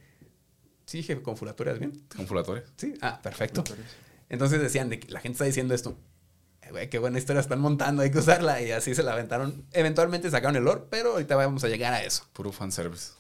Sí, 0.86 1.00
dije 1.00 1.22
confulatorias, 1.22 1.80
¿bien? 1.80 2.02
Confulatorios. 2.16 2.72
Sí, 2.78 2.94
ah, 3.02 3.20
perfecto. 3.22 3.64
Entonces 4.30 4.62
decían, 4.62 4.90
de 4.90 5.00
que 5.00 5.12
la 5.12 5.20
gente 5.20 5.34
está 5.36 5.46
diciendo 5.46 5.74
esto. 5.74 5.98
Eh, 6.62 6.70
Güey, 6.72 6.90
qué 6.90 7.00
buena 7.00 7.18
historia 7.18 7.42
están 7.42 7.60
montando, 7.60 8.04
hay 8.04 8.12
que 8.12 8.20
usarla. 8.20 8.62
Y 8.62 8.72
así 8.72 8.96
se 8.96 9.04
la 9.04 9.14
aventaron. 9.14 9.66
Eventualmente 9.74 10.32
sacaron 10.32 10.56
el 10.56 10.64
lore, 10.64 10.84
pero 10.90 11.12
ahorita 11.14 11.36
vamos 11.36 11.64
a 11.66 11.68
llegar 11.68 11.94
a 11.94 12.04
eso. 12.04 12.26
Puro 12.32 12.54
fanservice. 12.54 13.12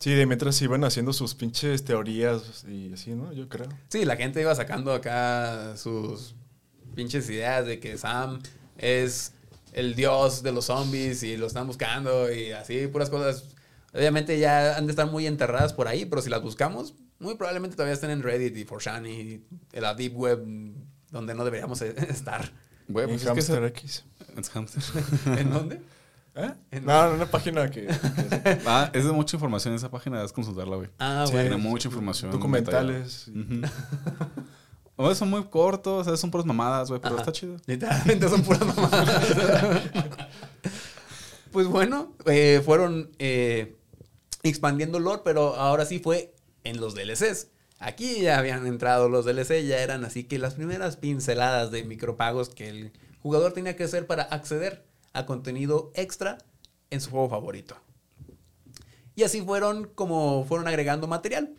Sí, 0.00 0.14
de 0.14 0.26
mientras 0.26 0.60
iban 0.62 0.84
haciendo 0.84 1.12
sus 1.12 1.34
pinches 1.34 1.84
teorías 1.84 2.64
y 2.68 2.92
así, 2.92 3.10
¿no? 3.10 3.32
Yo 3.32 3.48
creo. 3.48 3.68
Sí, 3.88 4.04
la 4.04 4.16
gente 4.16 4.40
iba 4.40 4.54
sacando 4.54 4.92
acá 4.92 5.76
sus 5.76 6.34
pinches 6.94 7.28
ideas 7.30 7.66
de 7.66 7.80
que 7.80 7.98
Sam 7.98 8.40
es 8.76 9.32
el 9.72 9.94
dios 9.94 10.42
de 10.42 10.52
los 10.52 10.66
zombies 10.66 11.22
y 11.22 11.36
lo 11.36 11.46
están 11.46 11.66
buscando 11.66 12.32
y 12.32 12.52
así, 12.52 12.86
puras 12.86 13.10
cosas. 13.10 13.44
Obviamente 13.92 14.38
ya 14.38 14.76
han 14.76 14.86
de 14.86 14.92
estar 14.92 15.10
muy 15.10 15.26
enterradas 15.26 15.72
por 15.72 15.88
ahí, 15.88 16.04
pero 16.04 16.22
si 16.22 16.30
las 16.30 16.42
buscamos, 16.42 16.94
muy 17.18 17.34
probablemente 17.34 17.74
todavía 17.74 17.94
estén 17.94 18.10
en 18.10 18.22
Reddit 18.22 18.56
y 18.56 18.64
4chan 18.64 19.08
y 19.08 19.44
en 19.72 19.82
la 19.82 19.94
Deep 19.94 20.16
Web, 20.16 20.44
donde 21.10 21.34
no 21.34 21.44
deberíamos 21.44 21.80
estar. 21.82 22.52
Güey, 22.86 23.04
En 23.10 23.18
pues 23.18 23.48
es 23.48 23.50
X. 23.50 24.04
Es 24.36 24.50
hamster. 24.54 24.82
¿En 25.36 25.50
dónde? 25.50 25.80
¿Eh? 26.38 26.80
No, 26.82 27.08
en 27.08 27.14
una 27.14 27.26
página 27.26 27.68
que... 27.70 27.86
que- 27.86 28.58
Ah, 28.66 28.90
es 28.92 29.04
de 29.04 29.12
mucha 29.12 29.36
información 29.36 29.74
esa 29.74 29.90
página, 29.90 30.22
es 30.22 30.32
consultarla, 30.32 30.76
güey. 30.76 30.88
Ah, 30.98 31.24
Sí. 31.26 31.32
bueno. 31.32 31.48
Tiene 31.48 31.62
mucha 31.62 31.88
información. 31.88 32.30
documentales. 32.30 33.28
Ujú. 33.28 33.62
A 34.96 35.02
veces 35.02 35.18
son 35.18 35.30
muy 35.30 35.44
cortos, 35.44 36.08
a 36.08 36.10
veces 36.10 36.20
son 36.20 36.32
puras 36.32 36.44
mamadas, 36.44 36.88
güey, 36.88 37.00
pero 37.00 37.14
Ajá. 37.14 37.22
está 37.22 37.32
chido. 37.32 37.56
Literalmente 37.66 38.28
son 38.28 38.42
puras 38.42 38.66
mamadas. 38.66 39.22
pues 41.52 41.66
bueno, 41.68 42.14
eh, 42.26 42.60
fueron 42.64 43.10
eh, 43.20 43.76
expandiendo 44.42 44.98
lore, 44.98 45.22
pero 45.24 45.54
ahora 45.54 45.84
sí 45.86 46.00
fue 46.00 46.34
en 46.64 46.80
los 46.80 46.94
DLCs. 46.96 47.48
Aquí 47.78 48.22
ya 48.22 48.38
habían 48.38 48.66
entrado 48.66 49.08
los 49.08 49.24
DLC, 49.24 49.64
ya 49.64 49.78
eran 49.78 50.04
así 50.04 50.24
que 50.24 50.38
las 50.40 50.54
primeras 50.54 50.96
pinceladas 50.96 51.70
de 51.70 51.84
micropagos 51.84 52.48
que 52.48 52.68
el 52.68 52.92
jugador 53.22 53.52
tenía 53.52 53.76
que 53.76 53.84
hacer 53.84 54.06
para 54.08 54.24
acceder 54.24 54.84
a 55.12 55.26
contenido 55.26 55.90
extra 55.94 56.38
en 56.90 57.00
su 57.00 57.10
juego 57.10 57.28
favorito. 57.28 57.76
Y 59.14 59.24
así 59.24 59.42
fueron 59.42 59.84
como 59.94 60.44
fueron 60.44 60.68
agregando 60.68 61.06
material. 61.06 61.54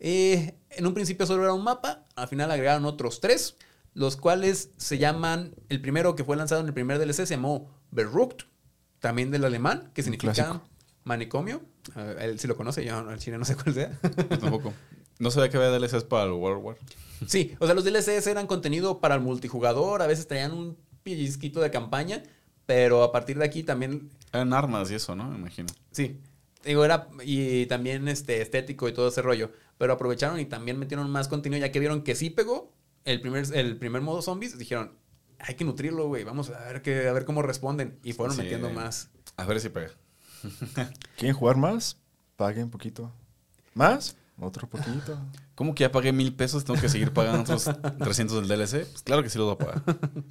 Eh, 0.00 0.54
en 0.70 0.86
un 0.86 0.94
principio 0.94 1.26
solo 1.26 1.44
era 1.44 1.52
un 1.52 1.62
mapa, 1.62 2.06
al 2.16 2.26
final 2.26 2.50
agregaron 2.50 2.84
otros 2.86 3.20
tres, 3.20 3.56
los 3.94 4.16
cuales 4.16 4.70
se 4.76 4.98
llaman, 4.98 5.54
el 5.68 5.80
primero 5.80 6.14
que 6.14 6.24
fue 6.24 6.36
lanzado 6.36 6.60
en 6.60 6.66
el 6.66 6.74
primer 6.74 6.98
DLC 6.98 7.26
se 7.26 7.36
llamó 7.36 7.70
Berucht, 7.90 8.44
también 8.98 9.30
del 9.30 9.44
alemán, 9.44 9.90
que 9.94 10.02
significa 10.02 10.32
clásico. 10.32 10.62
manicomio. 11.04 11.62
Ver, 11.94 12.18
él 12.22 12.38
sí 12.38 12.48
lo 12.48 12.56
conoce, 12.56 12.84
yo 12.84 12.96
al 12.96 13.18
chile 13.18 13.38
no 13.38 13.44
sé 13.44 13.56
cuál 13.56 13.74
sea. 13.74 13.98
Yo 14.30 14.38
tampoco. 14.38 14.72
No 15.18 15.30
sabía 15.30 15.50
que 15.50 15.56
había 15.56 15.70
DLCs 15.70 16.04
para 16.04 16.24
el 16.24 16.32
World 16.32 16.64
War. 16.64 16.76
Sí, 17.26 17.54
o 17.60 17.66
sea, 17.66 17.74
los 17.74 17.84
DLCs 17.84 18.26
eran 18.26 18.46
contenido 18.48 19.00
para 19.00 19.14
el 19.14 19.20
multijugador, 19.20 20.02
a 20.02 20.06
veces 20.08 20.26
traían 20.26 20.52
un 20.52 20.76
pellizquito 21.04 21.60
de 21.60 21.70
campaña, 21.70 22.22
pero 22.66 23.02
a 23.02 23.12
partir 23.12 23.38
de 23.38 23.44
aquí 23.44 23.62
también 23.62 24.10
Eran 24.32 24.52
armas 24.52 24.90
y 24.90 24.94
eso, 24.94 25.14
¿no? 25.14 25.28
Me 25.28 25.36
imagino. 25.38 25.68
Sí. 25.90 26.18
Digo, 26.64 26.84
era 26.84 27.08
y 27.24 27.66
también 27.66 28.06
este 28.08 28.40
estético 28.40 28.88
y 28.88 28.92
todo 28.92 29.08
ese 29.08 29.20
rollo. 29.22 29.50
Pero 29.78 29.94
aprovecharon 29.94 30.38
y 30.38 30.44
también 30.46 30.78
metieron 30.78 31.10
más 31.10 31.26
contenido, 31.28 31.60
ya 31.60 31.72
que 31.72 31.80
vieron 31.80 32.02
que 32.02 32.14
sí 32.14 32.30
pegó 32.30 32.72
el 33.04 33.20
primer, 33.20 33.44
el 33.54 33.76
primer 33.76 34.00
modo 34.02 34.22
zombies. 34.22 34.56
Dijeron, 34.58 34.92
hay 35.40 35.56
que 35.56 35.64
nutrirlo, 35.64 36.06
güey. 36.06 36.22
Vamos 36.22 36.50
a 36.50 36.60
ver, 36.72 36.82
que, 36.82 37.08
a 37.08 37.12
ver 37.12 37.24
cómo 37.24 37.42
responden. 37.42 37.98
Y 38.04 38.12
fueron 38.12 38.36
Sí. 38.36 38.42
metiendo 38.42 38.70
más. 38.70 39.10
A 39.36 39.44
ver 39.44 39.58
si 39.60 39.70
pega. 39.70 39.90
¿Quieren 41.16 41.34
jugar 41.36 41.56
más? 41.56 41.96
Paguen 42.36 42.70
poquito. 42.70 43.12
¿Más? 43.74 44.14
Otro 44.38 44.68
poquito. 44.68 45.18
¿Cómo 45.56 45.74
que 45.74 45.82
ya 45.82 45.92
pagué 45.92 46.12
mil 46.12 46.32
pesos? 46.34 46.64
¿Tengo 46.64 46.80
que 46.80 46.88
seguir 46.88 47.12
pagando 47.12 47.40
otros 47.42 47.68
300 47.98 48.46
del 48.46 48.48
DLC? 48.58 48.86
Pues 48.88 49.02
claro 49.02 49.22
que 49.22 49.30
sí 49.30 49.38
los 49.38 49.46
voy 49.48 49.54
a 49.54 49.58
pagar. 49.58 49.82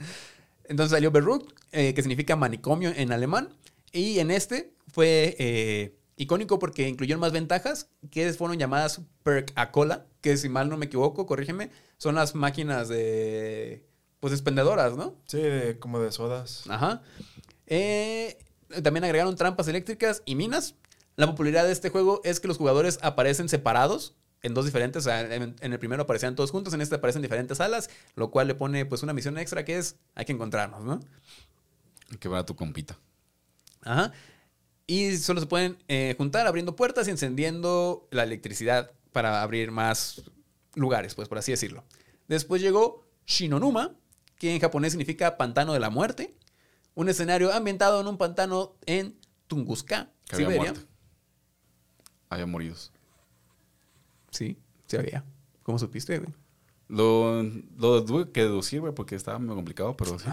Entonces 0.72 0.91
salió 0.91 1.11
Berruk, 1.11 1.53
eh, 1.72 1.93
que 1.93 2.01
significa 2.01 2.36
manicomio 2.36 2.91
en 2.95 3.11
alemán. 3.11 3.49
Y 3.91 4.19
en 4.19 4.32
este 4.32 4.74
fue 4.88 5.36
eh, 5.38 5.95
icónico 6.15 6.59
porque 6.59 6.88
incluyeron 6.88 7.19
más 7.19 7.34
ventajas 7.34 7.89
que 8.09 8.32
fueron 8.34 8.57
llamadas 8.57 9.01
Perk 9.24 9.51
a 9.55 9.72
cola, 9.72 10.05
que 10.22 10.38
si 10.38 10.47
mal 10.49 10.69
no 10.69 10.78
me 10.78 10.86
equivoco, 10.86 11.26
corrígeme, 11.26 11.69
son 11.97 12.15
las 12.15 12.36
máquinas 12.36 12.88
de 12.88 13.86
pues 14.22 14.32
expendedoras, 14.34 14.95
¿no? 14.95 15.15
Sí, 15.26 15.38
de- 15.41 15.78
como 15.80 15.99
de 15.99 16.11
sodas. 16.11 16.63
Ajá. 16.69 17.01
Eh, 17.67 18.38
también 18.84 19.03
agregaron 19.03 19.36
trampas 19.36 19.67
eléctricas 19.67 20.22
y 20.26 20.36
minas. 20.36 20.76
La 21.17 21.28
popularidad 21.28 21.65
de 21.65 21.72
este 21.74 21.89
juego 21.89 22.22
es 22.24 22.39
que 22.39 22.47
los 22.47 22.57
jugadores 22.57 22.97
aparecen 23.01 23.49
separados 23.49 24.15
en 24.41 24.53
dos 24.53 24.65
diferentes. 24.65 25.05
O 25.05 25.09
sea, 25.09 25.21
en, 25.21 25.55
en 25.59 25.73
el 25.73 25.79
primero 25.79 26.03
aparecían 26.03 26.35
todos 26.35 26.51
juntos, 26.51 26.73
en 26.73 26.81
este 26.81 26.95
aparecen 26.95 27.21
diferentes 27.21 27.57
salas, 27.57 27.89
lo 28.15 28.31
cual 28.31 28.47
le 28.47 28.55
pone 28.55 28.85
pues 28.85 29.03
una 29.03 29.13
misión 29.13 29.37
extra 29.37 29.65
que 29.65 29.77
es 29.77 29.95
hay 30.15 30.25
que 30.25 30.33
encontrarnos, 30.33 30.83
¿no? 30.83 30.99
Hay 32.11 32.17
que 32.17 32.27
ver 32.27 32.39
a 32.39 32.45
tu 32.45 32.55
compita. 32.55 32.97
Ajá. 33.81 34.11
Y 34.87 35.17
solo 35.17 35.39
se 35.39 35.47
pueden 35.47 35.77
eh, 35.87 36.15
juntar 36.17 36.47
abriendo 36.47 36.75
puertas 36.75 37.07
y 37.07 37.11
encendiendo 37.11 38.07
la 38.11 38.23
electricidad 38.23 38.91
para 39.11 39.41
abrir 39.41 39.71
más 39.71 40.23
lugares, 40.75 41.15
pues 41.15 41.29
por 41.29 41.37
así 41.37 41.51
decirlo. 41.51 41.83
Después 42.27 42.61
llegó 42.61 43.05
Shinonuma, 43.25 43.95
que 44.37 44.53
en 44.53 44.59
japonés 44.59 44.93
significa 44.93 45.37
pantano 45.37 45.73
de 45.73 45.79
la 45.79 45.89
muerte. 45.89 46.35
Un 46.93 47.07
escenario 47.07 47.53
ambientado 47.53 48.01
en 48.01 48.07
un 48.07 48.17
pantano 48.17 48.75
en 48.85 49.17
Tunguska, 49.47 50.11
Que 50.25 50.35
había 50.35 50.47
Siberia. 50.47 50.73
Había 52.29 52.45
moridos. 52.45 52.90
Sí, 54.32 54.57
se 54.88 54.97
había. 54.97 55.23
¿Cómo 55.63 55.77
supiste, 55.79 56.17
güey? 56.19 56.29
Lo, 56.88 57.43
lo 57.77 58.03
tuve 58.03 58.32
que 58.32 58.41
deducir, 58.41 58.82
güey, 58.82 58.93
porque 58.93 59.15
estaba 59.15 59.39
muy 59.39 59.55
complicado, 59.55 59.95
pero 59.95 60.17
sí. 60.19 60.25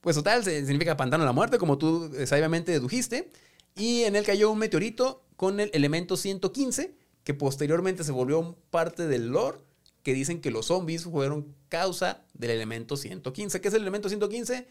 Pues 0.00 0.16
total, 0.16 0.44
significa 0.44 0.96
pantano 0.96 1.22
de 1.24 1.26
la 1.26 1.32
muerte, 1.32 1.58
como 1.58 1.78
tú 1.78 2.10
eh, 2.16 2.26
sabiamente 2.26 2.72
dedujiste. 2.72 3.30
Y 3.74 4.02
en 4.02 4.16
él 4.16 4.24
cayó 4.24 4.50
un 4.50 4.58
meteorito 4.58 5.22
con 5.36 5.60
el 5.60 5.70
elemento 5.74 6.16
115, 6.16 6.94
que 7.24 7.34
posteriormente 7.34 8.04
se 8.04 8.12
volvió 8.12 8.56
parte 8.70 9.06
del 9.06 9.28
lore, 9.28 9.58
que 10.02 10.14
dicen 10.14 10.40
que 10.40 10.50
los 10.50 10.66
zombies 10.66 11.04
fueron 11.04 11.54
causa 11.68 12.22
del 12.34 12.50
elemento 12.50 12.96
115. 12.96 13.60
¿Qué 13.60 13.68
es 13.68 13.74
el 13.74 13.82
elemento 13.82 14.08
115? 14.08 14.66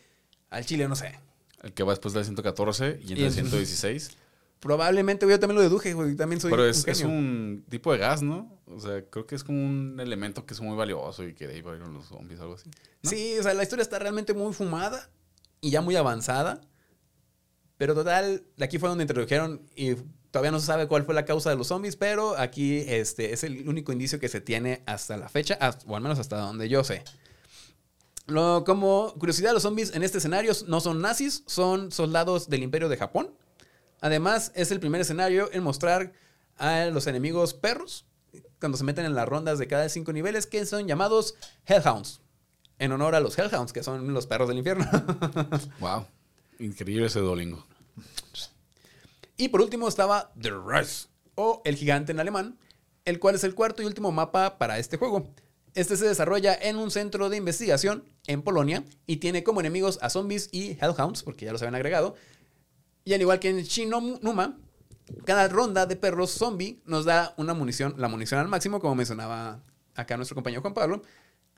Al 0.50 0.66
chile 0.66 0.88
no 0.88 0.96
sé. 0.96 1.20
El 1.64 1.74
que 1.74 1.84
va 1.84 1.92
después 1.92 2.14
del 2.14 2.24
114 2.24 3.00
y 3.06 3.14
el 3.14 3.24
el- 3.24 3.32
116. 3.34 4.12
Probablemente 4.60 5.28
yo 5.28 5.40
también 5.40 5.58
lo 5.58 5.62
deduje, 5.62 5.94
güey. 5.94 6.16
También 6.16 6.42
soy 6.42 6.52
Pero 6.52 6.64
un 6.64 6.70
es, 6.70 6.88
es 6.88 7.00
genio. 7.00 7.16
un 7.16 7.66
tipo 7.70 7.92
de 7.92 8.00
gas, 8.00 8.22
¿no? 8.22 8.60
O 8.66 8.80
sea, 8.80 9.04
creo 9.10 9.28
que 9.28 9.36
es 9.36 9.44
como 9.44 9.64
un 9.64 10.00
elemento 10.00 10.46
que 10.46 10.54
es 10.54 10.62
muy 10.62 10.76
valioso 10.76 11.24
y 11.24 11.34
que 11.36 11.48
de 11.48 11.56
ahí 11.56 11.62
van 11.62 11.94
los 11.94 12.06
zombies, 12.06 12.40
algo 12.40 12.56
así. 12.56 12.70
¿no? 13.04 13.10
Sí, 13.10 13.38
o 13.40 13.44
sea, 13.44 13.54
la 13.54 13.64
historia 13.64 13.84
está 13.84 14.00
realmente 14.00 14.34
muy 14.34 14.54
fumada 14.54 15.10
y 15.62 15.70
ya 15.70 15.82
muy 15.82 15.96
avanzada. 15.96 16.62
Pero 17.78 17.94
total, 17.94 18.44
aquí 18.60 18.80
fue 18.80 18.90
donde 18.90 19.04
introdujeron 19.04 19.62
y 19.76 19.96
todavía 20.32 20.52
no 20.52 20.60
se 20.60 20.66
sabe 20.66 20.88
cuál 20.88 21.04
fue 21.04 21.14
la 21.14 21.26
causa 21.26 21.50
de 21.50 21.58
los 21.58 21.68
zombies, 21.68 21.96
pero 21.96 22.38
aquí 22.38 22.84
este, 22.88 23.34
es 23.34 23.44
el 23.44 23.68
único 23.70 23.92
indicio 23.92 24.20
que 24.20 24.30
se 24.30 24.42
tiene 24.42 24.82
hasta 24.86 25.18
la 25.18 25.30
fecha, 25.30 25.58
o 25.86 25.96
al 25.96 26.02
menos 26.02 26.20
hasta 26.20 26.38
donde 26.38 26.70
yo 26.70 26.84
sé. 26.84 27.04
Lo, 28.28 28.64
como 28.66 29.14
curiosidad, 29.20 29.54
los 29.54 29.64
zombies 29.64 29.94
en 29.94 30.04
este 30.04 30.18
escenario 30.18 30.54
no 30.68 30.80
son 30.80 31.02
nazis, 31.02 31.44
son 31.46 31.92
soldados 31.92 32.50
del 32.50 32.64
Imperio 32.64 32.90
de 32.90 32.98
Japón. 32.98 33.32
Además, 34.06 34.52
es 34.54 34.70
el 34.70 34.80
primer 34.80 35.02
escenario 35.02 35.50
en 35.52 35.64
mostrar 35.64 36.14
a 36.58 36.86
los 36.86 37.08
enemigos 37.08 37.56
perros 37.56 38.06
cuando 38.60 38.78
se 38.78 38.84
meten 38.84 39.04
en 39.04 39.16
las 39.16 39.28
rondas 39.28 39.58
de 39.58 39.66
cada 39.66 39.90
cinco 39.90 40.14
niveles, 40.14 40.46
que 40.46 40.64
son 40.68 40.88
llamados 40.88 41.34
Hellhounds, 41.66 42.22
en 42.78 42.92
honor 42.92 43.16
a 43.16 43.20
los 43.20 43.36
Hellhounds, 43.36 43.74
que 43.74 43.82
son 43.82 44.14
los 44.14 44.28
perros 44.28 44.48
del 44.48 44.60
infierno. 44.60 44.86
Wow. 45.80 46.06
Increíble 46.60 47.08
ese 47.08 47.20
Duolingo. 47.20 47.66
y 49.38 49.48
por 49.48 49.62
último 49.62 49.88
estaba 49.88 50.32
The 50.40 50.52
Rise, 50.52 51.08
o 51.34 51.64
El 51.66 51.76
Gigante 51.76 52.12
en 52.12 52.20
alemán, 52.20 52.60
el 53.06 53.18
cual 53.20 53.34
es 53.34 53.44
el 53.44 53.56
cuarto 53.56 53.82
y 53.82 53.88
último 53.88 54.12
mapa 54.12 54.60
para 54.60 54.78
este 54.78 54.98
juego. 54.98 55.34
Este 55.74 55.98
se 55.98 56.08
desarrolla 56.08 56.54
en 56.54 56.76
un 56.76 56.92
centro 56.92 57.28
de 57.30 57.38
investigación 57.38 58.04
en 58.28 58.44
Polonia 58.44 58.84
y 59.08 59.18
tiene 59.18 59.44
como 59.44 59.62
enemigos 59.62 59.98
a 60.04 60.12
zombies 60.12 60.50
y 60.52 60.78
Hellhounds, 60.80 61.24
porque 61.24 61.46
ya 61.46 61.52
los 61.52 61.64
habían 61.64 61.74
agregado. 61.74 62.16
Y 63.06 63.14
al 63.14 63.22
igual 63.22 63.40
que 63.40 63.50
en 63.50 63.62
Shinonuma, 63.62 64.58
cada 65.26 65.48
ronda 65.48 65.86
de 65.86 65.96
perros 65.96 66.32
zombie 66.32 66.82
nos 66.86 67.06
da 67.06 67.36
una 67.38 67.54
munición, 67.54 67.94
la 67.98 68.08
munición 68.08 68.40
al 68.40 68.48
máximo, 68.48 68.80
como 68.80 68.96
mencionaba 68.96 69.62
acá 69.94 70.18
nuestro 70.18 70.34
compañero 70.34 70.62
Juan 70.62 70.74
Pablo. 70.74 71.04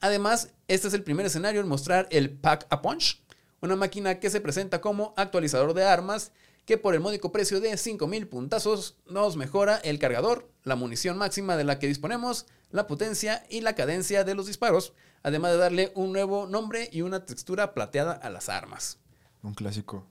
Además, 0.01 0.49
este 0.67 0.89
es 0.89 0.93
el 0.93 1.03
primer 1.03 1.25
escenario 1.25 1.61
en 1.61 1.67
mostrar 1.69 2.07
el 2.11 2.31
Pack 2.31 2.67
a 2.69 2.81
Punch, 2.81 3.23
una 3.61 3.77
máquina 3.77 4.19
que 4.19 4.29
se 4.29 4.41
presenta 4.41 4.81
como 4.81 5.13
actualizador 5.15 5.73
de 5.73 5.85
armas 5.85 6.33
que 6.65 6.77
por 6.77 6.93
el 6.93 6.99
módico 6.99 7.31
precio 7.31 7.61
de 7.61 7.77
5000 7.77 8.27
puntazos 8.27 8.97
nos 9.07 9.37
mejora 9.37 9.77
el 9.77 9.99
cargador, 9.99 10.51
la 10.63 10.75
munición 10.75 11.17
máxima 11.17 11.55
de 11.55 11.63
la 11.63 11.79
que 11.79 11.87
disponemos, 11.87 12.45
la 12.71 12.87
potencia 12.87 13.45
y 13.49 13.61
la 13.61 13.73
cadencia 13.73 14.25
de 14.25 14.35
los 14.35 14.47
disparos, 14.47 14.91
además 15.23 15.53
de 15.53 15.57
darle 15.59 15.91
un 15.95 16.11
nuevo 16.11 16.45
nombre 16.45 16.89
y 16.91 17.03
una 17.03 17.23
textura 17.23 17.73
plateada 17.73 18.11
a 18.11 18.29
las 18.29 18.49
armas. 18.49 18.99
Un 19.41 19.53
clásico. 19.53 20.05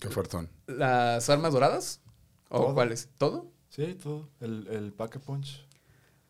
Qué 0.00 0.08
fuertón. 0.10 0.48
¿Las 0.66 1.28
armas 1.30 1.52
doradas? 1.52 2.00
¿O 2.48 2.60
Todo. 2.60 2.74
cuáles? 2.74 3.08
¿Todo? 3.18 3.50
Sí, 3.70 3.94
todo. 4.02 4.28
El, 4.40 4.66
el 4.68 4.92
Pack 4.92 5.16
a 5.16 5.18
Punch. 5.20 5.66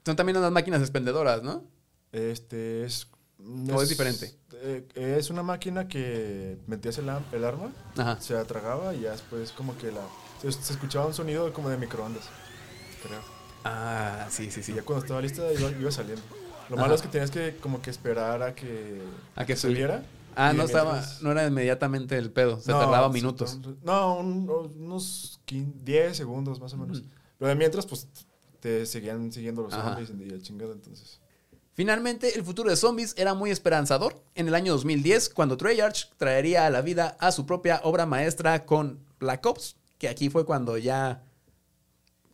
Son 0.05 0.17
también 0.17 0.37
unas 0.39 0.53
máquinas 0.53 0.81
expendedoras, 0.81 1.43
¿no? 1.43 1.65
Este 2.13 2.85
es. 2.85 3.09
¿O 3.73 3.83
es 3.83 3.89
diferente? 3.89 4.35
eh, 4.53 4.87
es 4.95 5.31
una 5.31 5.43
máquina 5.43 5.87
que 5.89 6.59
metías 6.67 6.97
el, 6.99 7.11
el 7.33 7.45
arma, 7.45 7.71
Ajá. 7.97 8.19
se 8.21 8.37
atragaba 8.37 8.95
y 8.95 9.01
ya 9.03 9.13
después, 9.13 9.53
como 9.53 9.77
que 9.77 9.93
la. 9.93 10.01
Se, 10.41 10.51
se 10.53 10.73
escuchaba 10.73 11.07
un 11.07 11.15
sonido 11.15 11.53
como 11.53 11.69
de 11.69 11.77
microondas. 11.77 12.25
Creo. 13.07 13.21
Ah, 13.65 14.27
sí, 14.31 14.51
sí, 14.51 14.61
Y 14.61 14.63
sí. 14.63 14.75
ya 14.75 14.83
cuando 14.83 15.05
estaba 15.05 15.21
lista 15.21 15.43
iba, 15.53 15.71
iba 15.71 15.91
saliendo. 15.91 16.23
Lo 16.69 16.77
Ajá. 16.77 16.83
malo 16.85 16.95
es 16.95 17.03
que 17.03 17.09
tenías 17.09 17.31
que 17.31 17.57
como 17.61 17.83
que 17.83 17.91
esperar 17.91 18.43
a 18.43 18.55
que, 18.55 19.03
A 19.35 19.45
que 19.45 19.55
saliera. 19.57 20.05
Ah, 20.37 20.53
no 20.53 20.65
estaba, 20.65 21.03
no 21.23 21.33
era 21.33 21.47
inmediatamente 21.47 22.17
el 22.19 22.31
pedo, 22.31 22.61
se 22.61 22.71
No, 22.71 22.79
tardaba 22.79 23.09
minutos. 23.09 23.59
No, 23.83 24.17
un- 24.19 24.49
unos 24.77 25.41
15, 25.47 25.79
10 25.83 26.17
segundos 26.17 26.61
más 26.61 26.73
o 26.75 26.77
menos. 26.77 27.03
Pero 27.39 27.49
de 27.49 27.55
mientras, 27.55 27.87
pues 27.87 28.07
te 28.61 28.85
seguían 28.87 29.33
siguiendo 29.33 29.63
los 29.63 29.73
Ajá. 29.73 29.97
zombies 29.97 30.11
y 30.11 30.31
la 30.31 30.41
chingada, 30.43 30.73
entonces. 30.73 31.21
Finalmente, 31.73 32.35
el 32.37 32.45
futuro 32.45 32.71
de 32.71 32.77
zombies 32.77 33.15
era 33.19 33.35
muy 33.35 33.51
esperanzador 33.51 34.23
en 34.35 34.49
el 34.49 34.55
año 34.55 34.73
2010, 34.73 35.29
cuando 35.31 35.57
Treyarch 35.57 36.11
traería 36.17 36.67
a 36.67 36.71
la 36.71 36.81
vida 36.83 37.17
a 37.21 37.33
su 37.33 37.45
propia 37.47 37.81
obra 37.85 38.07
maestra 38.07 38.65
con 38.65 38.99
Black 39.19 39.45
Ops, 39.47 39.77
que 39.99 40.09
aquí 40.09 40.29
fue 40.31 40.45
cuando 40.47 40.77
ya 40.79 41.23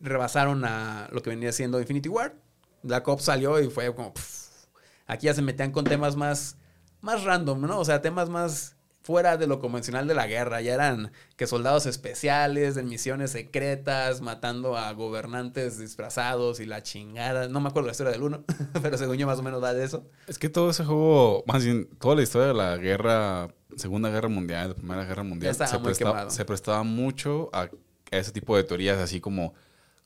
rebasaron 0.01 0.65
a 0.65 1.09
lo 1.13 1.23
que 1.23 1.31
venía 1.31 1.53
siendo 1.53 1.81
Infinity 1.81 2.09
War. 2.09 2.35
Black 2.83 3.07
Ops 3.07 3.25
salió 3.25 3.61
y 3.61 3.71
fue 3.71 3.95
como... 3.95 4.13
pff, 4.13 4.65
aquí 5.07 5.27
ya 5.27 5.35
se 5.35 5.43
metían 5.43 5.71
con 5.71 5.85
temas 5.85 6.17
más, 6.17 6.57
más 7.03 7.25
random, 7.25 7.61
¿no? 7.61 7.79
O 7.79 7.85
sea, 7.85 8.01
temas 8.01 8.31
más 8.31 8.77
fuera 9.03 9.37
de 9.37 9.47
lo 9.47 9.59
convencional 9.59 10.07
de 10.07 10.15
la 10.15 10.27
guerra. 10.27 10.61
Ya 10.61 10.75
eran 10.75 11.13
que 11.37 11.47
soldados 11.47 11.87
especiales, 11.87 12.75
de 12.75 12.83
misiones 12.83 13.33
secretas, 13.33 14.21
matando 14.21 14.77
a 14.77 14.93
gobernantes 14.93 15.79
disfrazados 15.79 16.61
y 16.61 16.67
la 16.67 16.83
chingada. 16.83 17.49
No 17.49 17.61
me 17.61 17.69
acuerdo 17.69 17.89
la 17.89 17.93
historia 17.93 18.13
del 18.13 18.23
uno, 18.23 18.45
pero 18.83 18.97
según 18.97 19.17
yo 19.17 19.27
más 19.27 19.39
o 19.39 19.43
menos 19.43 19.63
va 19.63 19.75
de 19.75 19.85
eso. 19.85 20.05
Es 20.27 20.39
que 20.39 20.49
todo 20.49 20.71
ese 20.71 20.85
juego, 20.85 21.45
más 21.47 21.65
bien, 21.65 21.89
toda 22.01 22.15
la 22.15 22.23
historia 22.23 22.49
de 22.49 22.55
la 22.55 22.77
guerra, 22.77 23.49
Segunda 23.77 24.09
Guerra 24.09 24.29
Mundial, 24.29 24.71
la 24.71 24.75
Primera 24.75 25.05
Guerra 25.05 25.25
Mundial, 25.25 25.55
se 25.55 25.95
quemado. 25.99 26.31
se 26.31 26.45
prestaba 26.45 26.83
mucho 26.85 27.51
a, 27.53 27.63
a 27.63 28.17
ese 28.17 28.31
tipo 28.31 28.57
de 28.57 28.63
teorías, 28.63 28.99
así 28.99 29.21
como, 29.21 29.55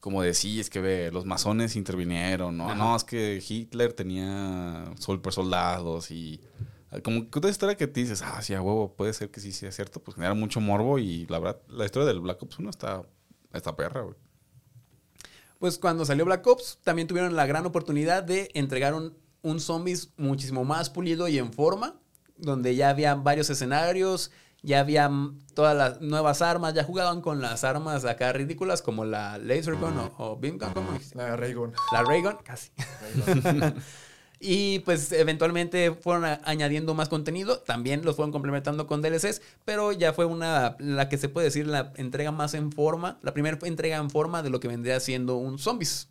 como 0.00 0.22
de 0.22 0.32
sí, 0.32 0.58
es 0.60 0.70
que 0.70 0.80
ve, 0.80 1.10
los 1.12 1.26
masones 1.26 1.76
intervinieron, 1.76 2.56
¿no? 2.56 2.70
Ajá. 2.70 2.74
No, 2.76 2.96
es 2.96 3.04
que 3.04 3.42
Hitler 3.46 3.92
tenía 3.92 4.86
super 4.98 5.32
soldados 5.32 6.10
y 6.10 6.40
como 7.02 7.28
que 7.30 7.38
otra 7.38 7.50
historia 7.50 7.76
que 7.76 7.86
te 7.86 8.00
dices, 8.00 8.22
ah, 8.22 8.40
sí, 8.42 8.54
a 8.54 8.62
huevo, 8.62 8.94
puede 8.94 9.12
ser 9.12 9.30
que 9.30 9.40
sí 9.40 9.52
sea 9.52 9.72
cierto, 9.72 10.00
pues 10.00 10.14
genera 10.14 10.34
mucho 10.34 10.60
morbo 10.60 10.98
y 10.98 11.26
la 11.26 11.38
verdad, 11.38 11.60
la 11.68 11.84
historia 11.84 12.06
del 12.06 12.20
Black 12.20 12.42
Ops 12.42 12.58
1 12.58 12.70
está, 12.70 13.02
está 13.52 13.74
perra, 13.76 14.02
güey. 14.02 14.14
Pues 15.58 15.78
cuando 15.78 16.04
salió 16.04 16.24
Black 16.24 16.46
Ops, 16.46 16.78
también 16.84 17.08
tuvieron 17.08 17.34
la 17.34 17.46
gran 17.46 17.66
oportunidad 17.66 18.22
de 18.22 18.50
entregar 18.54 18.94
un, 18.94 19.16
un 19.42 19.58
zombies 19.58 20.12
muchísimo 20.16 20.64
más 20.64 20.90
pulido 20.90 21.28
y 21.28 21.38
en 21.38 21.52
forma, 21.52 21.94
donde 22.36 22.76
ya 22.76 22.90
había 22.90 23.14
varios 23.14 23.50
escenarios, 23.50 24.30
ya 24.62 24.80
había 24.80 25.10
todas 25.54 25.76
las 25.76 26.00
nuevas 26.00 26.42
armas, 26.42 26.74
ya 26.74 26.84
jugaban 26.84 27.20
con 27.20 27.40
las 27.40 27.64
armas 27.64 28.04
acá 28.04 28.32
ridículas 28.32 28.82
como 28.82 29.04
la 29.04 29.38
Laser 29.38 29.76
Gun 29.76 29.98
o, 29.98 30.14
o 30.18 30.36
Beam 30.38 30.58
Gun, 30.58 30.72
¿cómo 30.72 30.92
dijiste? 30.92 31.16
La 31.16 31.36
Raygun. 31.36 31.72
La 31.92 32.02
Raygun, 32.02 32.36
casi. 32.44 32.70
y 34.38 34.80
pues 34.80 35.12
eventualmente 35.12 35.92
fueron 35.92 36.24
añadiendo 36.44 36.94
más 36.94 37.08
contenido, 37.08 37.60
también 37.60 38.04
los 38.04 38.16
fueron 38.16 38.32
complementando 38.32 38.86
con 38.86 39.00
DLCs, 39.00 39.40
pero 39.64 39.92
ya 39.92 40.12
fue 40.12 40.26
una, 40.26 40.76
la 40.78 41.08
que 41.08 41.16
se 41.16 41.28
puede 41.28 41.46
decir, 41.46 41.66
la 41.66 41.92
entrega 41.96 42.32
más 42.32 42.54
en 42.54 42.70
forma, 42.70 43.18
la 43.22 43.32
primera 43.32 43.58
entrega 43.62 43.96
en 43.96 44.10
forma 44.10 44.42
de 44.42 44.50
lo 44.50 44.60
que 44.60 44.68
vendría 44.68 45.00
siendo 45.00 45.36
un 45.36 45.58
zombies. 45.58 46.08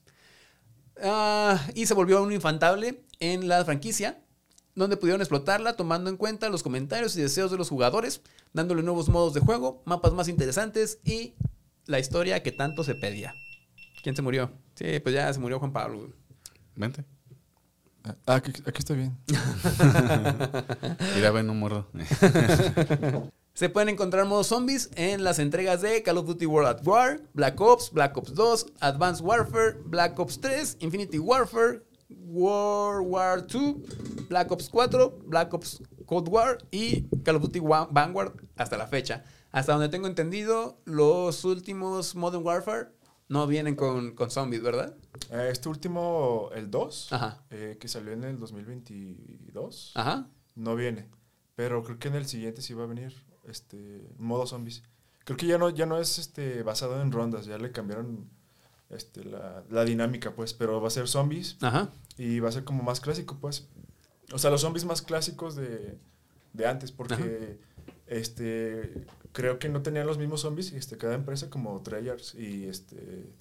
Ah, 1.01 1.61
y 1.75 1.85
se 1.85 1.93
volvió 1.93 2.23
un 2.23 2.31
infantable 2.31 3.03
en 3.19 3.47
la 3.47 3.63
franquicia, 3.63 4.21
donde 4.73 4.97
pudieron 4.97 5.21
explotarla 5.21 5.75
tomando 5.75 6.09
en 6.09 6.17
cuenta 6.17 6.49
los 6.49 6.63
comentarios 6.63 7.15
y 7.15 7.21
deseos 7.21 7.51
de 7.51 7.57
los 7.57 7.69
jugadores, 7.69 8.21
dándole 8.53 8.81
nuevos 8.81 9.07
modos 9.07 9.33
de 9.33 9.39
juego, 9.39 9.83
mapas 9.85 10.13
más 10.13 10.27
interesantes 10.27 10.99
y 11.03 11.35
la 11.85 11.99
historia 11.99 12.41
que 12.41 12.51
tanto 12.51 12.83
se 12.83 12.95
pedía. 12.95 13.35
¿Quién 14.01 14.15
se 14.15 14.21
murió? 14.21 14.51
Sí, 14.75 14.99
pues 14.99 15.15
ya 15.15 15.31
se 15.31 15.39
murió 15.39 15.59
Juan 15.59 15.71
Pablo. 15.71 16.09
Vente. 16.75 17.05
Ah, 18.25 18.35
aquí, 18.35 18.51
aquí 18.65 18.79
estoy 18.79 18.97
bien. 18.97 19.17
Mira, 21.15 21.31
ven, 21.31 21.47
no 21.47 21.53
muerdo. 21.53 21.87
Se 23.53 23.69
pueden 23.69 23.89
encontrar 23.89 24.25
modos 24.25 24.47
zombies 24.47 24.89
en 24.95 25.23
las 25.23 25.39
entregas 25.39 25.81
de 25.81 26.03
Call 26.03 26.17
of 26.17 26.27
Duty 26.27 26.45
World 26.45 26.67
at 26.67 26.85
War, 26.85 27.21
Black 27.33 27.59
Ops, 27.61 27.91
Black 27.91 28.15
Ops 28.17 28.33
2, 28.35 28.73
Advanced 28.81 29.25
Warfare, 29.25 29.77
Black 29.85 30.19
Ops 30.19 30.39
3, 30.41 30.77
Infinity 30.81 31.19
Warfare, 31.19 31.81
World 32.09 33.07
War 33.07 33.41
2, 33.47 34.27
Black 34.29 34.51
Ops 34.51 34.69
4, 34.69 35.19
Black 35.25 35.53
Ops 35.53 35.81
Cold 36.05 36.27
War 36.29 36.57
y 36.69 37.07
Call 37.23 37.37
of 37.37 37.43
Duty 37.43 37.59
Vanguard 37.59 38.33
hasta 38.57 38.77
la 38.77 38.87
fecha. 38.87 39.23
Hasta 39.51 39.71
donde 39.71 39.89
tengo 39.89 40.07
entendido, 40.07 40.77
los 40.83 41.45
últimos 41.45 42.13
Modern 42.15 42.45
Warfare 42.45 42.89
no 43.27 43.47
vienen 43.47 43.75
con, 43.75 44.13
con 44.15 44.29
zombies, 44.31 44.61
¿verdad? 44.61 44.95
Eh, 45.31 45.49
Este 45.51 45.69
último, 45.69 46.49
el 46.53 46.69
2, 46.69 47.13
Ajá. 47.13 47.43
eh, 47.49 47.77
que 47.79 47.87
salió 47.87 48.11
en 48.13 48.23
el 48.23 48.37
2022, 48.39 49.91
Ajá. 49.95 50.27
no 50.55 50.75
viene. 50.75 51.07
Pero 51.55 51.83
creo 51.83 51.97
que 51.99 52.07
en 52.09 52.15
el 52.15 52.25
siguiente 52.27 52.61
sí 52.61 52.73
va 52.73 52.83
a 52.83 52.87
venir 52.87 53.13
este 53.45 54.07
modo 54.17 54.45
zombies. 54.45 54.83
Creo 55.23 55.37
que 55.37 55.47
ya 55.47 55.57
no, 55.57 55.69
ya 55.69 55.85
no 55.85 55.99
es 55.99 56.19
este 56.19 56.61
basado 56.63 57.01
en 57.01 57.11
rondas, 57.11 57.45
ya 57.45 57.57
le 57.57 57.71
cambiaron 57.71 58.29
este, 58.89 59.23
la, 59.23 59.63
la 59.69 59.85
dinámica, 59.85 60.35
pues, 60.35 60.53
pero 60.53 60.79
va 60.81 60.87
a 60.87 60.91
ser 60.91 61.07
zombies 61.07 61.57
Ajá. 61.61 61.89
y 62.17 62.39
va 62.39 62.49
a 62.49 62.51
ser 62.51 62.63
como 62.63 62.83
más 62.83 62.99
clásico, 62.99 63.37
pues. 63.41 63.67
O 64.33 64.37
sea, 64.37 64.51
los 64.51 64.61
zombies 64.61 64.85
más 64.85 65.01
clásicos 65.01 65.55
de, 65.55 65.97
de 66.53 66.67
antes, 66.67 66.91
porque 66.91 67.59
este 68.07 69.05
creo 69.35 69.59
que 69.59 69.69
no 69.69 69.81
tenían 69.83 70.07
los 70.07 70.17
mismos 70.17 70.41
zombies 70.41 70.71
este, 70.71 70.97
cada 70.97 71.13
empresa 71.13 71.49
como 71.51 71.79
Treyarch 71.83 72.33
y 72.35 72.65
este 72.65 73.31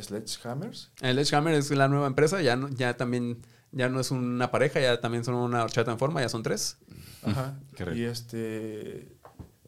Sledgehammers. 0.00 0.90
El 1.00 1.18
Edgehammer 1.18 1.54
es 1.54 1.70
la 1.70 1.88
nueva 1.88 2.06
empresa, 2.06 2.40
ya, 2.40 2.56
no- 2.56 2.68
ya 2.70 2.96
también 2.96 3.42
ya 3.72 3.88
no 3.88 4.00
es 4.00 4.10
una 4.10 4.50
pareja, 4.50 4.80
ya 4.80 5.00
también 5.00 5.24
son 5.24 5.34
una 5.34 5.62
horchata 5.64 5.90
en 5.92 5.98
forma, 5.98 6.20
ya 6.20 6.28
son 6.28 6.42
tres. 6.42 6.78
Ajá. 7.22 7.58
Y 7.94 8.02
este 8.04 9.16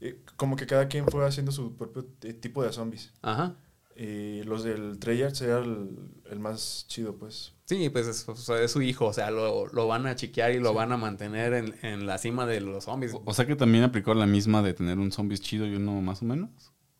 eh, 0.00 0.20
como 0.36 0.56
que 0.56 0.66
cada 0.66 0.88
quien 0.88 1.06
fue 1.08 1.26
haciendo 1.26 1.52
su 1.52 1.74
propio 1.76 2.04
tipo 2.40 2.62
de 2.62 2.72
zombies. 2.72 3.12
Ajá. 3.22 3.56
Y 3.96 4.42
los 4.44 4.62
del 4.64 4.98
Treyarch 4.98 5.40
era 5.42 5.58
el, 5.58 5.88
el 6.30 6.38
más 6.40 6.84
chido, 6.88 7.16
pues. 7.16 7.53
Sí, 7.66 7.88
pues 7.88 8.06
es, 8.06 8.28
o 8.28 8.36
sea, 8.36 8.60
es 8.60 8.72
su 8.72 8.82
hijo, 8.82 9.06
o 9.06 9.12
sea, 9.12 9.30
lo, 9.30 9.66
lo 9.68 9.86
van 9.86 10.06
a 10.06 10.14
chiquear 10.16 10.52
y 10.52 10.58
lo 10.58 10.74
van 10.74 10.92
a 10.92 10.98
mantener 10.98 11.54
en, 11.54 11.74
en 11.82 12.06
la 12.06 12.18
cima 12.18 12.44
de 12.46 12.60
los 12.60 12.84
zombies. 12.84 13.12
O 13.24 13.32
sea 13.32 13.46
que 13.46 13.56
también 13.56 13.84
aplicó 13.84 14.12
la 14.12 14.26
misma 14.26 14.60
de 14.62 14.74
tener 14.74 14.98
un 14.98 15.10
zombies 15.10 15.40
chido 15.40 15.66
y 15.66 15.74
uno 15.74 16.02
más 16.02 16.20
o 16.20 16.26
menos. 16.26 16.50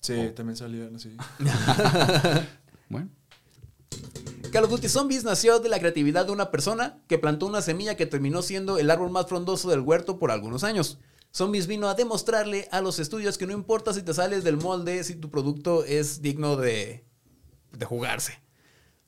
Sí, 0.01 0.31
también 0.35 0.57
salían 0.57 0.97
así. 0.97 1.17
Bueno. 2.91 3.09
Call 4.53 4.65
of 4.65 4.71
Duty 4.71 4.89
Zombies 4.89 5.25
nació 5.25 5.59
de 5.59 5.71
la 5.71 5.81
creatividad 5.81 6.27
de 6.27 6.33
una 6.33 6.51
persona 6.51 7.03
que 7.09 7.19
plantó 7.19 7.47
una 7.47 7.63
semilla 7.63 7.97
que 7.97 8.07
terminó 8.07 8.43
siendo 8.43 8.79
el 8.79 8.91
árbol 8.91 9.11
más 9.11 9.27
frondoso 9.27 9.71
del 9.71 9.81
huerto 9.81 10.19
por 10.19 10.31
algunos 10.31 10.63
años. 10.63 10.99
Zombies 11.33 11.67
vino 11.67 11.89
a 11.89 11.95
demostrarle 11.95 12.69
a 12.71 12.81
los 12.81 12.99
estudios 12.99 13.39
que 13.39 13.47
no 13.47 13.53
importa 13.55 13.93
si 13.93 14.03
te 14.03 14.15
sales 14.15 14.45
del 14.45 14.59
molde, 14.59 15.03
si 15.03 15.17
tu 15.17 15.31
producto 15.31 15.85
es 15.85 16.23
digno 16.23 16.57
de, 16.57 17.05
de 17.73 17.87
jugarse. 17.87 18.44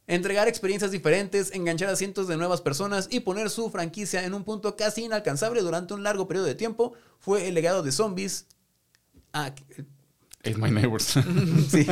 Entregar 0.08 0.46
experiencias 0.46 0.92
diferentes, 0.92 1.52
enganchar 1.52 1.88
a 1.88 1.96
cientos 1.96 2.28
de 2.28 2.36
nuevas 2.36 2.60
personas 2.60 3.08
y 3.10 3.20
poner 3.20 3.50
su 3.50 3.70
franquicia 3.70 4.24
en 4.24 4.34
un 4.34 4.44
punto 4.44 4.76
casi 4.76 5.04
inalcanzable 5.04 5.62
durante 5.62 5.94
un 5.94 6.04
largo 6.04 6.28
periodo 6.28 6.46
de 6.46 6.54
tiempo 6.54 6.92
fue 7.18 7.48
el 7.48 7.54
legado 7.54 7.82
de 7.82 7.90
Zombies. 7.90 8.46
Ah, 9.32 9.52
Ate 10.40 10.58
my 10.58 10.70
neighbors. 10.70 11.18
sí. 11.70 11.86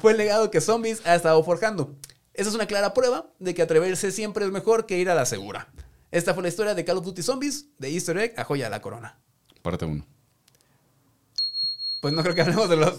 Fue 0.00 0.12
el 0.12 0.18
legado 0.18 0.50
que 0.50 0.62
Zombies 0.62 1.02
ha 1.04 1.14
estado 1.14 1.44
forjando. 1.44 1.94
Esa 2.32 2.48
es 2.48 2.54
una 2.54 2.66
clara 2.66 2.94
prueba 2.94 3.30
de 3.38 3.54
que 3.54 3.62
atreverse 3.62 4.10
siempre 4.10 4.46
es 4.46 4.50
mejor 4.50 4.86
que 4.86 4.98
ir 4.98 5.10
a 5.10 5.14
la 5.14 5.26
segura. 5.26 5.68
Esta 6.10 6.32
fue 6.32 6.42
la 6.42 6.48
historia 6.48 6.74
de 6.74 6.84
Call 6.84 6.98
of 6.98 7.04
Duty 7.04 7.22
Zombies, 7.22 7.66
de 7.78 7.90
Easter 7.90 8.16
Egg 8.16 8.34
a 8.38 8.44
Joya 8.44 8.64
de 8.64 8.70
la 8.70 8.80
Corona. 8.80 9.18
Parte 9.62 9.84
uno. 9.84 10.06
Pues 12.00 12.14
no 12.14 12.22
creo 12.22 12.34
que 12.34 12.42
hablemos 12.42 12.68
de 12.68 12.76
los... 12.76 12.94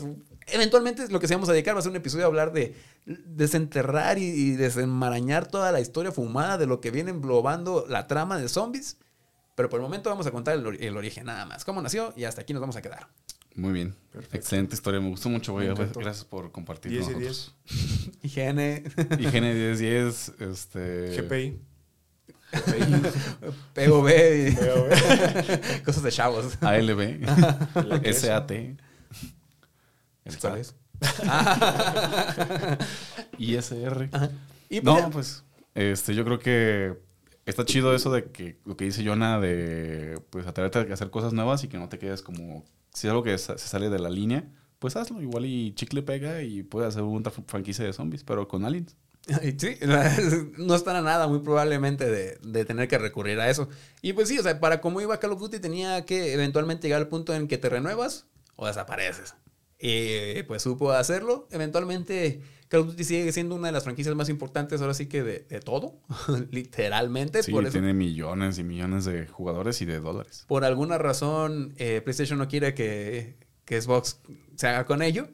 Eventualmente 0.48 1.08
lo 1.10 1.20
que 1.20 1.28
se 1.28 1.34
vamos 1.34 1.50
a 1.50 1.54
dedicar 1.54 1.76
va 1.76 1.80
a 1.80 1.82
ser 1.82 1.90
un 1.92 1.96
episodio 1.96 2.26
a 2.26 2.28
hablar 2.28 2.52
de 2.54 2.76
desenterrar 3.06 4.18
y, 4.18 4.24
y 4.26 4.52
desenmarañar 4.52 5.48
toda 5.48 5.72
la 5.72 5.80
historia 5.82 6.12
fumada 6.12 6.58
de 6.58 6.68
lo 6.68 6.82
que 6.82 6.92
viene 6.92 7.12
englobando 7.12 7.86
la 7.90 8.08
trama 8.08 8.38
de 8.38 8.48
Zombies. 8.50 8.98
Pero 9.56 9.70
por 9.70 9.80
el 9.80 9.84
momento 9.84 10.10
vamos 10.10 10.28
a 10.28 10.32
contar 10.32 10.56
el, 10.56 10.66
ori- 10.66 10.78
el 10.82 10.98
origen 10.98 11.26
nada 11.26 11.46
más. 11.46 11.64
Cómo 11.66 11.82
nació 11.82 12.14
y 12.18 12.26
hasta 12.26 12.42
aquí 12.42 12.54
nos 12.54 12.60
vamos 12.62 12.76
a 12.76 12.82
quedar. 12.82 13.08
Muy 13.56 13.72
bien. 13.72 13.96
Excelente 14.34 14.76
historia. 14.76 15.00
Me 15.00 15.08
gustó 15.10 15.30
mucho, 15.30 15.54
güey. 15.54 15.70
Gracias 15.74 16.26
por 16.26 16.52
compartir 16.52 16.92
10 16.92 17.06
con 17.06 17.22
y 17.24 17.26
nosotros. 17.26 17.56
10. 17.70 18.10
Higiene, 18.24 18.84
Higiene 19.18 19.54
1010, 19.54 20.34
este... 20.42 21.22
GPI. 21.22 21.60
POV 23.74 24.56
cosas 25.86 26.04
de 26.04 26.12
chavos. 26.12 26.58
ALB. 26.62 27.26
SAT. 28.14 28.52
El 30.26 30.38
¿Cuál 30.38 30.58
es? 30.58 30.76
ISR. 33.38 34.10
Y 34.70 34.82
pues 34.82 35.02
No, 35.02 35.10
pues, 35.12 35.44
este, 35.74 36.16
yo 36.16 36.24
creo 36.26 36.40
que 36.40 36.98
está 37.46 37.66
chido 37.66 37.94
eso 37.96 38.12
de 38.12 38.26
que 38.32 38.60
lo 38.66 38.76
que 38.76 38.86
dice 38.86 39.06
Jonah 39.06 39.40
de, 39.40 40.20
pues, 40.30 40.48
atreverte 40.48 40.80
a 40.80 40.94
hacer 40.94 41.10
cosas 41.10 41.34
nuevas 41.34 41.64
y 41.64 41.68
que 41.68 41.78
no 41.78 41.90
te 41.90 42.00
quedes 42.00 42.22
como, 42.22 42.66
si 42.94 43.08
es 43.08 43.12
algo 43.12 43.24
que 43.24 43.38
se 43.38 43.58
sale 43.58 43.90
de 43.90 44.00
la 44.00 44.10
línea, 44.10 44.44
pues 44.80 44.96
hazlo, 44.96 45.22
igual 45.22 45.46
y 45.46 45.74
chicle 45.74 46.02
pega 46.02 46.42
y 46.42 46.64
puedes 46.64 46.90
hacer 46.90 47.04
una 47.04 47.32
fr- 47.32 47.46
franquicia 47.48 47.86
de 47.86 47.94
zombies, 47.94 48.24
pero 48.24 48.48
con 48.48 48.66
aliens. 48.66 48.96
Sí, 49.58 49.78
no 50.60 50.76
están 50.76 50.98
a 50.98 51.02
nada 51.02 51.28
muy 51.28 51.40
probablemente 51.40 52.06
de, 52.06 52.38
de 52.44 52.66
tener 52.66 52.88
que 52.88 53.00
recurrir 53.00 53.40
a 53.40 53.50
eso. 53.50 53.68
Y 54.04 54.14
pues 54.14 54.28
sí, 54.30 54.38
o 54.38 54.44
sea, 54.44 54.60
para 54.60 54.82
como 54.82 55.02
iba 55.02 55.20
Call 55.20 55.32
of 55.32 55.40
Duty 55.40 55.60
tenía 55.60 56.06
que 56.06 56.34
eventualmente 56.34 56.88
llegar 56.88 57.02
al 57.02 57.08
punto 57.08 57.34
en 57.34 57.48
que 57.48 57.58
te 57.58 57.70
renuevas 57.70 58.28
o 58.56 58.68
desapareces. 58.68 59.34
Y 59.80 60.44
pues 60.44 60.64
supo 60.64 60.92
hacerlo. 60.92 61.48
Eventualmente 61.52 62.42
Call 62.68 62.82
of 62.82 62.88
Duty 62.88 63.04
sigue 63.04 63.32
siendo 63.32 63.56
una 63.56 63.68
de 63.68 63.74
las 63.74 63.84
franquicias 63.84 64.16
más 64.16 64.30
importantes 64.30 64.82
ahora 64.82 64.94
sí 64.94 65.08
que 65.08 65.24
de, 65.24 65.40
de 65.48 65.60
todo, 65.60 66.00
literalmente. 66.52 67.44
Sí, 67.44 67.52
por, 67.52 67.64
eso, 67.64 67.74
tiene 67.74 67.94
millones 67.94 68.58
y 68.58 68.64
millones 68.64 69.06
de 69.06 69.28
jugadores 69.28 69.82
y 69.82 69.86
de 69.86 70.00
dólares. 70.00 70.46
por 70.48 70.64
alguna 70.64 70.98
razón 70.98 71.74
eh, 71.78 72.02
PlayStation 72.04 72.40
no 72.40 72.48
quiere 72.48 72.74
que, 72.74 73.38
que 73.66 73.82
Xbox 73.82 74.20
se 74.56 74.68
haga 74.68 74.86
con 74.86 75.02
ello. 75.02 75.28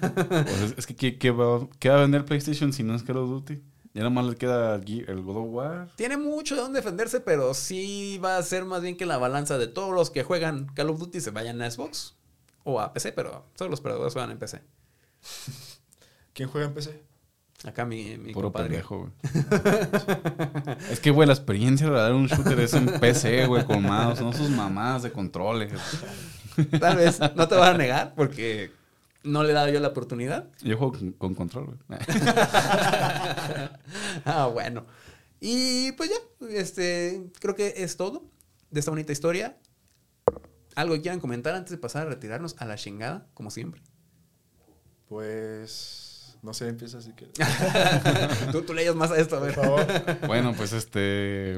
Pues 0.00 0.60
es, 0.62 0.74
es 0.78 0.86
que 0.86 0.94
¿qué, 0.94 1.18
qué 1.18 1.30
va, 1.30 1.68
qué 1.78 1.88
va 1.88 1.98
a 1.98 2.00
vender 2.02 2.24
PlayStation 2.24 2.72
si 2.72 2.82
no 2.82 2.94
es 2.94 3.02
Call 3.02 3.16
of 3.16 3.28
Duty? 3.28 3.62
Ya 3.92 4.02
nada 4.02 4.10
más 4.10 4.26
le 4.26 4.36
queda 4.36 4.76
el 4.76 5.22
God 5.22 5.36
of 5.38 5.46
War. 5.48 5.90
Tiene 5.96 6.16
mucho 6.16 6.54
de 6.54 6.60
dónde 6.60 6.78
defenderse, 6.78 7.18
pero 7.18 7.54
sí 7.54 8.20
va 8.22 8.36
a 8.36 8.42
ser 8.44 8.64
más 8.64 8.82
bien 8.82 8.96
que 8.96 9.04
la 9.04 9.18
balanza 9.18 9.58
de 9.58 9.66
todos 9.66 9.92
los 9.92 10.10
que 10.10 10.22
juegan 10.22 10.66
Call 10.74 10.90
of 10.90 11.00
Duty 11.00 11.20
se 11.20 11.32
vayan 11.32 11.60
a 11.60 11.68
Xbox 11.68 12.19
o 12.64 12.80
a 12.80 12.92
PC, 12.92 13.12
pero 13.12 13.46
todos 13.56 13.70
los 13.70 13.80
perdedores 13.80 14.12
juegan 14.12 14.30
en 14.30 14.38
PC. 14.38 14.60
¿Quién 16.32 16.48
juega 16.48 16.66
en 16.68 16.74
PC? 16.74 17.02
Acá 17.64 17.84
mi, 17.84 18.16
mi 18.16 18.32
Puro 18.32 18.46
compadre. 18.46 18.68
pendejo, 18.68 18.98
güey. 19.00 19.12
es 20.90 21.00
que, 21.00 21.10
güey, 21.10 21.26
la 21.26 21.34
experiencia 21.34 21.88
de 21.88 21.92
dar 21.92 22.14
un 22.14 22.26
shooter 22.26 22.58
es 22.60 22.72
en 22.72 22.86
PC, 23.00 23.46
güey, 23.46 23.64
con 23.66 23.82
mouse, 23.82 24.22
no 24.22 24.32
sus 24.32 24.48
mamadas 24.48 25.02
de 25.02 25.12
controles. 25.12 25.72
Tal 26.78 26.96
vez 26.96 27.20
no 27.36 27.48
te 27.48 27.54
van 27.56 27.74
a 27.74 27.78
negar 27.78 28.14
porque 28.14 28.72
no 29.24 29.42
le 29.42 29.50
he 29.50 29.52
dado 29.52 29.68
yo 29.68 29.78
la 29.80 29.88
oportunidad. 29.88 30.48
Yo 30.62 30.78
juego 30.78 30.92
con, 30.94 31.12
con 31.12 31.34
control, 31.34 31.66
güey. 31.66 32.00
ah, 34.24 34.48
bueno. 34.52 34.86
Y 35.40 35.92
pues 35.92 36.10
ya, 36.10 36.48
este, 36.48 37.26
creo 37.40 37.54
que 37.54 37.74
es 37.76 37.96
todo 37.98 38.24
de 38.70 38.80
esta 38.80 38.90
bonita 38.90 39.12
historia. 39.12 39.58
¿Algo 40.80 40.94
que 40.94 41.02
quieran 41.02 41.20
comentar 41.20 41.54
antes 41.54 41.70
de 41.70 41.78
pasar 41.78 42.06
a 42.06 42.10
retirarnos 42.10 42.56
a 42.58 42.64
la 42.64 42.76
chingada, 42.76 43.26
como 43.34 43.50
siempre? 43.50 43.82
Pues. 45.08 46.38
No 46.42 46.54
sé, 46.54 46.68
empieza 46.68 46.98
así 46.98 47.12
que. 47.12 47.26
tú, 48.52 48.62
tú 48.62 48.72
leías 48.72 48.94
más 48.94 49.10
a 49.10 49.18
esto, 49.18 49.36
a 49.36 49.40
ver. 49.40 49.54
Por 49.54 49.64
favor. 49.64 49.86
Bueno, 50.26 50.54
pues 50.56 50.72
este. 50.72 51.54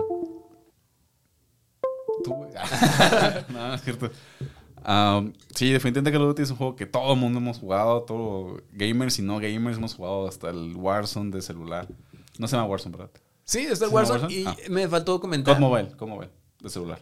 Tú, 2.25 2.35
güey. 2.35 2.51
no, 3.51 3.69
no 3.69 3.75
es 3.75 3.83
cierto. 3.83 4.11
Um, 4.85 5.33
sí, 5.55 5.71
definitivamente 5.73 6.11
Call 6.11 6.23
of 6.23 6.29
Duty 6.31 6.43
es 6.43 6.51
un 6.51 6.57
juego 6.57 6.75
que 6.75 6.87
todo 6.87 7.13
el 7.13 7.19
mundo 7.21 7.39
hemos 7.39 7.59
jugado, 7.61 8.03
todo 8.03 8.61
gamers 8.73 9.19
y 9.21 9.23
no 9.23 9.39
gamers 9.39 9.77
hemos 9.79 9.95
jugado 9.95 10.27
hasta 10.27 10.51
el 10.51 10.75
Warzone 10.75 11.31
de 11.31 11.43
celular. 11.43 11.87
No 12.39 12.49
se 12.49 12.57
llama 12.57 12.69
Warzone, 12.69 12.97
¿verdad? 12.97 13.13
Sí, 13.45 13.61
está 13.61 13.73
el 13.73 13.77
¿Se 13.77 13.85
llama 13.87 13.95
Warzone 13.95 14.21
Warzone? 14.23 14.35
y 14.41 14.45
Ah. 14.47 14.57
me 14.71 14.89
faltó 14.89 15.21
comentar. 15.21 15.55
COD 15.55 15.61
Mobile, 15.61 15.93
COD 15.97 16.09
Mobile, 16.09 16.31
de 16.61 16.71
celular. 16.71 17.01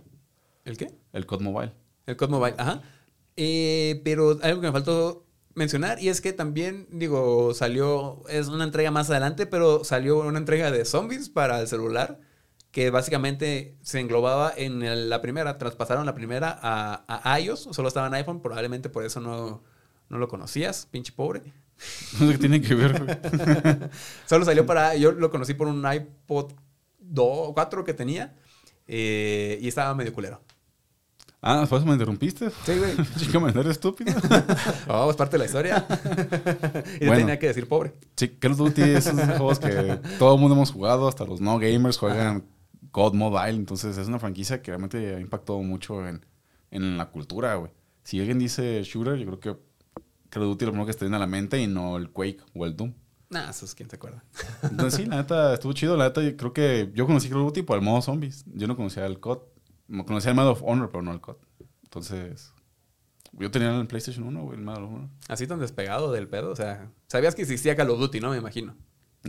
¿El 0.67 0.77
qué? 0.77 0.95
El 1.15 1.25
COD 1.25 1.41
Mobile. 1.41 1.73
El 2.07 2.17
COD 2.17 2.31
Mobile, 2.31 2.55
ajá. 2.59 2.83
Eh, 3.37 4.01
pero 4.05 4.39
algo 4.43 4.61
que 4.61 4.67
me 4.67 4.73
faltó 4.73 5.27
mencionar 5.55 6.01
y 6.03 6.09
es 6.09 6.21
que 6.21 6.33
también, 6.33 6.87
digo, 6.91 7.55
salió, 7.55 8.23
es 8.29 8.49
una 8.49 8.65
entrega 8.65 8.91
más 8.91 9.11
adelante, 9.11 9.47
pero 9.47 9.85
salió 9.85 10.19
una 10.21 10.39
entrega 10.39 10.71
de 10.71 10.85
zombies 10.85 11.29
para 11.29 11.61
el 11.61 11.69
celular 11.69 12.21
que 12.71 12.91
básicamente 12.91 13.77
se 13.83 13.99
englobaba 14.01 14.53
en 14.57 14.83
el- 14.83 15.11
la 15.11 15.21
primera, 15.23 15.59
traspasaron 15.59 16.07
la 16.07 16.15
primera 16.15 16.57
a, 16.63 17.05
a 17.33 17.41
iOS, 17.41 17.69
solo 17.73 17.89
estaba 17.89 18.07
en 18.07 18.15
iPhone, 18.15 18.41
probablemente 18.43 18.89
por 18.91 19.05
eso 19.05 19.21
no, 19.21 19.63
no 20.09 20.19
lo 20.19 20.29
conocías, 20.29 20.87
pinche 20.91 21.13
pobre. 21.13 21.43
No 22.21 22.27
sé 22.27 22.33
qué 22.33 22.39
tiene 22.39 22.61
que 22.61 22.75
ver. 22.75 23.91
Solo 24.27 24.45
salió 24.45 24.67
para. 24.67 24.95
Yo 24.97 25.13
lo 25.13 25.31
conocí 25.31 25.55
por 25.55 25.67
un 25.67 25.83
iPod 25.91 26.53
2, 26.99 27.53
4 27.55 27.85
que 27.85 27.95
tenía. 27.95 28.37
eh, 28.87 29.59
y 29.63 29.69
estaba 29.69 29.95
medio 29.95 30.13
culero. 30.13 30.43
Ah, 31.43 31.65
por 31.69 31.79
eso 31.79 31.87
me 31.87 31.93
interrumpiste. 31.95 32.51
Sí, 32.51 32.73
güey. 32.79 32.93
Chica, 33.17 33.41
me 33.41 33.51
eres 33.51 33.67
estúpido. 33.69 34.13
Oh, 34.89 35.11
es 35.11 35.17
parte 35.17 35.33
de 35.37 35.39
la 35.39 35.45
historia. 35.47 35.87
y 37.01 37.07
Bueno. 37.07 37.21
tenía 37.21 37.39
que 37.39 37.47
decir 37.47 37.67
pobre. 37.67 37.95
Sí, 38.17 38.29
Call 38.29 38.53
of 38.53 38.59
Duty 38.59 38.83
es 38.83 39.07
esos 39.07 39.19
juegos 39.39 39.59
que 39.59 40.01
todo 40.19 40.35
el 40.35 40.41
mundo 40.41 40.55
hemos 40.55 40.71
jugado, 40.71 41.09
hasta 41.09 41.25
los 41.25 41.41
no 41.41 41.59
gamers 41.59 41.97
juegan 41.97 42.45
COD 42.91 43.15
Mobile, 43.15 43.57
entonces 43.57 43.97
es 43.97 44.09
una 44.09 44.19
franquicia 44.19 44.61
que 44.61 44.71
realmente 44.71 45.15
ha 45.15 45.21
impactado 45.21 45.61
mucho 45.63 46.07
en, 46.07 46.27
en 46.71 46.99
la 46.99 47.07
cultura, 47.11 47.55
güey. 47.55 47.71
Si 48.03 48.19
alguien 48.19 48.39
dice 48.39 48.83
shooter, 48.83 49.17
yo 49.17 49.27
creo 49.27 49.41
que 49.41 49.61
Call 50.29 50.43
of 50.43 50.49
Duty 50.51 50.65
es 50.65 50.67
lo 50.67 50.73
primero 50.73 50.87
que 50.87 50.93
se 50.93 50.99
te 50.99 51.05
viene 51.07 51.17
a 51.17 51.21
la 51.21 51.27
mente 51.27 51.59
y 51.61 51.67
no 51.67 51.97
el 51.97 52.11
Quake 52.11 52.41
o 52.55 52.67
el 52.67 52.77
Doom. 52.77 52.93
Nah, 53.31 53.49
eso 53.51 53.65
es 53.65 53.75
quién 53.75 53.89
se 53.89 53.97
acuerda. 53.97 54.25
Entonces 54.65 54.95
sí, 55.01 55.07
la 55.07 55.17
neta 55.17 55.55
estuvo 55.55 55.73
chido, 55.73 55.97
la 55.97 56.05
neta 56.07 56.21
yo 56.23 56.37
creo 56.37 56.53
que 56.53 56.91
yo 56.95 57.07
conocí 57.07 57.29
Call 57.29 57.39
of 57.39 57.45
Duty 57.47 57.63
por 57.63 57.79
el 57.79 57.85
modo 57.85 58.03
zombies, 58.03 58.45
yo 58.53 58.67
no 58.67 58.77
conocía 58.77 59.07
el 59.07 59.21
COD, 59.21 59.39
Me 59.91 60.05
conocía 60.05 60.31
el 60.31 60.37
Medal 60.37 60.53
of 60.53 60.63
Honor, 60.65 60.89
pero 60.91 61.03
no 61.03 61.13
el 61.13 61.21
COD. 61.21 61.37
Entonces, 61.85 62.53
yo 63.33 63.51
tenía 63.51 63.77
el 63.79 63.87
PlayStation 63.87 64.25
1, 64.27 64.43
güey, 64.45 64.59
el 64.59 64.65
Medal 64.65 64.85
of 64.85 64.91
Honor. 64.93 65.09
Así 65.29 65.47
tan 65.47 65.59
despegado 65.59 66.13
del 66.13 66.29
pedo. 66.29 66.51
O 66.51 66.57
sea, 66.57 66.91
sabías 67.09 67.35
que 67.35 67.43
existía 67.43 67.75
Call 67.77 67.91
of 67.91 67.99
Duty, 67.99 68.21
¿no? 68.21 68.31
Me 68.31 68.37
imagino. 68.39 68.77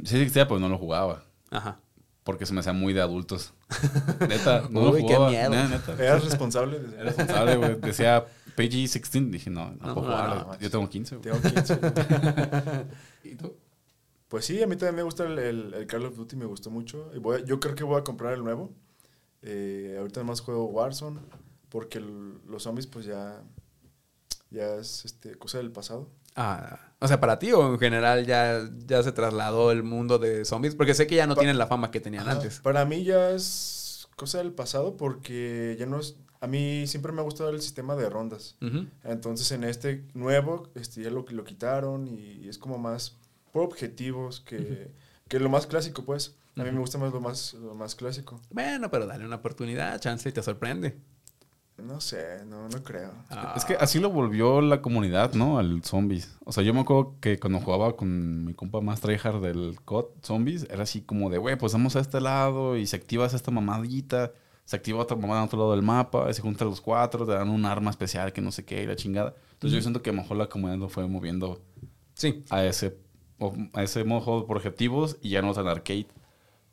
Sí 0.06 0.16
existía, 0.18 0.48
pues 0.48 0.62
no 0.62 0.70
lo 0.70 0.78
jugaba. 0.78 1.24
Ajá. 1.50 1.80
Porque 2.24 2.46
se 2.46 2.54
me 2.54 2.60
hacía 2.60 2.74
muy 2.74 2.94
de 2.94 3.02
adultos. 3.02 3.54
Neta, 4.30 4.68
no 4.70 4.92
Uy, 4.92 5.02
lo 5.02 5.08
qué 5.08 5.18
miedo. 5.20 5.50
Neta, 5.50 5.68
neta. 5.68 5.94
Eras 5.94 6.24
responsable. 6.24 6.80
Era 6.94 7.04
responsable, 7.06 7.56
güey. 7.58 7.76
Decía 7.82 8.26
PG-16. 8.56 9.32
Dije, 9.32 9.50
no, 9.50 9.72
no, 9.72 9.88
No, 9.88 9.96
puedo 9.96 10.08
no, 10.10 10.16
jugar. 10.16 10.48
no, 10.48 10.60
Yo 10.60 10.70
tengo 10.70 10.88
15, 10.88 11.16
güey. 11.18 11.32
Tengo 11.34 11.42
15. 11.56 11.80
¿Y 13.24 13.36
tú? 13.36 13.56
Pues 14.28 14.46
sí, 14.46 14.62
a 14.62 14.68
mí 14.68 14.76
también 14.76 14.96
me 14.98 15.04
gusta 15.04 15.26
el, 15.26 15.38
el, 15.40 15.74
el 15.74 15.88
Call 15.88 16.06
of 16.06 16.16
Duty, 16.16 16.36
me 16.36 16.46
gustó 16.46 16.70
mucho. 16.70 17.12
Y 17.16 17.18
voy 17.20 17.42
a- 17.42 17.46
yo 17.46 17.60
creo 17.60 17.74
que 17.76 17.84
voy 17.84 18.00
a 18.00 18.04
comprar 18.04 18.34
el 18.34 18.44
nuevo. 18.44 18.72
Eh, 19.44 19.96
ahorita 20.00 20.24
más 20.24 20.42
juego 20.42 20.66
Warzone, 20.66 21.20
porque 21.70 21.98
el- 22.00 22.40
los 22.48 22.64
zombies 22.64 22.88
pues 22.88 23.06
ya, 23.06 23.42
ya 24.50 24.76
es 24.76 25.06
este, 25.06 25.36
cosa 25.36 25.58
del 25.58 25.72
pasado. 25.72 26.10
Ah, 26.36 26.80
o 27.00 27.08
sea, 27.08 27.20
para 27.20 27.40
ti 27.40 27.52
o 27.52 27.74
en 27.74 27.80
general 27.80 28.26
ya, 28.26 28.70
ya 28.86 29.04
se 29.04 29.12
trasladó 29.12 29.72
el 29.72 29.84
mundo 29.84 30.18
de 30.20 30.46
zombies. 30.46 30.76
Porque 30.76 30.94
sé 30.94 31.08
que 31.08 31.16
ya 31.16 31.28
no 31.28 31.36
Pa- 31.36 31.42
tienen 31.42 31.58
la 31.58 31.68
fama 31.68 31.92
que 31.92 32.00
tenían 32.00 32.28
antes. 32.30 32.60
Para 32.62 32.86
mí 32.86 33.04
ya 33.04 33.32
es 33.32 34.08
cosa 34.16 34.38
del 34.38 34.52
pasado 34.54 34.96
porque 34.98 35.76
ya 35.80 35.86
no 35.86 36.00
es... 36.00 36.16
A 36.40 36.48
mí 36.48 36.88
siempre 36.88 37.12
me 37.12 37.20
ha 37.22 37.24
gustado 37.24 37.50
el 37.50 37.62
sistema 37.62 37.96
de 37.96 38.10
rondas. 38.10 38.56
Entonces 39.04 39.52
en 39.52 39.64
este 39.64 40.06
nuevo 40.14 40.70
este, 40.76 41.04
ya 41.04 41.10
lo, 41.12 41.26
lo 41.30 41.44
quitaron 41.44 42.08
y, 42.08 42.48
es 42.48 42.58
como 42.58 42.78
más 42.78 43.18
por 43.52 43.64
objetivos 43.64 44.40
que, 44.42 44.92
que 45.28 45.40
lo 45.40 45.50
más 45.50 45.68
clásico 45.68 46.04
pues. 46.04 46.36
A 46.58 46.64
mí 46.64 46.72
me 46.72 46.80
gusta 46.80 46.98
más 46.98 47.14
lo 47.14 47.22
más, 47.22 47.54
lo 47.54 47.74
más 47.76 47.96
clásico. 47.96 48.40
Bueno, 48.50 48.90
pero 48.92 49.06
dale 49.08 49.26
una 49.26 49.38
oportunidad, 49.38 50.00
chance 50.00 50.28
y 50.30 50.32
te 50.32 50.44
sorprende. 50.44 50.98
No 51.78 52.00
sé, 52.00 52.46
no, 52.46 52.68
no 52.70 52.84
creo. 52.84 53.12
Ah, 53.30 53.54
Es 53.58 53.66
que 53.66 53.74
así 53.76 54.00
lo 54.00 54.12
volvió 54.12 54.62
la 54.62 54.82
comunidad, 54.84 55.34
¿no? 55.34 55.58
Al 55.58 55.84
zombies. 55.84 56.38
O 56.46 56.52
sea, 56.52 56.62
yo 56.64 56.74
me 56.76 56.82
acuerdo 56.82 57.16
que 57.20 57.40
cuando 57.40 57.60
jugaba 57.60 57.96
con 57.96 58.46
mi 58.46 58.54
compa 58.54 58.82
más 58.82 59.02
tryhard 59.02 59.42
del 59.42 59.80
COD 59.84 60.06
Zombies, 60.22 60.68
era 60.70 60.84
así 60.84 61.02
como 61.02 61.30
de, 61.32 61.40
güey, 61.40 61.58
pues 61.58 61.74
vamos 61.74 61.96
a 61.96 62.02
este 62.02 62.22
lado 62.22 62.78
y 62.78 62.86
se 62.86 62.98
activa 62.98 63.26
esta 63.26 63.50
mamadita, 63.50 64.32
se 64.66 64.76
activa 64.76 65.00
otra 65.00 65.18
mamada 65.18 65.40
en 65.42 65.46
otro 65.48 65.58
lado 65.58 65.72
del 65.72 65.82
mapa, 65.82 66.28
y 66.30 66.34
se 66.36 66.42
juntan 66.42 66.68
los 66.68 66.82
cuatro, 66.82 67.26
te 67.26 67.32
dan 67.32 67.50
un 67.50 67.66
arma 67.66 67.90
especial 67.90 68.32
que 68.32 68.42
no 68.42 68.52
sé 68.52 68.64
qué, 68.64 68.84
y 68.84 68.86
la 68.86 68.96
chingada. 68.96 69.34
Entonces 69.54 69.76
yo 69.78 69.82
siento 69.82 70.04
que 70.04 70.12
a 70.12 70.14
lo 70.14 70.22
mejor 70.22 70.38
la 70.38 70.48
comunidad 70.50 70.78
lo 70.78 70.90
fue 70.90 71.08
moviendo 71.08 71.62
Sí. 72.14 72.44
a 72.52 72.64
ese, 72.64 72.96
a 73.74 73.82
ese 73.82 74.04
modo 74.04 74.20
de 74.20 74.26
juego 74.26 74.46
por 74.46 74.58
objetivos 74.58 75.18
y 75.22 75.30
ya 75.30 75.42
no 75.42 75.52
tan 75.54 75.68
arcade 75.68 76.06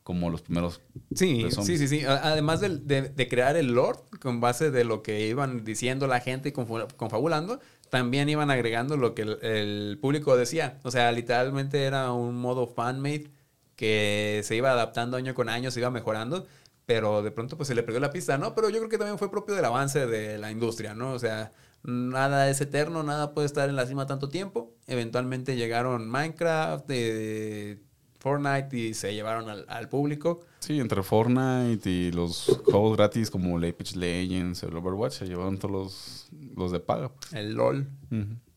como 0.09 0.31
los 0.31 0.41
primeros. 0.41 0.81
Sí, 1.15 1.49
sí, 1.51 1.87
sí, 1.87 2.03
Además 2.07 2.63
de, 2.63 2.79
de 3.11 3.29
crear 3.29 3.59
el 3.59 3.75
lore 3.75 3.99
con 4.23 4.41
base 4.41 4.71
de 4.71 4.83
lo 4.83 5.03
que 5.03 5.29
iban 5.29 5.65
diciendo 5.65 6.07
la 6.07 6.21
gente 6.21 6.49
y 6.49 6.53
confabulando, 6.53 7.61
también 7.91 8.27
iban 8.31 8.51
agregando 8.51 8.97
lo 8.97 9.15
que 9.15 9.21
el, 9.21 9.39
el 9.43 9.99
público 10.01 10.35
decía. 10.35 10.81
O 10.83 10.91
sea, 10.91 11.13
literalmente 11.13 11.85
era 11.85 12.11
un 12.13 12.37
modo 12.37 12.67
fan-made 12.67 13.31
que 13.77 14.41
se 14.45 14.57
iba 14.57 14.71
adaptando 14.71 15.19
año 15.19 15.35
con 15.35 15.51
año, 15.51 15.71
se 15.71 15.81
iba 15.81 15.91
mejorando, 15.91 16.47
pero 16.87 17.23
de 17.23 17.31
pronto 17.31 17.59
pues 17.59 17.69
se 17.69 17.75
le 17.75 17.83
perdió 17.83 18.01
la 18.01 18.11
pista, 18.11 18.39
¿no? 18.39 18.55
Pero 18.55 18.71
yo 18.71 18.79
creo 18.79 18.89
que 18.89 18.97
también 18.97 19.19
fue 19.19 19.31
propio 19.31 19.55
del 19.57 19.65
avance 19.67 20.07
de 20.07 20.39
la 20.39 20.51
industria, 20.51 20.95
¿no? 20.95 21.13
O 21.13 21.19
sea, 21.19 21.53
nada 21.83 22.49
es 22.49 22.63
eterno, 22.63 23.03
nada 23.03 23.35
puede 23.35 23.45
estar 23.45 23.69
en 23.69 23.77
la 23.77 23.85
cima 23.85 24.07
tanto 24.07 24.31
tiempo. 24.31 24.73
Eventualmente 24.87 25.55
llegaron 25.55 26.09
Minecraft, 26.09 26.87
eh, 26.89 27.83
Fortnite 28.19 28.77
y 28.77 28.95
se 28.95 29.15
llevaron 29.15 29.49
al, 29.49 29.65
al 29.69 29.89
público. 29.89 30.41
Sí, 30.61 30.81
entre 30.81 31.03
Fortnite 31.03 31.89
y 31.89 32.11
los 32.13 32.61
juegos 32.65 32.97
gratis 32.97 33.31
como 33.31 33.57
Apex 33.59 33.95
Legends, 33.97 34.63
el 34.65 34.77
Overwatch, 34.77 35.13
se 35.13 35.27
llevaron 35.27 35.59
todos 35.59 35.73
los, 35.73 36.29
los 36.57 36.73
de 36.73 36.81
paga. 36.81 37.11
pues. 37.15 37.33
el 37.33 37.55
LOL. 37.55 37.89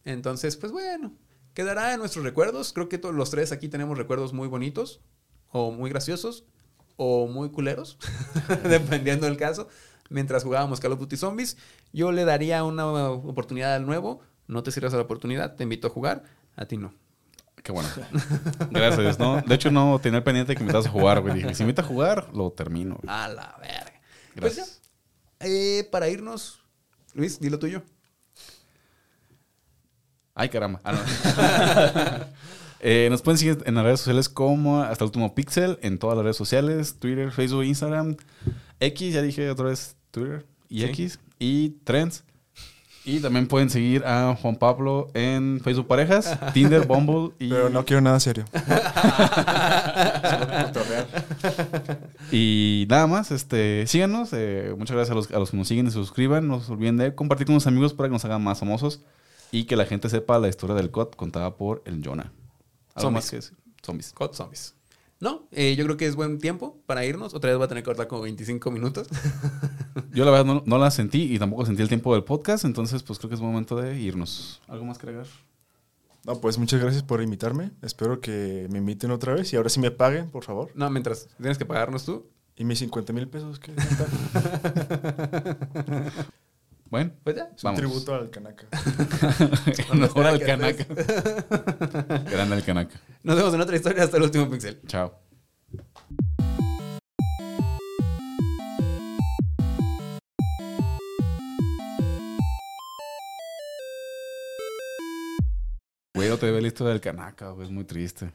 Entonces, 0.03 0.57
pues 0.57 0.71
bueno, 0.71 1.13
quedará 1.53 1.93
en 1.93 1.99
nuestros 1.99 2.25
recuerdos. 2.25 2.73
Creo 2.73 2.89
que 2.89 2.97
todos 2.97 3.13
los 3.13 3.29
tres 3.29 3.51
aquí 3.51 3.69
tenemos 3.69 3.97
recuerdos 3.97 4.33
muy 4.33 4.47
bonitos, 4.47 5.01
o 5.51 5.71
muy 5.71 5.89
graciosos, 5.89 6.45
o 6.97 7.27
muy 7.27 7.49
culeros, 7.51 7.97
dependiendo 8.63 9.25
del 9.27 9.38
caso. 9.38 9.67
Mientras 10.09 10.43
jugábamos 10.43 10.79
Call 10.79 10.91
of 10.93 10.99
Duty 10.99 11.17
Zombies, 11.17 11.55
yo 11.93 12.11
le 12.11 12.25
daría 12.25 12.63
una 12.63 13.09
oportunidad 13.11 13.75
al 13.75 13.85
nuevo. 13.85 14.21
No 14.47 14.63
te 14.63 14.71
cierres 14.71 14.93
a 14.93 14.97
la 14.97 15.03
oportunidad, 15.03 15.55
te 15.55 15.63
invito 15.63 15.88
a 15.88 15.89
jugar. 15.91 16.23
A 16.55 16.65
ti 16.65 16.77
no. 16.77 16.93
Qué 17.63 17.71
bueno. 17.71 17.89
Gracias, 18.71 19.19
¿no? 19.19 19.41
De 19.41 19.55
hecho, 19.55 19.69
no 19.71 19.99
tenía 19.99 20.17
el 20.17 20.23
pendiente 20.23 20.53
que 20.55 20.59
me 20.63 20.69
invitas 20.71 20.88
a 20.88 20.89
jugar, 20.89 21.21
güey. 21.21 21.35
Dije, 21.35 21.53
si 21.53 21.63
me 21.63 21.69
invitas 21.69 21.85
a 21.85 21.88
jugar, 21.88 22.27
lo 22.33 22.51
termino. 22.51 22.97
güey. 23.01 23.13
A 23.13 23.27
la 23.27 23.55
verga. 23.61 24.01
Pues 24.39 24.55
ya, 24.55 24.63
Gracias. 24.63 24.81
eh, 25.41 25.88
para 25.91 26.07
irnos, 26.09 26.59
Luis, 27.13 27.39
dilo 27.39 27.59
tuyo. 27.59 27.83
Ay, 30.33 30.49
caramba. 30.49 30.79
Ah, 30.83 30.93
no. 30.93 32.41
Eh, 32.83 33.09
nos 33.11 33.21
pueden 33.21 33.38
seguir 33.38 33.61
en 33.67 33.75
las 33.75 33.83
redes 33.83 33.99
sociales 33.99 34.27
como 34.27 34.81
Hasta 34.81 35.03
el 35.03 35.09
Último 35.09 35.35
Pixel, 35.35 35.77
en 35.83 35.99
todas 35.99 36.15
las 36.17 36.23
redes 36.23 36.35
sociales, 36.38 36.95
Twitter, 36.97 37.31
Facebook, 37.31 37.63
Instagram, 37.63 38.15
X, 38.79 39.13
ya 39.13 39.21
dije 39.21 39.51
otra 39.51 39.65
vez 39.67 39.95
Twitter 40.09 40.47
y 40.67 40.79
Sí. 40.79 40.85
X, 40.85 41.19
y 41.38 41.69
Trends. 41.83 42.23
Y 43.03 43.19
también 43.19 43.48
pueden 43.48 43.69
seguir 43.72 44.03
a 44.06 44.38
Juan 44.40 44.57
Pablo 44.57 45.10
en 45.15 45.60
Facebook 45.64 45.88
Parejas, 45.88 46.38
Tinder, 46.53 46.86
Bumble 46.86 47.34
y, 47.40 47.49
Pero 47.49 47.69
no 47.69 47.84
quiero 47.84 48.02
nada 48.02 48.19
serio. 48.19 48.45
Y 52.32 52.86
nada 52.90 53.07
más. 53.07 53.32
Este, 53.32 53.86
síganos. 53.88 54.30
eh, 54.34 54.73
muchas 54.78 54.95
gracias 54.95 55.11
a 55.11 55.15
los, 55.15 55.32
a 55.32 55.40
los 55.40 55.52
que 55.52 55.57
nos 55.57 55.68
siguen 55.68 55.88
y 55.88 55.90
se 55.90 55.95
suscriban. 55.95 56.48
No 56.48 56.61
se 56.61 56.72
olviden 56.72 56.98
de 56.98 57.15
compartir 57.15 57.45
con 57.48 57.56
los 57.56 57.68
amigos 57.68 57.94
para 57.94 58.07
que 58.10 58.14
nos 58.14 58.23
hagan 58.26 58.44
más 58.44 58.60
famosos 58.60 59.02
y 59.52 59.65
que 59.65 59.76
la 59.76 59.86
gente 59.86 60.10
sepa 60.10 60.40
la 60.40 60.48
historia 60.48 60.76
del 60.76 60.91
COD 60.91 61.10
contada 61.15 61.56
por 61.57 61.82
el 61.86 62.02
Jonah. 62.03 62.32
¿Algo 62.95 63.07
Zombies. 63.07 63.14
más 63.14 63.30
que 63.30 63.36
decir? 63.38 63.57
Zombies. 63.84 64.14
COD 64.14 64.34
Zombies. 64.34 64.76
No, 65.22 65.48
eh, 65.52 65.76
yo 65.77 65.85
creo 65.85 65.98
que 65.98 66.07
es 66.07 66.15
buen 66.15 66.39
tiempo 66.39 66.81
para 66.88 67.06
irnos. 67.06 67.35
Otra 67.35 67.52
vez 67.52 67.57
voy 67.57 67.65
a 67.65 67.68
tener 67.68 67.84
que 67.84 67.85
cortar 67.85 68.07
como 68.07 68.23
25 68.23 68.72
minutos. 68.72 69.07
Yo 70.14 70.26
la 70.26 70.31
verdad 70.31 70.45
no, 70.45 70.64
no 70.65 70.77
la 70.80 70.89
sentí 70.89 71.34
y 71.34 71.38
tampoco 71.38 71.65
sentí 71.65 71.84
el 71.84 71.88
tiempo 71.88 72.14
del 72.14 72.23
podcast, 72.23 72.65
entonces 72.65 73.03
pues 73.03 73.19
creo 73.19 73.30
que 73.30 73.35
es 73.35 73.41
momento 73.41 73.76
de 73.76 73.98
irnos. 73.99 74.61
¿Algo 74.68 74.84
más 74.84 74.98
que 74.98 75.06
agregar? 75.06 75.27
No, 76.26 76.41
pues 76.41 76.57
muchas 76.57 76.81
gracias 76.81 77.03
por 77.03 77.22
invitarme. 77.22 77.72
Espero 77.84 78.19
que 78.19 78.68
me 78.72 78.80
inviten 78.80 79.11
otra 79.11 79.35
vez 79.35 79.53
y 79.53 79.57
ahora 79.57 79.69
sí 79.69 79.80
me 79.80 79.91
paguen, 79.91 80.31
por 80.31 80.43
favor. 80.43 80.72
No, 80.73 80.89
mientras 80.89 81.27
tienes 81.38 81.60
que 81.60 81.65
pagarnos 81.65 82.03
tú. 82.03 82.26
¿Y 82.56 82.65
mis 82.65 82.80
50 82.80 83.14
mil 83.14 83.27
pesos 83.27 83.60
qué? 83.60 83.73
Bueno, 86.91 87.13
Pues 87.23 87.38
ya. 87.38 87.43
Es 87.55 87.63
un 87.63 87.69
Vamos. 87.69 87.80
tributo 87.80 88.13
al 88.13 88.30
no, 89.97 90.05
espera 90.05 90.30
al 90.30 90.39
canaca. 90.41 90.85
Grande 92.30 92.55
el 92.57 92.63
canaca. 92.65 92.99
Nos 93.23 93.38
vemos 93.38 93.53
en 93.53 93.61
otra 93.61 93.77
historia 93.77 94.03
hasta 94.03 94.18
el 94.18 94.23
último 94.23 94.49
pixel. 94.49 94.81
Chao. 94.88 95.18
Güey, 106.13 106.30
no 106.30 106.38
te 106.38 106.51
ve 106.51 106.61
la 106.61 106.68
historia 106.68 106.91
del 106.91 107.01
canaca, 107.01 107.49
güey, 107.51 107.68
es 107.68 107.72
muy 107.72 107.85
triste. 107.85 108.31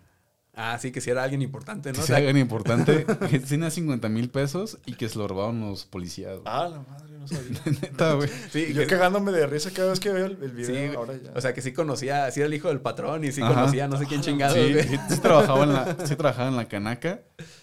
Ah, 0.58 0.78
sí, 0.80 0.90
que 0.90 1.02
si 1.02 1.10
era 1.10 1.22
alguien 1.22 1.42
importante, 1.42 1.90
¿no? 1.90 1.96
Que 1.96 1.98
sea 1.98 2.06
sea, 2.06 2.16
alguien 2.16 2.38
importante 2.38 3.04
que 3.30 3.38
tenía 3.40 3.70
50 3.70 4.08
mil 4.08 4.30
pesos 4.30 4.78
y 4.86 4.94
que 4.94 5.06
se 5.10 5.18
lo 5.18 5.28
robaron 5.28 5.60
los 5.60 5.84
policías. 5.84 6.32
güey. 6.32 6.42
Ah, 6.46 6.66
la 6.70 6.78
madre, 6.80 7.18
no 7.18 7.28
sabía. 7.28 7.60
Neta, 7.82 8.14
güey. 8.14 8.30
sí, 8.50 8.72
Yo 8.72 8.80
que- 8.80 8.86
cagándome 8.86 9.32
de 9.32 9.46
risa 9.46 9.70
cada 9.70 9.90
vez 9.90 10.00
que 10.00 10.10
veo 10.10 10.24
el, 10.26 10.38
el 10.42 10.50
sí, 10.64 10.72
video. 10.72 10.84
güey. 10.86 10.96
ahora 10.96 11.14
ya. 11.22 11.32
O 11.34 11.40
sea, 11.42 11.52
que 11.52 11.60
sí 11.60 11.72
conocía, 11.74 12.30
sí 12.30 12.40
era 12.40 12.46
el 12.46 12.54
hijo 12.54 12.68
del 12.68 12.80
patrón 12.80 13.22
y 13.24 13.32
sí 13.32 13.42
Ajá. 13.42 13.52
conocía 13.54 13.84
a 13.84 13.88
no 13.88 13.98
sé 13.98 14.06
quién 14.06 14.22
chingado, 14.22 14.54
Sí, 14.54 14.72
güey. 14.72 14.88
sí, 14.88 14.96
sí 15.10 15.20
trabajaba 15.20 15.64
en 15.64 15.72
la, 15.74 15.96
sí 16.06 16.16
trabajaba 16.16 16.48
en 16.48 16.56
la 16.56 16.68
canaca. 16.68 17.20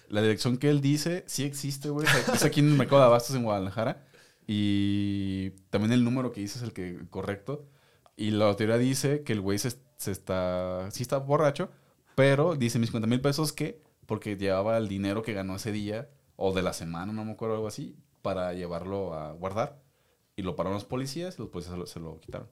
La 0.09 0.21
dirección 0.21 0.57
que 0.57 0.69
él 0.69 0.79
dice 0.79 1.23
sí 1.25 1.43
existe, 1.45 1.89
güey. 1.89 2.05
Es 2.31 2.43
aquí 2.45 2.59
en 2.59 2.67
el 2.69 2.77
mercado 2.77 3.01
de 3.01 3.07
abastos 3.07 3.35
en 3.35 3.41
Guadalajara. 3.43 4.03
Y 4.45 5.49
también 5.71 5.91
el 5.93 6.03
número 6.03 6.31
que 6.31 6.41
dice 6.41 6.59
es 6.59 6.63
el 6.63 6.73
que 6.73 6.99
correcto. 7.09 7.65
Y 8.15 8.29
la 8.31 8.55
teoría 8.55 8.77
dice 8.77 9.23
que 9.23 9.33
el 9.33 9.41
güey 9.41 9.57
se, 9.57 9.71
se 9.97 10.11
está, 10.11 10.91
sí 10.91 11.01
está 11.01 11.17
borracho, 11.17 11.71
pero 12.15 12.55
dice 12.55 12.79
mis 12.79 12.89
50 12.89 13.07
mil 13.07 13.21
pesos 13.21 13.53
que, 13.53 13.81
porque 14.05 14.35
llevaba 14.37 14.77
el 14.77 14.87
dinero 14.87 15.21
que 15.23 15.33
ganó 15.33 15.55
ese 15.55 15.71
día, 15.71 16.09
o 16.35 16.53
de 16.53 16.61
la 16.61 16.73
semana, 16.73 17.13
no 17.13 17.25
me 17.25 17.31
acuerdo, 17.33 17.55
algo 17.55 17.67
así, 17.67 17.95
para 18.21 18.53
llevarlo 18.53 19.13
a 19.13 19.31
guardar. 19.33 19.81
Y 20.35 20.41
lo 20.41 20.55
pararon 20.55 20.75
los 20.75 20.85
policías 20.85 21.35
y 21.37 21.41
los 21.41 21.49
policías 21.51 21.73
se 21.73 21.79
lo, 21.79 21.85
se 21.85 21.99
lo 21.99 22.19
quitaron. 22.19 22.49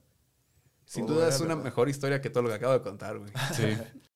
Sin 0.84 1.04
Oh, 1.04 1.08
duda 1.08 1.28
es 1.28 1.36
era 1.36 1.44
una 1.46 1.54
verdad. 1.54 1.64
mejor 1.64 1.88
historia 1.88 2.20
que 2.20 2.30
todo 2.30 2.42
lo 2.44 2.48
que 2.48 2.54
acabo 2.56 2.72
de 2.74 2.82
contar, 2.82 3.18
güey. 3.18 3.32
Sí. 3.54 3.64